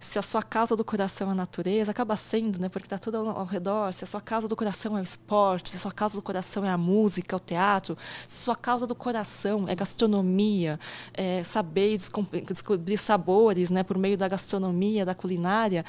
Se 0.00 0.16
a 0.16 0.22
sua 0.22 0.44
causa 0.44 0.76
do 0.76 0.84
coração 0.84 1.28
é 1.28 1.32
a 1.32 1.34
natureza, 1.34 1.90
acaba 1.90 2.16
sendo, 2.16 2.60
né, 2.60 2.68
porque 2.68 2.86
está 2.86 2.98
tudo 2.98 3.16
ao, 3.16 3.44
redor. 3.44 3.92
Se 3.92 4.04
a 4.04 4.06
sua 4.06 4.20
causa 4.20 4.46
do 4.46 4.54
coração 4.54 4.96
é 4.96 5.00
o 5.00 5.02
esporte, 5.02 5.70
se 5.70 5.76
a 5.76 5.80
sua 5.80 5.92
causa 5.92 6.14
do 6.14 6.22
coração 6.22 6.64
é 6.64 6.70
a 6.70 6.78
música, 6.78 7.36
o 7.36 7.40
teatro, 7.40 7.98
se 8.26 8.42
a 8.42 8.44
sua 8.44 8.56
causa 8.56 8.86
do 8.86 8.94
coração 8.94 9.68
é 9.68 9.74
gastronomia, 9.74 10.78
é 11.12 11.42
saber 11.42 11.98
descobrir 12.46 12.96
sabores 12.96 13.70
né, 13.70 13.82
por 13.82 13.98
meio 13.98 14.16
da 14.16 14.28
gastronomia, 14.28 15.04
da 15.04 15.16
culinária, 15.16 15.84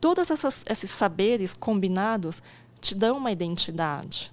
todos 0.00 0.30
essas, 0.30 0.64
esses 0.68 0.90
saberes 0.90 1.54
combinados 1.54 2.42
te 2.80 2.94
dão 2.94 3.16
uma 3.16 3.30
identidade. 3.30 4.32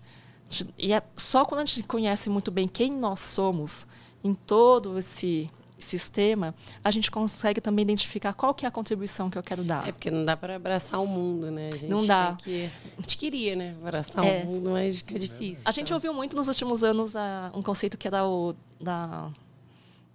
E 0.77 0.93
é 0.93 1.01
só 1.17 1.45
quando 1.45 1.61
a 1.61 1.65
gente 1.65 1.83
conhece 1.83 2.29
muito 2.29 2.51
bem 2.51 2.67
quem 2.67 2.91
nós 2.91 3.19
somos 3.19 3.87
em 4.23 4.33
todo 4.33 4.97
esse 4.97 5.49
sistema, 5.83 6.55
a 6.83 6.89
gente 6.91 7.11
consegue 7.11 7.59
também 7.59 7.83
identificar 7.83 8.33
qual 8.33 8.53
que 8.53 8.65
é 8.65 8.67
a 8.67 8.71
contribuição 8.71 9.29
que 9.29 9.37
eu 9.37 9.43
quero 9.43 9.63
dar. 9.63 9.87
É 9.87 9.91
porque 9.91 10.09
não 10.09 10.23
dá 10.23 10.35
para 10.37 10.55
abraçar 10.55 11.01
o 11.01 11.07
mundo, 11.07 11.51
né? 11.51 11.69
A 11.73 11.77
gente 11.77 11.89
não 11.89 12.05
dá. 12.05 12.37
Que... 12.39 12.69
A 12.97 13.01
gente 13.01 13.17
queria, 13.17 13.55
né? 13.55 13.75
Abraçar 13.81 14.25
é. 14.25 14.43
o 14.43 14.45
mundo, 14.45 14.71
mas 14.71 14.97
fica 14.97 15.19
difícil. 15.19 15.63
A 15.65 15.71
gente 15.71 15.87
então. 15.87 15.97
ouviu 15.97 16.13
muito 16.13 16.35
nos 16.35 16.47
últimos 16.47 16.83
anos 16.83 17.13
uh, 17.15 17.17
um 17.53 17.61
conceito 17.61 17.97
que 17.97 18.07
era 18.07 18.25
o 18.25 18.55
da, 18.79 19.29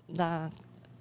da 0.09 0.51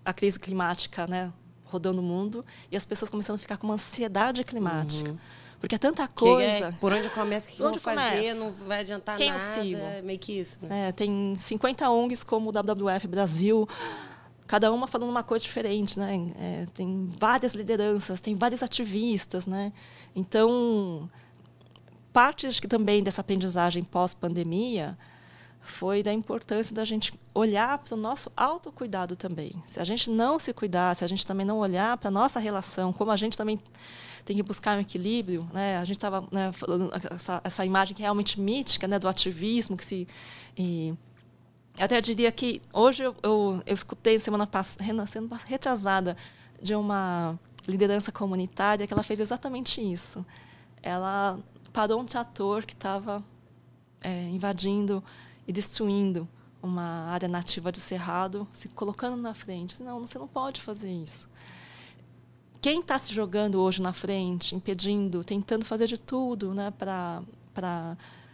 a 0.03 0.13
crise 0.13 0.39
climática, 0.39 1.07
né? 1.07 1.31
Rodando 1.71 2.01
o 2.01 2.03
mundo 2.03 2.45
e 2.71 2.77
as 2.77 2.85
pessoas 2.85 3.09
começando 3.09 3.35
a 3.35 3.39
ficar 3.39 3.57
com 3.57 3.67
uma 3.67 3.75
ansiedade 3.75 4.43
climática. 4.43 5.11
Uhum. 5.11 5.17
Porque 5.59 5.75
é 5.75 5.77
tanta 5.77 6.07
coisa. 6.07 6.67
É, 6.67 6.71
por 6.73 6.93
onde 6.93 7.09
começa, 7.09 7.49
o 7.49 7.53
que 7.53 7.63
onde 7.63 7.79
fazer, 7.79 8.35
não 8.35 8.51
vai 8.51 8.81
adiantar 8.81 9.17
Quem 9.17 9.31
nada. 9.31 9.43
Eu 9.43 9.63
sigo? 9.63 9.81
Meio 10.03 10.19
que 10.19 10.33
isso. 10.33 10.59
Né? 10.61 10.89
É, 10.89 10.91
tem 10.91 11.33
50 11.35 11.89
ONGs 11.89 12.23
como 12.23 12.49
o 12.49 12.53
WWF 12.53 13.07
Brasil, 13.07 13.67
cada 14.45 14.71
uma 14.71 14.87
falando 14.87 15.09
uma 15.09 15.23
coisa 15.23 15.43
diferente, 15.43 15.99
né? 15.99 16.27
É, 16.39 16.65
tem 16.73 17.09
várias 17.19 17.53
lideranças, 17.53 18.21
tem 18.21 18.35
vários 18.35 18.61
ativistas, 18.61 19.47
né? 19.47 19.73
Então, 20.15 21.09
parte 22.13 22.47
que 22.61 22.67
também 22.67 23.01
dessa 23.01 23.21
aprendizagem 23.21 23.83
pós-pandemia 23.83 24.97
foi 25.67 26.01
da 26.01 26.13
importância 26.13 26.73
da 26.73 26.85
gente 26.85 27.13
olhar 27.33 27.77
para 27.79 27.93
o 27.93 27.97
nosso 27.97 28.31
autocuidado 28.35 29.15
também. 29.15 29.53
Se 29.65 29.79
a 29.79 29.83
gente 29.83 30.09
não 30.09 30.39
se 30.39 30.53
cuidar, 30.53 30.95
se 30.95 31.03
a 31.03 31.07
gente 31.07 31.25
também 31.25 31.45
não 31.45 31.57
olhar 31.57 31.97
para 31.97 32.07
a 32.07 32.11
nossa 32.11 32.39
relação, 32.39 32.93
como 32.93 33.11
a 33.11 33.17
gente 33.17 33.37
também 33.37 33.59
tem 34.23 34.35
que 34.35 34.43
buscar 34.43 34.77
um 34.77 34.81
equilíbrio, 34.81 35.47
né? 35.53 35.77
A 35.77 35.85
gente 35.85 35.97
estava 35.97 36.25
né, 36.31 36.51
falando 36.51 36.91
essa, 37.11 37.41
essa, 37.43 37.65
imagem 37.65 37.95
é 37.99 38.01
realmente 38.01 38.39
mítica, 38.39 38.87
né, 38.87 38.97
do 38.97 39.07
ativismo 39.07 39.77
que 39.77 39.85
se 39.85 40.07
e, 40.57 40.93
eu 41.77 41.85
até 41.85 42.01
diria 42.01 42.31
que 42.31 42.61
hoje 42.73 43.03
eu, 43.03 43.15
eu, 43.21 43.61
eu 43.65 43.73
escutei 43.73 44.17
semana 44.19 44.47
passada, 44.47 45.05
sendo 45.05 45.33
retrasada, 45.45 46.17
de 46.61 46.73
uma 46.73 47.37
liderança 47.67 48.11
comunitária 48.11 48.87
que 48.87 48.93
ela 48.93 49.03
fez 49.03 49.19
exatamente 49.19 49.79
isso. 49.79 50.25
Ela 50.81 51.39
parou 51.71 51.99
um 52.01 52.05
trator 52.05 52.65
que 52.65 52.73
estava 52.73 53.23
é, 54.01 54.23
invadindo 54.23 55.03
e 55.47 55.53
destruindo 55.53 56.27
uma 56.61 57.07
área 57.09 57.27
nativa 57.27 57.71
de 57.71 57.79
cerrado, 57.79 58.47
se 58.53 58.67
colocando 58.67 59.15
na 59.15 59.33
frente. 59.33 59.81
Não, 59.81 59.99
você 60.05 60.19
não 60.19 60.27
pode 60.27 60.61
fazer 60.61 60.91
isso. 60.91 61.27
Quem 62.59 62.79
está 62.79 62.97
se 62.97 63.13
jogando 63.13 63.61
hoje 63.61 63.81
na 63.81 63.93
frente, 63.93 64.55
impedindo, 64.55 65.23
tentando 65.23 65.65
fazer 65.65 65.87
de 65.87 65.97
tudo 65.97 66.53
né, 66.53 66.71
para 66.71 67.23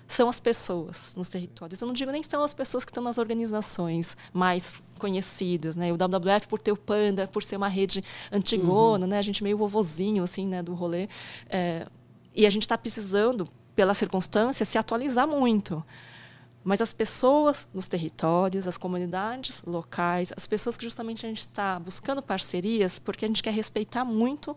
são 0.07 0.29
as 0.29 0.39
pessoas 0.39 1.13
nos 1.15 1.27
territórios. 1.29 1.81
Eu 1.81 1.87
não 1.87 1.93
digo 1.93 2.11
nem 2.11 2.21
são 2.23 2.43
as 2.43 2.53
pessoas 2.53 2.85
que 2.85 2.91
estão 2.91 3.03
nas 3.03 3.17
organizações 3.17 4.15
mais 4.31 4.81
conhecidas, 4.99 5.75
né? 5.75 5.91
O 5.91 5.95
WWF 5.95 6.47
por 6.47 6.59
ter 6.59 6.71
o 6.71 6.77
Panda, 6.77 7.27
por 7.27 7.41
ser 7.41 7.55
uma 7.55 7.67
rede 7.67 8.03
antigona, 8.31 9.05
uhum. 9.05 9.09
né? 9.09 9.17
A 9.17 9.21
gente 9.21 9.43
meio 9.43 9.57
vovozinho 9.57 10.23
assim, 10.23 10.45
né, 10.45 10.61
do 10.61 10.73
rolê. 10.73 11.07
É, 11.49 11.87
e 12.35 12.45
a 12.45 12.49
gente 12.49 12.63
está 12.63 12.77
precisando, 12.77 13.47
pela 13.75 13.93
circunstância, 13.93 14.65
se 14.65 14.77
atualizar 14.77 15.27
muito. 15.27 15.83
Mas 16.63 16.79
as 16.81 16.93
pessoas 16.93 17.67
nos 17.73 17.87
territórios, 17.87 18.67
as 18.67 18.77
comunidades 18.77 19.61
locais, 19.65 20.31
as 20.35 20.47
pessoas 20.47 20.77
que 20.77 20.85
justamente 20.85 21.25
a 21.25 21.29
gente 21.29 21.39
está 21.39 21.77
buscando 21.79 22.21
parcerias, 22.21 22.99
porque 22.99 23.25
a 23.25 23.27
gente 23.27 23.43
quer 23.43 23.53
respeitar 23.53 24.05
muito 24.05 24.55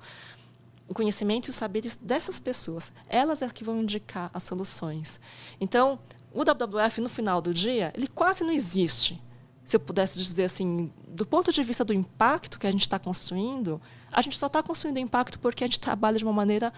o 0.88 0.94
conhecimento 0.94 1.48
e 1.48 1.50
os 1.50 1.56
saberes 1.56 1.96
dessas 1.96 2.38
pessoas. 2.38 2.92
Elas 3.08 3.42
é 3.42 3.48
que 3.48 3.64
vão 3.64 3.80
indicar 3.80 4.30
as 4.32 4.44
soluções. 4.44 5.18
Então, 5.60 5.98
o 6.32 6.42
WWF, 6.42 7.00
no 7.00 7.08
final 7.08 7.40
do 7.40 7.52
dia, 7.52 7.92
ele 7.94 8.06
quase 8.06 8.44
não 8.44 8.52
existe. 8.52 9.20
Se 9.64 9.74
eu 9.74 9.80
pudesse 9.80 10.16
dizer 10.16 10.44
assim, 10.44 10.92
do 11.08 11.26
ponto 11.26 11.50
de 11.50 11.62
vista 11.62 11.84
do 11.84 11.92
impacto 11.92 12.58
que 12.58 12.68
a 12.68 12.70
gente 12.70 12.82
está 12.82 13.00
construindo, 13.00 13.80
a 14.12 14.22
gente 14.22 14.38
só 14.38 14.46
está 14.46 14.62
construindo 14.62 14.98
impacto 14.98 15.40
porque 15.40 15.64
a 15.64 15.66
gente 15.66 15.80
trabalha 15.80 16.18
de 16.18 16.24
uma 16.24 16.32
maneira 16.32 16.72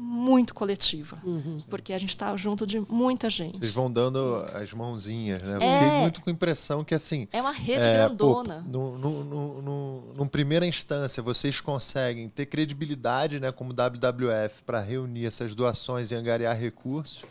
muito 0.00 0.54
coletiva, 0.54 1.20
uhum. 1.24 1.58
porque 1.68 1.92
a 1.92 1.98
gente 1.98 2.10
está 2.10 2.36
junto 2.36 2.64
de 2.64 2.78
muita 2.88 3.28
gente. 3.28 3.58
Vocês 3.58 3.72
vão 3.72 3.90
dando 3.90 4.46
as 4.54 4.72
mãozinhas, 4.72 5.42
né? 5.42 5.58
É, 5.60 5.78
Fiquei 5.80 5.98
muito 5.98 6.20
com 6.20 6.30
a 6.30 6.32
impressão 6.32 6.84
que 6.84 6.94
assim 6.94 7.26
é 7.32 7.40
uma 7.40 7.50
rede 7.50 7.86
é, 7.86 7.94
grandona. 7.94 8.62
Pô, 8.62 8.70
no, 8.70 8.96
no, 8.96 9.24
no, 9.24 9.62
no, 9.62 10.14
numa 10.14 10.28
primeira 10.28 10.64
instância, 10.64 11.20
vocês 11.20 11.60
conseguem 11.60 12.28
ter 12.28 12.46
credibilidade, 12.46 13.40
né, 13.40 13.50
como 13.50 13.72
WWF, 13.72 14.62
para 14.64 14.80
reunir 14.80 15.26
essas 15.26 15.52
doações 15.52 16.12
e 16.12 16.14
angariar 16.14 16.56
recursos. 16.56 17.24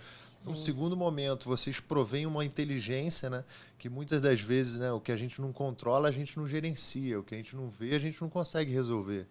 Num 0.44 0.56
segundo 0.56 0.95
momento, 0.95 1.49
vocês 1.49 1.80
provêm 1.80 2.26
uma 2.26 2.45
inteligência, 2.45 3.30
né? 3.30 3.44
Que 3.77 3.89
muitas 3.89 4.22
das 4.22 4.39
vezes, 4.39 4.77
né, 4.77 4.91
o 4.94 4.99
que 4.99 5.11
a 5.11 5.15
gente 5.18 5.41
não 5.41 5.52
controla, 5.52 6.07
a 6.07 6.11
gente 6.11 6.38
não 6.38 6.48
gerencia. 6.48 7.19
O 7.19 7.23
que 7.23 7.35
a 7.35 7.38
gente 7.38 7.53
não 7.53 7.69
vê, 7.69 7.95
a 7.95 7.99
gente 7.99 8.22
não 8.22 8.30
consegue 8.30 8.72
resolver. 8.72 9.27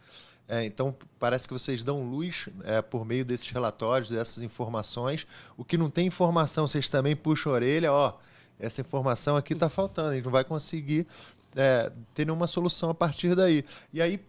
É, 0.49 0.65
então, 0.65 0.95
parece 1.19 1.49
que 1.49 1.53
vocês 1.53 1.83
dão 1.83 2.09
luz 2.09 2.49
é, 2.65 2.81
por 2.81 3.05
meio 3.05 3.25
desses 3.25 3.51
relatórios, 3.51 4.11
dessas 4.11 4.43
informações. 4.43 5.27
O 5.57 5.65
que 5.65 5.77
não 5.77 5.91
tem 5.91 6.07
informação, 6.07 6.67
vocês 6.67 6.89
também 6.89 7.17
puxam 7.17 7.53
a 7.53 7.57
orelha, 7.57 7.93
ó, 7.93 8.15
essa 8.59 8.81
informação 8.81 9.37
aqui 9.37 9.53
está 9.53 9.69
faltando, 9.69 10.11
a 10.11 10.15
gente 10.15 10.25
não 10.25 10.33
vai 10.33 10.45
conseguir 10.45 11.07
é, 11.55 11.91
ter 12.15 12.25
nenhuma 12.25 12.47
solução 12.47 12.91
a 12.91 12.95
partir 12.95 13.35
daí. 13.35 13.65
E 13.93 14.01
aí, 14.01 14.21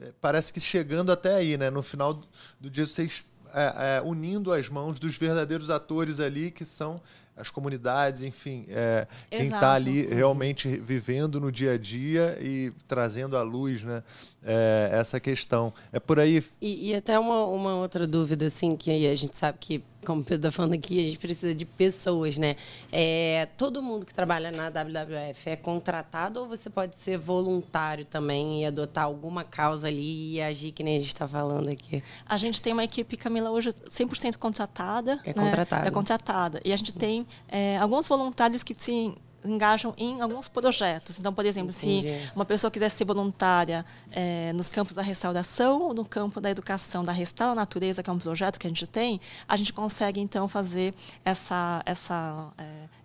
é, 0.00 0.12
parece 0.20 0.52
que 0.52 0.60
chegando 0.60 1.10
até 1.10 1.34
aí, 1.34 1.56
né, 1.56 1.70
no 1.70 1.82
final 1.82 2.20
do 2.60 2.68
dia, 2.70 2.86
vocês 2.86 3.24
é, 3.54 3.98
é, 3.98 4.02
unindo 4.02 4.52
as 4.52 4.68
mãos 4.68 4.98
dos 4.98 5.16
verdadeiros 5.16 5.70
atores 5.70 6.20
ali, 6.20 6.50
que 6.50 6.64
são 6.64 7.00
as 7.36 7.50
comunidades, 7.50 8.22
enfim, 8.22 8.64
é, 8.68 9.08
quem 9.28 9.46
está 9.46 9.74
ali 9.74 10.06
realmente 10.06 10.68
vivendo 10.78 11.40
no 11.40 11.50
dia 11.50 11.72
a 11.72 11.78
dia 11.78 12.38
e 12.40 12.72
trazendo 12.86 13.36
à 13.36 13.42
luz 13.42 13.82
né, 13.82 14.04
é, 14.44 14.90
essa 14.92 15.18
questão. 15.18 15.72
É 15.92 15.98
por 15.98 16.20
aí. 16.20 16.44
E, 16.60 16.90
e, 16.90 16.94
até 16.94 17.18
uma, 17.18 17.46
uma 17.46 17.76
outra 17.76 18.06
dúvida, 18.06 18.46
assim, 18.46 18.76
que 18.76 18.90
a 19.06 19.14
gente 19.14 19.36
sabe 19.36 19.58
que, 19.58 19.82
como 20.04 20.20
o 20.20 20.24
Pedro 20.24 20.48
está 20.48 20.50
falando 20.50 20.74
aqui, 20.74 21.00
a 21.00 21.04
gente 21.04 21.18
precisa 21.18 21.54
de 21.54 21.64
pessoas, 21.64 22.36
né? 22.36 22.56
É, 22.92 23.48
todo 23.56 23.82
mundo 23.82 24.04
que 24.04 24.12
trabalha 24.12 24.52
na 24.52 24.68
WWF 24.68 25.48
é 25.50 25.56
contratado 25.56 26.40
ou 26.40 26.48
você 26.48 26.68
pode 26.68 26.94
ser 26.96 27.16
voluntário 27.16 28.04
também 28.04 28.62
e 28.62 28.66
adotar 28.66 29.04
alguma 29.04 29.44
causa 29.44 29.88
ali 29.88 30.34
e 30.34 30.42
agir 30.42 30.72
que 30.72 30.82
nem 30.82 30.96
a 30.96 31.00
gente 31.00 31.08
está 31.08 31.26
falando 31.26 31.70
aqui? 31.70 32.02
A 32.26 32.36
gente 32.36 32.60
tem 32.60 32.72
uma 32.72 32.84
equipe, 32.84 33.16
Camila, 33.16 33.50
hoje 33.50 33.70
100% 33.70 34.36
contratada. 34.36 35.18
É 35.24 35.28
né? 35.28 35.32
contratada. 35.32 35.88
É 35.88 35.90
contratada. 35.90 36.60
E 36.64 36.72
a 36.72 36.76
gente 36.76 36.94
tem 36.94 37.26
é, 37.48 37.78
alguns 37.78 38.06
voluntários 38.06 38.62
que 38.62 38.74
se 38.76 39.14
engajam 39.44 39.94
em 39.96 40.20
alguns 40.20 40.48
projetos. 40.48 41.18
Então, 41.20 41.32
por 41.32 41.44
exemplo, 41.44 41.70
Entendi. 41.70 42.08
se 42.08 42.30
uma 42.34 42.44
pessoa 42.44 42.70
quiser 42.70 42.88
ser 42.88 43.04
voluntária 43.04 43.84
é, 44.10 44.52
nos 44.52 44.68
campos 44.68 44.94
da 44.94 45.02
restauração 45.02 45.82
ou 45.82 45.94
no 45.94 46.04
campo 46.04 46.40
da 46.40 46.50
educação 46.50 47.04
da 47.04 47.12
Restaura 47.12 47.54
Natureza, 47.54 48.02
que 48.02 48.10
é 48.10 48.12
um 48.12 48.18
projeto 48.18 48.58
que 48.58 48.66
a 48.66 48.70
gente 48.70 48.86
tem, 48.86 49.20
a 49.46 49.56
gente 49.56 49.72
consegue, 49.72 50.20
então, 50.20 50.48
fazer 50.48 50.94
essa, 51.24 51.82
essa 51.84 52.48
é, 52.58 52.64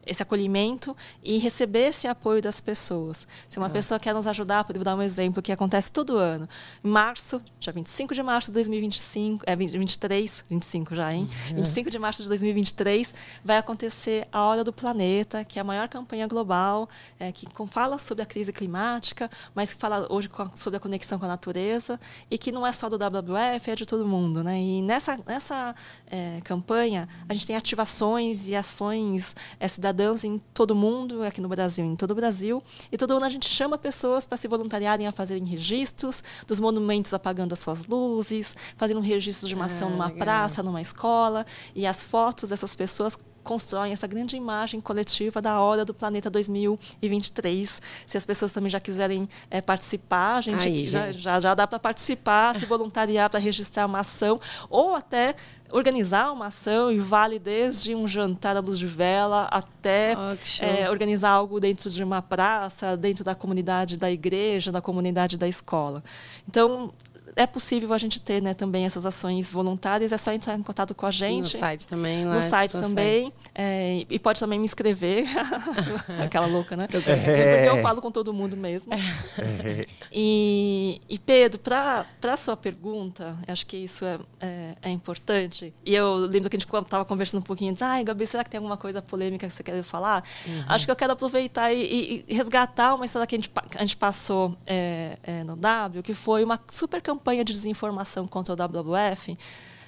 esse 0.09 0.23
acolhimento 0.23 0.97
e 1.23 1.37
receber 1.37 1.89
esse 1.89 2.07
apoio 2.07 2.41
das 2.41 2.59
pessoas. 2.59 3.27
Se 3.47 3.57
uma 3.57 3.67
é. 3.67 3.69
pessoa 3.69 3.99
quer 3.99 4.13
nos 4.13 4.25
ajudar, 4.25 4.63
vou 4.63 4.83
dar 4.83 4.95
um 4.95 5.01
exemplo 5.01 5.41
que 5.41 5.51
acontece 5.51 5.91
todo 5.91 6.17
ano. 6.17 6.49
Em 6.83 6.87
março, 6.89 7.41
dia 7.59 7.71
25 7.71 8.15
de 8.15 8.23
março 8.23 8.47
de 8.47 8.55
2025, 8.55 9.43
é 9.45 9.55
23, 9.55 10.45
25 10.49 10.95
já, 10.95 11.13
hein? 11.13 11.29
Uhum. 11.49 11.57
25 11.57 11.89
de 11.91 11.99
março 11.99 12.23
de 12.23 12.29
2023 12.29 13.13
vai 13.43 13.57
acontecer 13.57 14.27
a 14.31 14.41
Hora 14.43 14.63
do 14.63 14.73
Planeta, 14.73 15.45
que 15.45 15.59
é 15.59 15.61
a 15.61 15.65
maior 15.65 15.87
campanha 15.87 16.27
global 16.27 16.89
é, 17.19 17.31
que 17.31 17.47
fala 17.69 17.99
sobre 17.99 18.23
a 18.23 18.25
crise 18.25 18.51
climática, 18.51 19.29
mas 19.53 19.73
que 19.73 19.79
fala 19.79 20.07
hoje 20.11 20.29
sobre 20.55 20.77
a 20.77 20.79
conexão 20.79 21.19
com 21.19 21.25
a 21.25 21.27
natureza 21.27 21.99
e 22.31 22.37
que 22.37 22.51
não 22.51 22.65
é 22.65 22.73
só 22.73 22.89
do 22.89 22.97
WWF, 22.97 23.69
é 23.69 23.75
de 23.75 23.85
todo 23.85 24.05
mundo, 24.07 24.43
né? 24.43 24.59
E 24.59 24.81
nessa 24.81 25.19
nessa 25.27 25.75
é, 26.09 26.39
campanha 26.43 27.07
a 27.27 27.33
gente 27.33 27.45
tem 27.45 27.55
ativações 27.55 28.47
e 28.47 28.55
ações 28.55 29.35
é, 29.59 29.67
cidadãs 29.67 29.98
dança 29.99 30.25
em 30.25 30.39
todo 30.53 30.73
mundo, 30.73 31.23
aqui 31.23 31.41
no 31.41 31.49
Brasil, 31.49 31.85
em 31.85 31.93
todo 31.93 32.11
o 32.11 32.15
Brasil. 32.15 32.63
E 32.89 32.97
todo 32.97 33.17
ano 33.17 33.25
a 33.25 33.29
gente 33.29 33.49
chama 33.49 33.77
pessoas 33.77 34.25
para 34.25 34.37
se 34.37 34.47
voluntariarem 34.47 35.05
a 35.05 35.11
fazerem 35.11 35.43
registros 35.43 36.23
dos 36.47 36.57
monumentos 36.57 37.13
apagando 37.13 37.51
as 37.51 37.59
suas 37.59 37.85
luzes, 37.85 38.55
fazendo 38.77 38.99
um 38.99 39.03
registro 39.03 39.45
de 39.45 39.55
uma 39.55 39.65
ação 39.65 39.89
ah, 39.89 39.91
numa 39.91 40.05
legal. 40.05 40.19
praça, 40.19 40.63
numa 40.63 40.79
escola. 40.79 41.45
E 41.75 41.85
as 41.85 42.01
fotos 42.01 42.49
dessas 42.49 42.73
pessoas 42.77 43.17
constroem 43.43 43.91
essa 43.91 44.07
grande 44.07 44.37
imagem 44.37 44.79
coletiva 44.79 45.41
da 45.41 45.59
hora 45.59 45.83
do 45.83 45.93
planeta 45.93 46.29
2023. 46.29 47.81
Se 48.07 48.17
as 48.17 48.25
pessoas 48.25 48.53
também 48.53 48.69
já 48.69 48.79
quiserem 48.79 49.27
é, 49.49 49.59
participar, 49.59 50.37
a 50.37 50.41
gente, 50.41 50.67
Aí, 50.67 50.85
já, 50.85 51.07
gente. 51.07 51.21
já, 51.21 51.39
já 51.39 51.53
dá 51.53 51.67
para 51.67 51.79
participar, 51.79 52.55
se 52.57 52.65
voluntariar 52.65 53.29
para 53.29 53.39
registrar 53.39 53.85
uma 53.85 53.99
ação, 53.99 54.39
ou 54.69 54.95
até 54.95 55.35
organizar 55.71 56.31
uma 56.31 56.47
ação 56.47 56.91
e 56.91 56.99
vale 56.99 57.37
desde 57.37 57.93
um 57.95 58.07
jantar 58.07 58.57
à 58.57 58.59
luz 58.59 58.79
de 58.79 58.87
vela 58.87 59.43
até 59.51 60.15
oh, 60.17 60.63
é, 60.63 60.89
organizar 60.89 61.29
algo 61.29 61.59
dentro 61.59 61.89
de 61.89 62.03
uma 62.03 62.21
praça, 62.21 62.97
dentro 62.97 63.23
da 63.23 63.35
comunidade 63.35 63.97
da 63.97 64.11
igreja, 64.11 64.71
da 64.71 64.81
comunidade 64.81 65.37
da 65.37 65.47
escola. 65.47 66.03
Então, 66.47 66.93
é 67.39 67.47
possível 67.47 67.93
a 67.93 67.97
gente 67.97 68.19
ter 68.19 68.41
né, 68.41 68.53
também 68.53 68.85
essas 68.85 69.05
ações 69.05 69.49
voluntárias, 69.49 70.11
é 70.11 70.17
só 70.17 70.33
entrar 70.33 70.55
em 70.55 70.61
contato 70.61 70.93
com 70.93 71.05
a 71.05 71.11
gente. 71.11 71.53
no 71.53 71.59
site 71.59 71.87
também. 71.87 72.25
Lá 72.25 72.35
no 72.35 72.41
site 72.41 72.73
também. 72.73 73.31
É, 73.55 74.05
e 74.09 74.19
pode 74.19 74.41
também 74.41 74.59
me 74.59 74.65
inscrever. 74.65 75.25
Aquela 76.21 76.47
louca, 76.47 76.75
né? 76.75 76.85
É. 77.25 77.69
Eu 77.69 77.81
falo 77.81 78.01
com 78.01 78.11
todo 78.11 78.33
mundo 78.33 78.57
mesmo. 78.57 78.93
É. 78.93 79.85
E, 80.11 80.99
e 81.07 81.17
Pedro, 81.17 81.59
para 81.59 82.05
a 82.23 82.35
sua 82.35 82.57
pergunta, 82.57 83.37
acho 83.47 83.65
que 83.65 83.77
isso 83.77 84.03
é, 84.03 84.19
é, 84.41 84.75
é, 84.81 84.89
importante. 84.89 85.73
E 85.85 85.95
eu 85.95 86.15
lembro 86.15 86.49
que 86.49 86.57
a 86.57 86.59
gente 86.59 86.67
estava 86.67 87.05
conversando 87.05 87.39
um 87.39 87.43
pouquinho, 87.43 87.71
disse, 87.71 87.85
ai, 87.85 88.03
Gabi, 88.03 88.27
será 88.27 88.43
que 88.43 88.49
tem 88.49 88.57
alguma 88.57 88.75
coisa 88.75 89.01
polêmica 89.01 89.47
que 89.47 89.53
você 89.53 89.63
quer 89.63 89.81
falar? 89.83 90.25
Uhum. 90.45 90.63
Acho 90.67 90.85
que 90.85 90.91
eu 90.91 90.95
quero 90.95 91.13
aproveitar 91.13 91.71
e, 91.71 91.83
e, 91.83 92.25
e, 92.27 92.33
resgatar 92.33 92.95
uma 92.95 93.05
história 93.05 93.25
que 93.25 93.35
a 93.35 93.37
gente, 93.37 93.51
a 93.75 93.81
gente 93.81 93.95
passou 93.95 94.57
é, 94.65 95.17
é, 95.23 95.43
no 95.43 95.55
W, 95.55 96.03
que 96.03 96.13
foi 96.13 96.43
uma 96.43 96.59
super 96.67 97.01
campanha 97.01 97.28
campanha 97.29 97.45
de 97.45 97.53
desinformação 97.53 98.27
contra 98.27 98.53
o 98.53 98.57
WWF 98.57 99.37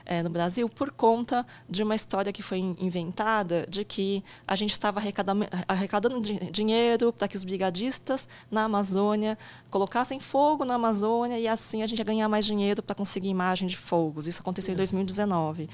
é, 0.05 0.21
no 0.21 0.29
Brasil 0.29 0.69
por 0.69 0.91
conta 0.91 1.45
de 1.67 1.81
uma 1.81 1.95
história 1.95 2.31
que 2.31 2.43
foi 2.43 2.59
inventada 2.59 3.65
de 3.67 3.83
que 3.83 4.23
a 4.47 4.55
gente 4.55 4.71
estava 4.71 4.99
arrecadando, 4.99 5.45
arrecadando 5.67 6.21
dinheiro 6.51 7.11
para 7.11 7.27
que 7.27 7.35
os 7.35 7.43
brigadistas 7.43 8.27
na 8.49 8.65
Amazônia 8.65 9.37
colocassem 9.71 10.19
fogo 10.19 10.65
na 10.65 10.75
Amazônia 10.75 11.39
e 11.39 11.47
assim 11.47 11.81
a 11.81 11.87
gente 11.87 11.97
ia 11.97 12.05
ganhar 12.05 12.29
mais 12.29 12.45
dinheiro 12.45 12.83
para 12.83 12.93
conseguir 12.93 13.29
imagem 13.29 13.67
de 13.67 13.77
fogos. 13.77 14.27
Isso 14.27 14.41
aconteceu 14.41 14.73
em 14.73 14.77
2019. 14.77 15.67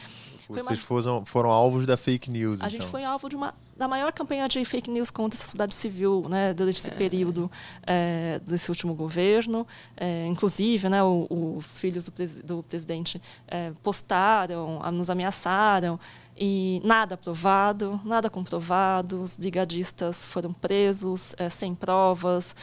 Vocês 0.48 0.80
foram, 0.80 1.26
foram 1.26 1.52
alvos 1.52 1.86
da 1.86 1.98
fake 1.98 2.32
news. 2.32 2.62
A 2.62 2.68
então. 2.68 2.70
gente 2.70 2.88
foi 2.88 3.04
alvo 3.04 3.28
de 3.28 3.36
uma 3.36 3.54
da 3.76 3.88
maior 3.88 4.12
campanha 4.12 4.48
de 4.50 4.64
fake 4.66 4.90
news 4.90 5.12
contra 5.12 5.38
a 5.38 5.42
sociedade 5.42 5.76
civil, 5.76 6.26
né, 6.28 6.54
durante 6.54 6.80
esse 6.80 6.90
é. 6.90 6.94
período 6.94 7.52
é, 7.86 8.42
desse 8.44 8.72
último 8.72 8.96
governo. 8.96 9.68
É, 9.96 10.26
inclusive, 10.26 10.90
né, 10.90 11.04
o, 11.04 11.28
os 11.58 11.78
filhos 11.80 12.06
do, 12.06 12.12
pres, 12.12 12.34
do 12.42 12.64
presidente 12.64 13.22
é, 13.48 13.72
postaram, 13.84 14.80
nos 14.92 15.10
ameaçaram 15.10 16.00
e 16.36 16.82
nada 16.84 17.16
provado, 17.16 18.02
nada 18.04 18.30
comprovado. 18.30 19.22
Os 19.22 19.36
brigadistas 19.36 20.26
foram 20.26 20.54
presos 20.54 21.36
sem 21.52 21.76
provas. 21.76 22.56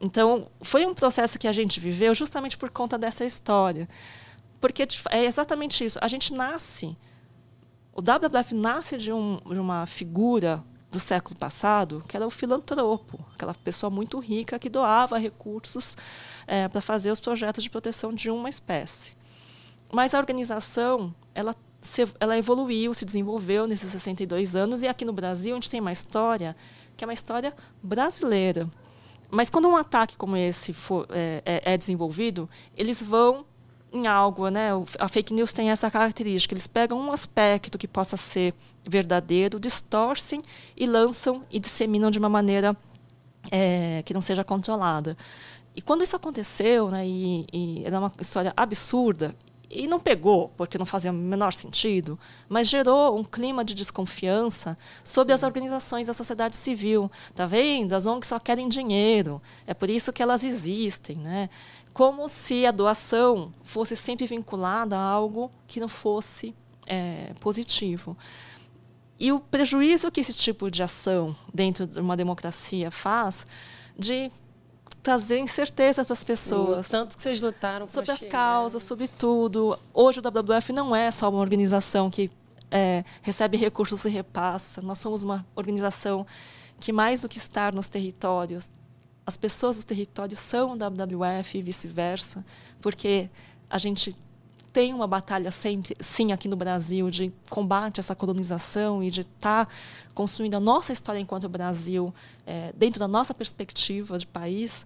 Então, 0.00 0.46
foi 0.62 0.86
um 0.86 0.94
processo 0.94 1.38
que 1.38 1.46
a 1.46 1.52
gente 1.52 1.78
viveu 1.78 2.14
justamente 2.14 2.56
por 2.56 2.70
conta 2.70 2.96
dessa 2.96 3.24
história. 3.24 3.86
Porque 4.60 4.86
é 5.10 5.24
exatamente 5.24 5.84
isso. 5.84 5.98
A 6.02 6.08
gente 6.08 6.32
nasce. 6.34 6.96
O 7.92 8.02
WWF 8.02 8.54
nasce 8.54 8.96
de, 8.96 9.12
um, 9.12 9.40
de 9.50 9.58
uma 9.58 9.86
figura 9.86 10.62
do 10.90 10.98
século 10.98 11.36
passado, 11.36 12.02
que 12.06 12.16
era 12.16 12.26
o 12.26 12.30
filantropo, 12.30 13.24
aquela 13.34 13.54
pessoa 13.54 13.88
muito 13.90 14.18
rica 14.18 14.58
que 14.58 14.68
doava 14.68 15.18
recursos 15.18 15.96
é, 16.46 16.66
para 16.66 16.80
fazer 16.80 17.10
os 17.10 17.20
projetos 17.20 17.62
de 17.62 17.70
proteção 17.70 18.12
de 18.12 18.28
uma 18.28 18.48
espécie. 18.48 19.12
Mas 19.92 20.14
a 20.14 20.18
organização, 20.18 21.14
ela, 21.32 21.54
se, 21.80 22.08
ela 22.18 22.36
evoluiu, 22.36 22.92
se 22.92 23.04
desenvolveu 23.04 23.66
nesses 23.68 23.90
62 23.90 24.56
anos, 24.56 24.82
e 24.82 24.88
aqui 24.88 25.04
no 25.04 25.12
Brasil 25.12 25.52
a 25.52 25.56
gente 25.56 25.70
tem 25.70 25.80
uma 25.80 25.92
história 25.92 26.56
que 26.96 27.04
é 27.04 27.06
uma 27.06 27.14
história 27.14 27.54
brasileira. 27.82 28.68
Mas 29.30 29.48
quando 29.48 29.68
um 29.68 29.76
ataque 29.76 30.16
como 30.16 30.36
esse 30.36 30.72
for, 30.72 31.06
é, 31.10 31.42
é, 31.44 31.74
é 31.74 31.78
desenvolvido, 31.78 32.50
eles 32.76 33.00
vão 33.00 33.46
em 33.92 34.06
algo, 34.06 34.48
né? 34.48 34.70
A 34.98 35.08
fake 35.08 35.34
news 35.34 35.52
tem 35.52 35.70
essa 35.70 35.90
característica. 35.90 36.52
Eles 36.52 36.66
pegam 36.66 36.98
um 36.98 37.12
aspecto 37.12 37.76
que 37.78 37.88
possa 37.88 38.16
ser 38.16 38.54
verdadeiro, 38.86 39.60
distorcem 39.60 40.42
e 40.76 40.86
lançam 40.86 41.44
e 41.50 41.58
disseminam 41.58 42.10
de 42.10 42.18
uma 42.18 42.28
maneira 42.28 42.76
é, 43.50 44.02
que 44.04 44.14
não 44.14 44.22
seja 44.22 44.44
controlada. 44.44 45.16
E 45.74 45.82
quando 45.82 46.02
isso 46.02 46.16
aconteceu, 46.16 46.90
né, 46.90 47.06
e, 47.06 47.46
e 47.52 47.84
era 47.84 47.98
uma 47.98 48.12
história 48.20 48.52
absurda, 48.56 49.34
e 49.70 49.86
não 49.86 50.00
pegou, 50.00 50.48
porque 50.56 50.76
não 50.76 50.84
fazia 50.84 51.12
o 51.12 51.14
menor 51.14 51.52
sentido, 51.52 52.18
mas 52.48 52.68
gerou 52.68 53.16
um 53.16 53.22
clima 53.22 53.64
de 53.64 53.72
desconfiança 53.72 54.76
sobre 55.04 55.32
Sim. 55.32 55.36
as 55.36 55.42
organizações 55.44 56.08
da 56.08 56.12
sociedade 56.12 56.56
civil. 56.56 57.08
Tá 57.36 57.46
vendo? 57.46 57.92
As 57.92 58.04
ONGs 58.04 58.26
só 58.26 58.40
querem 58.40 58.68
dinheiro. 58.68 59.40
É 59.64 59.72
por 59.72 59.88
isso 59.88 60.12
que 60.12 60.20
elas 60.20 60.42
existem, 60.42 61.16
né? 61.16 61.48
Como 61.92 62.28
se 62.28 62.66
a 62.66 62.70
doação 62.70 63.52
fosse 63.62 63.96
sempre 63.96 64.26
vinculada 64.26 64.96
a 64.96 65.00
algo 65.00 65.50
que 65.66 65.80
não 65.80 65.88
fosse 65.88 66.54
é, 66.86 67.32
positivo. 67.40 68.16
E 69.18 69.32
o 69.32 69.40
prejuízo 69.40 70.10
que 70.10 70.20
esse 70.20 70.32
tipo 70.32 70.70
de 70.70 70.82
ação 70.82 71.36
dentro 71.52 71.86
de 71.86 72.00
uma 72.00 72.16
democracia 72.16 72.90
faz 72.90 73.46
de 73.98 74.32
trazer 75.02 75.38
incerteza 75.38 76.04
para 76.04 76.12
as 76.12 76.24
pessoas. 76.24 76.86
Sim, 76.86 76.92
tanto 76.92 77.16
que 77.16 77.22
vocês 77.22 77.40
lutaram 77.40 77.88
sobre 77.88 78.10
as 78.12 78.18
chegar. 78.18 78.30
causas, 78.30 78.82
sobre 78.82 79.08
tudo. 79.08 79.78
Hoje 79.92 80.20
o 80.20 80.22
WWF 80.22 80.72
não 80.72 80.94
é 80.94 81.10
só 81.10 81.28
uma 81.28 81.40
organização 81.40 82.10
que 82.10 82.30
é, 82.70 83.04
recebe 83.22 83.56
recursos 83.56 84.04
e 84.04 84.08
repassa. 84.08 84.80
Nós 84.80 84.98
somos 84.98 85.22
uma 85.22 85.46
organização 85.54 86.26
que 86.78 86.92
mais 86.92 87.22
do 87.22 87.28
que 87.28 87.36
estar 87.36 87.74
nos 87.74 87.88
territórios 87.88 88.70
as 89.30 89.36
pessoas 89.36 89.76
dos 89.76 89.84
territórios 89.84 90.40
são 90.40 90.76
WWF 90.76 91.56
e 91.56 91.62
vice-versa, 91.62 92.44
porque 92.80 93.30
a 93.70 93.78
gente 93.78 94.16
tem 94.72 94.92
uma 94.92 95.06
batalha 95.06 95.52
sempre, 95.52 95.96
sim, 96.00 96.32
aqui 96.32 96.48
no 96.48 96.56
Brasil, 96.56 97.08
de 97.10 97.32
combate 97.48 97.98
a 97.98 98.02
essa 98.02 98.16
colonização 98.16 99.00
e 99.00 99.08
de 99.08 99.20
estar 99.20 99.66
tá 99.66 99.72
construindo 100.14 100.56
a 100.56 100.60
nossa 100.60 100.92
história 100.92 101.20
enquanto 101.20 101.48
Brasil 101.48 102.12
é, 102.44 102.72
dentro 102.76 102.98
da 102.98 103.06
nossa 103.06 103.32
perspectiva 103.32 104.18
de 104.18 104.26
país. 104.26 104.84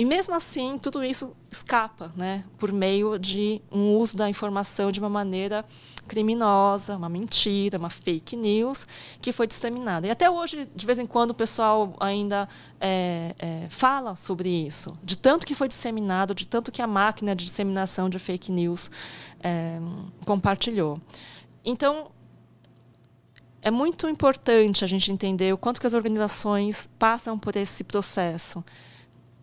E 0.00 0.04
mesmo 0.06 0.34
assim, 0.34 0.78
tudo 0.78 1.04
isso 1.04 1.36
escapa, 1.50 2.10
né, 2.16 2.42
por 2.56 2.72
meio 2.72 3.18
de 3.18 3.60
um 3.70 3.98
uso 3.98 4.16
da 4.16 4.30
informação 4.30 4.90
de 4.90 4.98
uma 4.98 5.10
maneira 5.10 5.62
criminosa, 6.08 6.96
uma 6.96 7.10
mentira, 7.10 7.76
uma 7.76 7.90
fake 7.90 8.34
news 8.34 8.88
que 9.20 9.30
foi 9.30 9.46
disseminada. 9.46 10.06
E 10.06 10.10
até 10.10 10.30
hoje, 10.30 10.66
de 10.74 10.86
vez 10.86 10.98
em 10.98 11.04
quando, 11.04 11.32
o 11.32 11.34
pessoal 11.34 11.94
ainda 12.00 12.48
é, 12.80 13.34
é, 13.38 13.66
fala 13.68 14.16
sobre 14.16 14.48
isso, 14.48 14.94
de 15.04 15.18
tanto 15.18 15.44
que 15.44 15.54
foi 15.54 15.68
disseminado, 15.68 16.34
de 16.34 16.48
tanto 16.48 16.72
que 16.72 16.80
a 16.80 16.86
máquina 16.86 17.36
de 17.36 17.44
disseminação 17.44 18.08
de 18.08 18.18
fake 18.18 18.50
news 18.50 18.90
é, 19.42 19.78
compartilhou. 20.24 20.98
Então, 21.62 22.10
é 23.60 23.70
muito 23.70 24.08
importante 24.08 24.82
a 24.82 24.88
gente 24.88 25.12
entender 25.12 25.52
o 25.52 25.58
quanto 25.58 25.78
que 25.78 25.86
as 25.86 25.92
organizações 25.92 26.88
passam 26.98 27.38
por 27.38 27.54
esse 27.54 27.84
processo. 27.84 28.64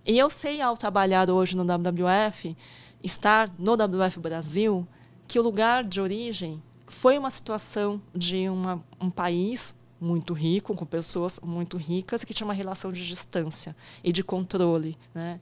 E 0.08 0.18
eu 0.18 0.30
sei, 0.30 0.62
ao 0.62 0.78
trabalhar 0.78 1.30
hoje 1.30 1.58
no 1.58 1.66
WWF, 1.66 2.56
estar 3.04 3.52
no 3.60 3.76
WWF 3.76 4.22
Brasil, 4.22 4.88
que 5.28 5.38
o 5.38 5.44
lugar 5.44 5.84
de 5.84 6.00
origem 6.00 6.64
foi 6.88 7.18
uma 7.18 7.30
situação 7.30 8.02
de 8.16 8.48
uma, 8.48 8.82
um 9.02 9.10
país 9.10 9.76
muito 10.00 10.34
rico, 10.34 10.74
com 10.74 10.86
pessoas 10.86 11.42
muito 11.44 11.76
ricas, 11.76 12.24
que 12.24 12.34
tinha 12.34 12.48
uma 12.48 12.54
relação 12.54 12.90
de 12.90 13.06
distância 13.06 13.76
e 14.02 14.14
de 14.14 14.24
controle. 14.24 14.98
Né? 15.14 15.42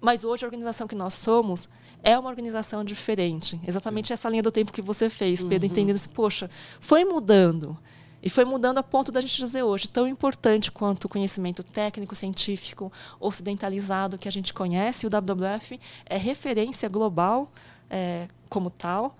Mas 0.00 0.22
hoje 0.22 0.44
a 0.44 0.46
organização 0.46 0.86
que 0.86 0.94
nós 0.94 1.14
somos 1.14 1.68
é 2.00 2.16
uma 2.16 2.30
organização 2.30 2.84
diferente. 2.84 3.60
Exatamente 3.66 4.06
Sim. 4.06 4.14
essa 4.14 4.28
linha 4.30 4.42
do 4.42 4.52
tempo 4.52 4.72
que 4.72 4.82
você 4.82 5.10
fez, 5.10 5.42
Pedro, 5.42 5.66
uhum. 5.66 5.72
entendendo 5.72 5.96
assim, 5.96 6.10
poxa, 6.10 6.48
foi 6.78 7.04
mudando. 7.04 7.76
E 8.22 8.30
foi 8.30 8.44
mudando 8.44 8.78
a 8.78 8.82
ponto 8.82 9.12
da 9.12 9.20
gente 9.20 9.36
dizer 9.36 9.62
hoje, 9.62 9.88
tão 9.88 10.08
importante 10.08 10.72
quanto 10.72 11.04
o 11.04 11.08
conhecimento 11.08 11.62
técnico, 11.62 12.16
científico, 12.16 12.92
ocidentalizado 13.20 14.18
que 14.18 14.28
a 14.28 14.32
gente 14.32 14.52
conhece, 14.52 15.06
o 15.06 15.10
WWF 15.10 15.78
é 16.06 16.16
referência 16.16 16.88
global 16.88 17.52
é, 17.90 18.26
como 18.48 18.70
tal, 18.70 19.16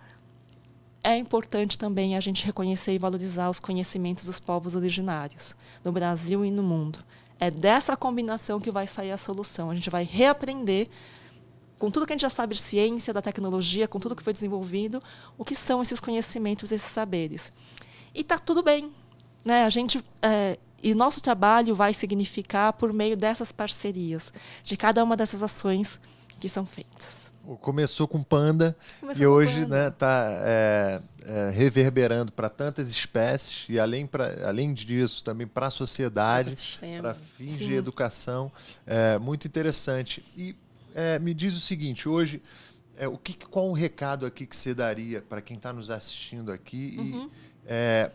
é 1.07 1.17
importante 1.17 1.79
também 1.79 2.17
a 2.17 2.21
gente 2.21 2.45
reconhecer 2.45 2.93
e 2.93 2.99
valorizar 2.99 3.49
os 3.49 3.61
conhecimentos 3.61 4.25
dos 4.25 4.41
povos 4.41 4.75
originários, 4.75 5.55
no 5.85 5.93
Brasil 5.93 6.45
e 6.45 6.51
no 6.51 6.65
mundo. 6.65 6.99
É 7.39 7.49
dessa 7.49 7.97
combinação 7.97 8.59
que 8.59 8.73
vai 8.73 8.89
sair 8.89 9.13
a 9.13 9.19
solução. 9.19 9.71
A 9.71 9.75
gente 9.77 9.89
vai 9.89 10.03
reaprender, 10.03 10.89
com 11.79 11.93
tudo 11.93 12.07
que 12.07 12.13
a 12.13 12.17
gente 12.17 12.23
já 12.23 12.31
sabe 12.31 12.55
de 12.55 12.61
ciência, 12.61 13.15
da 13.15 13.23
tecnologia, 13.23 13.87
com 13.87 14.01
tudo 14.01 14.17
que 14.17 14.23
foi 14.23 14.33
desenvolvido, 14.33 15.01
o 15.39 15.45
que 15.45 15.55
são 15.55 15.81
esses 15.81 16.01
conhecimentos, 16.01 16.73
esses 16.73 16.91
saberes. 16.91 17.53
E 18.17 18.23
está 18.23 18.39
tudo 18.39 18.63
bem. 18.63 18.91
Né? 19.45 19.65
A 19.65 19.71
gente, 19.71 20.03
é, 20.23 20.59
e 20.83 20.95
nosso 20.95 21.21
trabalho 21.21 21.75
vai 21.75 21.93
significar 21.93 22.73
por 22.73 22.93
meio 22.93 23.17
dessas 23.17 23.53
parcerias, 23.53 24.33
de 24.63 24.75
cada 24.77 25.05
uma 25.05 25.17
dessas 25.17 25.43
ações 25.43 26.01
que 26.41 26.49
são 26.49 26.65
feitas. 26.65 27.27
Começou 27.61 28.09
com 28.09 28.25
Panda 28.25 28.77
Começou 28.99 29.23
e 29.23 29.27
hoje 29.27 29.61
está 29.61 30.29
Né, 30.29 30.43
é, 30.43 31.03
é, 31.25 31.51
reverberando 31.51 32.33
para 32.33 32.49
tantas 32.49 32.89
espécies 32.89 33.67
e 33.69 33.79
além, 33.79 34.05
pra, 34.05 34.49
além 34.49 34.75
disso 34.75 35.23
também 35.23 35.47
para 35.47 35.69
a 35.69 35.71
sociedade, 35.71 36.57
para 37.01 37.15
fins 37.15 37.53
Sim. 37.53 37.67
de 37.67 37.75
educação. 37.75 38.51
É, 38.85 39.17
muito 39.19 39.47
interessante. 39.47 40.25
E 40.37 40.57
é, 40.93 41.21
me 41.21 41.33
diz 41.33 41.55
o 41.55 41.61
seguinte, 41.61 42.09
hoje, 42.09 42.43
é, 42.97 43.07
o 43.07 43.17
que, 43.17 43.35
qual 43.47 43.69
o 43.69 43.73
recado 43.73 44.27
aqui 44.27 44.47
que 44.47 44.57
você 44.57 44.75
daria 44.75 45.23
para 45.23 45.41
quem 45.41 45.57
está 45.57 45.73
nos 45.73 45.91
assistindo 45.91 46.51
aqui? 46.51 46.97
Uhum. 46.99 47.31
E, 47.33 47.46
é, 47.67 48.11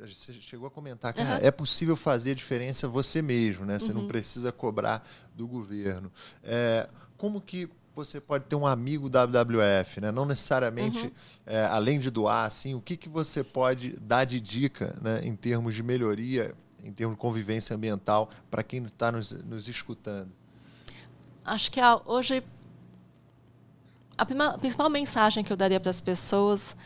você 0.00 0.32
chegou 0.34 0.66
a 0.66 0.70
comentar 0.70 1.12
que 1.12 1.20
uhum. 1.20 1.36
é 1.40 1.50
possível 1.50 1.96
fazer 1.96 2.32
a 2.32 2.34
diferença 2.34 2.88
você 2.88 3.22
mesmo, 3.22 3.64
né? 3.64 3.78
Você 3.78 3.92
uhum. 3.92 4.00
não 4.00 4.06
precisa 4.08 4.50
cobrar 4.50 5.06
do 5.34 5.46
governo. 5.46 6.10
É, 6.42 6.88
como 7.16 7.40
que 7.40 7.68
você 7.94 8.20
pode 8.20 8.44
ter 8.44 8.56
um 8.56 8.66
amigo 8.66 9.08
WWF, 9.08 10.00
né? 10.00 10.10
Não 10.10 10.24
necessariamente, 10.24 11.06
uhum. 11.06 11.12
é, 11.46 11.64
além 11.66 11.98
de 11.98 12.10
doar, 12.10 12.46
assim, 12.46 12.74
o 12.74 12.80
que, 12.80 12.96
que 12.96 13.08
você 13.08 13.44
pode 13.44 13.96
dar 14.00 14.24
de 14.24 14.40
dica, 14.40 14.96
né, 15.00 15.20
em 15.22 15.34
termos 15.34 15.74
de 15.74 15.82
melhoria, 15.82 16.54
em 16.82 16.92
termos 16.92 17.16
de 17.16 17.20
convivência 17.20 17.76
ambiental, 17.76 18.30
para 18.50 18.62
quem 18.62 18.84
está 18.84 19.12
nos, 19.12 19.32
nos 19.32 19.68
escutando? 19.68 20.30
Acho 21.44 21.70
que 21.70 21.80
a, 21.80 22.00
hoje 22.06 22.42
a, 24.16 24.24
prima, 24.24 24.48
a 24.48 24.58
principal 24.58 24.88
mensagem 24.88 25.42
que 25.42 25.52
eu 25.52 25.56
daria 25.56 25.80
para 25.80 25.90
as 25.90 26.00
pessoas 26.00 26.76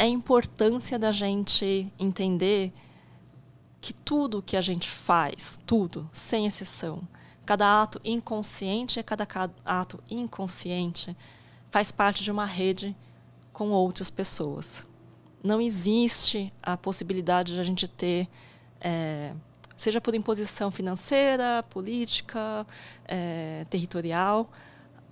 é 0.00 0.04
a 0.04 0.08
importância 0.08 0.98
da 0.98 1.12
gente 1.12 1.92
entender 1.98 2.72
que 3.82 3.92
tudo 3.92 4.40
que 4.40 4.56
a 4.56 4.62
gente 4.62 4.88
faz, 4.88 5.60
tudo, 5.66 6.08
sem 6.10 6.46
exceção, 6.46 7.06
cada 7.44 7.82
ato 7.82 8.00
inconsciente 8.02 8.98
é 8.98 9.02
cada 9.02 9.28
ato 9.62 10.02
inconsciente 10.10 11.14
faz 11.70 11.92
parte 11.92 12.24
de 12.24 12.30
uma 12.30 12.46
rede 12.46 12.96
com 13.52 13.72
outras 13.72 14.08
pessoas. 14.08 14.86
Não 15.44 15.60
existe 15.60 16.50
a 16.62 16.78
possibilidade 16.78 17.52
de 17.52 17.60
a 17.60 17.62
gente 17.62 17.86
ter, 17.86 18.26
é, 18.80 19.34
seja 19.76 20.00
por 20.00 20.14
imposição 20.14 20.70
financeira, 20.70 21.62
política, 21.68 22.66
é, 23.04 23.66
territorial, 23.68 24.50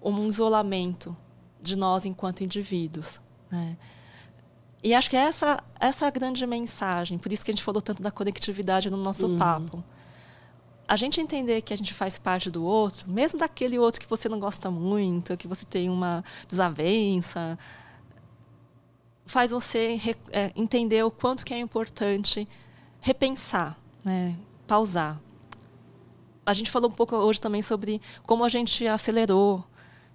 um 0.03 0.27
isolamento 0.27 1.15
de 1.61 1.77
nós 1.77 2.07
enquanto 2.07 2.43
indivíduos. 2.43 3.21
Né? 3.51 3.77
E 4.83 4.95
acho 4.95 5.11
que 5.11 5.17
essa, 5.17 5.63
essa 5.81 6.05
é 6.05 6.09
a 6.09 6.11
grande 6.11 6.47
mensagem, 6.47 7.19
por 7.19 7.33
isso 7.33 7.45
que 7.45 7.51
a 7.51 7.55
gente 7.55 7.65
falou 7.65 7.83
tanto 7.83 8.03
da 8.03 8.11
conectividade 8.11 8.91
no 8.91 8.97
nosso 8.97 9.27
uhum. 9.27 9.39
papo. 9.39 9.85
A 10.87 10.97
gente 10.97 11.21
entender 11.21 11.61
que 11.63 11.75
a 11.75 11.77
gente 11.77 11.93
faz 11.93 12.17
parte 12.17 12.51
do 12.51 12.65
outro, 12.65 13.11
mesmo 13.11 13.39
daquele 13.39 13.79
outro 13.79 14.01
que 14.01 14.09
você 14.09 14.29
não 14.29 14.41
gosta 14.41 14.71
muito, 14.71 15.37
que 15.37 15.47
você 15.47 15.67
tem 15.67 15.91
uma 15.91 16.25
desavença, 16.49 17.59
faz 19.27 19.51
você 19.51 20.01
é, 20.33 20.51
entender 20.57 21.05
o 21.05 21.11
quanto 21.11 21.45
que 21.45 21.53
é 21.53 21.59
importante 21.59 22.49
repensar, 23.01 23.79
né? 24.03 24.35
pausar. 24.67 25.21
A 26.47 26.55
gente 26.55 26.71
falou 26.71 26.89
um 26.89 26.95
pouco 26.95 27.15
hoje 27.15 27.41
também 27.41 27.61
sobre 27.61 28.01
como 28.23 28.43
a 28.43 28.49
gente 28.49 28.87
acelerou 28.87 29.63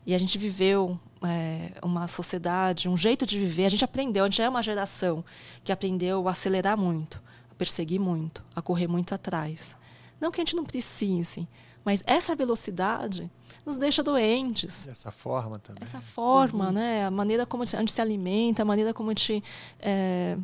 e 0.06 0.16
a 0.16 0.18
gente 0.18 0.38
viveu 0.38 1.00
é, 1.26 1.72
uma 1.82 2.08
sociedade, 2.08 2.90
um 2.90 2.98
jeito 2.98 3.26
de 3.26 3.40
viver. 3.40 3.66
A 3.66 3.70
gente 3.70 3.84
aprendeu, 3.84 4.24
a 4.24 4.28
gente 4.28 4.42
é 4.42 4.50
uma 4.50 4.64
geração 4.64 5.24
que 5.64 5.72
aprendeu 5.72 6.28
a 6.28 6.32
acelerar 6.32 6.78
muito, 6.78 7.22
a 7.52 7.56
perseguir 7.56 8.00
muito, 8.00 8.44
a 8.56 8.62
correr 8.62 8.88
muito 8.88 9.14
atrás. 9.14 9.76
Não 10.20 10.32
que 10.32 10.40
a 10.40 10.42
gente 10.42 10.56
não 10.56 10.64
precise, 10.64 11.48
mas 11.84 12.02
essa 12.06 12.36
velocidade 12.36 13.30
nos 13.66 13.78
deixa 13.78 14.02
doentes. 14.02 14.88
Essa 14.88 15.12
forma 15.12 15.60
também. 15.60 15.84
Essa 15.84 16.02
forma, 16.02 16.68
uhum. 16.68 16.72
né? 16.72 17.06
A 17.06 17.12
maneira 17.12 17.46
como 17.46 17.64
a 17.64 17.66
gente 17.66 17.92
se 17.92 18.02
alimenta, 18.02 18.62
a 18.62 18.66
maneira 18.66 18.94
como 18.94 19.10
a 19.10 19.14
gente. 19.14 19.44
É, 19.80 20.38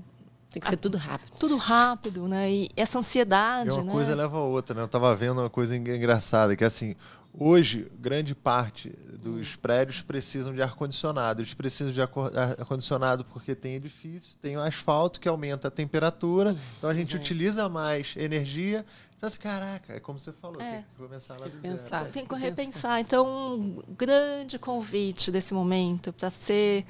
tem 0.52 0.60
que 0.60 0.68
ser 0.68 0.78
tudo 0.78 0.98
rápido. 0.98 1.38
Tudo 1.38 1.58
rápido, 1.58 2.28
né? 2.28 2.52
E 2.52 2.70
essa 2.76 2.98
ansiedade. 2.98 3.70
E 3.70 3.74
uma 3.74 3.84
né? 3.84 3.92
coisa 3.92 4.16
leva 4.16 4.38
a 4.38 4.42
outra, 4.42 4.76
né? 4.76 4.82
Eu 4.82 4.88
estava 4.88 5.16
vendo 5.16 5.40
uma 5.40 5.50
coisa 5.50 5.76
engraçada, 5.76 6.56
que 6.56 6.64
é 6.64 6.68
assim, 6.68 6.96
Hoje, 7.42 7.90
grande 7.98 8.36
parte 8.36 8.90
dos 9.18 9.56
prédios 9.56 10.02
precisam 10.02 10.54
de 10.54 10.62
ar-condicionado. 10.62 11.42
Eles 11.42 11.54
precisam 11.54 11.94
de 11.94 12.02
ar-condicionado 12.02 13.24
porque 13.24 13.56
tem 13.56 13.76
edifício, 13.76 14.38
tem 14.42 14.58
o 14.58 14.62
asfalto 14.62 15.22
que 15.22 15.30
aumenta 15.30 15.70
a 15.70 15.72
temperatura, 15.72 16.54
então 16.78 16.90
a 16.90 16.94
gente 16.94 17.16
uhum. 17.16 17.22
utiliza 17.22 17.70
mais 17.70 18.14
energia. 18.18 18.86
Então, 19.16 19.28
assim, 19.28 19.40
caraca, 19.40 19.94
é 19.94 20.02
como 20.02 20.20
você 20.20 20.34
falou, 20.34 20.62
é. 20.62 20.70
tem 20.70 20.82
que 20.82 21.02
começar 21.02 21.38
lá 21.38 21.48
do 21.48 21.58
Pensar. 21.62 22.06
Tem 22.08 22.26
que 22.26 22.36
repensar. 22.36 23.00
Então, 23.00 23.56
um 23.56 23.84
grande 23.98 24.60
convite 24.60 25.32
desse 25.32 25.54
momento 25.54 26.12
para 26.12 26.30
ser 26.30 26.86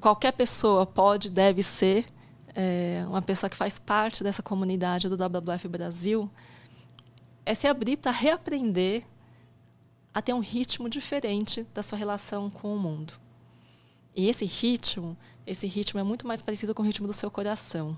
qualquer 0.00 0.30
pessoa 0.30 0.86
pode, 0.86 1.28
deve 1.28 1.60
ser 1.60 2.06
é, 2.54 3.04
uma 3.08 3.20
pessoa 3.20 3.50
que 3.50 3.56
faz 3.56 3.80
parte 3.80 4.22
dessa 4.22 4.44
comunidade 4.44 5.08
do 5.08 5.16
WWF 5.16 5.66
Brasil, 5.66 6.30
é 7.44 7.52
se 7.52 7.66
abrir 7.66 7.96
para 7.96 8.12
reaprender 8.12 9.02
a 10.18 10.22
ter 10.22 10.32
um 10.32 10.40
ritmo 10.40 10.88
diferente 10.88 11.64
da 11.72 11.80
sua 11.80 11.96
relação 11.96 12.50
com 12.50 12.74
o 12.74 12.78
mundo. 12.78 13.12
E 14.16 14.28
esse 14.28 14.44
ritmo, 14.44 15.16
esse 15.46 15.64
ritmo 15.64 16.00
é 16.00 16.02
muito 16.02 16.26
mais 16.26 16.42
parecido 16.42 16.74
com 16.74 16.82
o 16.82 16.84
ritmo 16.84 17.06
do 17.06 17.12
seu 17.12 17.30
coração. 17.30 17.96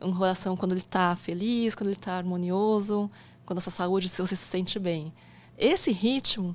Um 0.00 0.14
coração 0.14 0.56
quando 0.56 0.74
ele 0.74 0.80
está 0.80 1.16
feliz, 1.16 1.74
quando 1.74 1.88
ele 1.88 1.96
está 1.96 2.16
harmonioso, 2.16 3.10
quando 3.44 3.58
a 3.58 3.60
sua 3.60 3.72
saúde, 3.72 4.08
se 4.08 4.22
você 4.22 4.36
se 4.36 4.44
sente 4.44 4.78
bem. 4.78 5.12
Esse 5.58 5.90
ritmo 5.90 6.54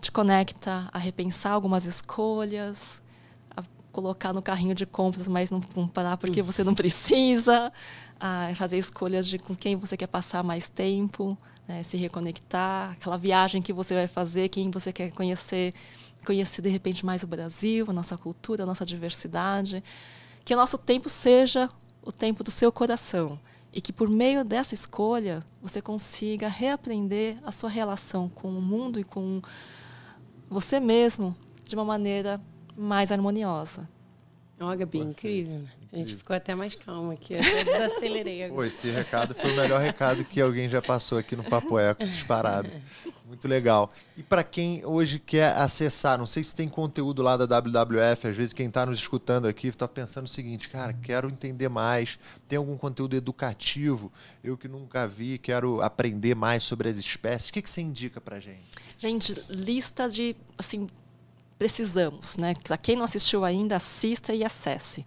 te 0.00 0.10
conecta 0.10 0.88
a 0.90 0.96
repensar 0.96 1.52
algumas 1.52 1.84
escolhas, 1.84 3.02
a 3.54 3.62
colocar 3.92 4.32
no 4.32 4.40
carrinho 4.40 4.74
de 4.74 4.86
compras, 4.86 5.28
mas 5.28 5.50
não, 5.50 5.60
parar 5.88 6.16
porque 6.16 6.40
você 6.40 6.64
não 6.64 6.74
precisa, 6.74 7.70
a 8.18 8.48
fazer 8.54 8.78
escolhas 8.78 9.28
de 9.28 9.38
com 9.38 9.54
quem 9.54 9.76
você 9.76 9.94
quer 9.94 10.06
passar 10.06 10.42
mais 10.42 10.70
tempo, 10.70 11.36
né, 11.66 11.82
se 11.82 11.96
reconectar, 11.96 12.92
aquela 12.92 13.16
viagem 13.16 13.62
que 13.62 13.72
você 13.72 13.94
vai 13.94 14.06
fazer, 14.06 14.48
quem 14.48 14.70
você 14.70 14.92
quer 14.92 15.10
conhecer, 15.10 15.74
conhecer 16.24 16.62
de 16.62 16.68
repente 16.68 17.04
mais 17.04 17.22
o 17.22 17.26
Brasil, 17.26 17.86
a 17.88 17.92
nossa 17.92 18.16
cultura, 18.16 18.62
a 18.62 18.66
nossa 18.66 18.84
diversidade, 18.84 19.82
que 20.44 20.54
o 20.54 20.56
nosso 20.56 20.78
tempo 20.78 21.08
seja 21.08 21.68
o 22.02 22.12
tempo 22.12 22.44
do 22.44 22.50
seu 22.50 22.70
coração 22.70 23.38
e 23.72 23.80
que 23.80 23.92
por 23.92 24.08
meio 24.08 24.44
dessa 24.44 24.74
escolha 24.74 25.42
você 25.60 25.82
consiga 25.82 26.48
reaprender 26.48 27.38
a 27.44 27.50
sua 27.50 27.70
relação 27.70 28.28
com 28.28 28.48
o 28.48 28.62
mundo 28.62 29.00
e 29.00 29.04
com 29.04 29.42
você 30.48 30.78
mesmo 30.78 31.34
de 31.64 31.74
uma 31.74 31.84
maneira 31.84 32.40
mais 32.76 33.10
harmoniosa. 33.10 33.88
Ó, 34.60 34.72
oh, 34.72 34.76
Gabi, 34.76 34.98
incrível. 34.98 35.64
A 35.92 35.96
gente 35.96 36.16
ficou 36.16 36.34
até 36.34 36.54
mais 36.54 36.74
calmo 36.74 37.10
aqui, 37.10 37.34
eu 37.34 37.40
até 37.40 37.64
desacelerei 37.64 38.44
agora. 38.44 38.62
Pô, 38.62 38.64
esse 38.64 38.88
recado 38.88 39.34
foi 39.34 39.52
o 39.52 39.56
melhor 39.56 39.80
recado 39.80 40.24
que 40.24 40.40
alguém 40.40 40.68
já 40.68 40.80
passou 40.80 41.18
aqui 41.18 41.34
no 41.34 41.42
Papo 41.44 41.78
Eco, 41.78 42.04
disparado. 42.04 42.70
Muito 43.26 43.48
legal. 43.48 43.92
E 44.16 44.22
para 44.22 44.44
quem 44.44 44.84
hoje 44.84 45.18
quer 45.18 45.56
acessar, 45.56 46.18
não 46.18 46.26
sei 46.26 46.42
se 46.42 46.54
tem 46.54 46.68
conteúdo 46.68 47.22
lá 47.22 47.36
da 47.36 47.46
WWF, 47.46 48.28
às 48.28 48.36
vezes 48.36 48.52
quem 48.52 48.66
está 48.66 48.86
nos 48.86 48.98
escutando 48.98 49.46
aqui 49.46 49.68
está 49.68 49.88
pensando 49.88 50.26
o 50.26 50.28
seguinte, 50.28 50.68
cara, 50.68 50.92
quero 50.92 51.28
entender 51.28 51.68
mais, 51.68 52.18
tem 52.48 52.56
algum 52.56 52.76
conteúdo 52.76 53.16
educativo, 53.16 54.12
eu 54.42 54.56
que 54.56 54.68
nunca 54.68 55.06
vi, 55.06 55.38
quero 55.38 55.80
aprender 55.80 56.34
mais 56.34 56.64
sobre 56.64 56.88
as 56.88 56.96
espécies, 56.96 57.50
o 57.50 57.52
que, 57.52 57.62
que 57.62 57.70
você 57.70 57.80
indica 57.80 58.20
para 58.20 58.38
gente? 58.38 58.70
Gente, 58.98 59.34
lista 59.48 60.08
de, 60.08 60.36
assim, 60.58 60.88
precisamos, 61.64 62.36
né? 62.36 62.52
Para 62.62 62.76
quem 62.76 62.94
não 62.94 63.06
assistiu 63.06 63.42
ainda, 63.42 63.76
assista 63.76 64.34
e 64.34 64.44
acesse. 64.44 65.02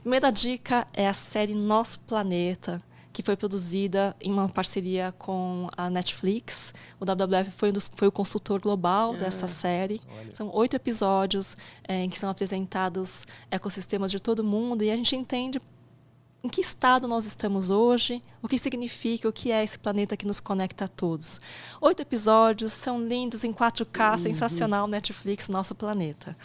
Primeira 0.00 0.32
dica 0.32 0.84
é 0.92 1.06
a 1.06 1.12
série 1.12 1.54
Nosso 1.54 2.00
Planeta, 2.00 2.82
que 3.12 3.22
foi 3.22 3.36
produzida 3.36 4.16
em 4.20 4.32
uma 4.32 4.48
parceria 4.48 5.14
com 5.16 5.68
a 5.76 5.88
Netflix. 5.88 6.74
O 6.98 7.04
WWF 7.04 7.52
foi, 7.52 7.68
um 7.68 7.72
dos, 7.72 7.88
foi 7.94 8.08
o 8.08 8.12
consultor 8.12 8.60
global 8.60 9.14
ah, 9.14 9.18
dessa 9.18 9.46
série. 9.46 10.00
Olha. 10.18 10.34
São 10.34 10.50
oito 10.52 10.74
episódios 10.74 11.56
é, 11.86 12.02
em 12.02 12.10
que 12.10 12.18
são 12.18 12.28
apresentados 12.28 13.24
ecossistemas 13.48 14.10
de 14.10 14.18
todo 14.18 14.42
mundo 14.42 14.82
e 14.82 14.90
a 14.90 14.96
gente 14.96 15.14
entende 15.14 15.60
em 16.42 16.48
que 16.48 16.60
estado 16.60 17.06
nós 17.06 17.26
estamos 17.26 17.68
hoje, 17.70 18.22
o 18.42 18.48
que 18.48 18.58
significa, 18.58 19.28
o 19.28 19.32
que 19.32 19.52
é 19.52 19.62
esse 19.62 19.78
planeta 19.78 20.16
que 20.16 20.26
nos 20.26 20.40
conecta 20.40 20.86
a 20.86 20.88
todos. 20.88 21.40
Oito 21.80 22.00
episódios, 22.00 22.72
são 22.72 23.06
lindos 23.06 23.44
em 23.44 23.52
4K, 23.52 24.12
uhum. 24.12 24.18
sensacional, 24.18 24.88
Netflix, 24.88 25.48
Nosso 25.48 25.74
Planeta. 25.74 26.36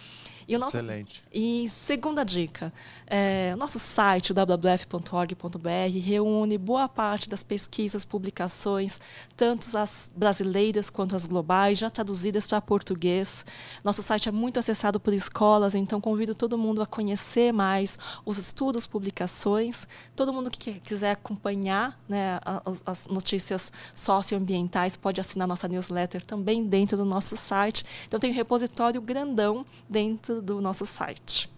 E 0.48 0.56
o 0.56 0.60
nosso, 0.60 0.78
Excelente. 0.78 1.24
E 1.34 1.68
segunda 1.70 2.24
dica, 2.24 2.72
é, 3.08 3.52
o 3.56 3.58
nosso 3.58 3.80
site, 3.80 4.32
www.org.br, 4.32 6.00
reúne 6.04 6.58
boa 6.58 6.88
parte 6.88 7.28
das 7.28 7.44
pesquisas, 7.44 8.06
publicações, 8.06 9.00
tanto 9.36 9.76
as 9.76 10.12
brasileiras 10.16 10.90
quanto 10.90 11.16
as 11.16 11.26
globais, 11.26 11.80
já 11.80 11.90
traduzidas 11.90 12.48
para 12.48 12.62
português. 12.62 13.44
Nosso 13.84 14.04
site 14.04 14.30
é 14.30 14.32
muito 14.32 14.60
acessado 14.60 15.00
por 15.00 15.14
escolas, 15.14 15.74
então 15.74 16.00
convido 16.00 16.36
todo 16.36 16.58
mundo 16.58 16.82
a 16.82 16.86
conhecer 16.86 17.52
mais 17.52 17.98
os 18.24 18.38
estudos, 18.38 18.86
publicações. 18.86 19.88
Todo 20.16 20.32
mundo 20.32 20.52
que 20.52 20.80
quiser 20.80 21.12
acompanhar 21.12 22.00
né, 22.08 22.40
as 22.86 23.08
notícias 23.08 23.72
socioambientais 23.96 24.96
pode 24.96 25.20
assinar 25.20 25.48
nossa 25.48 25.68
newsletter 25.68 26.24
também 26.24 26.64
dentro 26.64 26.98
do 26.98 27.06
nosso 27.06 27.36
site. 27.36 27.84
Então 28.08 28.20
tem 28.20 28.32
um 28.32 28.34
repositório 28.34 29.02
grandão 29.02 29.66
dentro 29.90 30.35
do 30.42 30.62
nosso 30.62 30.86
site. 30.86 31.50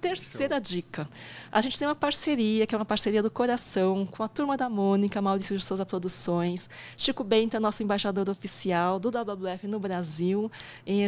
Terceira 0.00 0.60
dica. 0.60 1.08
A 1.50 1.60
gente 1.60 1.78
tem 1.78 1.88
uma 1.88 1.94
parceria, 1.94 2.66
que 2.66 2.74
é 2.74 2.78
uma 2.78 2.84
parceria 2.84 3.22
do 3.22 3.30
coração, 3.30 4.06
com 4.06 4.22
a 4.22 4.28
Turma 4.28 4.56
da 4.56 4.68
Mônica, 4.68 5.20
Maurício 5.22 5.56
de 5.56 5.64
Souza 5.64 5.86
Produções. 5.86 6.68
Chico 6.96 7.24
Bento 7.24 7.56
é 7.56 7.60
nosso 7.60 7.82
embaixador 7.82 8.28
oficial 8.28 9.00
do 9.00 9.10
WWF 9.10 9.66
no 9.66 9.80
Brasil, 9.80 10.50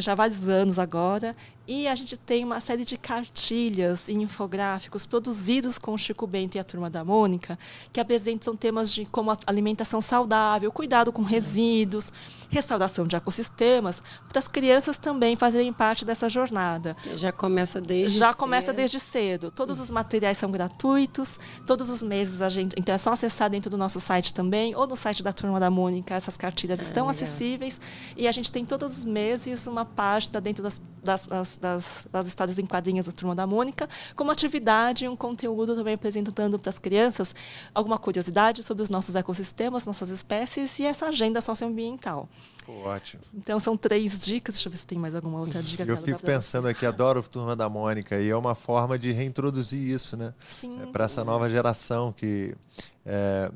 já 0.00 0.12
há 0.12 0.14
vários 0.14 0.48
anos 0.48 0.78
agora. 0.78 1.36
E 1.70 1.86
a 1.86 1.94
gente 1.94 2.16
tem 2.16 2.42
uma 2.42 2.60
série 2.60 2.82
de 2.82 2.96
cartilhas 2.96 4.08
e 4.08 4.14
infográficos 4.14 5.04
produzidos 5.04 5.76
com 5.76 5.92
o 5.92 5.98
Chico 5.98 6.26
Bento 6.26 6.56
e 6.56 6.58
a 6.58 6.64
Turma 6.64 6.88
da 6.88 7.04
Mônica, 7.04 7.58
que 7.92 8.00
apresentam 8.00 8.56
temas 8.56 8.90
de 8.90 9.04
como 9.04 9.36
alimentação 9.46 10.00
saudável, 10.00 10.72
cuidado 10.72 11.12
com 11.12 11.20
resíduos, 11.20 12.10
restauração 12.48 13.06
de 13.06 13.16
ecossistemas, 13.16 14.02
para 14.30 14.38
as 14.38 14.48
crianças 14.48 14.96
também 14.96 15.36
fazerem 15.36 15.70
parte 15.70 16.06
dessa 16.06 16.30
jornada. 16.30 16.96
Já 17.16 17.32
começa 17.32 17.82
desde 17.82 18.18
Já 18.18 18.28
cedo. 18.28 18.38
começa 18.38 18.72
desde 18.72 18.98
cedo. 18.98 19.50
Todos 19.50 19.78
os 19.78 19.90
materiais 19.90 20.38
são 20.38 20.50
gratuitos, 20.50 21.38
todos 21.66 21.90
os 21.90 22.02
meses 22.02 22.40
a 22.40 22.48
gente. 22.48 22.74
Então 22.78 22.94
é 22.94 22.98
só 22.98 23.12
acessar 23.12 23.50
dentro 23.50 23.70
do 23.70 23.76
nosso 23.76 24.00
site 24.00 24.32
também, 24.32 24.74
ou 24.74 24.86
no 24.86 24.96
site 24.96 25.22
da 25.22 25.34
Turma 25.34 25.60
da 25.60 25.68
Mônica, 25.68 26.14
essas 26.14 26.38
cartilhas 26.38 26.80
ah, 26.80 26.82
estão 26.82 27.08
legal. 27.08 27.10
acessíveis. 27.10 27.78
E 28.16 28.26
a 28.26 28.32
gente 28.32 28.50
tem 28.50 28.64
todos 28.64 28.96
os 28.96 29.04
meses 29.04 29.66
uma 29.66 29.84
página 29.84 30.40
dentro 30.40 30.62
das, 30.62 30.80
das, 31.04 31.57
das 31.58 32.06
das, 32.10 32.26
histórias 32.26 32.58
em 32.58 32.66
quadrinhos 32.66 33.06
da 33.06 33.12
Turma 33.12 33.34
da 33.34 33.46
Mônica, 33.46 33.88
como 34.14 34.30
atividade, 34.30 35.08
um 35.08 35.16
conteúdo 35.16 35.74
também 35.74 35.94
apresentando 35.94 36.58
para 36.58 36.70
as 36.70 36.78
crianças 36.78 37.34
alguma 37.74 37.98
curiosidade 37.98 38.62
sobre 38.62 38.82
os 38.82 38.90
nossos 38.90 39.14
ecossistemas, 39.14 39.86
nossas 39.86 40.10
espécies 40.10 40.78
e 40.78 40.84
essa 40.84 41.06
agenda 41.06 41.40
socioambiental. 41.40 42.28
Ótimo. 42.84 43.22
Então 43.32 43.58
são 43.58 43.76
três 43.76 44.18
dicas. 44.18 44.56
Deixa 44.56 44.68
eu 44.68 44.72
ver 44.72 44.78
se 44.78 44.86
tem 44.86 44.98
mais 44.98 45.14
alguma 45.14 45.38
outra 45.38 45.62
dica. 45.62 45.84
Eu 45.84 45.96
fico 45.96 46.20
pensando 46.20 46.68
aqui, 46.68 46.84
adoro 46.84 47.22
Turma 47.22 47.56
da 47.56 47.68
Mônica 47.68 48.20
e 48.20 48.28
é 48.28 48.36
uma 48.36 48.54
forma 48.54 48.98
de 48.98 49.10
reintroduzir 49.12 49.80
isso, 49.80 50.16
né? 50.16 50.34
Sim. 50.48 50.82
É, 50.82 50.86
para 50.86 51.04
essa 51.04 51.24
nova 51.24 51.48
geração 51.48 52.12
que, 52.12 52.54
é, 53.06 53.50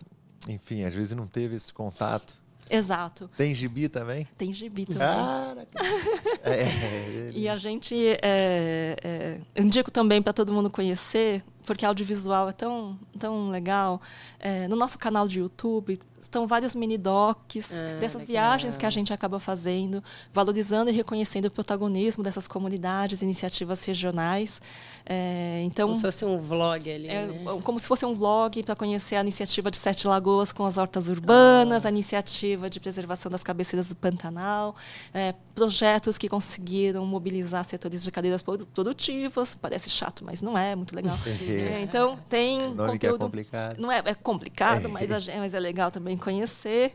enfim, 0.49 0.85
às 0.85 0.95
vezes 0.95 1.17
não 1.17 1.27
teve 1.27 1.57
esse 1.57 1.73
contato. 1.73 2.42
Exato. 2.71 3.31
Tem 3.37 3.55
gibi 3.55 3.89
também? 3.89 4.27
Tem 4.37 4.55
gibi 4.55 4.87
também. 4.87 5.01
Cara, 5.01 5.69
é, 6.45 6.63
é, 6.63 7.31
e 7.35 7.49
a 7.49 7.57
gente 7.57 7.95
é, 8.23 8.97
é, 9.03 9.41
indico 9.57 9.91
também 9.91 10.23
para 10.23 10.33
todo 10.33 10.53
mundo 10.53 10.71
conhecer 10.71 11.43
porque 11.65 11.85
audiovisual 11.85 12.49
é 12.49 12.53
tão, 12.53 12.99
tão 13.19 13.51
legal. 13.51 14.01
É, 14.39 14.67
no 14.69 14.77
nosso 14.77 14.99
canal 14.99 15.29
de 15.29 15.39
YouTube 15.41 15.99
estão 16.21 16.47
vários 16.47 16.75
mini 16.75 16.97
docs 16.97 17.73
ah, 17.73 17.99
dessas 17.99 18.23
legal. 18.23 18.27
viagens 18.27 18.77
que 18.77 18.87
a 18.87 18.91
gente 18.91 19.13
acaba 19.13 19.41
fazendo, 19.41 20.03
valorizando 20.33 20.91
e 20.91 20.93
reconhecendo 20.93 21.47
o 21.47 21.51
protagonismo 21.51 22.23
dessas 22.23 22.47
comunidades, 22.47 23.23
iniciativas 23.23 23.85
regionais. 23.85 24.61
É, 25.05 25.63
então, 25.65 25.89
como 25.89 25.97
se 25.97 26.03
fosse 26.03 26.25
um 26.25 26.41
vlog 26.41 26.91
ali. 26.91 27.09
É, 27.09 27.27
né? 27.27 27.61
Como 27.65 27.79
se 27.79 27.89
fosse 27.89 28.07
um 28.07 28.15
vlog 28.15 28.63
para 28.63 28.77
conhecer 28.77 29.17
a 29.17 29.21
iniciativa 29.21 29.71
de 29.71 29.77
Sete 29.77 30.07
Lagoas 30.07 30.53
com 30.53 30.65
as 30.65 30.79
hortas 30.79 31.09
urbanas, 31.09 31.85
ah. 31.85 31.89
a 31.89 31.91
iniciativa 31.91 32.71
de 32.71 32.79
preservação 32.79 33.31
das 33.31 33.43
cabeceiras 33.43 33.89
do 33.89 33.97
Pantanal, 33.97 34.77
é, 35.13 35.35
projetos 35.55 36.19
que 36.19 36.29
conseguiram 36.29 37.05
mobilizar 37.07 37.65
setores 37.65 38.03
de 38.03 38.11
cadeiras 38.11 38.43
produtivas. 38.43 39.55
Parece 39.55 39.91
chato, 39.91 40.25
mas 40.25 40.41
não 40.41 40.57
é, 40.57 40.75
muito 40.75 40.95
legal. 40.95 41.17
É, 41.43 41.81
então 41.83 42.19
tem 42.29 42.63
o 42.63 42.75
nome 42.75 42.93
conteúdo. 42.93 43.17
é 43.17 43.19
complicado. 43.19 43.79
Não 43.79 43.91
é, 43.91 44.03
é 44.05 44.15
complicado, 44.15 44.89
mas, 44.89 45.11
a, 45.11 45.19
mas 45.39 45.55
é 45.55 45.61
legal 45.61 45.91
também 45.91 46.17
conhecer. 46.17 46.95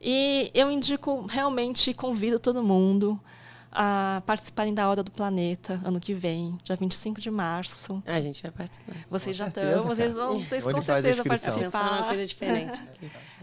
E 0.00 0.50
eu 0.54 0.70
indico 0.70 1.26
realmente 1.26 1.94
convido 1.94 2.38
todo 2.38 2.62
mundo 2.62 3.20
a 3.76 4.22
participarem 4.24 4.72
da 4.72 4.88
Hora 4.88 5.02
do 5.02 5.10
Planeta 5.10 5.78
ano 5.84 6.00
que 6.00 6.14
vem, 6.14 6.58
dia 6.64 6.74
25 6.74 7.20
de 7.20 7.30
março. 7.30 8.02
A 8.06 8.18
gente 8.22 8.42
vai 8.42 8.50
participar. 8.50 8.94
Vocês 9.10 9.36
com 9.36 9.44
já 9.44 9.48
estão, 9.48 9.82
vocês 9.82 10.14
vão, 10.14 10.40
vocês 10.40 10.64
com 10.64 10.80
certeza 10.80 11.22
participar. 11.22 11.86
É 11.86 11.98
uma 11.98 12.06
coisa 12.08 12.26
diferente. 12.26 12.82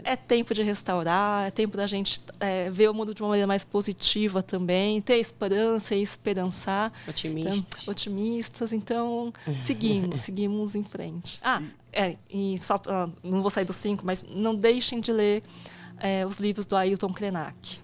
é 0.02 0.16
tempo 0.16 0.52
de 0.52 0.64
restaurar, 0.64 1.46
é 1.46 1.50
tempo 1.52 1.76
da 1.76 1.86
gente 1.86 2.20
é, 2.40 2.68
ver 2.68 2.90
o 2.90 2.94
mundo 2.94 3.14
de 3.14 3.22
uma 3.22 3.28
maneira 3.28 3.46
mais 3.46 3.64
positiva 3.64 4.42
também, 4.42 5.00
ter 5.00 5.18
esperança 5.18 5.94
e 5.94 6.02
esperançar. 6.02 6.92
Otimistas. 7.06 7.56
Então, 7.56 7.92
otimistas. 7.92 8.72
Então, 8.72 9.32
seguimos, 9.62 10.20
seguimos 10.20 10.74
em 10.74 10.82
frente. 10.82 11.38
Ah, 11.42 11.62
é, 11.92 12.16
e 12.28 12.58
só, 12.58 12.74
uh, 12.74 13.12
não 13.22 13.40
vou 13.40 13.52
sair 13.52 13.64
dos 13.64 13.76
cinco, 13.76 14.04
mas 14.04 14.24
não 14.28 14.56
deixem 14.56 15.00
de 15.00 15.12
ler 15.12 15.44
é, 15.98 16.26
os 16.26 16.38
livros 16.38 16.66
do 16.66 16.76
Ailton 16.76 17.12
Krenak. 17.12 17.83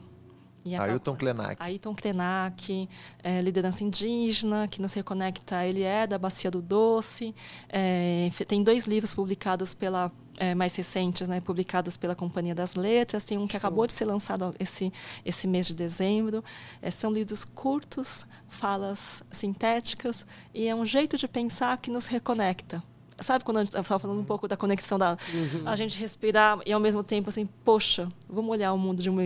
E 0.65 0.77
Ailton 0.77 1.17
Krenak. 1.17 1.57
Ailton 1.59 1.95
Krenak, 1.95 2.89
é, 3.23 3.41
liderança 3.41 3.83
indígena, 3.83 4.69
que 4.69 4.83
nos 4.83 4.93
reconecta, 4.93 5.65
ele 5.65 5.83
é 5.83 6.07
da 6.07 6.19
Bacia 6.19 6.51
do 6.51 6.61
Doce. 6.61 7.35
É, 7.69 8.31
tem 8.47 8.63
dois 8.63 8.85
livros 8.85 9.15
publicados 9.15 9.73
pela, 9.73 10.13
é, 10.39 10.55
mais 10.55 10.75
recentes, 10.75 11.29
né, 11.29 11.41
publicados 11.41 11.97
pela 11.97 12.15
Companhia 12.15 12.55
das 12.55 12.75
Letras. 12.75 13.25
Tem 13.25 13.39
um 13.39 13.47
que 13.47 13.57
acabou 13.57 13.87
de 13.87 13.93
ser 13.93 14.05
lançado 14.05 14.55
esse, 14.61 14.93
esse 15.25 15.47
mês 15.47 15.67
de 15.67 15.75
dezembro. 15.75 16.45
É, 16.83 16.91
são 16.91 17.11
livros 17.11 17.45
curtos, 17.45 18.27
falas 18.49 19.23
sintéticas, 19.31 20.27
e 20.53 20.67
é 20.67 20.75
um 20.75 20.85
jeito 20.85 21.17
de 21.17 21.27
pensar 21.27 21.77
que 21.79 21.91
nos 21.91 22.07
reconecta 22.07 22.83
sabe 23.23 23.45
quando 23.45 23.59
a 23.59 23.61
gente 23.61 23.77
estava 23.77 23.99
falando 23.99 24.19
um 24.19 24.25
pouco 24.25 24.49
da 24.49 24.57
conexão 24.57 24.97
da 24.97 25.11
uhum. 25.35 25.69
a 25.69 25.77
gente 25.77 25.99
respirar 25.99 26.59
e 26.65 26.73
ao 26.73 26.81
mesmo 26.81 27.03
tempo 27.03 27.29
assim 27.29 27.47
poxa 27.47 28.09
vamos 28.27 28.51
olhar 28.51 28.73
o 28.73 28.79
mundo 28.79 29.03
de 29.03 29.11
uma 29.11 29.23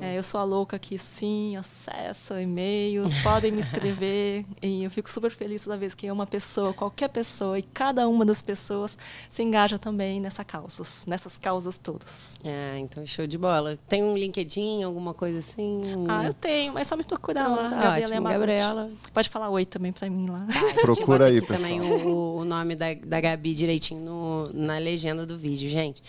É, 0.01 0.17
eu 0.17 0.23
sou 0.23 0.39
a 0.39 0.45
louca 0.45 0.79
que, 0.79 0.97
sim, 0.97 1.57
acessa 1.57 2.41
e-mails, 2.41 3.13
podem 3.25 3.51
me 3.51 3.61
escrever. 3.61 4.47
e 4.63 4.85
eu 4.85 4.91
fico 4.91 5.11
super 5.11 5.33
feliz 5.33 5.65
toda 5.65 5.77
vez 5.77 5.95
que 5.95 6.09
uma 6.09 6.27
pessoa, 6.27 6.73
qualquer 6.73 7.09
pessoa, 7.09 7.59
e 7.59 7.63
cada 7.63 8.07
uma 8.07 8.25
das 8.25 8.41
pessoas 8.41 8.97
se 9.29 9.43
engaja 9.43 9.81
também 9.81 10.21
nessa 10.21 10.45
causas, 10.45 11.05
nessas 11.07 11.37
causas 11.37 11.77
todas. 11.77 12.04
Ah, 12.45 12.79
então 12.79 13.07
show 13.07 13.27
de 13.27 13.39
bola. 13.39 13.79
Tem 13.89 14.03
um 14.03 14.17
LinkedIn, 14.17 14.83
alguma 14.83 15.15
coisa 15.15 15.39
assim? 15.39 15.81
Ah, 16.09 16.27
eu 16.27 16.35
tenho, 16.35 16.75
mas 16.75 16.87
só 16.87 16.97
me 16.97 17.03
procurar 17.03 17.49
lá. 17.49 17.71
Tá 17.71 17.99
Gabriela, 17.99 18.15
ótimo, 18.15 18.29
Gabriela. 18.29 18.91
Pode 19.15 19.29
falar 19.31 19.49
oi 19.49 19.65
também 19.65 19.93
pra 19.93 20.11
mim 20.11 20.29
lá. 20.29 20.47
Tá, 20.47 20.81
Procura 20.83 21.27
aí, 21.27 21.41
pessoal. 21.41 21.59
também 21.59 21.81
o, 21.81 22.37
o 22.37 22.45
nome 22.45 22.77
da, 22.77 22.93
da 22.95 23.21
Gabi 23.21 23.55
direitinho 23.55 24.05
no, 24.05 24.53
na 24.53 24.77
legenda 24.77 25.25
do 25.25 25.39
vídeo, 25.39 25.71
gente. 25.71 26.03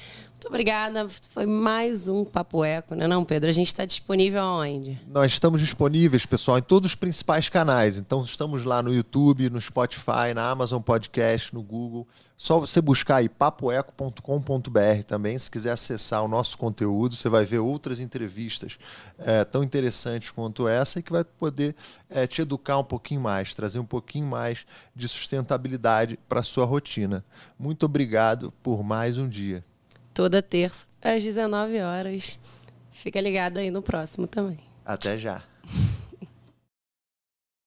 Muito 0.45 0.53
obrigada. 0.53 1.07
Foi 1.31 1.47
mais 1.47 2.07
um 2.07 2.23
Papo 2.23 2.63
Eco, 2.63 2.93
né 2.93 3.07
não, 3.07 3.25
Pedro? 3.25 3.49
A 3.49 3.51
gente 3.51 3.65
está 3.65 3.83
disponível 3.83 4.43
aonde? 4.43 5.01
Nós 5.07 5.31
estamos 5.31 5.59
disponíveis, 5.59 6.23
pessoal, 6.23 6.59
em 6.59 6.61
todos 6.61 6.91
os 6.91 6.95
principais 6.95 7.49
canais. 7.49 7.97
Então, 7.97 8.21
estamos 8.21 8.63
lá 8.63 8.83
no 8.83 8.93
YouTube, 8.93 9.49
no 9.49 9.59
Spotify, 9.59 10.35
na 10.35 10.47
Amazon 10.47 10.83
Podcast, 10.83 11.51
no 11.51 11.63
Google. 11.63 12.07
Só 12.37 12.59
você 12.59 12.79
buscar 12.79 13.15
aí 13.15 13.27
papoeco.com.br 13.27 15.03
também, 15.07 15.35
se 15.39 15.49
quiser 15.49 15.71
acessar 15.71 16.23
o 16.23 16.27
nosso 16.27 16.59
conteúdo, 16.59 17.15
você 17.15 17.27
vai 17.27 17.43
ver 17.43 17.57
outras 17.57 17.99
entrevistas 17.99 18.77
é, 19.17 19.43
tão 19.43 19.63
interessantes 19.63 20.29
quanto 20.29 20.67
essa 20.67 20.99
e 20.99 21.01
que 21.01 21.11
vai 21.11 21.23
poder 21.23 21.75
é, 22.07 22.27
te 22.27 22.43
educar 22.43 22.77
um 22.77 22.83
pouquinho 22.83 23.21
mais, 23.21 23.55
trazer 23.55 23.79
um 23.79 23.85
pouquinho 23.85 24.27
mais 24.27 24.63
de 24.95 25.07
sustentabilidade 25.07 26.19
para 26.29 26.41
a 26.41 26.43
sua 26.43 26.65
rotina. 26.65 27.25
Muito 27.57 27.87
obrigado 27.87 28.53
por 28.61 28.83
mais 28.83 29.17
um 29.17 29.27
dia 29.27 29.63
toda 30.15 30.41
terça 30.41 30.87
às 31.01 31.21
19 31.21 31.79
horas. 31.81 32.39
Fica 32.89 33.19
ligado 33.19 33.57
aí 33.57 33.69
no 33.69 33.81
próximo 33.81 34.25
também. 34.25 34.57
Até 34.85 35.17
já. 35.17 35.43